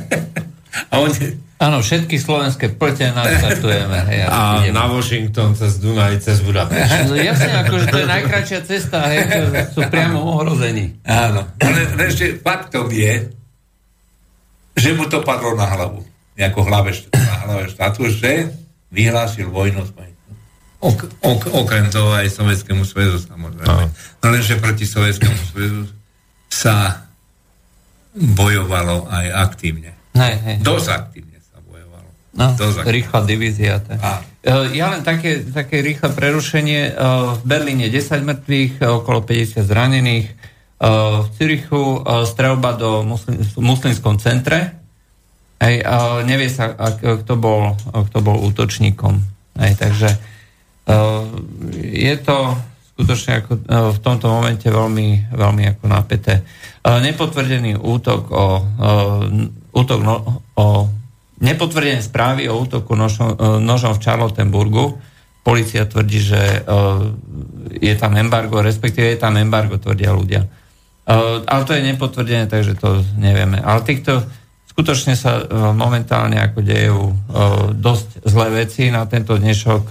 a 0.92 0.94
oni, 1.00 1.40
Áno, 1.56 1.80
všetky 1.80 2.20
slovenské 2.20 2.76
plte 2.76 3.08
nastartujeme. 3.16 3.98
Hej, 4.12 4.28
a 4.28 4.60
ideme. 4.60 4.76
na 4.76 4.84
Washington 4.92 5.56
cez 5.56 5.80
Dunaj, 5.80 6.20
cez 6.20 6.44
Budapešť. 6.44 7.08
No 7.08 7.16
jasne, 7.16 7.52
akože 7.64 7.86
to 7.88 7.98
je 8.04 8.08
najkračšia 8.08 8.60
cesta, 8.60 8.98
hej, 9.08 9.24
sú 9.72 9.80
priamo 9.88 10.20
ohrození. 10.36 11.00
Áno, 11.08 11.48
ale 11.56 11.78
ešte 12.04 12.36
faktom 12.44 12.92
je, 12.92 13.32
že 14.76 14.90
mu 14.92 15.08
to 15.08 15.24
padlo 15.24 15.56
na 15.56 15.64
hlavu. 15.64 16.04
Ako 16.36 16.68
hlave, 16.68 16.92
na 17.16 17.36
hlave 17.48 17.72
štátu, 17.72 18.12
že 18.12 18.52
vyhlásil 18.92 19.48
vojnu 19.48 19.80
s 19.88 19.96
ok, 20.86 21.00
ok, 21.24 21.42
okrem 21.56 21.88
toho 21.90 22.14
aj 22.14 22.30
Sovjetskému 22.30 22.84
svezu 22.86 23.18
samozrejme. 23.18 23.90
No 24.22 24.26
lenže 24.28 24.60
proti 24.60 24.86
Sovjetskému 24.86 25.40
svezu 25.50 25.82
sa 26.46 27.06
bojovalo 28.14 29.08
aj 29.10 29.26
aktívne. 29.34 29.96
Hej, 30.16 30.34
hej. 30.44 30.56
Dosť 30.64 30.88
aktívne. 30.92 31.25
No, 32.36 32.52
rýchla 32.84 33.24
divízia. 33.24 33.80
Tak. 33.80 33.96
E, 34.44 34.76
ja 34.76 34.92
len 34.92 35.00
také, 35.00 35.40
také 35.40 35.80
rýchle 35.80 36.12
prerušenie. 36.12 36.80
E, 36.86 37.02
v 37.32 37.42
Berlíne 37.48 37.88
10 37.88 38.20
mŕtvych, 38.22 38.72
e, 38.78 38.84
okolo 38.84 39.24
50 39.24 39.64
zranených. 39.64 40.28
V 40.76 41.32
Cirichu 41.40 42.04
strelba 42.28 42.76
do 42.76 43.00
muslim, 43.00 43.40
muslimskom 43.56 44.20
centre. 44.20 44.76
Hej, 45.56 45.80
nevie 46.28 46.52
sa, 46.52 46.76
kto 47.00 47.32
bol, 47.40 47.72
kto 48.12 48.18
bol 48.20 48.36
útočníkom. 48.44 49.16
Hej, 49.56 49.72
takže 49.80 50.20
je 51.80 52.14
to 52.20 52.60
skutočne 52.92 53.40
ako 53.40 53.52
v 53.96 53.98
tomto 54.04 54.28
momente 54.28 54.68
veľmi, 54.68 55.32
veľmi 55.32 55.64
ako 55.72 55.84
napäté. 55.88 56.44
Nepotvrdený 56.84 57.80
útok 57.80 58.28
o, 58.28 58.60
útok 59.72 60.00
no, 60.04 60.44
o 60.60 60.92
nepotvrdené 61.40 62.00
správy 62.00 62.48
o 62.48 62.56
útoku 62.56 62.96
nožom, 62.96 63.36
e, 63.36 63.60
nožom 63.60 63.96
v 63.96 64.02
Charlottenburgu. 64.02 64.96
Polícia 65.44 65.84
tvrdí, 65.84 66.20
že 66.20 66.40
e, 66.40 66.60
je 67.80 67.94
tam 67.94 68.16
embargo, 68.16 68.64
respektíve 68.64 69.14
je 69.14 69.20
tam 69.20 69.36
embargo, 69.36 69.76
tvrdia 69.76 70.16
ľudia. 70.16 70.42
E, 70.44 70.48
ale 71.44 71.62
to 71.68 71.76
je 71.76 71.86
nepotvrdené, 71.92 72.48
takže 72.48 72.74
to 72.80 73.04
nevieme. 73.20 73.60
Ale 73.60 73.84
týchto 73.84 74.24
skutočne 74.72 75.16
sa 75.16 75.40
momentálne 75.72 76.36
ako 76.36 76.60
dejú 76.60 77.00
dosť 77.80 78.28
zlé 78.28 78.48
veci 78.60 78.92
na 78.92 79.08
tento 79.08 79.32
dnešok. 79.32 79.82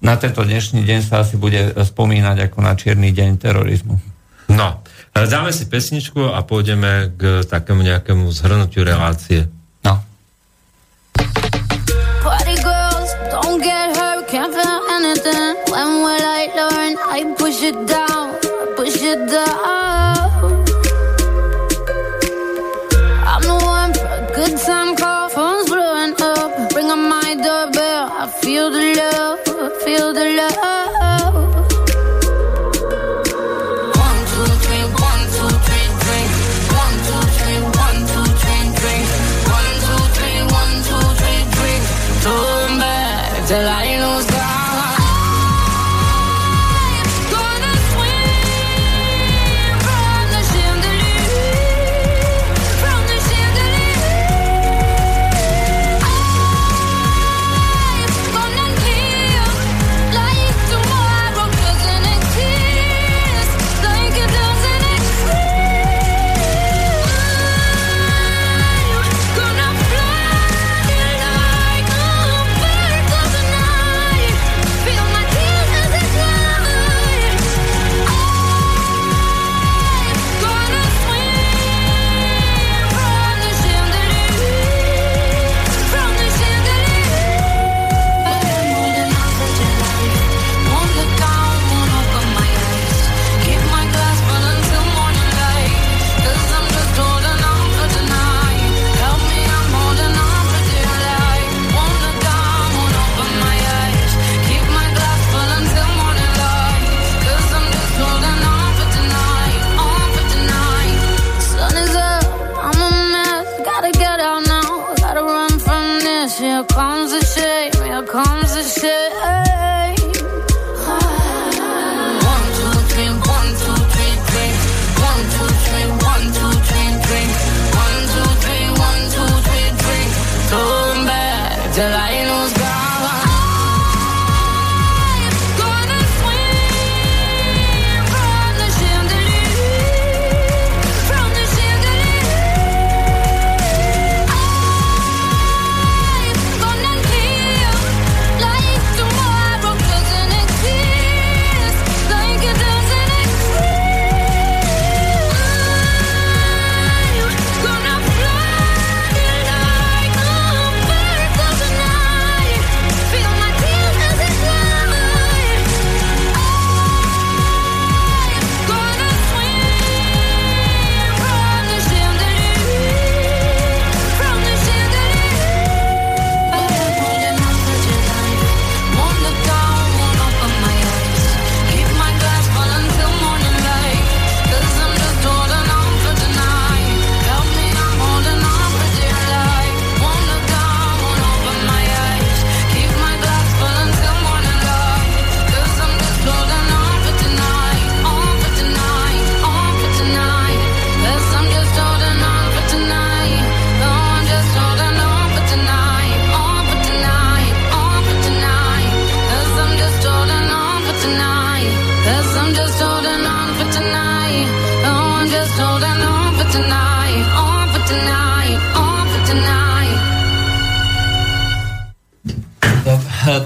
Na 0.00 0.16
tento 0.16 0.40
dnešný 0.40 0.88
deň 0.88 1.00
sa 1.04 1.20
asi 1.20 1.36
bude 1.36 1.76
spomínať 1.76 2.48
ako 2.48 2.64
na 2.64 2.72
čierny 2.72 3.12
deň 3.12 3.36
terorizmu. 3.36 4.00
No, 4.48 4.80
dáme 5.12 5.52
si 5.52 5.68
pesničku 5.68 6.32
a 6.32 6.40
pôjdeme 6.48 7.12
k 7.12 7.44
takému 7.44 7.84
nejakému 7.84 8.32
zhrnutiu 8.32 8.88
relácie. 8.88 9.52
don't 13.52 13.62
get 13.62 13.96
hurt, 13.96 14.28
can't 14.28 14.54
feel 14.54 14.80
anything. 14.90 15.56
When 15.70 15.88
will 16.04 16.26
I 16.40 16.46
learn? 16.56 16.96
I 16.98 17.34
push 17.36 17.62
it 17.62 17.86
down, 17.86 18.38
push 18.76 19.02
it 19.02 19.28
down. 19.28 20.01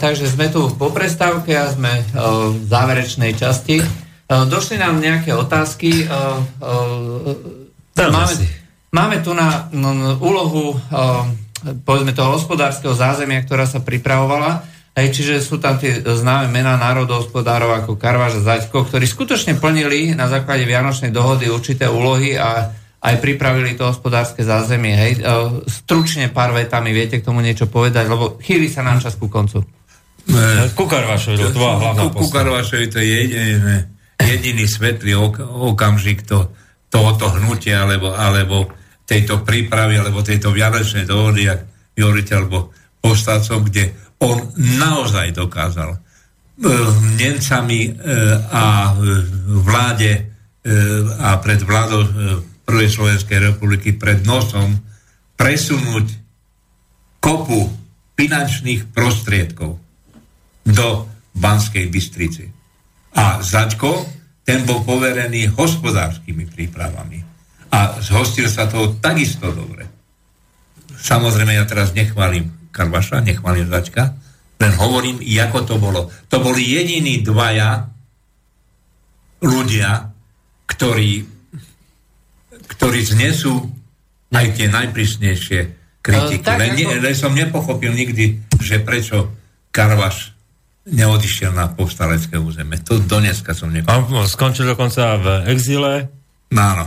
Takže 0.07 0.39
sme 0.39 0.47
tu 0.47 0.71
po 0.79 0.95
prestávke 0.95 1.51
a 1.59 1.67
sme 1.67 1.91
e, 1.91 2.03
v 2.55 2.63
záverečnej 2.71 3.35
časti. 3.35 3.83
E, 3.83 3.87
Došli 4.31 4.79
nám 4.79 5.03
nejaké 5.03 5.35
otázky. 5.35 6.07
e, 6.07 6.15
Máme, 7.97 8.35
máme 8.93 9.17
tu 9.25 9.33
na 9.33 9.73
úlohu 10.21 10.77
povedzme 11.89 12.13
toho 12.13 12.37
hospodárskeho 12.37 12.93
zázemia, 12.93 13.41
ktorá 13.41 13.65
sa 13.65 13.81
pripravovala. 13.81 14.69
Hej, 14.93 15.17
čiže 15.17 15.35
sú 15.41 15.57
tam 15.57 15.81
tie 15.81 16.05
známe 16.05 16.53
mená 16.53 16.77
národohospodárov 16.77 17.73
ako 17.73 17.97
Karváš 17.97 18.45
a 18.45 18.53
Zaďko, 18.53 18.85
ktorí 18.85 19.09
skutočne 19.09 19.57
plnili 19.57 20.13
na 20.13 20.29
základe 20.29 20.69
Vianočnej 20.69 21.09
dohody 21.09 21.49
určité 21.49 21.89
úlohy 21.89 22.37
a 22.37 22.69
aj 23.01 23.17
pripravili 23.17 23.81
to 23.81 23.89
hospodárske 23.89 24.45
zázemie. 24.45 24.93
Hej. 24.93 25.13
Stručne 25.73 26.29
pár 26.29 26.53
vetami 26.53 26.93
viete 26.93 27.17
k 27.17 27.27
tomu 27.27 27.41
niečo 27.41 27.65
povedať, 27.65 28.13
lebo 28.13 28.37
chýli 28.45 28.69
sa 28.69 28.85
nám 28.85 29.01
čas 29.01 29.17
ku 29.17 29.33
koncu. 29.33 29.76
Kukarvašovi, 30.75 31.37
to 31.39 31.51
tvoja 31.55 31.75
hlavná 31.79 32.03
postava. 32.11 32.51
Karvašovi 32.51 32.87
to 32.91 32.99
je 32.99 33.07
jediný, 33.07 33.77
jediný 34.19 34.65
svetlý 34.67 35.13
ok- 35.15 35.47
okamžik 35.47 36.27
to, 36.27 36.51
tohoto 36.91 37.31
hnutia, 37.39 37.87
alebo, 37.87 38.11
alebo 38.11 38.67
tejto 39.07 39.47
prípravy, 39.47 40.03
alebo 40.03 40.27
tejto 40.27 40.51
vianočnej 40.51 41.07
dohody, 41.07 41.47
vy 41.95 42.01
hovoríte, 42.03 42.35
alebo 42.35 42.75
povstácom, 42.99 43.71
kde 43.71 43.95
on 44.19 44.51
naozaj 44.57 45.31
dokázal 45.37 45.95
e, 45.95 45.99
Nemcami 47.21 47.81
e, 47.87 47.91
a 48.51 48.97
vláde 49.63 50.13
e, 50.17 50.23
a 51.21 51.39
pred 51.39 51.61
vládou 51.63 52.01
Prvej 52.67 52.91
Slovenskej 52.91 53.55
republiky 53.55 53.95
pred 53.95 54.27
nosom 54.27 54.75
presunúť 55.39 56.07
kopu 57.23 57.71
finančných 58.19 58.91
prostriedkov 58.91 59.86
do 60.67 61.07
Banskej 61.33 61.87
Bystrici. 61.87 62.45
A 63.17 63.41
Zaďko, 63.41 64.05
ten 64.43 64.67
bol 64.67 64.83
poverený 64.83 65.55
hospodárskymi 65.55 66.47
prípravami. 66.51 67.19
A 67.71 67.99
zhostil 68.03 68.47
sa 68.51 68.67
toho 68.67 68.99
takisto 68.99 69.51
dobre. 69.51 69.87
Samozrejme, 70.97 71.55
ja 71.55 71.65
teraz 71.67 71.95
nechválim 71.95 72.71
Karvaša, 72.71 73.25
nechválim 73.25 73.67
Zaďka, 73.71 74.15
len 74.57 74.73
hovorím, 74.81 75.21
ako 75.21 75.59
to 75.65 75.75
bolo. 75.77 76.09
To 76.33 76.37
boli 76.41 76.65
jediní 76.65 77.21
dvaja 77.21 77.85
ľudia, 79.45 80.09
ktorí, 80.65 81.25
ktorí 82.77 83.01
znesú 83.05 83.61
aj 84.33 84.47
tie 84.57 84.69
najprísnejšie 84.69 85.61
kritiky. 86.01 86.41
E, 86.41 86.45
tak 86.45 86.57
len, 86.61 86.73
ako- 86.77 87.01
len 87.05 87.17
som 87.17 87.33
nepochopil 87.33 87.93
nikdy, 87.93 88.41
že 88.61 88.81
prečo 88.85 89.33
Karvaš 89.73 90.36
neodišiel 90.87 91.51
na 91.51 91.67
povstalecké 91.67 92.39
územie. 92.39 92.79
To 92.83 92.97
do 92.97 93.19
dneska 93.19 93.53
som 93.53 93.69
nepochopil. 93.69 94.17
On 94.17 94.27
skončil 94.27 94.65
dokonca 94.65 95.19
v 95.19 95.27
exíle, 95.51 96.09
Áno, 96.49 96.87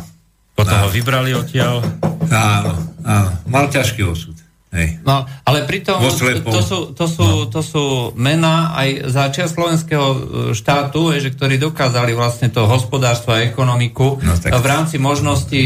potom 0.56 0.72
Áno. 0.72 0.88
ho 0.88 0.90
vybrali 0.90 1.36
odtiaľ. 1.36 1.84
áno, 2.32 2.74
áno. 3.04 3.30
Mal 3.46 3.68
ťažký 3.68 4.08
osud. 4.08 4.40
Hej. 4.70 5.02
No, 5.02 5.26
ale 5.44 5.66
pritom 5.66 5.98
to, 5.98 6.14
sú, 6.62 6.94
to, 6.94 7.06
sú, 7.10 7.28
to 7.50 7.60
sú 7.60 7.86
mená 8.14 8.70
aj 8.72 8.90
za 9.10 9.24
čia 9.34 9.50
slovenského 9.50 10.08
e, 10.08 10.20
štátu, 10.54 11.10
je, 11.12 11.26
že 11.26 11.34
ktorí 11.34 11.58
dokázali 11.58 12.14
vlastne 12.14 12.54
to 12.54 12.70
hospodárstvo 12.70 13.34
a 13.34 13.42
ekonomiku 13.42 14.22
No, 14.22 14.38
tak- 14.38 14.54
v 14.54 14.68
rámci 14.70 14.96
možnosti 14.96 15.58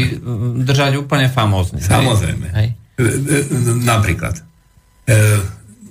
držať 0.64 0.96
úplne 0.96 1.28
famózne. 1.28 1.84
Samozrejme. 1.84 2.46
Hej. 2.56 2.68
E, 2.96 3.02
e, 3.04 3.38
Napríklad, 3.84 4.40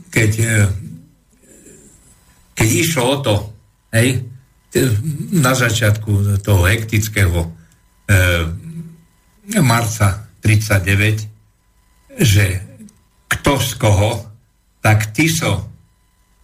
keď, 0.10 0.32
keď 2.54 2.70
išlo 2.70 3.04
o 3.04 3.18
to, 3.22 3.36
hej, 3.94 4.26
na 5.34 5.54
začiatku 5.54 6.42
toho 6.42 6.66
hektického 6.66 7.46
e, 7.46 7.50
marca 9.62 10.26
39, 10.42 12.18
že 12.18 12.46
kto 13.30 13.52
z 13.62 13.72
koho, 13.78 14.12
tak 14.82 15.14
Tiso 15.14 15.70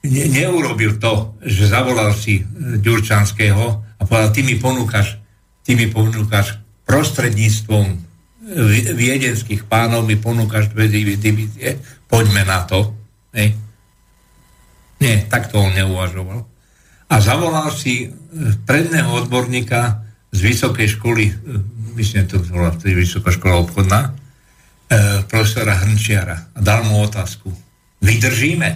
ne, 0.05 0.23
neurobil 0.29 1.01
to, 1.01 1.35
že 1.41 1.73
zavolal 1.73 2.13
si 2.13 2.41
e, 2.41 2.43
Ďurčanského 2.77 3.65
a 3.99 4.01
povedal, 4.05 4.31
ty 4.31 4.41
mi 4.45 4.55
ponúkaš, 4.61 5.17
ty 5.65 5.73
mi 5.73 5.89
ponúkaš 5.89 6.61
prostredníctvom 6.85 7.85
e, 7.89 7.97
vi- 8.45 8.93
viedenských 8.93 9.65
pánov 9.65 10.05
mi 10.05 10.15
ponúkaš 10.21 10.69
dve 10.69 10.85
divízie, 11.17 11.81
poďme 12.05 12.45
na 12.45 12.61
to. 12.65 12.93
Hej. 13.33 13.57
Nie, 14.99 15.23
takto 15.31 15.63
on 15.63 15.71
neuvažoval. 15.73 16.43
A 17.09 17.15
zavolal 17.23 17.71
si 17.73 18.05
e, 18.05 18.07
predného 18.67 19.09
odborníka 19.25 20.03
z 20.29 20.39
vysokej 20.45 20.99
školy, 20.99 21.23
e, 21.31 21.33
myslím, 21.97 22.27
to 22.29 22.43
bola 22.51 22.75
vtedy 22.75 22.93
vysoká 22.99 23.33
škola 23.33 23.63
obchodná, 23.65 24.01
e, 24.05 24.11
profesora 25.25 25.79
Hrnčiara 25.79 26.53
a 26.53 26.59
dal 26.59 26.85
mu 26.85 27.01
otázku. 27.01 27.49
Vydržíme? 28.03 28.69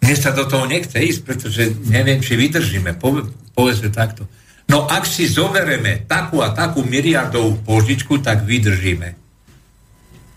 Mne 0.00 0.16
sa 0.16 0.32
do 0.32 0.48
toho 0.48 0.64
nechce 0.64 0.96
ísť, 0.96 1.20
pretože 1.26 1.62
neviem, 1.90 2.24
či 2.24 2.36
vydržíme. 2.36 2.96
Pove, 2.96 3.28
povedzme 3.52 3.92
takto. 3.92 4.24
No 4.70 4.86
ak 4.86 5.04
si 5.04 5.26
zobereme 5.26 6.06
takú 6.06 6.40
a 6.40 6.54
takú 6.54 6.86
miliardovú 6.86 7.60
požičku, 7.66 8.22
tak 8.22 8.46
vydržíme. 8.46 9.19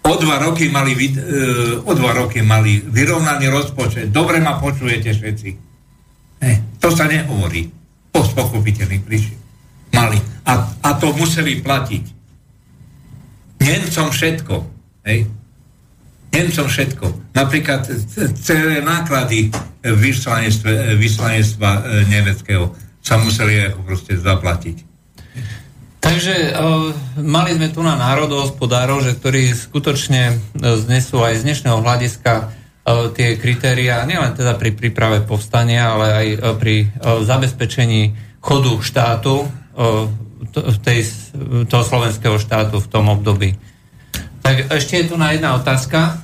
O 0.04 0.14
dva 0.20 0.36
roky 0.44 0.68
mali, 0.68 0.94
e, 0.96 1.16
o 1.80 1.92
dva 1.96 2.12
roky 2.12 2.44
mali 2.44 2.84
vyrovnaný 2.84 3.48
rozpočet. 3.48 4.12
Dobre 4.12 4.44
ma 4.44 4.60
počujete 4.60 5.16
všetci. 5.16 5.50
Hej, 6.44 6.56
to 6.84 6.92
sa 6.92 7.08
nehovorí. 7.08 7.72
Po 8.12 8.22
z 8.22 8.36
pochopiteľných 8.36 9.04
príčin. 9.08 9.40
Mali. 9.96 10.20
A, 10.44 10.54
a 10.84 10.90
to 11.00 11.16
museli 11.16 11.64
platiť. 11.64 12.04
Nemcom 13.64 14.12
všetko. 14.12 14.56
Hej? 15.08 15.20
Nemcom 16.34 16.68
všetko. 16.68 17.06
Napríklad 17.32 17.88
celé 18.42 18.84
náklady 18.84 19.48
e, 19.48 19.50
vyslanectva, 19.94 20.70
e, 20.70 21.00
vyslanectva 21.00 21.70
e, 21.72 21.82
nemeckého 22.12 22.76
sa 23.00 23.22
museli 23.22 23.72
ako 23.72 23.80
proste 23.88 24.20
zaplatiť. 24.20 24.93
Takže 26.04 26.52
uh, 26.52 26.92
mali 27.24 27.56
sme 27.56 27.72
tu 27.72 27.80
na 27.80 27.96
národohospodárov, 27.96 29.08
že 29.08 29.16
ktorí 29.16 29.56
skutočne 29.56 30.36
uh, 30.36 30.76
znesú 30.76 31.24
aj 31.24 31.40
z 31.40 31.46
dnešného 31.48 31.80
hľadiska 31.80 32.34
uh, 32.44 33.08
tie 33.16 33.40
kritéria, 33.40 34.04
nielen 34.04 34.36
teda 34.36 34.60
pri 34.60 34.76
príprave 34.76 35.24
povstania, 35.24 35.96
ale 35.96 36.08
aj 36.12 36.28
uh, 36.28 36.38
pri 36.60 36.92
uh, 36.92 37.24
zabezpečení 37.24 38.20
chodu 38.44 38.84
štátu, 38.84 39.48
uh, 39.48 40.12
to, 40.52 40.60
tej, 40.84 41.08
toho 41.72 41.84
slovenského 41.88 42.36
štátu 42.36 42.84
v 42.84 42.88
tom 42.92 43.08
období. 43.08 43.56
Tak 44.44 44.76
ešte 44.76 45.00
je 45.00 45.06
tu 45.08 45.16
na 45.16 45.32
jedna 45.32 45.56
otázka. 45.56 46.20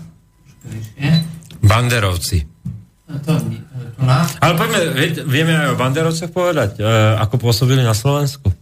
Banderovci. 1.64 2.44
To, 3.24 3.32
tu 3.40 4.02
na? 4.04 4.28
Ale 4.44 4.54
poďme, 4.60 4.80
vie- 4.92 5.24
vieme 5.24 5.56
aj 5.56 5.74
o 5.74 5.80
Banderovcoch 5.80 6.30
povedať, 6.30 6.78
e, 6.78 6.84
ako 7.18 7.42
pôsobili 7.42 7.82
na 7.82 7.98
Slovensku. 7.98 8.54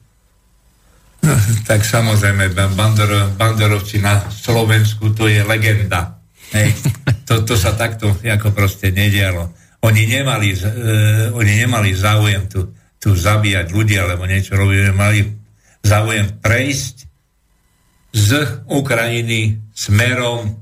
No, 1.27 1.35
tak 1.69 1.83
samozrejme, 1.83 2.55
bandor, 2.55 3.35
bandorovci 3.35 3.99
na 3.99 4.23
Slovensku, 4.31 5.11
to 5.11 5.27
je 5.27 5.43
legenda. 5.43 6.15
To, 7.27 7.43
to 7.43 7.59
sa 7.59 7.75
takto 7.75 8.15
ako 8.23 8.55
proste 8.55 8.95
nedialo. 8.95 9.51
Oni 9.83 10.07
nemali, 10.07 10.55
e, 10.55 10.67
oni 11.35 11.53
nemali 11.67 11.91
záujem 11.91 12.47
tu, 12.47 12.71
tu 12.95 13.11
zabíjať 13.11 13.67
ľudí 13.75 13.99
alebo 13.99 14.23
niečo 14.23 14.55
robiť, 14.55 14.95
mali 14.95 15.27
záujem 15.83 16.39
prejsť 16.39 16.95
z 18.15 18.29
Ukrajiny 18.71 19.59
smerom 19.75 20.55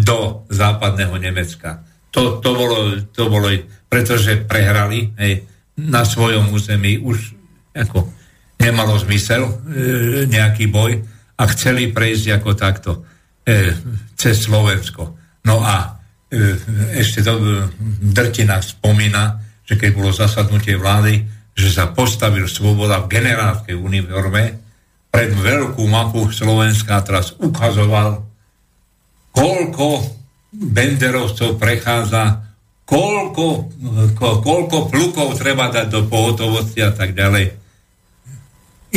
do 0.00 0.48
západného 0.48 1.14
Nemecka. 1.20 1.84
To, 2.16 2.40
to, 2.40 2.50
bolo, 2.56 2.96
to 3.12 3.28
bolo, 3.28 3.52
pretože 3.92 4.48
prehrali 4.48 5.12
hej, 5.20 5.44
na 5.76 6.08
svojom 6.08 6.48
území 6.56 6.96
už 6.96 7.36
ako 7.76 8.15
nemalo 8.66 8.98
zmysel 8.98 9.46
e, 9.46 9.52
nejaký 10.26 10.66
boj 10.66 10.98
a 11.36 11.42
chceli 11.52 11.92
prejsť 11.92 12.26
ako 12.40 12.50
takto 12.58 12.90
e, 13.46 13.72
cez 14.18 14.42
Slovensko. 14.42 15.14
No 15.46 15.62
a 15.62 16.00
e, 16.26 16.56
ešte 16.98 17.22
to 17.22 17.38
e, 17.38 17.44
Drtina 18.02 18.58
spomína, 18.58 19.38
že 19.62 19.78
keď 19.78 19.90
bolo 19.94 20.10
zasadnutie 20.10 20.74
vlády, 20.74 21.22
že 21.56 21.68
sa 21.72 21.88
postavil 21.92 22.50
Svoboda 22.50 23.04
v 23.04 23.16
generálskej 23.16 23.76
uniforme 23.76 24.44
pred 25.08 25.32
veľkú 25.32 25.80
mapu 25.88 26.28
Slovenska 26.28 27.00
a 27.00 27.04
teraz 27.04 27.32
ukazoval, 27.40 28.20
koľko 29.32 29.86
Benderovcov 30.56 31.60
prechádza, 31.60 32.44
koľko, 32.88 33.46
ko, 34.16 34.28
koľko 34.40 34.76
plukov 34.88 35.28
treba 35.36 35.68
dať 35.68 35.86
do 35.88 36.00
pohotovosti 36.08 36.80
a 36.80 36.92
tak 36.92 37.12
ďalej. 37.12 37.65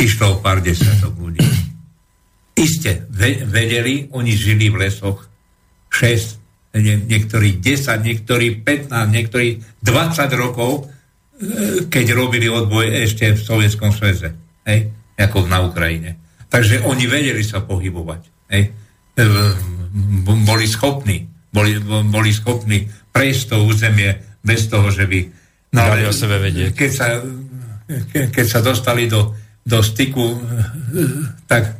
Išlo 0.00 0.26
o 0.32 0.40
pár 0.40 0.64
desiatok 0.64 1.12
ľudí. 1.20 1.44
Iste 2.56 3.04
ve, 3.12 3.44
vedeli, 3.44 4.08
oni 4.16 4.32
žili 4.32 4.72
v 4.72 4.88
lesoch 4.88 5.28
6, 5.92 6.80
nie, 6.80 6.96
niektorí 7.04 7.60
10, 7.60 8.00
niektorí 8.00 8.64
15, 8.64 8.88
niektorí 9.12 9.60
20 9.84 10.32
rokov, 10.40 10.88
e, 11.36 11.84
keď 11.92 12.06
robili 12.16 12.48
odboj 12.48 13.04
ešte 13.04 13.36
v 13.36 13.40
Sovietskom 13.40 13.92
sveze, 13.92 14.32
hej, 14.64 14.88
ako 15.20 15.44
na 15.44 15.60
Ukrajine. 15.60 16.16
Takže 16.48 16.80
oni 16.88 17.04
vedeli 17.04 17.44
sa 17.44 17.60
pohybovať. 17.60 18.20
Hej. 18.56 18.62
E, 19.20 19.22
Boli 20.46 20.70
schopní, 20.70 21.26
boli, 21.50 21.82
boli 21.82 22.30
schopní 22.30 22.86
prejsť 23.10 23.42
to 23.50 23.56
územie 23.66 24.38
bez 24.38 24.70
toho, 24.70 24.86
že 24.94 25.10
by... 25.10 25.18
Dali 25.70 26.06
o 26.06 26.14
sebe 26.14 26.38
vedieť. 26.38 26.74
Keď 26.74 26.90
sa, 26.90 27.18
ke, 28.10 28.30
keď 28.30 28.46
sa 28.46 28.62
dostali 28.62 29.10
do, 29.10 29.34
do 29.66 29.78
styku, 29.84 30.36
e, 30.36 30.40
tak 31.46 31.76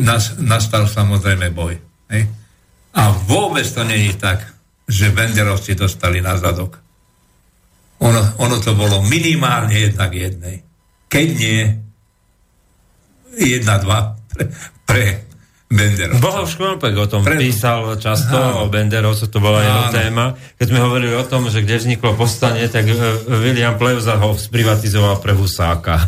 nas, 0.00 0.36
nastal 0.40 0.88
samozrejme 0.88 1.52
boj. 1.52 1.76
Hej. 2.12 2.28
A 2.96 3.12
vôbec 3.12 3.66
to 3.68 3.84
není 3.84 4.16
tak, 4.16 4.40
že 4.88 5.12
Benderovci 5.12 5.76
dostali 5.76 6.24
na 6.24 6.38
zadok. 6.38 6.80
Ono, 8.00 8.20
ono 8.40 8.56
to 8.60 8.76
bolo 8.76 9.04
minimálne 9.04 9.72
jednak 9.72 10.12
jednej. 10.12 10.64
Keď 11.08 11.26
nie, 11.36 11.60
jedna, 13.36 13.80
dva 13.80 14.16
pre, 14.32 14.44
pre 14.84 15.04
Benderov. 15.66 16.22
Bohov 16.22 16.46
Škrompek 16.46 16.94
o 16.94 17.10
tom 17.10 17.26
Pre- 17.26 17.42
písal 17.42 17.98
často, 17.98 18.38
Áno. 18.38 18.64
o 18.64 18.70
Benderovcu, 18.70 19.26
to 19.26 19.42
bola 19.42 19.66
jeho 19.66 19.84
téma. 19.90 20.38
Keď 20.62 20.66
sme 20.70 20.78
hovorili 20.78 21.10
o 21.18 21.26
tom, 21.26 21.50
že 21.50 21.66
kde 21.66 21.82
vzniklo 21.82 22.14
povstanie, 22.14 22.70
tak 22.70 22.86
e, 22.86 22.94
William 23.42 23.74
Plevza 23.74 24.14
ho 24.14 24.38
sprivatizoval 24.38 25.18
pre 25.18 25.34
Husáka. 25.34 25.98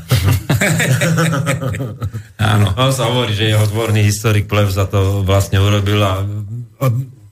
Áno. 2.53 2.67
On 2.77 2.91
sa 2.91 3.11
hovorí, 3.11 3.35
že 3.35 3.51
jeho 3.51 3.67
dvorný 3.67 4.03
historik 4.03 4.47
Plevza 4.47 4.87
to 4.87 5.23
vlastne 5.23 5.59
urobil 5.59 5.99
a 6.03 6.23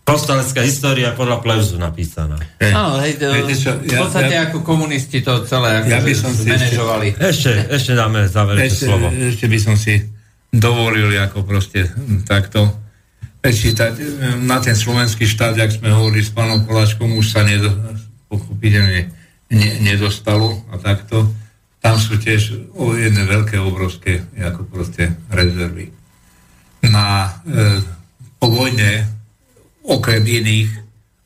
povstalecká 0.06 0.62
história 0.62 1.10
podľa 1.12 1.42
Plevzu 1.42 1.76
napísaná. 1.76 2.38
Áno, 2.62 3.02
hej, 3.02 3.18
to, 3.18 3.26
Viete 3.26 3.54
čo, 3.58 3.74
v 3.74 3.90
ja- 3.90 4.00
podstate 4.00 4.34
ja- 4.34 4.44
ako 4.46 4.62
komunisti 4.62 5.18
to 5.18 5.42
celé 5.44 5.82
Ja 5.84 5.98
by 5.98 6.14
som 6.14 6.30
si 6.30 6.46
zmanéžovali. 6.46 7.06
Ešte, 7.18 7.50
ešte 7.74 7.92
dáme 7.94 8.30
záverečné 8.30 8.70
Ešte, 8.70 8.86
slovo. 8.86 9.06
ešte 9.10 9.46
by 9.50 9.58
som 9.58 9.74
si 9.74 9.98
dovolil 10.54 11.10
ako 11.18 11.42
proste 11.42 11.90
hm, 11.90 12.22
takto 12.22 12.70
prečítať 13.42 13.92
hm, 13.98 14.46
na 14.46 14.62
ten 14.62 14.78
slovenský 14.78 15.26
štát, 15.26 15.58
jak 15.58 15.74
sme 15.74 15.90
hovorili 15.90 16.22
s 16.22 16.30
pánom 16.30 16.62
Koláčkom, 16.62 17.18
už 17.18 17.26
sa 17.26 17.42
nedo, 17.42 17.74
pochopiteľne 18.30 19.10
ne, 19.50 19.70
nedostalo 19.82 20.62
a 20.70 20.78
takto. 20.78 21.26
Tam 21.86 22.02
sú 22.02 22.18
tiež 22.18 22.74
o 22.74 22.98
jedné 22.98 23.22
veľké, 23.22 23.62
obrovské 23.62 24.18
ako 24.34 24.66
proste 24.66 25.14
rezervy. 25.30 25.94
Na, 26.82 27.30
e, 27.46 27.78
po 28.42 28.50
vojne 28.50 29.06
okrem 29.86 30.26
iných 30.26 30.66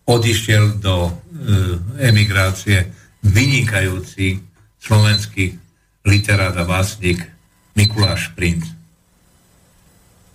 odišiel 0.05 0.77
do 0.77 1.09
e, 1.09 1.13
emigrácie 2.13 2.93
vynikajúci 3.25 4.37
slovenský 4.77 5.57
literát 6.05 6.53
a 6.53 6.69
básnik 6.69 7.25
Mikuláš 7.73 8.29
Princ. 8.37 8.69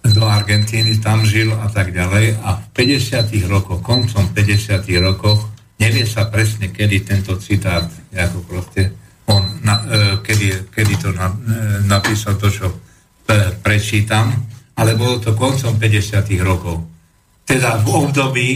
Do 0.09 0.25
Argentíny 0.25 0.97
tam 1.05 1.21
žil 1.21 1.53
a 1.53 1.69
tak 1.69 1.93
ďalej 1.93 2.41
a 2.41 2.65
v 2.65 2.65
50. 2.73 3.29
rokoch, 3.45 3.85
koncom 3.85 4.33
50. 4.33 4.89
rokoch, 5.05 5.53
nevie 5.77 6.09
sa 6.09 6.25
presne, 6.33 6.73
kedy 6.73 7.05
tento 7.05 7.37
citát, 7.37 7.85
ako 8.09 8.41
proste 8.49 9.04
on, 9.25 9.43
na, 9.63 9.75
e, 9.81 10.17
kedy, 10.21 10.69
kedy 10.69 10.93
to 11.01 11.09
na, 11.11 11.33
e, 11.33 11.35
napísal 11.89 12.37
to, 12.37 12.49
čo 12.49 12.67
e, 12.69 12.75
prečítam, 13.57 14.29
ale 14.77 14.93
bolo 14.93 15.17
to 15.17 15.33
koncom 15.33 15.79
50. 15.79 16.21
rokov. 16.45 16.83
Teda 17.45 17.77
v 17.81 17.87
období, 17.89 18.49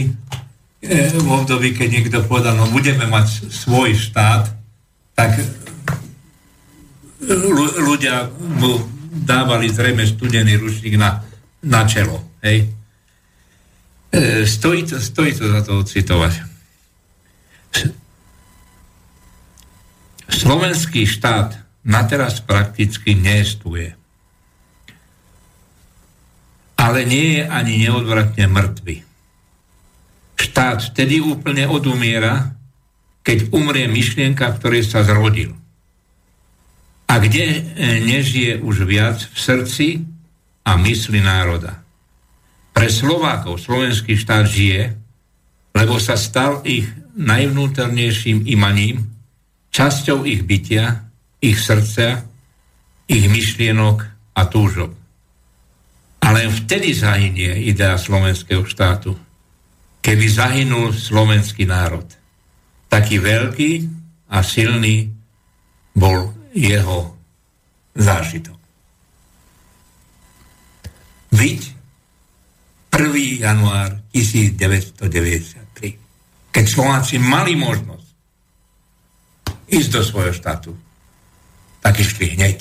v 1.14 1.28
období, 1.30 1.74
keď 1.74 1.88
niekto 1.90 2.18
povedal, 2.26 2.58
no 2.58 2.66
budeme 2.70 3.06
mať 3.06 3.52
svoj 3.52 3.94
štát, 3.94 4.50
tak 5.14 5.38
ľu- 7.22 7.76
ľudia 7.86 8.26
mu 8.58 8.80
dávali 9.10 9.70
zrejme 9.70 10.06
studený 10.06 10.58
ručník 10.58 10.98
na, 10.98 11.22
na 11.62 11.86
čelo. 11.86 12.18
Hej? 12.42 12.72
Stojí, 14.48 14.82
to, 14.90 14.98
stojí 14.98 15.30
to 15.38 15.46
za 15.46 15.60
to 15.62 15.86
ocitovať. 15.86 16.34
Slovenský 20.30 21.06
štát 21.06 21.58
na 21.84 22.06
teraz 22.06 22.40
prakticky 22.40 23.18
neestuje. 23.18 23.94
Ale 26.80 27.04
nie 27.04 27.40
je 27.40 27.42
ani 27.44 27.84
neodvratne 27.84 28.48
mŕtvy. 28.48 29.04
Štát 30.40 30.80
vtedy 30.94 31.20
úplne 31.20 31.68
odumiera, 31.68 32.56
keď 33.20 33.52
umrie 33.52 33.84
myšlienka, 33.84 34.56
v 34.56 34.80
sa 34.80 35.04
zrodil 35.04 35.60
a 37.10 37.18
kde 37.18 37.42
e, 37.42 37.60
nežije 38.06 38.62
už 38.62 38.86
viac 38.86 39.18
v 39.18 39.38
srdci 39.38 39.88
a 40.62 40.78
mysli 40.78 41.18
národa. 41.18 41.82
Pre 42.70 42.86
Slovákov 42.86 43.58
slovenský 43.66 44.14
štát 44.14 44.46
žije, 44.46 44.94
lebo 45.74 45.98
sa 45.98 46.14
stal 46.14 46.62
ich 46.62 46.86
najvnútornejším 47.18 48.46
imaním, 48.46 49.09
časťou 49.70 50.26
ich 50.26 50.42
bytia, 50.46 51.10
ich 51.40 51.58
srdca, 51.58 52.24
ich 53.10 53.26
myšlienok 53.26 53.98
a 54.36 54.46
túžob. 54.46 54.94
A 56.20 56.32
len 56.36 56.52
vtedy 56.52 56.94
zahynie 56.94 57.64
idea 57.66 57.96
slovenského 57.96 58.66
štátu, 58.68 59.16
keby 60.04 60.28
zahynul 60.28 60.92
slovenský 60.94 61.66
národ. 61.66 62.06
Taký 62.90 63.18
veľký 63.18 63.88
a 64.30 64.42
silný 64.44 65.10
bol 65.96 66.34
jeho 66.54 67.16
zážitok. 67.94 68.58
Viď 71.30 71.78
1. 72.90 73.46
január 73.46 74.02
1993, 74.10 76.50
keď 76.50 76.64
Slováci 76.66 77.22
mali 77.22 77.54
možnosť 77.54 77.99
ísť 79.70 79.90
do 79.94 80.02
svojho 80.02 80.34
štátu, 80.34 80.74
tak 81.80 81.96
išli 82.02 82.34
hneď. 82.36 82.58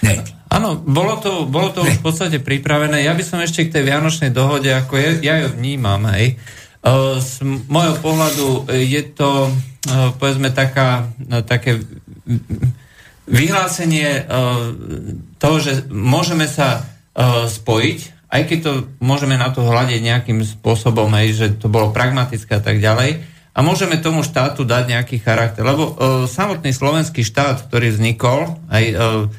Hneď. 0.00 0.24
Áno, 0.54 0.78
bolo 0.78 1.18
to, 1.18 1.50
bolo 1.50 1.74
to 1.74 1.82
už 1.82 1.98
v 1.98 2.04
podstate 2.06 2.38
pripravené. 2.38 3.02
Ja 3.02 3.18
by 3.18 3.26
som 3.26 3.42
ešte 3.42 3.66
k 3.66 3.74
tej 3.74 3.90
Vianočnej 3.90 4.30
dohode, 4.30 4.70
ako 4.70 4.94
ja, 4.94 5.10
ja 5.18 5.34
ju 5.42 5.58
vnímam, 5.58 6.06
hej. 6.14 6.38
Z 7.18 7.42
môjho 7.66 7.98
pohľadu 7.98 8.70
je 8.70 9.02
to, 9.16 9.50
povedzme, 10.22 10.54
taká, 10.54 11.10
no, 11.26 11.42
také 11.42 11.82
vyhlásenie 13.26 14.28
toho, 15.40 15.56
že 15.58 15.88
môžeme 15.90 16.46
sa 16.46 16.86
spojiť, 17.50 18.30
aj 18.30 18.42
keď 18.46 18.58
to 18.62 18.72
môžeme 19.02 19.34
na 19.34 19.50
to 19.50 19.64
hľadiť 19.64 20.00
nejakým 20.04 20.38
spôsobom, 20.44 21.08
hej, 21.18 21.34
že 21.34 21.46
to 21.58 21.66
bolo 21.72 21.90
pragmatické 21.90 22.58
a 22.58 22.62
tak 22.62 22.78
ďalej, 22.78 23.33
a 23.54 23.58
môžeme 23.62 24.02
tomu 24.02 24.26
štátu 24.26 24.66
dať 24.66 24.90
nejaký 24.90 25.22
charakter. 25.22 25.62
Lebo 25.62 25.94
uh, 25.94 25.94
samotný 26.26 26.74
slovenský 26.74 27.22
štát, 27.22 27.70
ktorý 27.70 27.94
vznikol, 27.94 28.58
aj 28.66 28.84
uh, 28.92 29.30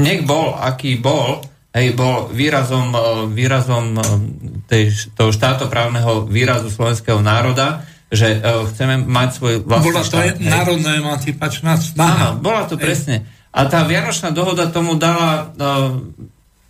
nech 0.00 0.24
bol, 0.24 0.56
aký 0.56 0.96
bol, 0.96 1.44
hej, 1.72 1.96
bol 1.96 2.28
výrazom, 2.28 2.92
e, 2.92 3.00
výrazom 3.32 3.96
e, 3.96 4.02
tej, 4.68 4.92
toho 5.16 5.32
štátoprávneho 5.32 6.28
výrazu 6.28 6.68
slovenského 6.68 7.20
národa, 7.20 7.84
že 8.12 8.44
uh, 8.44 8.68
chceme 8.68 9.08
mať 9.08 9.28
svoj 9.40 9.54
vlastný 9.64 9.88
Bola 9.88 10.04
to 10.04 10.08
štát. 10.12 10.36
národná 10.36 11.00
emancipačná 11.00 11.80
snaha. 11.80 12.36
Áno, 12.36 12.44
bola 12.44 12.68
to 12.68 12.76
presne. 12.76 13.24
A 13.56 13.64
tá 13.64 13.88
Vianočná 13.88 14.28
dohoda 14.36 14.68
tomu 14.68 15.00
dala 15.00 15.48
uh, 15.48 15.96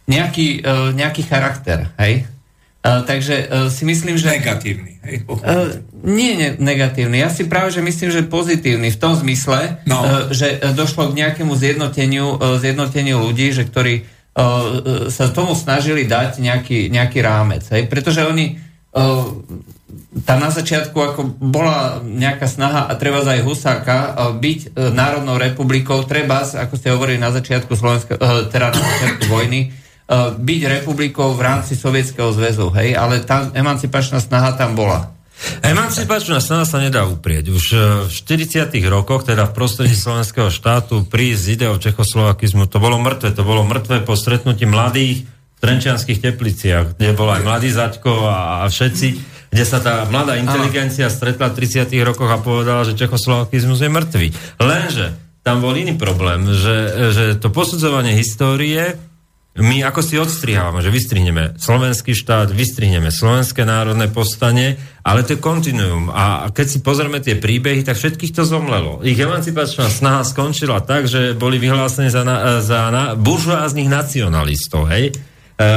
nejaký, 0.06 0.62
uh, 0.62 0.94
nejaký 0.94 1.26
charakter, 1.26 1.90
hej? 1.98 2.30
Uh, 2.82 3.06
takže 3.06 3.46
uh, 3.46 3.70
si 3.70 3.86
myslím, 3.86 4.18
že... 4.18 4.26
Negatívny. 4.42 4.98
Hej, 5.06 5.22
Uh, 5.30 5.70
nie 6.02 6.34
ne- 6.34 6.58
negatívny. 6.58 7.22
Ja 7.22 7.30
si 7.30 7.46
práve, 7.46 7.70
že 7.70 7.78
myslím, 7.78 8.10
že 8.10 8.26
pozitívny 8.26 8.90
v 8.90 8.98
tom 8.98 9.14
zmysle, 9.14 9.78
No. 9.86 10.02
uh, 10.02 10.34
že 10.34 10.58
došlo 10.74 11.14
k 11.14 11.22
nejakému 11.22 11.54
zjednoteniu, 11.54 12.34
uh, 12.34 12.58
zjednoteniu 12.58 13.22
ľudí, 13.22 13.54
že 13.54 13.70
ktorí 13.70 14.02
uh, 14.02 15.06
sa 15.14 15.30
tomu 15.30 15.54
snažili 15.54 16.10
dať 16.10 16.42
nejaký, 16.42 16.90
nejaký 16.90 17.22
rámec. 17.22 17.62
Hej? 17.70 17.86
Pretože 17.86 18.26
oni 18.26 18.58
uh, 18.58 19.30
tam 20.26 20.42
na 20.42 20.50
začiatku 20.50 20.98
ako 20.98 21.20
bola 21.38 22.02
nejaká 22.02 22.50
snaha 22.50 22.90
a 22.90 22.98
treba 22.98 23.22
aj 23.22 23.46
Husáka 23.46 23.98
uh, 24.10 24.34
byť 24.34 24.60
uh, 24.74 24.90
národnou 24.90 25.38
republikou, 25.38 26.02
treba, 26.02 26.42
ako 26.42 26.74
ste 26.74 26.90
hovorili 26.90 27.22
na 27.22 27.30
začiatku 27.30 27.78
Slovenska, 27.78 28.18
uh, 28.18 28.50
teda 28.50 28.74
na 28.74 28.82
začiatku 28.82 29.30
vojny, 29.30 29.70
byť 30.10 30.60
republikou 30.82 31.32
v 31.32 31.40
rámci 31.40 31.78
Sovietskeho 31.78 32.34
zväzu, 32.34 32.68
hej, 32.76 32.92
ale 32.98 33.22
tá 33.24 33.48
emancipačná 33.54 34.20
snaha 34.20 34.52
tam 34.58 34.76
bola. 34.76 35.12
Emancipačná 35.62 36.38
snaha 36.38 36.62
sa 36.62 36.78
nedá 36.78 37.02
uprieť. 37.08 37.50
Už 37.50 37.64
e, 37.74 37.78
v 38.06 38.10
40 38.10 38.70
rokoch, 38.86 39.26
teda 39.26 39.50
v 39.50 39.56
prostredí 39.56 39.96
slovenského 39.98 40.54
štátu, 40.54 41.02
prísť 41.02 41.40
s 41.40 41.46
ideou 41.58 41.74
čechoslovakizmu, 41.82 42.70
to 42.70 42.78
bolo 42.78 42.98
mŕtve. 43.02 43.34
To 43.34 43.42
bolo 43.42 43.66
mŕtve 43.66 44.06
po 44.06 44.14
stretnutí 44.14 44.68
mladých 44.70 45.26
v 45.26 45.58
Trenčianských 45.58 46.22
tepliciach, 46.22 46.94
kde 46.94 47.14
bol 47.14 47.30
aj 47.30 47.42
mladý 47.42 47.74
Zaďko 47.74 48.26
a, 48.26 48.62
a 48.62 48.70
všetci. 48.70 49.08
kde 49.50 49.64
sa 49.66 49.82
tá 49.82 50.06
mladá 50.06 50.38
inteligencia 50.38 51.10
stretla 51.10 51.50
v 51.50 51.58
30 51.58 51.90
rokoch 52.06 52.30
a 52.30 52.38
povedala, 52.38 52.86
že 52.86 52.98
čechoslovakizmus 52.98 53.82
je 53.82 53.90
mŕtvý. 53.90 54.26
Lenže 54.62 55.06
tam 55.42 55.58
bol 55.58 55.74
iný 55.74 55.98
problém, 55.98 56.46
že, 56.54 56.76
že 57.10 57.24
to 57.34 57.50
posudzovanie 57.50 58.14
histórie 58.14 58.94
my 59.52 59.84
ako 59.84 60.00
si 60.00 60.16
odstrihávame, 60.16 60.80
že 60.80 60.88
vystrihneme 60.88 61.60
slovenský 61.60 62.16
štát, 62.16 62.48
vystrihneme 62.48 63.12
slovenské 63.12 63.68
národné 63.68 64.08
povstanie, 64.08 64.80
ale 65.04 65.28
to 65.28 65.36
je 65.36 65.44
kontinuum. 65.44 66.08
A 66.08 66.48
keď 66.48 66.66
si 66.72 66.78
pozrieme 66.80 67.20
tie 67.20 67.36
príbehy, 67.36 67.84
tak 67.84 68.00
všetkých 68.00 68.32
to 68.32 68.48
zomlelo. 68.48 69.04
Ich 69.04 69.20
emancipačná 69.20 69.92
snaha 69.92 70.24
skončila 70.24 70.80
tak, 70.80 71.04
že 71.04 71.36
boli 71.36 71.60
vyhlásení 71.60 72.08
za, 72.08 72.24
na, 72.24 72.64
za 72.64 72.88
na, 72.88 73.12
buržoáznych 73.12 73.92
nacionalistov, 73.92 74.88
hej? 74.88 75.12
E, 75.12 75.20
e, 75.60 75.68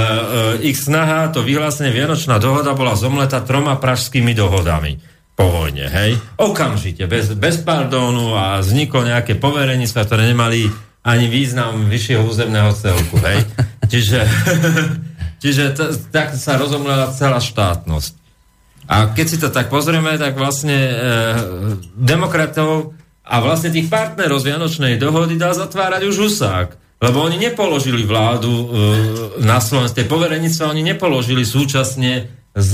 ich 0.71 0.79
snaha, 0.79 1.35
to 1.35 1.43
vyhlásenie 1.43 1.91
Vianočná 1.91 2.39
dohoda 2.39 2.71
bola 2.71 2.95
zomleta 2.95 3.43
troma 3.43 3.75
pražskými 3.75 4.31
dohodami 4.31 5.03
po 5.35 5.51
vojne, 5.51 5.91
hej? 5.91 6.15
Okamžite, 6.39 7.11
bez, 7.11 7.35
bez 7.35 7.59
pardónu 7.59 8.39
a 8.39 8.63
vzniklo 8.63 9.03
nejaké 9.03 9.35
poverenictva, 9.35 10.07
ktoré 10.07 10.31
nemali 10.31 10.71
ani 11.05 11.29
význam 11.29 11.85
vyššieho 11.85 12.25
územného 12.25 12.73
celku, 12.73 13.21
hej? 13.21 13.45
Čiže, 13.91 14.25
čiže 15.45 15.63
t- 15.77 15.93
tak 16.09 16.33
sa 16.33 16.57
rozomlela 16.57 17.13
celá 17.13 17.37
štátnosť. 17.37 18.17
A 18.89 19.13
keď 19.13 19.25
si 19.29 19.37
to 19.37 19.53
tak 19.53 19.69
pozrieme, 19.69 20.17
tak 20.17 20.33
vlastne 20.33 20.73
e, 20.73 20.93
demokratov 21.93 22.97
a 23.21 23.35
vlastne 23.45 23.69
tých 23.69 23.85
partnerov 23.85 24.41
z 24.41 24.53
Vianočnej 24.53 24.93
dohody 24.97 25.37
dá 25.37 25.53
zatvárať 25.53 26.09
už 26.09 26.15
Husák. 26.25 26.69
Lebo 26.97 27.21
oni 27.21 27.37
nepoložili 27.37 28.01
vládu 28.05 28.49
e, 28.49 28.65
na 29.45 29.61
Slovensku, 29.61 30.01
tie 30.01 30.09
poverenictva 30.09 30.73
oni 30.73 30.81
nepoložili 30.81 31.45
súčasne 31.45 32.25
s 32.55 32.73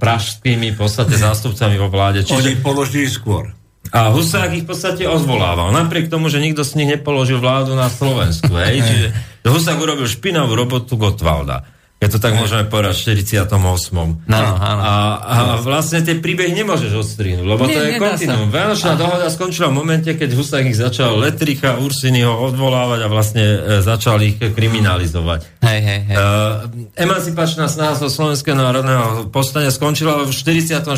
pražskými 0.00 0.74
v 0.74 0.78
podstate 0.80 1.14
zástupcami 1.14 1.78
vo 1.78 1.92
vláde. 1.92 2.26
Čiže... 2.26 2.40
Oni 2.40 2.54
položili 2.58 3.06
skôr. 3.06 3.52
A 3.90 4.14
Husák 4.14 4.54
ich 4.54 4.62
v 4.64 4.70
podstate 4.70 5.02
ozvolával. 5.10 5.74
Napriek 5.74 6.06
tomu, 6.06 6.30
že 6.30 6.38
nikto 6.38 6.62
z 6.62 6.78
nich 6.78 6.88
nepoložil 6.94 7.42
vládu 7.42 7.74
na 7.74 7.90
Slovensku. 7.90 8.54
Hej? 8.54 8.86
Čiže 8.86 9.06
Husák 9.50 9.78
urobil 9.82 10.06
špinavú 10.06 10.54
robotu 10.54 10.94
Gotwalda. 10.94 11.66
Keď 12.00 12.16
to 12.16 12.18
tak 12.24 12.32
môžeme 12.32 12.64
povedať 12.64 12.96
v 12.96 13.28
48. 13.28 13.44
No, 13.60 14.40
áno. 14.40 14.80
A, 14.80 14.94
a 15.20 15.36
vlastne 15.60 16.00
tie 16.00 16.16
príbehy 16.16 16.56
nemôžeš 16.56 16.96
odstrihnúť, 16.96 17.44
lebo 17.44 17.68
Nie, 17.68 17.76
to 17.76 17.80
je 17.84 17.90
kontinuum. 18.00 18.48
Vianočná 18.48 18.96
dohoda 18.96 19.28
skončila 19.28 19.68
v 19.68 19.84
momente, 19.84 20.08
keď 20.08 20.32
Husák 20.32 20.64
ich 20.64 20.80
začal 20.80 21.20
Letricha, 21.20 21.76
Ursiny 21.76 22.24
ho 22.24 22.48
odvolávať 22.48 23.04
a 23.04 23.08
vlastne 23.12 23.44
e, 23.44 23.58
začal 23.84 24.16
ich 24.24 24.40
kriminalizovať. 24.40 25.60
Hej, 25.60 25.80
hej, 25.84 26.00
hej. 26.08 26.16
Uh, 26.16 26.88
emancipačná 26.96 27.68
snaha 27.68 27.92
zo 27.92 28.08
Slovenského 28.08 28.56
národného 28.56 29.28
povstania 29.28 29.68
skončila 29.68 30.24
v 30.24 30.32
46.7. 30.32 30.88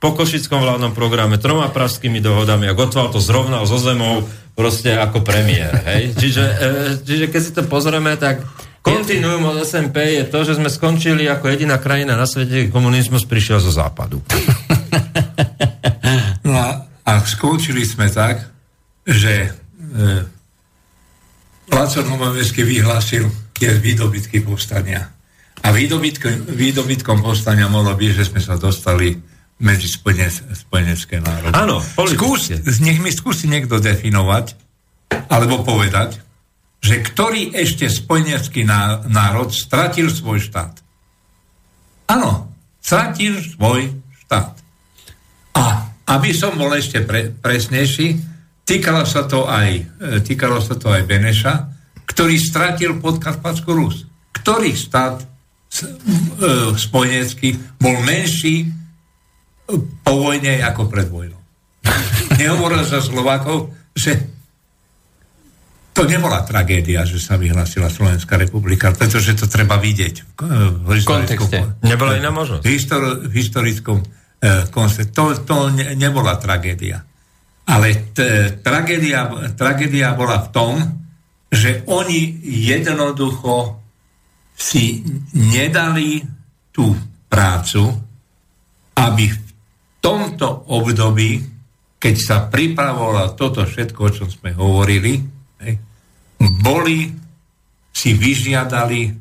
po 0.00 0.08
Košickom 0.16 0.64
vládnom 0.64 0.96
programe 0.96 1.36
troma 1.36 1.68
pražskými 1.68 2.24
dohodami 2.24 2.72
a 2.72 2.76
Gotwald 2.76 3.12
to 3.12 3.20
zrovnal 3.20 3.68
so 3.68 3.76
zemou 3.76 4.24
proste 4.56 4.96
ako 4.96 5.20
premiér. 5.20 5.76
Hej? 5.92 6.16
Čiže, 6.16 6.44
uh, 6.48 6.56
čiže 7.04 7.28
keď 7.28 7.40
si 7.44 7.52
to 7.52 7.68
pozrieme, 7.68 8.16
tak 8.16 8.40
kontinuum 8.84 9.48
od 9.48 9.64
SMP 9.64 10.20
je 10.20 10.24
to, 10.28 10.44
že 10.44 10.60
sme 10.60 10.68
skončili 10.68 11.24
ako 11.24 11.48
jediná 11.48 11.80
krajina 11.80 12.20
na 12.20 12.28
svete, 12.28 12.68
kde 12.68 12.74
komunizmus 12.74 13.24
prišiel 13.24 13.58
zo 13.58 13.72
západu. 13.72 14.20
No 16.44 16.52
a, 16.60 16.84
a 17.08 17.12
skončili 17.24 17.88
sme 17.88 18.12
tak, 18.12 18.44
že 19.08 19.48
e, 19.48 19.50
Laco 21.72 22.00
vyhlásil 22.52 23.24
tie 23.56 23.72
výdobytky 23.80 24.44
povstania. 24.44 25.08
A 25.64 25.72
výdobytkom, 25.72 26.52
výdobytkom 26.52 27.24
povstania 27.24 27.72
mohlo 27.72 27.96
byť, 27.96 28.10
že 28.12 28.28
sme 28.28 28.40
sa 28.44 28.60
dostali 28.60 29.16
medzi 29.64 29.88
spojenec, 29.88 30.52
spojenecké 30.52 31.24
národy. 31.24 31.56
Áno, 31.56 31.80
Skús, 31.80 32.52
nech 32.84 33.00
mi 33.00 33.08
skúsi 33.08 33.48
niekto 33.48 33.80
definovať, 33.80 34.52
alebo 35.32 35.64
povedať, 35.64 36.20
že 36.84 37.00
ktorý 37.00 37.56
ešte 37.56 37.88
spojenecký 37.88 38.68
ná- 38.68 39.08
národ 39.08 39.48
stratil 39.48 40.12
svoj 40.12 40.44
štát. 40.44 40.84
Áno, 42.12 42.52
stratil 42.84 43.40
svoj 43.40 43.88
štát. 44.28 44.52
A 45.56 45.88
aby 46.04 46.36
som 46.36 46.52
bol 46.60 46.68
ešte 46.76 47.00
pre, 47.00 47.32
presnejší, 47.32 48.20
týkalo 48.68 49.08
sa 49.08 49.24
to 49.24 49.48
aj, 49.48 49.68
e, 49.80 49.82
týkalo 50.20 50.60
sa 50.60 50.76
to 50.76 50.92
aj 50.92 51.08
Beneša, 51.08 51.54
ktorý 52.04 52.36
stratil 52.36 53.00
Podkarpatskú 53.00 53.72
Rus. 53.72 54.04
Ktorý 54.36 54.76
štát 54.76 55.24
e, 55.24 55.26
spojenecký 56.76 57.80
bol 57.80 57.96
menší 58.04 58.68
po 60.04 60.12
vojne 60.20 60.60
ako 60.60 60.92
pred 60.92 61.08
vojnou. 61.08 61.40
Nehovoril 62.40 62.84
sa 62.84 63.00
Slovákov, 63.00 63.72
že 63.96 64.33
to 65.94 66.02
nebola 66.10 66.42
tragédia, 66.42 67.06
že 67.06 67.22
sa 67.22 67.38
vyhlásila 67.38 67.86
Slovenská 67.86 68.34
republika, 68.34 68.90
pretože 68.90 69.38
to 69.38 69.46
treba 69.46 69.78
vidieť 69.78 70.14
v, 70.26 70.30
ko- 70.34 70.50
v 70.82 70.90
historickom... 70.98 71.86
Nebola 71.86 72.18
iná 72.18 72.34
možnosť. 72.34 72.66
V, 72.66 72.68
histor- 72.74 73.22
v 73.22 73.32
historickom 73.32 73.98
e, 74.02 74.06
koncepte. 74.74 75.14
To, 75.14 75.38
to 75.46 75.70
ne, 75.70 75.94
nebola 75.94 76.34
tragédia. 76.34 76.98
Ale 77.70 78.10
t- 78.10 78.58
tragédia, 78.58 79.30
tragédia 79.54 80.18
bola 80.18 80.42
v 80.42 80.48
tom, 80.50 80.72
že 81.46 81.86
oni 81.86 82.42
jednoducho 82.42 83.78
si 84.58 84.98
nedali 85.38 86.26
tú 86.74 86.90
prácu, 87.30 87.82
aby 88.98 89.24
v 89.30 89.38
tomto 90.02 90.74
období, 90.74 91.38
keď 92.02 92.14
sa 92.18 92.36
pripravovalo 92.50 93.38
toto 93.38 93.62
všetko, 93.62 94.00
o 94.02 94.10
čom 94.10 94.28
sme 94.28 94.50
hovorili, 94.58 95.33
boli, 96.38 97.14
si 97.94 98.10
vyžiadali 98.12 99.14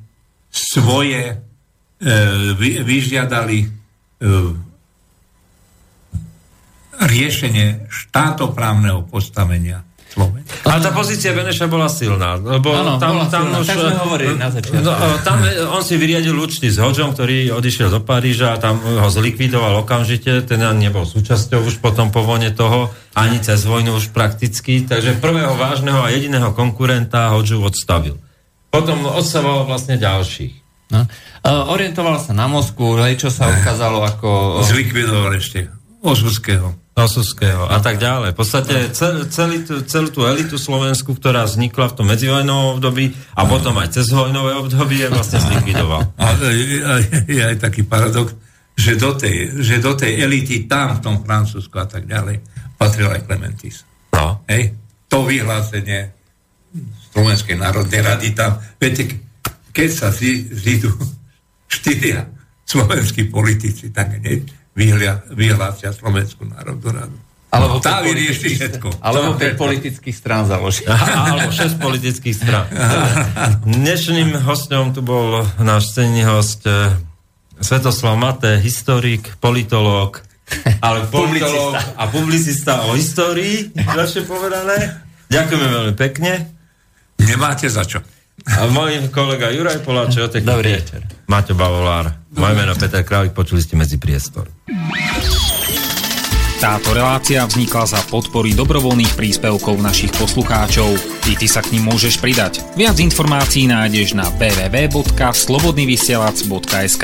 svoje, 0.49 1.23
e, 1.29 2.15
vy, 2.57 2.69
vyžiadali 2.81 3.59
e, 3.63 3.67
riešenie 7.03 7.89
štátoprávneho 7.89 9.05
postavenia 9.09 9.85
Slovenska. 10.13 10.61
Ale 10.69 10.79
tá 10.85 10.91
pozícia 10.93 11.33
Beneša 11.33 11.65
bola 11.65 11.89
silná, 11.89 12.37
lebo 12.37 12.69
Áno, 12.69 13.01
tam, 13.01 13.17
bola 13.17 13.25
tam 13.33 13.49
silná. 13.49 13.57
už... 13.57 13.65
Tak 13.65 13.77
sme 13.81 13.95
hovorili 14.05 14.33
na 14.37 14.49
začiatku. 14.53 14.81
No, 14.85 14.93
e, 14.93 15.09
tam 15.25 15.37
e, 15.41 15.49
on 15.65 15.81
si 15.81 15.97
vyriadil 15.97 16.37
účty 16.37 16.69
s 16.69 16.77
Hodžom, 16.77 17.17
ktorý 17.17 17.49
odišiel 17.57 17.89
do 17.89 17.97
Paríža 18.05 18.53
a 18.53 18.61
tam 18.61 18.77
ho 18.77 19.09
zlikvidoval 19.09 19.81
okamžite, 19.81 20.45
ten 20.45 20.61
nebol 20.77 21.09
súčasťou 21.09 21.65
už 21.65 21.81
potom 21.81 22.13
po 22.13 22.21
vojne 22.21 22.53
toho, 22.53 22.93
ani 23.17 23.41
cez 23.41 23.65
vojnu 23.65 23.97
už 23.97 24.13
prakticky, 24.13 24.85
takže 24.85 25.17
prvého 25.17 25.57
vážneho 25.57 26.05
a 26.05 26.13
jediného 26.13 26.53
konkurenta 26.53 27.33
Hodžu 27.33 27.57
odstavil. 27.65 28.21
Potom 28.69 29.05
odstavoval 29.09 29.65
vlastne 29.65 29.97
ďalších. 29.97 30.61
No. 30.93 31.09
Uh, 31.41 31.73
orientoval 31.73 32.21
sa 32.21 32.37
na 32.37 32.45
Moskvu, 32.45 33.01
čo 33.17 33.33
sa 33.33 33.49
ukázalo 33.57 34.05
ako... 34.05 34.61
Zlikvidoval 34.61 35.41
ešte 35.41 35.73
Osuského. 36.03 36.82
Osuského 36.93 37.65
a 37.65 37.81
tak 37.81 37.97
ďalej. 37.97 38.33
V 38.33 38.37
podstate 38.37 38.93
cel, 38.93 39.25
celý 39.25 39.65
tú, 39.65 39.81
celú 39.81 40.13
tú 40.13 40.29
elitu 40.29 40.61
Slovensku, 40.61 41.17
ktorá 41.17 41.41
vznikla 41.49 41.89
v 41.89 41.95
tom 41.97 42.05
medzivojnovom 42.05 42.77
období 42.77 43.17
a 43.33 43.49
potom 43.49 43.73
aj 43.81 43.97
cez 43.97 44.13
vojnové 44.13 44.53
obdobie 44.53 45.09
vlastne 45.09 45.41
zlikvidoval. 45.41 46.13
A 46.21 46.37
je, 46.53 46.85
je 47.33 47.41
aj 47.41 47.57
taký 47.57 47.81
paradox, 47.81 48.37
že 48.77 48.93
do, 48.93 49.17
tej, 49.17 49.57
že 49.65 49.81
do 49.81 49.97
tej 49.97 50.21
elity 50.21 50.69
tam, 50.69 50.93
v 50.97 51.01
tom 51.01 51.15
Francúzsku 51.25 51.73
a 51.81 51.89
tak 51.89 52.05
ďalej, 52.05 52.45
patril 52.77 53.09
aj 53.09 53.25
Clementis. 53.25 53.81
No. 54.13 54.45
Hej? 54.45 54.77
To 55.09 55.25
vyhlásenie 55.25 56.13
Slovenskej 57.09 57.57
národnej 57.57 58.05
rady 58.05 58.37
tam, 58.37 58.61
viete, 58.77 59.17
keď 59.73 59.89
sa 59.89 60.07
zídu 60.13 60.93
štyria 61.65 62.29
slovenskí 62.65 63.29
politici, 63.29 63.89
tak 63.89 64.21
hneď 64.21 64.62
vyhlia, 64.73 65.21
vyhlásia 65.29 65.89
Slovenskú 65.89 66.45
národnú 66.45 66.89
radu. 66.89 67.17
Alebo 67.53 67.77
tá 67.77 68.01
vyrieši 68.01 68.57
všetko. 68.57 68.97
Alebo 68.97 69.37
Tá- 69.37 69.53
5 69.53 69.61
politických 69.61 70.15
strán 70.17 70.49
založí. 70.49 70.89
Alebo 70.89 71.53
6 71.53 71.77
politických 71.77 72.33
strán. 72.33 72.65
Dnešným 73.61 74.41
hostom 74.41 74.89
tu 74.89 75.05
bol 75.05 75.45
náš 75.61 75.93
cenný 75.93 76.25
host 76.25 76.65
eh, 76.65 76.89
Svetoslav 77.61 78.17
Mate, 78.17 78.57
historik, 78.57 79.37
politológ, 79.37 80.25
ale 80.81 81.05
politológ 81.13 81.77
a 81.77 82.09
publicista 82.09 82.89
o 82.89 82.97
histórii, 82.97 83.69
lepšie 83.77 84.25
povedané. 84.25 84.97
Ďakujeme 85.29 85.67
veľmi 85.69 85.93
pekne. 85.93 86.49
Nemáte 87.21 87.69
za 87.69 87.85
čo. 87.85 88.01
A 88.49 88.65
môj 88.65 89.13
kolega 89.13 89.53
Juraj 89.53 89.85
Poláče 89.85 90.25
o 90.25 90.27
technike. 90.27 90.49
Dobrý 90.49 90.69
večer. 90.73 91.01
Maťo 91.29 91.53
Bavolár. 91.53 92.22
Moje 92.33 92.53
meno 92.57 92.73
Peter 92.75 93.05
Králik, 93.05 93.37
počuli 93.37 93.61
ste 93.61 93.77
medzi 93.77 94.01
priestor. 94.01 94.49
Táto 96.63 96.95
relácia 96.95 97.43
vznikla 97.43 97.83
za 97.83 97.99
podpory 98.07 98.55
dobrovoľných 98.55 99.19
príspevkov 99.19 99.83
našich 99.83 100.15
poslucháčov. 100.15 100.95
I 101.27 101.35
ty 101.35 101.43
sa 101.43 101.59
k 101.59 101.75
ním 101.75 101.91
môžeš 101.91 102.23
pridať. 102.23 102.63
Viac 102.79 103.03
informácií 103.03 103.67
nájdeš 103.67 104.15
na 104.15 104.31
www.slobodnyvysielac.sk 104.39 107.03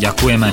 Ďakujeme. 0.00 0.48